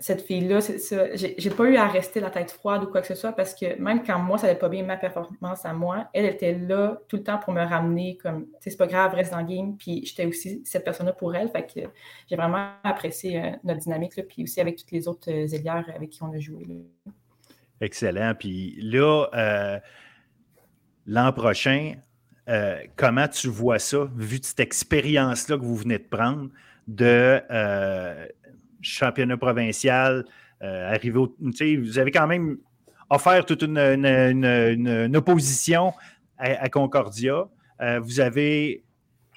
cette 0.03 0.23
fille-là, 0.23 0.61
c'est 0.61 0.79
ça. 0.79 1.15
J'ai 1.15 1.51
pas 1.51 1.65
eu 1.65 1.77
à 1.77 1.87
rester 1.87 2.19
la 2.19 2.31
tête 2.31 2.51
froide 2.51 2.83
ou 2.83 2.87
quoi 2.89 3.01
que 3.01 3.07
ce 3.07 3.15
soit 3.15 3.33
parce 3.33 3.55
que 3.55 3.81
même 3.81 4.03
quand 4.03 4.19
moi, 4.19 4.37
ça 4.37 4.49
n'allait 4.49 4.59
pas 4.59 4.69
bien 4.69 4.83
ma 4.83 4.97
performance 4.97 5.65
à 5.65 5.73
moi, 5.73 6.09
elle 6.13 6.25
était 6.25 6.55
là 6.59 7.01
tout 7.09 7.17
le 7.17 7.23
temps 7.23 7.39
pour 7.39 7.53
me 7.53 7.63
ramener 7.63 8.17
comme, 8.17 8.47
c'est 8.61 8.77
pas 8.77 8.89
grave, 8.89 9.15
reste 9.15 9.31
dans 9.31 9.41
le 9.41 9.47
game. 9.47 9.77
Puis 9.77 10.05
j'étais 10.05 10.27
aussi 10.27 10.63
cette 10.65 10.85
personne-là 10.85 11.13
pour 11.13 11.35
elle. 11.37 11.49
Fait 11.51 11.65
que 11.65 11.89
j'ai 12.29 12.37
vraiment 12.37 12.73
apprécié 12.83 13.41
euh, 13.41 13.51
notre 13.63 13.81
dynamique, 13.81 14.17
là, 14.17 14.25
puis 14.25 14.43
aussi 14.43 14.61
avec 14.61 14.77
toutes 14.77 14.91
les 14.91 15.07
autres 15.07 15.31
euh, 15.31 15.95
avec 15.95 16.11
qui 16.11 16.23
on 16.23 16.33
a 16.33 16.39
joué. 16.41 16.67
Excellent. 17.81 18.35
Puis 18.37 18.77
là, 18.81 19.81
l'an 21.07 21.33
prochain, 21.33 21.95
euh, 22.49 22.79
comment 22.97 23.29
tu 23.29 23.49
vois 23.49 23.79
ça, 23.79 24.09
vu 24.17 24.39
cette 24.43 24.61
expérience-là 24.61 25.57
que 25.57 25.63
vous 25.63 25.77
venez 25.77 25.99
de 25.99 26.05
prendre 26.05 26.49
de 26.89 27.41
euh, 27.51 28.27
championnat 28.81 29.37
provincial, 29.37 30.25
euh, 30.63 30.93
arriver 30.93 31.19
au. 31.19 31.35
Vous 31.39 31.99
avez 31.99 32.11
quand 32.11 32.27
même 32.27 32.59
offert 33.09 33.45
toute 33.45 33.63
une, 33.63 35.17
opposition 35.17 35.93
à, 36.37 36.69
Concordia. 36.69 37.49
vous 38.01 38.21
avez. 38.21 38.83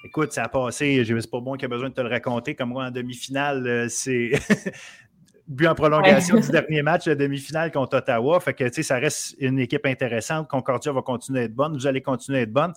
Écoute, 0.04 0.32
ça 0.32 0.44
a 0.44 0.48
passé, 0.48 1.02
c'est 1.04 1.30
pas 1.30 1.40
bon 1.40 1.54
qu'il 1.54 1.62
y 1.62 1.64
ait 1.64 1.68
besoin 1.68 1.88
de 1.88 1.94
te 1.94 2.00
le 2.00 2.08
raconter. 2.08 2.54
Comme 2.54 2.70
moi, 2.70 2.86
en 2.86 2.90
demi-finale, 2.90 3.88
c'est 3.90 4.32
but 5.48 5.66
en 5.66 5.74
prolongation 5.74 6.38
du 6.38 6.48
dernier 6.48 6.82
match, 6.82 7.06
la 7.06 7.14
demi-finale 7.14 7.70
contre 7.70 7.98
Ottawa. 7.98 8.38
Fait 8.40 8.54
que, 8.54 8.82
ça 8.82 8.96
reste 8.96 9.36
une 9.38 9.58
équipe 9.58 9.86
intéressante. 9.86 10.48
Concordia 10.48 10.92
va 10.92 11.02
continuer 11.02 11.40
à 11.40 11.42
être 11.44 11.54
bonne. 11.54 11.74
Vous 11.74 11.86
allez 11.86 12.02
continuer 12.02 12.40
à 12.40 12.42
être 12.42 12.52
bonne. 12.52 12.72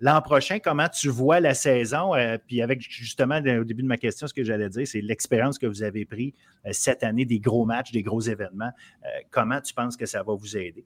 L'an 0.00 0.22
prochain, 0.22 0.58
comment 0.60 0.88
tu 0.88 1.10
vois 1.10 1.40
la 1.40 1.52
saison? 1.52 2.14
Euh, 2.14 2.38
puis 2.46 2.62
avec 2.62 2.80
justement, 2.80 3.36
au 3.36 3.64
début 3.64 3.82
de 3.82 3.88
ma 3.88 3.98
question, 3.98 4.26
ce 4.26 4.32
que 4.32 4.42
j'allais 4.42 4.70
dire, 4.70 4.86
c'est 4.86 5.02
l'expérience 5.02 5.58
que 5.58 5.66
vous 5.66 5.82
avez 5.82 6.06
pris 6.06 6.34
euh, 6.64 6.70
cette 6.72 7.04
année, 7.04 7.26
des 7.26 7.38
gros 7.38 7.66
matchs, 7.66 7.92
des 7.92 8.02
gros 8.02 8.20
événements. 8.20 8.70
Euh, 9.04 9.08
comment 9.30 9.60
tu 9.60 9.74
penses 9.74 9.98
que 9.98 10.06
ça 10.06 10.22
va 10.22 10.32
vous 10.32 10.56
aider? 10.56 10.84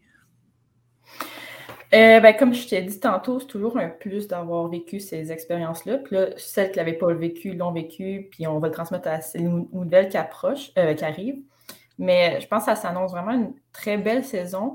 Ben, 1.93 2.35
comme 2.37 2.53
je 2.53 2.67
t'ai 2.67 2.83
dit 2.83 2.99
tantôt, 2.99 3.39
c'est 3.39 3.47
toujours 3.47 3.79
un 3.79 3.89
plus 3.89 4.27
d'avoir 4.27 4.67
vécu 4.67 4.99
ces 4.99 5.31
expériences-là. 5.31 5.99
Puis 5.99 6.17
là, 6.17 6.31
celles 6.37 6.73
qui 6.73 6.79
n'avaient 6.79 6.95
pas 6.95 7.15
vécu 7.15 7.55
l'ont 7.55 7.71
vécu, 7.71 8.27
puis 8.33 8.49
on 8.49 8.59
va 8.59 8.67
le 8.67 8.75
transmettre 8.75 9.07
à 9.07 9.21
ces 9.21 9.39
nouvelles 9.41 10.09
qui 10.09 10.17
approchent, 10.17 10.75
qui 10.75 11.05
arrivent. 11.05 11.41
Mais 11.97 12.41
je 12.41 12.49
pense 12.49 12.65
que 12.65 12.73
ça 12.73 12.75
s'annonce 12.75 13.13
vraiment 13.13 13.31
une 13.31 13.55
très 13.73 13.97
belle 13.97 14.25
saison. 14.25 14.75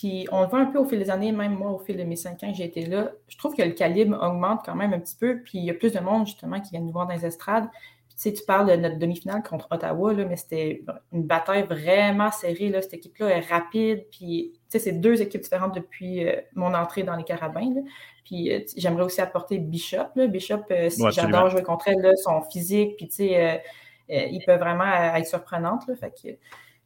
Puis 0.00 0.26
on 0.32 0.40
le 0.40 0.46
voit 0.46 0.60
un 0.60 0.64
peu 0.64 0.78
au 0.78 0.86
fil 0.86 0.98
des 0.98 1.10
années, 1.10 1.30
même 1.30 1.56
moi, 1.56 1.72
au 1.72 1.78
fil 1.78 1.94
de 1.94 2.04
mes 2.04 2.16
cinq 2.16 2.42
ans 2.42 2.50
que 2.50 2.56
j'ai 2.56 2.64
été 2.64 2.86
là, 2.86 3.12
je 3.28 3.36
trouve 3.36 3.54
que 3.54 3.60
le 3.60 3.72
calibre 3.72 4.16
augmente 4.22 4.60
quand 4.64 4.74
même 4.74 4.94
un 4.94 4.98
petit 4.98 5.14
peu. 5.14 5.42
Puis 5.44 5.58
il 5.58 5.64
y 5.64 5.70
a 5.70 5.74
plus 5.74 5.92
de 5.92 6.00
monde, 6.00 6.24
justement, 6.24 6.58
qui 6.58 6.70
vient 6.70 6.80
nous 6.80 6.90
voir 6.90 7.06
dans 7.06 7.12
les 7.12 7.26
estrades. 7.26 7.68
Puis, 8.08 8.16
tu 8.16 8.22
sais, 8.22 8.32
tu 8.32 8.42
parles 8.46 8.66
de 8.70 8.76
notre 8.76 8.98
demi-finale 8.98 9.42
contre 9.42 9.68
Ottawa, 9.70 10.14
là, 10.14 10.24
mais 10.24 10.36
c'était 10.36 10.82
une 11.12 11.24
bataille 11.24 11.64
vraiment 11.64 12.30
serrée. 12.30 12.70
Là. 12.70 12.80
Cette 12.80 12.94
équipe-là 12.94 13.28
est 13.28 13.40
rapide. 13.40 14.06
Puis, 14.10 14.52
tu 14.54 14.60
sais, 14.70 14.78
c'est 14.78 14.92
deux 14.92 15.20
équipes 15.20 15.42
différentes 15.42 15.74
depuis 15.74 16.26
euh, 16.26 16.40
mon 16.54 16.72
entrée 16.72 17.02
dans 17.02 17.16
les 17.16 17.24
Carabins. 17.24 17.82
Puis, 18.24 18.54
euh, 18.54 18.60
j'aimerais 18.78 19.04
aussi 19.04 19.20
apporter 19.20 19.58
Bishop. 19.58 20.08
Là. 20.14 20.28
Bishop, 20.28 20.62
euh, 20.70 20.88
si 20.88 21.02
j'adore 21.10 21.50
jouer 21.50 21.62
contre 21.62 21.88
elle, 21.88 22.00
là, 22.00 22.16
son 22.16 22.40
physique, 22.40 22.96
puis, 22.96 23.08
tu 23.08 23.16
sais, 23.16 23.62
il 24.08 24.42
peut 24.46 24.56
vraiment 24.56 24.90
être 25.14 25.26
surprenante. 25.26 25.86
Là. 25.88 25.94
Fait 25.96 26.10
que 26.10 26.30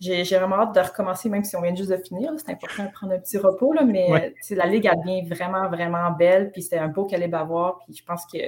j'ai 0.01 0.23
vraiment 0.37 0.57
hâte 0.57 0.75
de 0.75 0.81
recommencer, 0.81 1.29
même 1.29 1.45
si 1.45 1.57
on 1.57 1.63
vient 1.63 1.75
juste 1.75 1.91
de 1.91 1.97
finir. 1.97 2.33
C'est 2.39 2.51
important 2.51 2.85
de 2.85 2.91
prendre 2.91 3.13
un 3.13 3.19
petit 3.19 3.39
repos, 3.39 3.73
là, 3.73 3.85
mais 3.85 4.35
la 4.51 4.67
Ligue 4.67 4.87
a 4.87 4.95
bien 4.97 5.23
vraiment, 5.25 5.69
vraiment 5.69 6.11
belle. 6.11 6.51
Puis 6.53 6.63
c'était 6.63 6.79
un 6.79 6.89
beau 6.89 7.07
calibre 7.07 7.39
à 7.39 7.45
voir. 7.45 7.79
Puis 7.85 7.97
je 7.97 8.05
pense 8.05 8.27
que 8.27 8.39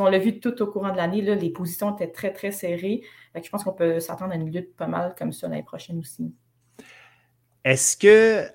on 0.00 0.06
l'a 0.06 0.18
vu 0.18 0.40
tout 0.40 0.60
au 0.62 0.66
courant 0.66 0.90
de 0.90 0.96
l'année, 0.96 1.22
les 1.22 1.50
positions 1.50 1.94
étaient 1.94 2.10
très, 2.10 2.32
très 2.32 2.50
serrées. 2.50 3.02
je 3.34 3.48
pense 3.48 3.64
qu'on 3.64 3.72
peut 3.72 4.00
s'attendre 4.00 4.32
à 4.32 4.36
une 4.36 4.50
lutte 4.50 4.76
pas 4.76 4.88
mal 4.88 5.14
comme 5.16 5.32
ça 5.32 5.48
l'année 5.48 5.62
prochaine 5.62 5.98
aussi. 5.98 6.34
Est-ce 7.64 7.96
que. 7.96 8.48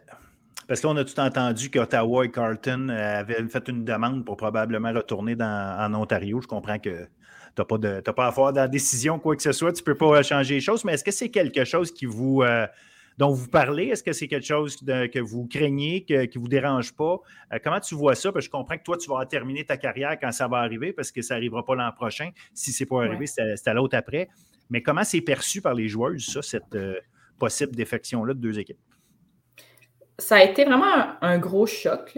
Parce 0.68 0.82
qu'on 0.82 0.96
a 0.98 1.04
tout 1.04 1.20
entendu 1.20 1.72
qu'Ottawa 1.72 2.26
et 2.26 2.32
Carlton 2.32 2.90
avaient 2.90 3.42
fait 3.48 3.68
une 3.70 3.86
demande 3.86 4.24
pour 4.24 4.38
probablement 4.38 4.94
retourner 4.94 5.36
en 5.42 5.94
Ontario. 5.96 6.42
Je 6.42 6.48
comprends 6.48 6.78
que 6.78 7.08
tu 7.56 7.62
n'as 7.62 7.66
pas, 7.66 8.14
pas 8.14 8.28
à 8.28 8.32
faire 8.32 8.52
de 8.52 8.58
la 8.58 8.68
décision, 8.68 9.20
quoi 9.20 9.36
que 9.36 9.42
ce 9.42 9.52
soit, 9.52 9.74
tu 9.74 9.82
ne 9.82 9.86
peux 9.86 9.96
pas 9.96 10.22
changer 10.24 10.56
les 10.56 10.62
choses, 10.62 10.84
mais 10.86 10.94
est-ce 10.94 11.04
que 11.04 11.12
c'est 11.12 11.30
quelque 11.30 11.64
chose 11.64 11.92
qui 11.92 12.06
vous, 12.06 12.42
euh, 12.42 12.66
dont 13.18 13.32
vous 13.32 13.48
parlez? 13.48 13.88
Est-ce 13.88 14.04
que 14.04 14.14
c'est 14.14 14.28
quelque 14.28 14.46
chose 14.46 14.78
que 14.78 15.20
vous 15.20 15.46
craignez, 15.48 16.04
qui 16.06 16.14
ne 16.14 16.40
vous 16.40 16.48
dérange 16.48 16.94
pas? 16.94 17.18
Euh, 17.54 17.60
comment 17.62 17.80
tu 17.80 17.96
vois 17.96 18.16
ça? 18.16 18.32
Parce 18.32 18.46
que 18.46 18.48
je 18.48 18.52
comprends 18.52 18.78
que 18.78 18.84
toi, 18.84 18.98
tu 18.98 19.10
vas 19.10 19.26
terminer 19.26 19.66
ta 19.66 19.78
carrière 19.78 20.18
quand 20.20 20.32
ça 20.32 20.48
va 20.48 20.58
arriver, 20.58 20.94
parce 20.94 21.12
que 21.12 21.22
ça 21.22 21.36
n'arrivera 21.36 21.66
pas 21.66 21.76
l'an 21.76 21.92
prochain. 21.92 22.30
Si 22.54 22.72
ce 22.72 22.84
n'est 22.84 22.88
pas 22.88 23.04
arrivé, 23.04 23.28
c'est 23.28 23.68
à, 23.68 23.74
l'autre 23.74 23.98
après. 23.98 24.30
Mais 24.70 24.82
comment 24.82 25.04
c'est 25.04 25.22
perçu 25.22 25.62
par 25.62 25.74
les 25.74 25.90
joueuses, 25.90 26.26
ça, 26.26 26.42
cette 26.42 26.76
euh, 26.76 26.96
possible 27.38 27.76
défection-là 27.76 28.34
de 28.34 28.40
deux 28.40 28.58
équipes? 28.58 28.80
Ça 30.18 30.38
a 30.38 30.44
été 30.44 30.64
vraiment 30.64 31.22
un, 31.22 31.40
gros 31.40 31.66
choc. 31.66 32.18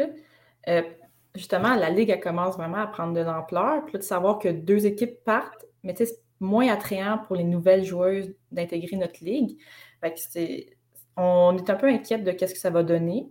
Justement, 1.36 1.76
la 1.76 1.90
Ligue, 1.90 2.20
commence 2.22 2.56
vraiment 2.56 2.78
à 2.78 2.88
prendre 2.88 3.14
de 3.14 3.22
l'ampleur. 3.22 3.86
Puis 3.86 3.98
de 3.98 4.04
savoir 4.04 4.40
que 4.40 4.50
deux 4.50 4.86
équipes 4.86 5.24
partent, 5.24 5.66
mais 5.84 5.96
c'est 5.96 6.20
moins 6.40 6.72
attrayant 6.72 7.20
pour 7.20 7.36
les 7.36 7.44
nouvelles 7.44 7.84
joueuses 7.84 8.34
d'intégrer 8.52 8.98
notre 8.98 9.24
Ligue. 9.24 9.58
On 11.18 11.58
est 11.58 11.70
un 11.70 11.76
peu 11.76 11.88
inquiète 11.88 12.24
de 12.24 12.32
qu'est-ce 12.32 12.54
que 12.54 12.60
ça 12.60 12.70
va 12.70 12.84
donner. 12.84 13.28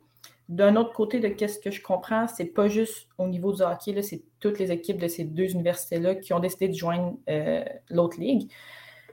D'un 0.48 0.76
autre 0.76 0.92
côté, 0.92 1.20
de 1.20 1.28
qu'est-ce 1.28 1.58
que 1.60 1.70
je 1.70 1.80
comprends, 1.80 2.26
c'est 2.26 2.46
pas 2.46 2.68
juste 2.68 3.08
au 3.18 3.28
niveau 3.28 3.52
du 3.52 3.62
hockey, 3.62 4.00
c'est 4.02 4.22
toutes 4.40 4.58
les 4.58 4.72
équipes 4.72 4.98
de 4.98 5.06
ces 5.06 5.24
deux 5.24 5.52
universités-là 5.52 6.16
qui 6.16 6.32
ont 6.32 6.40
décidé 6.40 6.68
de 6.68 6.74
joindre 6.74 7.16
euh, 7.28 7.64
l'autre 7.88 8.18
ligue. 8.18 8.50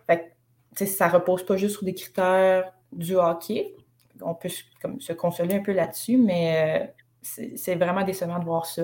Fait 0.07 0.33
que, 0.75 0.85
ça 0.85 1.07
repose 1.07 1.45
pas 1.45 1.55
juste 1.55 1.75
sur 1.75 1.85
des 1.85 1.93
critères 1.93 2.73
du 2.91 3.15
hockey. 3.15 3.75
On 4.21 4.33
peut 4.33 4.49
se 4.49 5.13
consoler 5.13 5.55
un 5.55 5.61
peu 5.61 5.73
là-dessus, 5.73 6.17
mais 6.17 6.81
euh, 6.81 7.03
c'est 7.55 7.75
vraiment 7.75 8.03
décevant 8.03 8.39
de 8.39 8.45
voir 8.45 8.65
ça. 8.65 8.83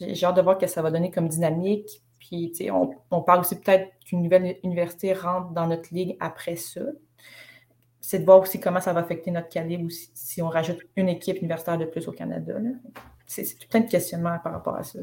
J'ai 0.00 0.26
hâte 0.26 0.36
de 0.36 0.42
voir 0.42 0.56
ce 0.56 0.66
que 0.66 0.70
ça 0.70 0.82
va 0.82 0.90
donner 0.90 1.10
comme 1.10 1.28
dynamique. 1.28 2.02
Puis, 2.18 2.52
on, 2.72 2.90
on 3.10 3.20
parle 3.20 3.40
aussi 3.40 3.60
peut-être 3.60 3.90
qu'une 4.04 4.22
nouvelle 4.22 4.56
université 4.62 5.12
rentre 5.12 5.50
dans 5.50 5.66
notre 5.66 5.92
ligue 5.92 6.16
après 6.20 6.56
ça 6.56 6.80
c'est 8.06 8.18
de 8.18 8.26
voir 8.26 8.40
aussi 8.40 8.60
comment 8.60 8.82
ça 8.82 8.92
va 8.92 9.00
affecter 9.00 9.30
notre 9.30 9.48
calibre 9.48 9.90
si, 9.90 10.42
on 10.42 10.50
rajoute 10.50 10.76
une 10.94 11.08
équipe 11.08 11.38
universitaire 11.38 11.78
de 11.78 11.86
plus 11.86 12.06
au 12.06 12.12
Canada. 12.12 12.52
C'est 13.24 13.66
plein 13.70 13.80
de 13.80 13.88
questionnements 13.88 14.38
par 14.44 14.52
rapport 14.52 14.76
à 14.76 14.82
ça. 14.82 14.98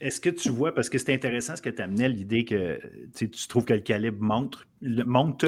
Est-ce 0.00 0.20
que 0.20 0.28
tu 0.28 0.50
vois, 0.50 0.74
parce 0.74 0.90
que 0.90 0.98
c'est 0.98 1.14
intéressant 1.14 1.56
ce 1.56 1.62
que 1.62 1.70
tu 1.70 1.80
amenais, 1.80 2.08
l'idée 2.08 2.44
que 2.44 2.78
tu 3.16 3.30
trouves 3.48 3.64
que 3.64 3.72
le 3.72 3.80
calibre 3.80 4.22
monte, 4.22 4.66
monte 4.82 5.46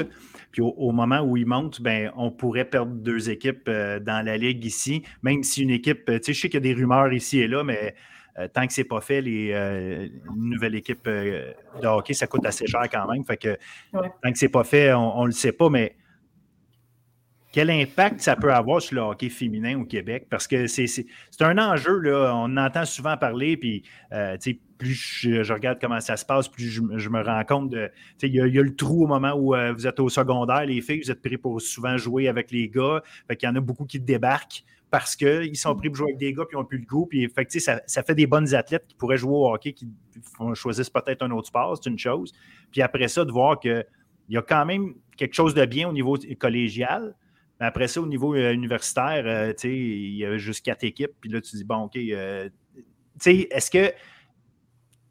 puis 0.51 0.63
au, 0.63 0.91
moment 0.91 1.21
où 1.21 1.37
il 1.37 1.45
monte, 1.45 1.81
ben, 1.81 2.11
on 2.15 2.31
pourrait 2.31 2.65
perdre 2.65 2.93
deux 2.93 3.29
équipes 3.29 3.67
euh, 3.67 3.99
dans 3.99 4.25
la 4.25 4.37
ligue 4.37 4.65
ici, 4.65 5.03
même 5.21 5.43
si 5.43 5.61
une 5.61 5.69
équipe, 5.69 6.05
tu 6.05 6.13
sais, 6.23 6.33
je 6.33 6.41
sais 6.41 6.49
qu'il 6.49 6.65
y 6.65 6.69
a 6.69 6.73
des 6.73 6.73
rumeurs 6.73 7.13
ici 7.13 7.39
et 7.39 7.47
là, 7.47 7.63
mais 7.63 7.93
euh, 8.39 8.47
tant 8.47 8.65
que 8.65 8.73
ce 8.73 8.81
n'est 8.81 8.85
pas 8.85 9.01
fait, 9.01 9.21
les 9.21 9.51
euh, 9.53 10.07
nouvelles 10.35 10.75
équipes 10.75 11.07
euh, 11.07 11.51
de 11.81 11.87
hockey, 11.87 12.13
ça 12.13 12.27
coûte 12.27 12.45
assez 12.45 12.67
cher 12.67 12.83
quand 12.91 13.11
même. 13.11 13.23
Fait 13.25 13.37
que 13.37 13.57
tant 13.91 14.31
que 14.31 14.37
ce 14.37 14.45
n'est 14.45 14.49
pas 14.49 14.63
fait, 14.63 14.93
on 14.93 15.21
ne 15.23 15.27
le 15.27 15.33
sait 15.33 15.51
pas, 15.51 15.69
mais 15.69 15.95
quel 17.51 17.69
impact 17.69 18.21
ça 18.21 18.35
peut 18.35 18.53
avoir 18.53 18.81
sur 18.81 18.95
le 18.95 19.01
hockey 19.01 19.29
féminin 19.29 19.79
au 19.79 19.85
Québec? 19.85 20.27
Parce 20.29 20.47
que 20.47 20.67
c'est 20.67 21.05
un 21.41 21.57
enjeu, 21.57 21.97
là, 21.99 22.33
on 22.35 22.57
entend 22.57 22.85
souvent 22.85 23.17
parler, 23.17 23.57
puis 23.57 23.83
plus 24.77 24.93
je, 24.93 25.53
regarde 25.53 25.77
comment 25.79 25.99
ça 25.99 26.15
se 26.15 26.25
passe, 26.25 26.47
plus 26.47 26.69
je, 26.69 27.09
me 27.09 27.21
rends 27.21 27.43
compte 27.43 27.69
de. 27.69 27.91
Il 28.23 28.33
y, 28.33 28.59
a 28.59 28.63
le 28.63 28.75
trou 28.75 29.03
au 29.03 29.07
moment 29.07 29.33
où 29.33 29.53
vous 29.75 29.87
êtes 29.87 29.99
au 29.99 30.09
secondaire, 30.09 30.65
les 30.65 30.81
filles, 30.81 31.01
vous 31.01 31.11
êtes 31.11 31.21
pris 31.21 31.37
pour 31.37 31.61
souvent 31.61 31.97
jouer 31.97 32.27
avec 32.27 32.49
les 32.51 32.69
gars. 32.69 33.01
Fait 33.27 33.41
y 33.43 33.47
en 33.47 33.55
a 33.55 33.59
beaucoup 33.59 33.85
qui 33.85 33.99
débarquent 33.99 34.63
parce 34.89 35.15
qu'ils 35.15 35.57
sont 35.57 35.75
pris 35.75 35.89
pour 35.89 35.97
jouer 35.97 36.11
avec 36.11 36.17
des 36.17 36.33
gars 36.33 36.45
puis 36.47 36.55
ont 36.55 36.65
plus 36.65 36.79
le 36.79 36.85
goût. 36.85 37.05
Puis, 37.05 37.27
fait 37.29 37.51
ça, 37.59 37.81
ça, 37.85 38.03
fait 38.03 38.15
des 38.15 38.25
bonnes 38.25 38.55
athlètes 38.55 38.85
qui 38.87 38.95
pourraient 38.95 39.17
jouer 39.17 39.35
au 39.35 39.53
hockey, 39.53 39.73
qui 39.73 39.87
choisissent 40.55 40.89
peut-être 40.89 41.21
un 41.23 41.31
autre 41.31 41.47
sport, 41.47 41.77
c'est 41.77 41.89
une 41.89 41.99
chose. 41.99 42.33
Puis 42.71 42.81
après 42.81 43.07
ça, 43.07 43.25
de 43.25 43.31
voir 43.31 43.59
qu'il 43.59 43.85
y 44.29 44.37
a 44.37 44.41
quand 44.41 44.65
même 44.65 44.95
quelque 45.17 45.33
chose 45.33 45.53
de 45.53 45.65
bien 45.65 45.87
au 45.89 45.93
niveau 45.93 46.17
collégial. 46.39 47.15
Mais 47.59 47.65
après 47.65 47.87
ça, 47.87 48.01
au 48.01 48.05
niveau 48.05 48.35
euh, 48.35 48.53
universitaire, 48.53 49.23
euh, 49.25 49.53
il 49.63 50.15
y 50.15 50.25
a 50.25 50.37
juste 50.37 50.63
quatre 50.63 50.83
équipes. 50.83 51.11
Puis 51.19 51.29
là, 51.29 51.41
tu 51.41 51.55
dis, 51.55 51.63
bon, 51.63 51.83
OK, 51.83 51.97
euh, 51.97 52.49
est-ce 53.25 53.71
que. 53.71 53.93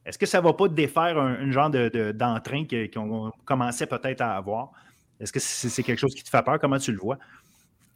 Est-ce 0.04 0.16
que 0.16 0.24
ça 0.24 0.38
ne 0.38 0.44
va 0.44 0.54
pas 0.54 0.68
défaire 0.68 1.18
un, 1.18 1.50
genre 1.50 1.68
d'entrain 1.68 2.62
de, 2.62 2.90
qu'on 2.90 3.30
commençait 3.44 3.86
peut-être 3.86 4.22
à 4.22 4.36
avoir? 4.36 4.72
Est-ce 5.20 5.30
que 5.30 5.38
c'est 5.38 5.82
quelque 5.82 5.98
chose 5.98 6.14
qui 6.14 6.24
te 6.24 6.30
fait 6.30 6.42
peur? 6.42 6.58
Comment 6.58 6.78
tu 6.78 6.92
le 6.92 6.98
vois? 6.98 7.18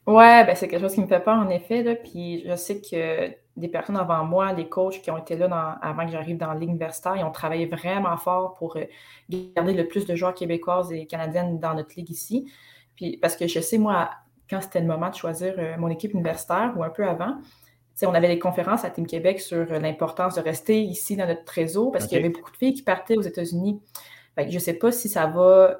Ouais, 0.07 0.44
ben 0.44 0.55
c'est 0.55 0.68
quelque 0.68 0.82
chose 0.82 0.94
qui 0.94 1.00
me 1.00 1.07
fait 1.07 1.20
peur 1.20 1.36
en 1.36 1.48
effet. 1.48 1.82
Là, 1.82 1.94
puis 1.94 2.44
je 2.46 2.55
sais 2.55 2.82
que 2.82 3.32
des 3.57 3.68
personnes 3.68 3.96
avant 3.96 4.24
moi, 4.24 4.53
des 4.53 4.68
coachs 4.68 5.00
qui 5.00 5.11
ont 5.11 5.16
été 5.16 5.36
là 5.36 5.78
avant 5.80 6.05
que 6.05 6.12
j'arrive 6.12 6.36
dans 6.36 6.53
l'universitaire, 6.55 7.16
ils 7.16 7.24
ont 7.24 7.30
travaillé 7.30 7.66
vraiment 7.66 8.16
fort 8.16 8.55
pour 8.55 8.76
euh, 8.76 8.84
garder 9.55 9.74
le 9.74 9.86
plus 9.86 10.05
de 10.05 10.16
joueurs 10.16 10.34
québécoises 10.34 10.92
et 10.92 11.07
canadiennes 11.07 11.61
dans 11.61 11.74
notre 11.74 11.94
ligue 11.96 12.11
ici. 12.11 12.50
Puis 12.96 13.16
parce 13.16 13.36
que 13.36 13.46
je 13.46 13.61
sais, 13.61 13.78
moi, 13.78 14.11
quand 14.53 14.61
c'était 14.61 14.80
le 14.80 14.86
moment 14.86 15.09
de 15.09 15.14
choisir 15.14 15.55
euh, 15.59 15.76
mon 15.78 15.88
équipe 15.88 16.12
universitaire 16.12 16.74
ou 16.76 16.84
un 16.84 16.90
peu 16.90 17.07
avant, 17.07 17.38
on 18.03 18.14
avait 18.14 18.28
des 18.28 18.38
conférences 18.38 18.84
à 18.84 18.90
Team 18.90 19.07
Québec 19.07 19.40
sur 19.40 19.72
euh, 19.72 19.78
l'importance 19.78 20.34
de 20.34 20.40
rester 20.40 20.82
ici 20.82 21.16
dans 21.16 21.26
notre 21.26 21.50
réseau 21.50 21.90
parce 21.90 22.07
qu'il 22.07 22.18
y 22.18 22.20
avait 22.20 22.30
beaucoup 22.30 22.50
de 22.50 22.57
filles 22.57 22.74
qui 22.74 22.82
partaient 22.82 23.16
aux 23.16 23.22
États-Unis. 23.22 23.80
je 24.36 24.55
ne 24.55 24.59
sais 24.59 24.74
pas 24.74 24.92
si 24.92 25.09
ça 25.09 25.26
va 25.26 25.78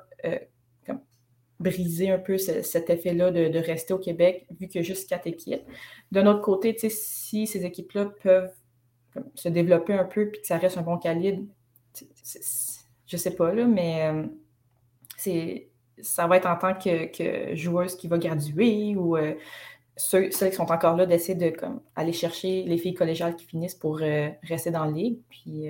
briser 1.63 2.11
un 2.11 2.19
peu 2.19 2.39
cet 2.39 2.91
effet-là 2.91 3.31
de, 3.31 3.59
rester 3.59 3.95
au 3.95 3.99
Québec, 3.99 4.47
vu 4.59 4.69
a 4.75 4.83
juste 4.83 5.09
quatre 5.09 5.27
équipes. 5.29 5.63
D'un 6.11 6.27
autre 6.27 6.41
côté, 6.41 6.77
si 6.77 7.47
ces 7.47 7.65
équipes-là 7.65 8.07
peuvent 8.23 8.51
se 9.35 9.49
développer 9.49 9.93
un 9.93 10.05
peu 10.05 10.29
puis 10.29 10.41
que 10.41 10.47
ça 10.47 10.59
reste 10.59 10.79
un 10.79 10.83
bon 10.83 10.99
calibre, 10.99 11.47
je 13.07 13.17
sais 13.17 13.35
pas, 13.35 13.53
là, 13.53 13.67
mais 13.67 14.11
euh, 14.11 14.27
c'est 15.17 15.69
ça 16.01 16.27
va 16.27 16.37
être 16.37 16.47
en 16.47 16.57
tant 16.57 16.75
que, 16.75 17.55
joueuse 17.55 17.97
qui 17.97 18.09
va 18.09 18.19
graduer 18.19 18.95
ou 18.97 19.17
euh, 19.17 19.35
ceux, 19.97 20.29
qui 20.29 20.53
sont 20.53 20.71
encore 20.71 20.97
là 20.97 21.07
d'essayer 21.07 21.35
de 21.35 21.57
comme, 21.57 21.81
aller 21.97 22.13
chercher 22.13 22.63
les 22.65 22.79
filles 22.79 22.95
collégiales 22.95 23.37
qui 23.37 23.45
finissent 23.45 23.75
pour 23.75 23.99
euh, 24.01 24.29
rester 24.43 24.71
dans 24.71 24.85
la 24.85 24.91
ligue. 24.91 25.19
Puis, 25.29 25.69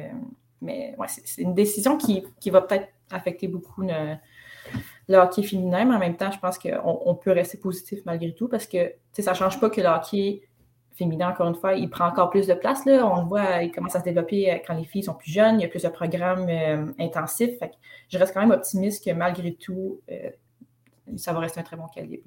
mais 0.60 0.94
ouais, 0.98 1.08
c'est 1.08 1.42
une 1.42 1.54
décision 1.54 1.98
qui, 1.98 2.24
qui 2.40 2.50
va 2.50 2.60
peut-être 2.60 2.88
affecter 3.10 3.48
beaucoup 3.48 3.82
le 3.82 5.16
hockey 5.16 5.42
féminin, 5.42 5.84
mais 5.84 5.96
en 5.96 5.98
même 5.98 6.16
temps, 6.16 6.30
je 6.30 6.38
pense 6.38 6.58
qu'on 6.58 7.14
peut 7.14 7.32
rester 7.32 7.58
positif 7.58 8.00
malgré 8.04 8.32
tout 8.32 8.48
parce 8.48 8.66
que 8.66 8.92
ça 9.12 9.32
ne 9.32 9.36
change 9.36 9.60
pas 9.60 9.70
que 9.70 9.80
le 9.80 9.88
hockey 9.88 10.42
féminin, 10.94 11.30
encore 11.30 11.48
une 11.48 11.54
fois, 11.54 11.74
il 11.74 11.88
prend 11.88 12.06
encore 12.06 12.30
plus 12.30 12.46
de 12.46 12.54
place. 12.54 12.84
Là. 12.84 13.06
On 13.06 13.22
le 13.22 13.28
voit, 13.28 13.62
il 13.62 13.72
commence 13.72 13.96
à 13.96 14.00
se 14.00 14.04
développer 14.04 14.50
euh, 14.50 14.56
quand 14.66 14.74
les 14.74 14.84
filles 14.84 15.04
sont 15.04 15.14
plus 15.14 15.30
jeunes, 15.30 15.60
il 15.60 15.62
y 15.62 15.66
a 15.66 15.68
plus 15.68 15.82
de 15.82 15.88
programmes 15.88 16.48
euh, 16.48 16.86
intensifs. 16.98 17.58
je 18.08 18.18
reste 18.18 18.34
quand 18.34 18.40
même 18.40 18.50
optimiste 18.50 19.04
que 19.04 19.12
malgré 19.12 19.54
tout, 19.54 20.00
euh, 20.10 20.30
ça 21.16 21.32
va 21.32 21.40
rester 21.40 21.60
un 21.60 21.62
très 21.64 21.76
bon 21.76 21.86
calibre. 21.86 22.22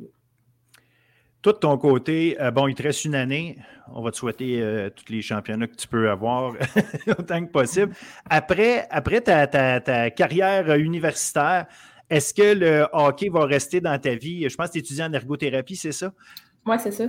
Toi, 1.41 1.53
de 1.53 1.59
ton 1.59 1.77
côté, 1.77 2.35
bon, 2.55 2.67
il 2.67 2.73
te 2.73 2.81
reste 2.81 3.05
une 3.05 3.13
année. 3.13 3.59
On 3.93 4.01
va 4.01 4.09
te 4.09 4.17
souhaiter 4.17 4.89
tous 4.95 5.13
les 5.13 5.21
championnats 5.21 5.67
que 5.67 5.75
tu 5.75 5.87
peux 5.87 6.09
avoir 6.09 6.53
autant 7.19 7.45
que 7.45 7.51
possible. 7.51 7.93
Après, 8.27 8.87
après 8.89 9.21
ta, 9.21 9.45
ta 9.45 10.09
carrière 10.09 10.73
universitaire, 10.73 11.67
est-ce 12.09 12.33
que 12.33 12.53
le 12.53 12.87
hockey 12.91 13.29
va 13.29 13.45
rester 13.45 13.79
dans 13.79 13.99
ta 13.99 14.15
vie? 14.15 14.49
Je 14.49 14.55
pense 14.55 14.69
que 14.69 14.73
tu 14.73 14.79
étudies 14.79 15.03
en 15.03 15.13
ergothérapie, 15.13 15.75
c'est 15.75 15.91
ça? 15.91 16.11
Oui, 16.65 16.77
c'est 16.79 16.91
ça. 16.91 17.05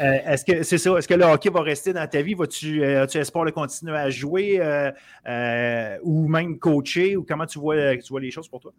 Euh, 0.00 0.18
est-ce 0.26 0.44
que 0.44 0.62
c'est 0.62 0.78
ça? 0.78 0.96
Est-ce 0.96 1.08
que 1.08 1.14
le 1.14 1.24
hockey 1.24 1.50
va 1.50 1.60
rester 1.60 1.92
dans 1.92 2.06
ta 2.06 2.22
vie? 2.22 2.34
Vas-tu, 2.34 2.82
euh, 2.82 3.02
as-tu 3.02 3.18
espoir 3.18 3.44
de 3.44 3.50
continuer 3.50 3.96
à 3.96 4.10
jouer 4.10 4.58
euh, 4.60 5.98
ou 6.02 6.28
même 6.28 6.58
coacher? 6.58 7.16
Ou 7.16 7.24
comment 7.24 7.46
tu 7.46 7.58
vois, 7.58 7.96
tu 7.96 8.08
vois 8.08 8.20
les 8.20 8.30
choses 8.30 8.48
pour 8.48 8.60
toi? 8.60 8.72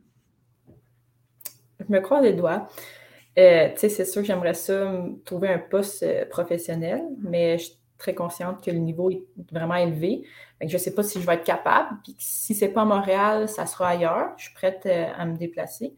Je 1.79 1.91
me 1.91 1.99
croise 1.99 2.23
les 2.23 2.33
doigts. 2.33 2.67
c'est 3.35 4.05
sûr 4.05 4.21
que 4.21 4.27
j'aimerais 4.27 4.53
ça 4.53 5.05
trouver 5.25 5.49
un 5.49 5.59
poste 5.59 6.05
professionnel, 6.29 7.01
mais 7.21 7.57
je 7.57 7.71
très 7.97 8.15
consciente 8.15 8.61
que 8.61 8.69
le 8.69 8.79
niveau 8.79 9.11
est 9.11 9.23
vraiment 9.49 9.75
élevé. 9.75 10.23
je 10.61 10.73
ne 10.73 10.77
sais 10.77 10.93
pas 10.93 11.03
si 11.03 11.21
je 11.21 11.25
vais 11.25 11.35
être 11.35 11.45
capable. 11.45 11.99
Puis 12.03 12.15
si 12.19 12.53
ce 12.53 12.65
n'est 12.65 12.71
pas 12.71 12.81
à 12.81 12.85
Montréal, 12.85 13.47
ça 13.47 13.65
sera 13.65 13.89
ailleurs. 13.89 14.33
Je 14.37 14.45
suis 14.45 14.53
prête 14.53 14.85
à 14.85 15.25
me 15.25 15.37
déplacer. 15.37 15.93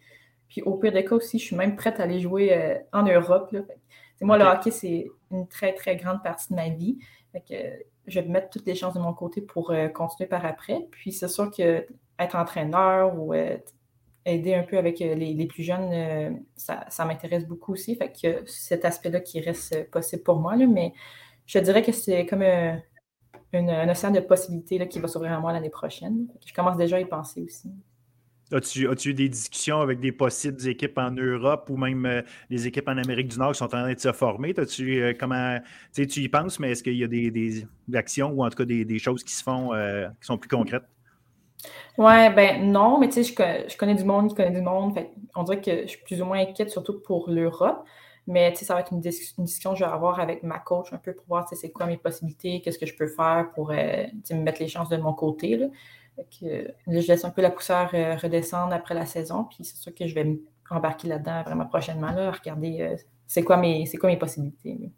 Puis 0.48 0.62
au 0.62 0.76
pire 0.76 0.92
des 0.92 1.04
cas 1.04 1.16
aussi, 1.16 1.40
je 1.40 1.46
suis 1.46 1.56
même 1.56 1.76
prête 1.76 2.00
à 2.00 2.04
aller 2.04 2.20
jouer 2.20 2.78
en 2.94 3.04
Europe. 3.04 3.56
Moi, 4.22 4.38
le 4.38 4.46
hockey, 4.46 4.72
c'est 4.72 5.08
une 5.32 5.48
très, 5.48 5.74
très 5.74 5.96
grande 5.96 6.24
partie 6.24 6.50
de 6.52 6.56
ma 6.56 6.70
vie. 6.70 6.98
je 8.08 8.20
vais 8.20 8.28
mettre 8.28 8.50
toutes 8.50 8.66
les 8.66 8.76
chances 8.76 8.94
de 8.94 9.00
mon 9.00 9.14
côté 9.14 9.42
pour 9.42 9.72
euh, 9.72 9.88
continuer 9.90 10.28
par 10.28 10.46
après. 10.46 10.88
Puis 10.92 11.12
c'est 11.12 11.28
sûr 11.28 11.52
que 11.52 11.86
être 12.18 12.36
entraîneur 12.36 13.20
ou 13.20 13.34
aider 14.26 14.56
un 14.56 14.64
peu 14.64 14.78
avec 14.78 15.00
les, 15.00 15.46
plus 15.48 15.64
jeunes, 15.64 16.42
ça, 16.56 17.06
m'intéresse 17.06 17.46
beaucoup 17.46 17.74
aussi. 17.74 17.96
Fait 17.96 18.12
que 18.12 18.44
cet 18.46 18.86
aspect-là 18.86 19.20
qui 19.20 19.42
reste 19.42 19.90
possible 19.92 20.24
pour 20.24 20.40
moi. 20.40 20.56
Là, 20.56 20.66
mais 20.66 20.94
je 21.46 21.60
dirais 21.60 21.84
que 21.84 21.92
c'est 21.92 22.26
comme 22.26 22.42
un, 22.42 22.82
océan 23.90 24.12
de 24.12 24.20
possibilités 24.22 24.88
qui 24.88 25.00
va 25.00 25.08
s'ouvrir 25.08 25.34
à 25.34 25.40
moi 25.40 25.52
l'année 25.52 25.70
prochaine. 25.70 26.28
Je 26.46 26.54
commence 26.54 26.78
déjà 26.78 26.98
à 26.98 27.00
y 27.00 27.06
penser 27.06 27.42
aussi. 27.42 27.70
As-tu, 28.52 28.88
as 28.88 29.06
eu 29.06 29.14
des 29.14 29.28
discussions 29.28 29.82
avec 29.82 30.00
des 30.00 30.12
possibles 30.12 30.68
équipes 30.68 30.98
en 31.00 31.10
Europe 31.12 31.68
ou 31.70 31.78
même 31.78 32.06
euh, 32.06 32.22
des 32.50 32.68
équipes 32.68 32.88
en 32.88 32.98
Amérique 32.98 33.30
du 33.30 33.40
Nord 33.40 33.54
qui 33.54 33.58
sont 33.58 33.66
en 33.66 33.70
train 33.70 33.92
de 33.92 34.00
se 34.00 34.12
former? 34.12 34.54
As-tu, 34.58 35.02
euh, 35.02 35.14
comment, 35.20 35.60
tu 35.94 36.04
y 36.04 36.30
penses, 36.30 36.60
mais 36.60 36.72
est-ce 36.72 36.84
qu'il 36.84 36.96
y 36.96 37.04
a 37.04 37.08
des, 37.08 37.66
actions 37.94 38.30
ou 38.30 38.46
en 38.46 38.50
tout 38.50 38.58
cas 38.58 38.66
des, 38.66 39.00
choses 39.00 39.24
qui 39.24 39.34
se 39.34 39.44
font 39.44 39.74
euh, 39.74 40.08
qui 40.22 40.28
sont 40.28 40.38
plus 40.38 40.50
concrètes? 40.50 40.86
Oui, 41.98 42.30
ben 42.36 42.72
non, 42.72 43.00
mais 43.00 43.08
tu 43.08 43.24
sais, 43.24 43.34
je, 43.68 43.78
connais 43.78 43.96
du 43.96 44.04
monde 44.04 44.30
qui 44.30 44.36
connaît 44.36 44.52
du 44.52 44.62
monde. 44.62 44.94
on 45.36 45.44
dirait 45.44 45.62
que 45.62 45.82
je 45.84 45.88
suis 45.88 46.04
plus 46.04 46.22
ou 46.22 46.26
moins 46.26 46.40
inquiète, 46.40 46.70
surtout 46.70 47.02
pour 47.02 47.30
l'Europe. 47.30 47.84
Mais 48.28 48.54
ça 48.56 48.74
va 48.74 48.80
être 48.80 48.92
une, 48.92 49.02
discussion 49.02 49.74
que 49.74 49.80
je 49.80 49.86
vais 49.86 49.92
avoir 49.92 50.20
avec 50.20 50.42
ma 50.42 50.58
coach 50.58 50.92
un 50.92 50.98
peu 50.98 51.14
pour 51.14 51.26
voir 51.28 51.48
c'est 51.48 51.72
quoi 51.72 51.86
mes 51.86 51.98
possibilités, 51.98 52.60
qu'est-ce 52.62 52.80
que 52.80 52.88
je 52.88 52.96
peux 52.96 53.08
faire 53.08 53.52
pour 53.54 53.72
euh, 53.72 54.06
me 54.32 54.42
mettre 54.42 54.62
les 54.62 54.68
chances 54.68 54.90
de 54.90 54.98
mon 54.98 55.14
côté. 55.14 55.58
Là. 55.58 55.68
Je 56.42 57.08
laisse 57.08 57.26
un 57.26 57.30
peu 57.30 57.42
la 57.42 57.52
poussière 57.52 57.90
euh, 57.94 58.16
redescendre 58.16 58.74
après 58.74 58.96
la 58.96 59.06
saison, 59.06 59.46
puis 59.46 59.64
c'est 59.64 59.78
sûr 59.78 59.94
que 59.94 60.08
je 60.08 60.16
vais 60.16 60.40
embarquer 60.70 61.08
là-dedans 61.08 61.44
vraiment 61.44 61.66
prochainement, 61.66 62.12
là, 62.12 62.32
regarder 62.32 62.82
euh, 62.82 62.96
c'est 63.28 63.44
quoi, 63.44 63.58
mes, 63.58 63.86
quoi 64.00 64.10
mes 64.10 64.18
possibilités. 64.18 64.92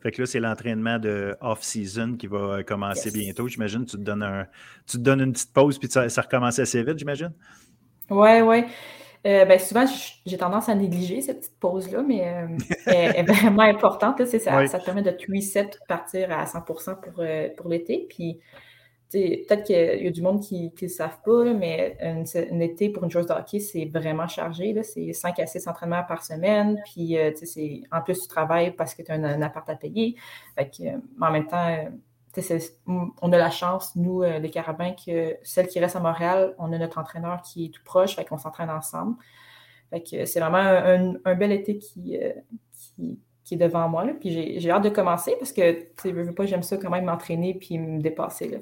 Fait 0.00 0.12
que 0.12 0.22
là, 0.22 0.26
c'est 0.26 0.40
l'entraînement 0.40 0.98
de 0.98 1.36
off-season 1.40 2.16
qui 2.16 2.28
va 2.28 2.62
commencer 2.62 3.10
bientôt. 3.10 3.48
J'imagine 3.48 3.84
tu 3.84 3.96
te 3.96 4.02
donnes 4.02 4.22
un, 4.22 4.46
tu 4.86 4.96
te 4.96 5.02
donnes 5.02 5.20
une 5.20 5.32
petite 5.32 5.52
pause 5.52 5.78
puis 5.78 5.88
ça, 5.90 6.08
ça 6.08 6.22
recommence 6.22 6.58
assez 6.60 6.82
vite, 6.84 6.98
j'imagine? 6.98 7.32
Oui, 8.10 8.40
oui. 8.42 8.64
Euh, 9.26 9.44
ben, 9.44 9.58
souvent, 9.58 9.84
j'ai 10.24 10.38
tendance 10.38 10.68
à 10.68 10.74
négliger 10.74 11.20
cette 11.20 11.40
petite 11.40 11.58
pause-là, 11.58 12.02
mais 12.02 12.28
euh, 12.28 12.46
elle, 12.86 13.16
est 13.16 13.22
vraiment 13.24 13.62
importante. 13.62 14.24
ça, 14.24 14.66
ça 14.66 14.78
te 14.78 14.84
permet 14.84 15.02
de 15.02 15.10
te 15.10 15.30
reset, 15.30 15.70
partir 15.88 16.30
à 16.30 16.46
100 16.46 16.62
pour, 16.62 16.80
euh, 17.18 17.48
pour 17.56 17.68
l'été. 17.68 18.06
Puis, 18.08 18.38
peut-être 19.10 19.64
qu'il 19.64 20.04
y 20.04 20.06
a 20.06 20.10
du 20.10 20.22
monde 20.22 20.40
qui 20.40 20.64
ne 20.64 20.80
le 20.80 20.88
savent 20.88 21.20
pas, 21.24 21.44
mais 21.54 21.96
un, 22.00 22.60
été 22.60 22.90
pour 22.90 23.04
une 23.04 23.10
joueuse 23.10 23.26
de 23.26 23.32
hockey, 23.32 23.60
c'est 23.60 23.86
vraiment 23.86 24.28
chargé. 24.28 24.80
C'est 24.82 25.12
5 25.12 25.38
à 25.38 25.46
6 25.46 25.68
entraînements 25.68 26.04
par 26.04 26.24
semaine. 26.24 26.80
Puis, 26.92 27.16
en 27.90 28.00
plus, 28.02 28.20
tu 28.20 28.28
travailles 28.28 28.72
parce 28.72 28.94
que 28.94 29.02
tu 29.02 29.10
as 29.10 29.14
un, 29.14 29.42
appart 29.42 29.68
à 29.68 29.76
payer. 29.76 30.16
Fait 30.56 30.70
que, 30.70 30.98
en 31.20 31.30
même 31.30 31.46
temps, 31.46 31.90
on 33.22 33.32
a 33.32 33.38
la 33.38 33.50
chance, 33.50 33.94
nous, 33.96 34.22
euh, 34.22 34.38
les 34.38 34.50
Carabins, 34.50 34.92
que 34.92 35.36
celle 35.42 35.68
qui 35.68 35.80
reste 35.80 35.96
à 35.96 36.00
Montréal, 36.00 36.54
on 36.58 36.72
a 36.72 36.78
notre 36.78 36.98
entraîneur 36.98 37.42
qui 37.42 37.66
est 37.66 37.68
tout 37.68 37.82
proche, 37.84 38.16
fait 38.16 38.24
qu'on 38.24 38.38
s'entraîne 38.38 38.70
ensemble. 38.70 39.16
c'est 39.92 40.40
vraiment 40.40 40.58
un, 41.24 41.34
bel 41.34 41.52
été 41.52 41.78
euh, 41.98 42.32
qui, 42.72 43.20
qui, 43.48 43.54
est 43.54 43.58
devant 43.58 43.88
moi. 43.88 44.04
Là. 44.04 44.12
Puis 44.18 44.58
j'ai, 44.60 44.70
hâte 44.70 44.84
de 44.84 44.88
commencer 44.88 45.34
parce 45.38 45.52
que, 45.52 45.86
tu 46.00 46.12
veux, 46.12 46.32
pas, 46.32 46.46
j'aime 46.46 46.62
ça 46.62 46.76
quand 46.76 46.90
même 46.90 47.04
m'entraîner 47.04 47.54
puis 47.54 47.78
me 47.78 48.00
dépasser. 48.00 48.48
Là, 48.48 48.58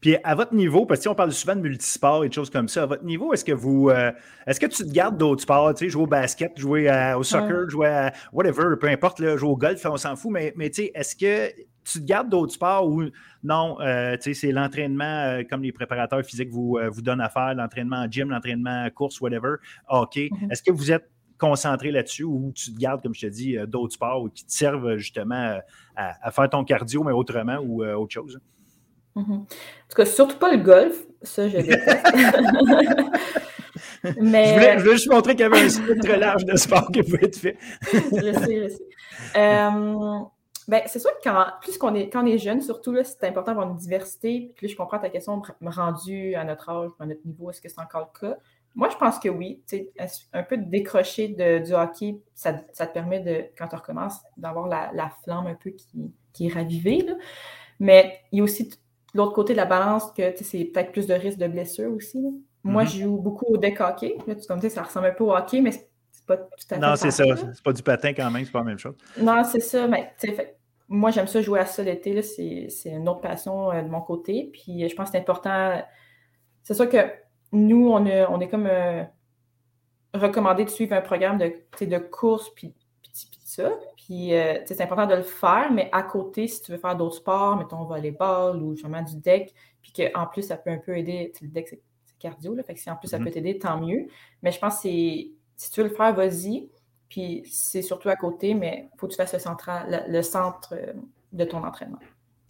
Puis 0.00 0.16
à 0.22 0.34
votre 0.34 0.54
niveau, 0.54 0.86
parce 0.86 1.00
que 1.00 1.08
on 1.08 1.14
parle 1.14 1.32
souvent 1.32 1.56
de 1.56 1.60
multisport 1.60 2.24
et 2.24 2.28
de 2.28 2.34
choses 2.34 2.50
comme 2.50 2.68
ça, 2.68 2.84
à 2.84 2.86
votre 2.86 3.04
niveau, 3.04 3.32
est-ce 3.32 3.44
que 3.44 3.52
vous 3.52 3.90
euh, 3.90 4.12
est-ce 4.46 4.60
que 4.60 4.66
tu 4.66 4.84
te 4.84 4.92
gardes 4.92 5.16
d'autres 5.16 5.42
sports, 5.42 5.74
tu 5.74 5.84
sais, 5.84 5.90
jouer 5.90 6.02
au 6.02 6.06
basket, 6.06 6.58
jouer 6.58 7.14
au 7.16 7.22
soccer, 7.22 7.68
jouer 7.68 7.88
à 7.88 8.12
whatever, 8.32 8.76
peu 8.80 8.88
importe, 8.88 9.18
jouer 9.18 9.50
au 9.50 9.56
golf, 9.56 9.84
on 9.84 9.96
s'en 9.96 10.16
fout, 10.16 10.30
mais, 10.30 10.52
mais 10.56 10.70
tu 10.70 10.82
sais, 10.82 10.92
est-ce 10.94 11.16
que 11.16 11.52
tu 11.84 11.98
te 11.98 12.04
gardes 12.04 12.28
d'autres 12.28 12.52
sports 12.52 12.86
ou 12.86 13.02
non, 13.42 13.80
euh, 13.80 14.16
c'est 14.20 14.52
l'entraînement 14.52 15.24
euh, 15.24 15.42
comme 15.48 15.64
les 15.64 15.72
préparateurs 15.72 16.22
physiques 16.24 16.50
vous, 16.50 16.78
vous 16.90 17.02
donnent 17.02 17.20
à 17.20 17.28
faire, 17.28 17.54
l'entraînement 17.54 18.06
gym, 18.08 18.30
l'entraînement 18.30 18.88
course, 18.90 19.20
whatever, 19.20 19.56
OK. 19.90 20.14
Mm-hmm. 20.14 20.52
Est-ce 20.52 20.62
que 20.62 20.70
vous 20.70 20.92
êtes 20.92 21.10
concentré 21.42 21.90
là-dessus 21.90 22.24
ou 22.24 22.52
tu 22.54 22.72
te 22.72 22.78
gardes, 22.78 23.02
comme 23.02 23.14
je 23.14 23.26
te 23.26 23.26
dis, 23.26 23.56
d'autres 23.66 23.94
sports 23.94 24.28
qui 24.32 24.46
te 24.46 24.52
servent 24.52 24.96
justement 24.96 25.58
à, 25.96 26.30
faire 26.30 26.48
ton 26.48 26.64
cardio, 26.64 27.02
mais 27.02 27.12
autrement 27.12 27.58
ou 27.62 27.84
autre 27.84 28.12
chose? 28.12 28.40
Mm-hmm. 29.16 29.32
En 29.32 29.46
tout 29.46 29.96
cas, 29.96 30.06
surtout 30.06 30.38
pas 30.38 30.52
le 30.52 30.62
golf. 30.62 31.04
Ça, 31.22 31.48
je 31.48 31.56
déteste. 31.58 32.06
mais... 34.20 34.46
je, 34.46 34.54
voulais, 34.54 34.78
juste 34.78 35.10
montrer 35.10 35.32
qu'il 35.32 35.42
y 35.42 35.44
avait 35.44 35.64
un 35.64 35.68
spectre 35.68 36.16
large 36.16 36.44
de 36.44 36.56
sport 36.56 36.90
qui 36.92 37.02
pouvait 37.02 37.24
être 37.24 37.36
fait. 37.38 37.56
je 37.92 38.32
sais, 38.32 38.62
je 38.62 38.68
sais. 38.68 38.84
Ben, 40.68 40.82
c'est 40.86 41.00
sûr 41.00 41.10
que 41.18 41.28
quand, 41.28 41.44
plus 41.60 41.76
qu'on 41.76 41.94
est, 41.94 42.08
quand 42.08 42.22
on 42.22 42.26
est 42.26 42.38
jeune, 42.38 42.60
surtout, 42.60 42.96
c'est 43.02 43.24
important 43.24 43.50
d'avoir 43.50 43.68
une 43.68 43.76
diversité. 43.76 44.52
Puis 44.54 44.66
là, 44.66 44.72
je 44.72 44.76
comprends 44.76 44.98
ta 44.98 45.10
question 45.10 45.42
rendu 45.60 46.34
à 46.34 46.44
notre 46.44 46.68
âge, 46.68 46.90
à 47.00 47.06
notre 47.06 47.26
niveau, 47.26 47.50
est-ce 47.50 47.60
que 47.60 47.68
c'est 47.68 47.80
encore 47.80 48.12
le 48.14 48.20
cas? 48.28 48.36
Moi, 48.74 48.88
je 48.90 48.96
pense 48.96 49.18
que 49.18 49.28
oui. 49.28 49.62
Un 50.32 50.42
peu 50.42 50.56
de 50.56 50.64
décrocher 50.64 51.28
de, 51.28 51.64
du 51.64 51.72
hockey, 51.72 52.18
ça, 52.34 52.52
te 52.54 52.92
permet, 52.92 53.20
de, 53.20 53.44
quand 53.56 53.68
tu 53.68 53.76
recommences, 53.76 54.20
d'avoir 54.36 54.66
la, 54.68 55.10
flamme 55.24 55.46
un 55.46 55.54
peu 55.54 55.70
qui, 55.70 56.12
qui 56.32 56.46
est 56.46 56.52
ravivée. 56.52 57.06
Mais 57.78 58.20
il 58.32 58.38
y 58.38 58.40
a 58.40 58.44
aussi 58.44 58.70
l'autre 59.14 59.32
côté 59.32 59.52
de 59.52 59.58
la 59.58 59.66
balance 59.66 60.10
que 60.12 60.34
c'est 60.40 60.64
peut-être 60.64 60.92
plus 60.92 61.06
de 61.06 61.14
risque 61.14 61.38
de 61.38 61.48
blessure 61.48 61.92
aussi. 61.92 62.24
Moi, 62.64 62.84
mm-hmm. 62.84 62.86
je 62.86 63.02
joue 63.02 63.16
beaucoup 63.16 63.46
au 63.46 63.56
deck 63.56 63.80
hockey. 63.80 64.16
Là, 64.26 64.34
tu, 64.36 64.46
comme 64.46 64.60
ça 64.60 64.82
ressemble 64.82 65.06
un 65.06 65.12
peu 65.12 65.24
au 65.24 65.34
hockey, 65.34 65.60
mais 65.60 65.72
pas 66.26 66.36
tout 66.36 66.46
à 66.70 66.74
fait. 66.74 66.78
Non, 66.78 66.96
c'est 66.96 67.10
ça. 67.10 67.24
C'est 67.36 67.62
pas 67.62 67.72
du 67.72 67.82
patin 67.82 68.12
quand 68.12 68.30
même, 68.30 68.44
c'est 68.44 68.52
pas 68.52 68.60
la 68.60 68.64
même 68.64 68.78
chose. 68.78 68.94
Non, 69.18 69.42
c'est 69.44 69.60
ça. 69.60 69.86
Mais 69.88 70.12
fait, 70.18 70.56
moi, 70.88 71.10
j'aime 71.10 71.26
ça 71.26 71.40
jouer 71.40 71.60
à 71.60 71.66
ça 71.66 71.82
l'été. 71.82 72.20
C'est 72.22 72.90
une 72.90 73.08
autre 73.08 73.20
passion 73.20 73.72
euh, 73.72 73.82
de 73.82 73.88
mon 73.88 74.00
côté. 74.00 74.50
Puis 74.52 74.88
je 74.88 74.94
pense 74.94 75.06
que 75.06 75.12
c'est 75.12 75.18
important. 75.18 75.82
C'est 76.62 76.74
sûr 76.74 76.88
que 76.88 76.98
nous, 77.52 77.88
on, 77.88 78.06
on 78.06 78.40
est 78.40 78.48
comme 78.48 78.66
euh, 78.66 79.04
recommandé 80.14 80.64
de 80.64 80.70
suivre 80.70 80.94
un 80.94 81.00
programme 81.00 81.38
de, 81.38 81.52
de 81.80 81.98
course, 81.98 82.50
puis, 82.54 82.74
puis, 83.02 83.12
ça. 83.44 83.70
Puis 83.96 84.34
euh, 84.34 84.58
c'est 84.64 84.80
important 84.80 85.06
de 85.06 85.14
le 85.14 85.22
faire, 85.22 85.70
mais 85.70 85.88
à 85.92 86.02
côté, 86.02 86.48
si 86.48 86.62
tu 86.62 86.72
veux 86.72 86.78
faire 86.78 86.96
d'autres 86.96 87.16
sports, 87.16 87.56
mettons 87.56 87.84
volleyball 87.84 88.62
ou 88.62 88.74
justement 88.74 89.02
du 89.02 89.16
deck, 89.16 89.54
puis 89.82 89.92
qu'en 89.92 90.26
plus, 90.26 90.42
ça 90.42 90.56
peut 90.56 90.70
un 90.70 90.78
peu 90.78 90.96
aider. 90.96 91.32
Le 91.40 91.48
deck, 91.48 91.68
c'est 91.68 91.82
cardio, 92.18 92.54
là, 92.54 92.62
fait 92.62 92.74
que 92.74 92.80
si 92.80 92.90
en 92.90 92.96
plus 92.96 93.08
ça 93.08 93.18
mm-hmm. 93.18 93.24
peut 93.24 93.30
t'aider, 93.30 93.58
tant 93.58 93.80
mieux. 93.80 94.06
Mais 94.42 94.52
je 94.52 94.58
pense 94.58 94.76
que 94.76 94.88
si 94.88 95.70
tu 95.70 95.82
veux 95.82 95.88
le 95.88 95.94
faire, 95.94 96.14
vas-y. 96.14 96.68
Puis 97.08 97.42
c'est 97.44 97.82
surtout 97.82 98.08
à 98.08 98.16
côté, 98.16 98.54
mais 98.54 98.88
il 98.94 98.98
faut 98.98 99.06
que 99.06 99.12
tu 99.12 99.18
fasses 99.18 99.34
le, 99.34 100.10
le 100.12 100.22
centre 100.22 100.72
euh, 100.72 100.94
de 101.32 101.44
ton 101.44 101.62
entraînement. 101.62 101.98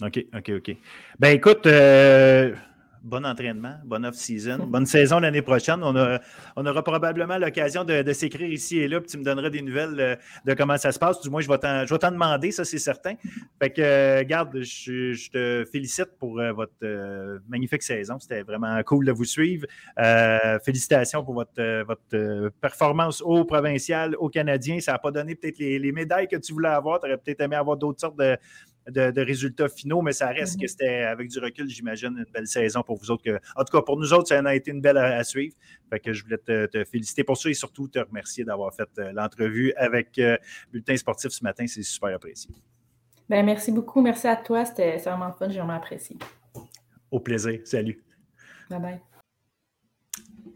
OK, 0.05 0.25
OK, 0.37 0.51
OK. 0.51 0.77
Ben 1.19 1.31
écoute, 1.31 1.67
euh, 1.67 2.55
bon 3.03 3.27
entraînement, 3.27 3.75
bonne 3.85 4.07
off-season, 4.07 4.67
bonne 4.67 4.87
saison 4.87 5.19
l'année 5.19 5.43
prochaine. 5.43 5.83
On, 5.83 5.95
on 6.57 6.67
aura 6.67 6.83
probablement 6.83 7.39
l'occasion 7.39 7.85
de, 7.85 8.13
s'écrire 8.13 8.51
ici 8.51 8.79
et 8.79 8.89
là, 8.89 9.01
puis 9.01 9.11
tu 9.11 9.19
me 9.19 9.25
donneras 9.25 9.51
des 9.51 9.63
nouvelles 9.63 9.99
euh, 9.99 10.17
de, 10.45 10.55
comment 10.55 10.77
ça 10.77 10.93
se 10.93 10.99
passe. 10.99 11.21
Du 11.21 11.31
moins, 11.31 11.41
je 11.41 11.49
vais 11.49 11.59
t'en 11.59 12.11
demander, 12.11 12.53
ça 12.53 12.65
c'est 12.65 12.79
certain. 12.79 13.15
Fait 13.61 13.71
que, 13.71 13.83
euh, 13.83 14.25
garde, 14.25 14.61
je, 14.61 15.31
te 15.31 15.65
félicite 15.71 16.11
pour 16.19 16.39
euh, 16.39 16.53
votre 16.53 16.73
magnifique 17.49 17.83
saison. 17.83 18.19
C'était 18.19 18.43
vraiment 18.43 18.81
cool 18.85 19.07
de 19.07 19.13
vous 19.13 19.25
suivre. 19.25 19.67
félicitations 20.65 21.25
pour 21.25 21.35
votre, 21.35 21.85
votre 21.85 22.51
performance 22.61 23.23
au 23.23 23.45
provincial, 23.45 24.15
au 24.19 24.29
Canadien. 24.29 24.81
Ça 24.81 24.93
n'a 24.93 24.99
pas 24.99 25.11
donné 25.11 25.35
peut-être 25.35 25.59
les, 25.59 25.79
les, 25.79 25.93
médailles 25.93 26.29
que 26.29 26.37
tu 26.37 26.53
voulais 26.53 26.69
avoir. 26.69 27.01
Tu 27.01 27.07
aurais 27.07 27.17
peut-être 27.17 27.41
aimé 27.41 27.57
avoir 27.57 27.77
d'autres 27.77 28.01
sortes 28.01 28.19
de 28.19 28.37
de, 28.89 29.21
résultats 29.21 29.69
finaux, 29.69 30.03
mais 30.03 30.13
ça 30.13 30.29
reste 30.29 30.57
que 30.57 30.65
mhm. 30.65 30.69
c'était, 30.69 31.03
avec 31.03 31.29
du 31.29 31.39
recul, 31.39 31.69
j'imagine, 31.69 32.17
une 32.19 32.33
belle 32.33 32.47
saison 32.47 32.83
pour 32.83 32.97
vous 32.97 33.11
autres. 33.11 33.23
Que, 33.23 33.39
en 33.57 33.65
tout 33.65 33.77
cas, 33.77 33.83
pour 33.83 33.99
nous 33.99 34.13
autres, 34.13 34.29
ça 34.29 34.41
a 34.41 34.55
été 34.55 34.71
une 34.71 34.81
belle 34.81 34.99
à, 34.99 35.23
suivre. 35.25 35.55
Fait 35.91 36.01
que 36.01 36.13
je 36.13 36.25
voulais 36.25 36.39
te, 36.39 36.85
féliciter 36.85 37.25
pour 37.25 37.37
ça 37.37 37.51
et 37.51 37.55
surtout 37.55 37.89
te 37.89 37.99
remercier 37.99 38.45
d'avoir 38.45 38.75
fait 38.75 38.89
euh, 38.99 39.13
l'entrevue 39.13 39.73
avec 39.77 40.19
euh, 40.19 40.37
Bulletin 40.73 40.97
Sportif 40.97 41.31
ce 41.31 41.45
matin. 41.45 41.67
C'est 41.67 41.83
super 41.83 42.15
apprécié. 42.15 42.51
Ben, 43.29 43.45
merci 43.45 43.71
beaucoup. 43.73 44.01
Merci 44.01 44.27
à 44.27 44.37
toi. 44.37 44.65
C'était 44.65 44.97
vraiment 44.99 45.33
fun. 45.33 45.49
J'ai 45.49 45.59
vraiment 45.59 45.75
apprécié. 45.75 46.17
Au 47.11 47.21
plaisir. 47.21 47.61
Salut. 47.65 48.03
Bye 48.69 48.81
bye. 48.81 49.12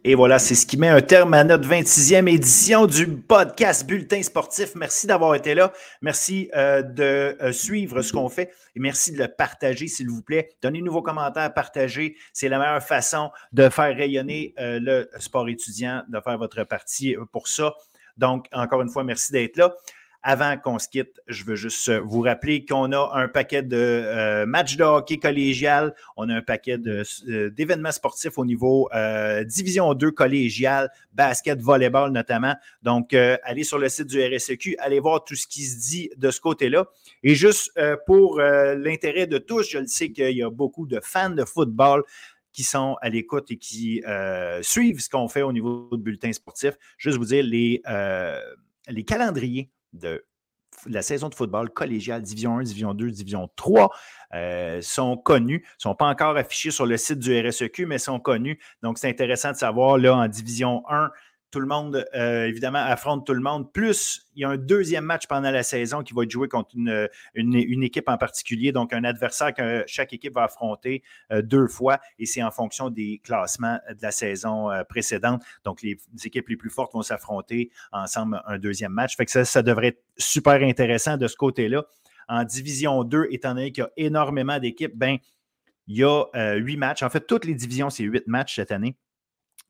Et 0.09 0.15
voilà, 0.15 0.39
c'est 0.39 0.55
ce 0.55 0.65
qui 0.67 0.77
met 0.77 0.87
un 0.87 1.01
terme 1.03 1.35
à 1.35 1.43
notre 1.43 1.69
26e 1.69 2.33
édition 2.33 2.87
du 2.87 3.09
podcast 3.09 3.85
Bulletin 3.85 4.23
Sportif. 4.23 4.77
Merci 4.77 5.09
d'avoir 5.09 5.35
été 5.35 5.53
là. 5.53 5.73
Merci 6.01 6.49
euh, 6.55 6.81
de 6.81 7.37
euh, 7.43 7.51
suivre 7.51 8.03
ce 8.03 8.13
qu'on 8.13 8.29
fait 8.29 8.53
et 8.77 8.79
merci 8.79 9.11
de 9.11 9.19
le 9.19 9.27
partager, 9.27 9.89
s'il 9.89 10.09
vous 10.09 10.23
plaît. 10.23 10.51
Donnez-nous 10.63 10.93
vos 10.93 11.03
commentaires, 11.03 11.53
partagez. 11.53 12.17
C'est 12.33 12.49
la 12.49 12.61
meilleure 12.61 12.85
façon 12.85 13.33
de 13.51 13.69
faire 13.69 13.97
rayonner 13.97 14.55
euh, 14.61 14.79
le 14.81 15.11
sport 15.19 15.49
étudiant, 15.49 16.05
de 16.07 16.21
faire 16.21 16.39
votre 16.39 16.63
partie 16.63 17.17
pour 17.33 17.49
ça. 17.49 17.75
Donc, 18.17 18.47
encore 18.53 18.83
une 18.83 18.89
fois, 18.89 19.03
merci 19.03 19.33
d'être 19.33 19.57
là. 19.57 19.75
Avant 20.29 20.57
qu'on 20.59 20.81
se 20.81 20.89
quitte, 20.89 21.21
je 21.29 21.45
veux 21.45 21.55
juste 21.55 21.89
euh, 21.89 22.01
vous 22.01 22.21
rappeler 22.21 22.65
qu'on 22.65 22.91
a 22.91 23.13
un 23.15 23.29
paquet 23.29 23.63
de 23.63 23.77
euh, 23.77 24.45
matchs 24.45 24.77
de 24.77 24.83
hockey 24.83 25.19
collégial, 25.19 25.95
on 26.17 26.29
a 26.29 26.35
un 26.35 26.43
paquet 26.43 26.79
euh, 26.85 27.49
d'événements 27.51 27.93
sportifs 27.93 28.37
au 28.37 28.45
niveau 28.45 28.91
Division 29.45 29.95
2 29.95 30.11
collégial, 30.11 30.91
basket, 31.13 31.61
volleyball 31.61 32.11
notamment. 32.11 32.57
Donc, 32.83 33.15
allez 33.15 33.63
sur 33.63 33.79
le 33.79 33.89
site 33.89 34.09
du 34.09 34.21
RSEQ, 34.21 34.75
allez 34.81 34.99
voir 34.99 35.23
tout 35.23 35.37
ce 35.37 35.47
qui 35.47 35.63
se 35.63 35.79
dit 35.79 36.11
de 36.17 36.33
ce 36.33 36.41
côté-là. 36.41 36.87
Et 37.23 37.37
juste 37.37 37.71
pour 38.07 38.41
l'intérêt 38.41 39.29
de 39.29 39.39
tous, 39.39 39.71
je 39.71 39.79
le 39.79 39.87
sais 39.87 40.11
qu'il 40.11 40.37
y 40.37 40.43
a 40.43 40.51
beaucoup 40.51 40.89
de 40.89 40.99
fans 41.01 41.31
de 41.31 41.45
football 41.45 42.03
qui 42.53 42.65
sont 42.65 42.97
à 43.01 43.11
l'écoute 43.11 43.53
et 43.53 43.59
qui 43.59 44.03
suivent 44.63 45.01
ce 45.01 45.09
qu'on 45.09 45.29
fait 45.29 45.43
au 45.43 45.53
niveau 45.53 45.89
de 45.93 46.03
bulletin 46.03 46.33
sportif. 46.33 46.75
Juste 46.99 47.17
vous 47.17 47.27
dire 47.27 47.45
les, 47.45 47.81
les 48.89 49.05
calendriers 49.05 49.71
de 49.97 50.25
la 50.87 51.03
saison 51.03 51.29
de 51.29 51.35
football 51.35 51.71
collégial 51.71 52.23
Division 52.23 52.59
1, 52.59 52.65
Division 52.65 52.95
2, 52.95 53.11
Division 53.11 53.49
3 53.57 53.91
euh, 54.35 54.81
sont 54.83 55.17
connus, 55.17 55.63
ne 55.65 55.81
sont 55.81 55.95
pas 55.95 56.07
encore 56.07 56.37
affichés 56.37 56.71
sur 56.71 56.87
le 56.87 56.97
site 56.97 57.19
du 57.19 57.39
RSEQ, 57.41 57.87
mais 57.87 57.99
sont 57.99 58.21
connus. 58.21 58.59
Donc, 58.83 58.99
c'est 58.99 59.09
intéressant 59.09 59.53
de 59.53 59.57
savoir, 59.57 59.99
là, 59.99 60.15
en 60.17 60.29
Division 60.29 60.83
1, 60.89 61.11
tout 61.51 61.61
le 61.61 61.67
monde, 61.67 62.05
euh, 62.15 62.47
évidemment, 62.47 62.79
affronte 62.79 63.27
tout 63.27 63.35
le 63.35 63.41
monde. 63.41 63.73
Plus, 63.73 64.27
il 64.35 64.43
y 64.43 64.45
a 64.45 64.51
un 64.51 64.57
deuxième 64.57 65.05
match 65.05 65.27
pendant 65.27 65.51
la 65.51 65.63
saison 65.63 66.03
qui 66.03 66.13
va 66.13 66.25
être 66.25 66.31
joué 66.31 66.49
contre 66.49 66.75
une, 66.75 67.83
équipe 67.83 68.09
en 68.09 68.19
particulier, 68.19 68.73
donc 68.73 68.93
un 68.93 69.05
adversaire 69.05 69.55
que 69.55 69.85
chaque 69.87 70.13
équipe 70.13 70.35
va 70.35 70.45
affronter 70.45 71.03
euh, 71.33 71.43
deux 71.43 71.69
fois, 71.69 72.01
et 72.19 72.27
c'est 72.27 72.43
en 72.43 72.51
fonction 72.51 72.91
des 72.91 73.21
classements 73.23 73.79
de 73.89 74.03
la 74.03 74.11
saison 74.11 74.71
euh, 74.71 74.83
précédente. 74.85 75.43
Donc, 75.65 75.83
les, 75.83 75.99
équipes 76.25 76.49
les 76.49 76.57
plus 76.57 76.71
fortes 76.71 76.93
vont 76.93 77.03
s'affronter 77.03 77.71
ensemble 77.93 78.43
un 78.47 78.59
deuxième 78.59 78.93
match. 78.93 79.17
Ça 79.27 79.63
devrait 79.63 79.89
être 79.89 80.03
super 80.19 80.63
intéressant 80.63 81.17
de 81.17 81.29
ce 81.29 81.37
côté-là. 81.37 81.85
En 82.29 82.43
Division 82.43 83.05
2, 83.05 83.29
étant 83.31 83.55
donné 83.55 83.71
qu'il 83.71 83.85
y 83.85 83.87
a 83.87 83.91
énormément 83.97 84.59
d'équipes, 84.59 84.97
ben, 84.97 85.19
il 85.87 85.97
y 85.97 86.05
a 86.05 86.25
huit 86.57 86.77
matchs. 86.77 87.05
En 87.05 87.11
fait, 87.11 87.25
toutes 87.27 87.45
les 87.45 87.55
divisions, 87.55 87.91
c'est 87.91 88.03
huit 88.03 88.27
matchs 88.27 88.57
cette 88.57 88.73
année. 88.73 88.97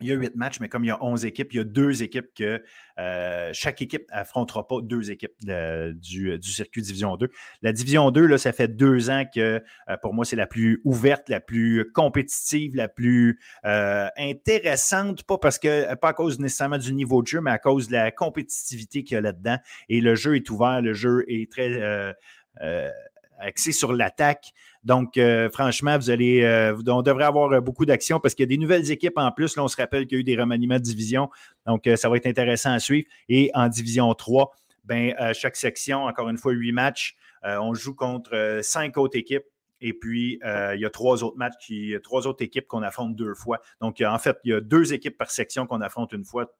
Il 0.00 0.08
y 0.08 0.12
a 0.12 0.14
huit 0.14 0.36
matchs, 0.36 0.60
mais 0.60 0.68
comme 0.68 0.84
il 0.84 0.88
y 0.88 0.90
a 0.90 1.02
onze 1.02 1.24
équipes, 1.24 1.52
il 1.52 1.56
y 1.56 1.60
a 1.60 1.64
deux 1.64 2.02
équipes 2.02 2.34
que 2.34 2.62
euh, 2.98 3.50
chaque 3.54 3.80
équipe 3.80 4.10
n'affrontera 4.10 4.66
pas 4.66 4.80
deux 4.82 5.10
équipes 5.10 5.34
du, 5.40 6.38
circuit 6.42 6.82
Division 6.82 7.16
2. 7.16 7.30
La 7.62 7.72
Division 7.72 8.10
2, 8.10 8.26
là, 8.26 8.38
ça 8.38 8.52
fait 8.52 8.68
deux 8.68 9.08
ans 9.08 9.24
que 9.32 9.62
euh, 9.88 9.96
pour 10.02 10.12
moi, 10.12 10.24
c'est 10.24 10.36
la 10.36 10.46
plus 10.46 10.82
ouverte, 10.84 11.28
la 11.28 11.40
plus 11.40 11.90
compétitive, 11.92 12.76
la 12.76 12.88
plus 12.88 13.40
euh, 13.64 14.08
intéressante, 14.18 15.22
pas 15.22 15.38
parce 15.38 15.58
que, 15.58 15.94
pas 15.94 16.10
à 16.10 16.12
cause 16.12 16.38
nécessairement 16.40 16.78
du 16.78 16.92
niveau 16.92 17.22
de 17.22 17.28
jeu, 17.28 17.40
mais 17.40 17.50
à 17.50 17.58
cause 17.58 17.88
de 17.88 17.94
la 17.94 18.10
compétitivité 18.10 19.02
qu'il 19.02 19.14
y 19.14 19.18
a 19.18 19.22
là-dedans. 19.22 19.56
Et 19.88 20.02
le 20.02 20.14
jeu 20.14 20.36
est 20.36 20.50
ouvert, 20.50 20.82
le 20.82 20.92
jeu 20.92 21.24
est 21.28 21.50
très 21.50 22.14
axé 23.38 23.72
sur 23.72 23.92
l'attaque. 23.92 24.52
Donc, 24.86 25.18
euh, 25.18 25.50
franchement, 25.50 25.98
vous 25.98 26.10
allez, 26.10 26.44
euh, 26.44 26.80
on 26.86 27.02
devrait 27.02 27.24
avoir 27.24 27.52
euh, 27.52 27.60
beaucoup 27.60 27.84
d'actions 27.84 28.20
parce 28.20 28.36
qu'il 28.36 28.44
y 28.44 28.46
a 28.46 28.54
des 28.56 28.56
nouvelles 28.56 28.92
équipes 28.92 29.18
en 29.18 29.32
plus. 29.32 29.56
Là, 29.56 29.64
on 29.64 29.68
se 29.68 29.76
rappelle 29.76 30.06
qu'il 30.06 30.16
y 30.16 30.18
a 30.18 30.20
eu 30.20 30.24
des 30.24 30.36
remaniements 30.40 30.76
de 30.76 30.82
division. 30.82 31.28
Donc, 31.66 31.90
ça 31.96 32.08
va 32.08 32.16
être 32.16 32.26
intéressant 32.26 32.70
à 32.70 32.78
suivre. 32.78 33.08
Et 33.28 33.50
en 33.52 33.66
division 33.66 34.14
3, 34.14 34.54
ben, 34.84 35.12
chaque 35.32 35.56
section, 35.56 36.04
encore 36.04 36.28
une 36.28 36.38
fois, 36.38 36.52
huit 36.52 36.70
matchs. 36.70 37.16
on 37.42 37.74
joue 37.74 37.96
contre 37.96 38.60
cinq 38.62 38.96
autres 38.96 39.18
équipes. 39.18 39.42
Et 39.80 39.92
puis, 39.92 40.38
il 40.44 40.80
y 40.80 40.84
a 40.84 40.90
trois 40.90 41.24
autres 41.24 41.36
matchs, 41.36 41.72
trois 42.04 42.28
autres 42.28 42.44
équipes 42.44 42.68
qu'on 42.68 42.82
affronte 42.82 43.16
deux 43.16 43.34
fois. 43.34 43.60
Donc, 43.80 44.00
en 44.00 44.18
fait, 44.18 44.38
il 44.44 44.52
y 44.52 44.54
a 44.54 44.60
deux 44.60 44.92
équipes 44.92 45.18
par 45.18 45.32
section 45.32 45.66
qu'on 45.66 45.80
affronte 45.80 46.12
une 46.12 46.24
fois, 46.24 46.54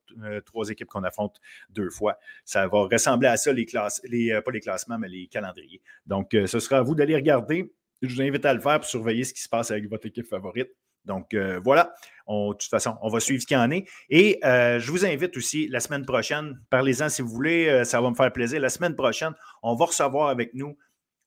trois 0.45 0.69
équipes 0.69 0.89
qu'on 0.89 1.05
affronte 1.05 1.41
deux 1.71 1.91
fois. 1.91 2.19
Ça 2.45 2.67
va 2.67 2.89
ressembler 2.91 3.29
à 3.29 3.37
ça, 3.37 3.53
les 3.53 3.67
classes, 3.67 4.01
les, 4.03 4.41
pas 4.45 4.51
les 4.51 4.61
classements, 4.61 4.99
mais 4.99 5.09
les 5.09 5.29
calendriers. 5.29 5.81
Donc, 6.07 6.31
ce 6.33 6.59
sera 6.59 6.79
à 6.79 6.83
vous 6.83 6.97
d'aller 6.97 7.15
regarder. 7.15 7.73
Je 8.03 8.15
vous 8.15 8.23
invite 8.23 8.45
à 8.45 8.55
le 8.55 8.61
faire 8.61 8.81
pour 8.81 8.89
surveiller 8.89 9.25
ce 9.25 9.35
qui 9.35 9.41
se 9.41 9.49
passe 9.49 9.71
avec 9.71 9.89
votre 9.89 10.07
équipe 10.07 10.27
favorite. 10.27 10.71
Donc 11.07 11.35
euh, 11.35 11.61
voilà, 11.63 11.95
de 12.29 12.53
toute 12.53 12.69
façon, 12.69 12.97
on 13.01 13.09
va 13.09 13.21
suivre 13.21 13.41
ce 13.41 13.47
qu'il 13.47 13.57
en 13.57 13.71
est. 13.71 13.87
Et 14.11 14.39
euh, 14.45 14.79
je 14.81 14.91
vous 14.91 15.07
invite 15.07 15.37
aussi 15.37 15.69
la 15.69 15.81
semaine 15.81 16.05
prochaine, 16.05 16.61
parlez-en 16.69 17.09
si 17.09 17.23
vous 17.23 17.29
voulez, 17.29 17.69
euh, 17.69 17.85
ça 17.85 18.01
va 18.01 18.11
me 18.11 18.15
faire 18.15 18.33
plaisir. 18.33 18.61
La 18.61 18.69
semaine 18.69 18.97
prochaine, 18.97 19.33
on 19.63 19.75
va 19.75 19.87
recevoir 19.87 20.29
avec 20.29 20.53
nous 20.55 20.77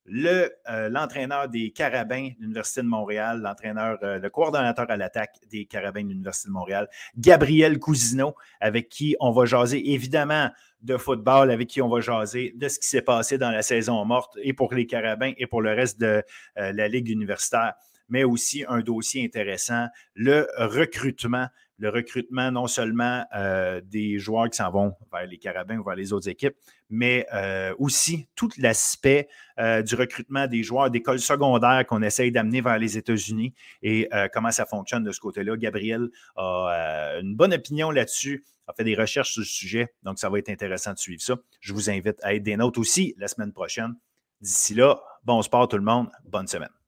l'entraîneur 0.09 1.49
des 1.49 1.71
Carabins 1.71 2.29
de 2.37 2.41
l'Université 2.41 2.81
de 2.81 2.87
Montréal, 2.87 3.41
l'entraîneur, 3.41 3.97
le 4.01 4.29
coordonnateur 4.29 4.85
à 4.89 4.97
l'attaque 4.97 5.35
des 5.49 5.65
Carabins 5.65 6.03
de 6.03 6.09
l'Université 6.09 6.49
de 6.49 6.53
Montréal, 6.53 6.87
Gabriel 7.17 7.79
Cousineau, 7.79 8.35
avec 8.59 8.89
qui 8.89 9.15
on 9.19 9.31
va 9.31 9.45
jaser 9.45 9.93
évidemment 9.93 10.49
de 10.81 10.97
football 10.97 11.51
avec 11.51 11.67
qui 11.67 11.81
on 11.81 11.89
va 11.89 11.99
jaser 11.99 12.53
de 12.55 12.67
ce 12.67 12.79
qui 12.79 12.87
s'est 12.87 13.01
passé 13.01 13.37
dans 13.37 13.51
la 13.51 13.61
saison 13.61 14.03
morte 14.05 14.37
et 14.41 14.53
pour 14.53 14.73
les 14.73 14.85
Carabins 14.85 15.33
et 15.37 15.45
pour 15.45 15.61
le 15.61 15.71
reste 15.71 15.99
de 15.99 16.23
euh, 16.57 16.71
la 16.71 16.87
Ligue 16.87 17.09
universitaire, 17.09 17.73
mais 18.09 18.23
aussi 18.23 18.65
un 18.67 18.79
dossier 18.79 19.23
intéressant, 19.23 19.87
le 20.13 20.47
recrutement. 20.57 21.47
Le 21.81 21.87
recrutement 21.87 22.51
non 22.51 22.67
seulement 22.67 23.23
euh, 23.33 23.79
des 23.85 24.19
joueurs 24.19 24.49
qui 24.49 24.57
s'en 24.57 24.69
vont 24.69 24.95
vers 25.13 25.25
les 25.25 25.37
Carabins 25.37 25.77
ou 25.77 25.83
vers 25.85 25.95
les 25.95 26.11
autres 26.11 26.27
équipes, 26.27 26.55
mais 26.89 27.25
euh, 27.33 27.73
aussi 27.79 28.27
tout 28.35 28.49
l'aspect 28.57 29.29
du 29.57 29.95
recrutement 29.95 30.47
des 30.47 30.63
joueurs 30.63 30.89
d'école 30.89 31.19
secondaire 31.19 31.85
qu'on 31.85 32.01
essaye 32.01 32.31
d'amener 32.31 32.59
vers 32.59 32.77
les 32.77 32.97
États-Unis 32.97 33.53
et 33.81 34.09
comment 34.33 34.51
ça 34.51 34.65
fonctionne 34.65 35.03
de 35.03 35.11
ce 35.11 35.19
côté-là? 35.19 35.57
Gabriel 35.57 36.09
a 36.37 37.17
une 37.21 37.35
bonne 37.35 37.53
opinion 37.53 37.91
là-dessus 37.91 38.43
a 38.69 38.73
fait 38.73 38.83
des 38.83 38.95
recherches 38.95 39.31
sur 39.31 39.41
le 39.41 39.45
sujet. 39.45 39.93
Donc, 40.03 40.19
ça 40.19 40.29
va 40.29 40.39
être 40.39 40.49
intéressant 40.49 40.93
de 40.93 40.99
suivre 40.99 41.21
ça. 41.21 41.35
Je 41.59 41.73
vous 41.73 41.89
invite 41.89 42.19
à 42.21 42.35
être 42.35 42.43
des 42.43 42.55
notes 42.55 42.77
aussi 42.77 43.15
la 43.17 43.27
semaine 43.27 43.51
prochaine. 43.51 43.95
D'ici 44.41 44.75
là, 44.75 45.01
bon 45.25 45.41
sport 45.41 45.67
tout 45.67 45.77
le 45.77 45.83
monde. 45.83 46.09
Bonne 46.25 46.47
semaine. 46.47 46.78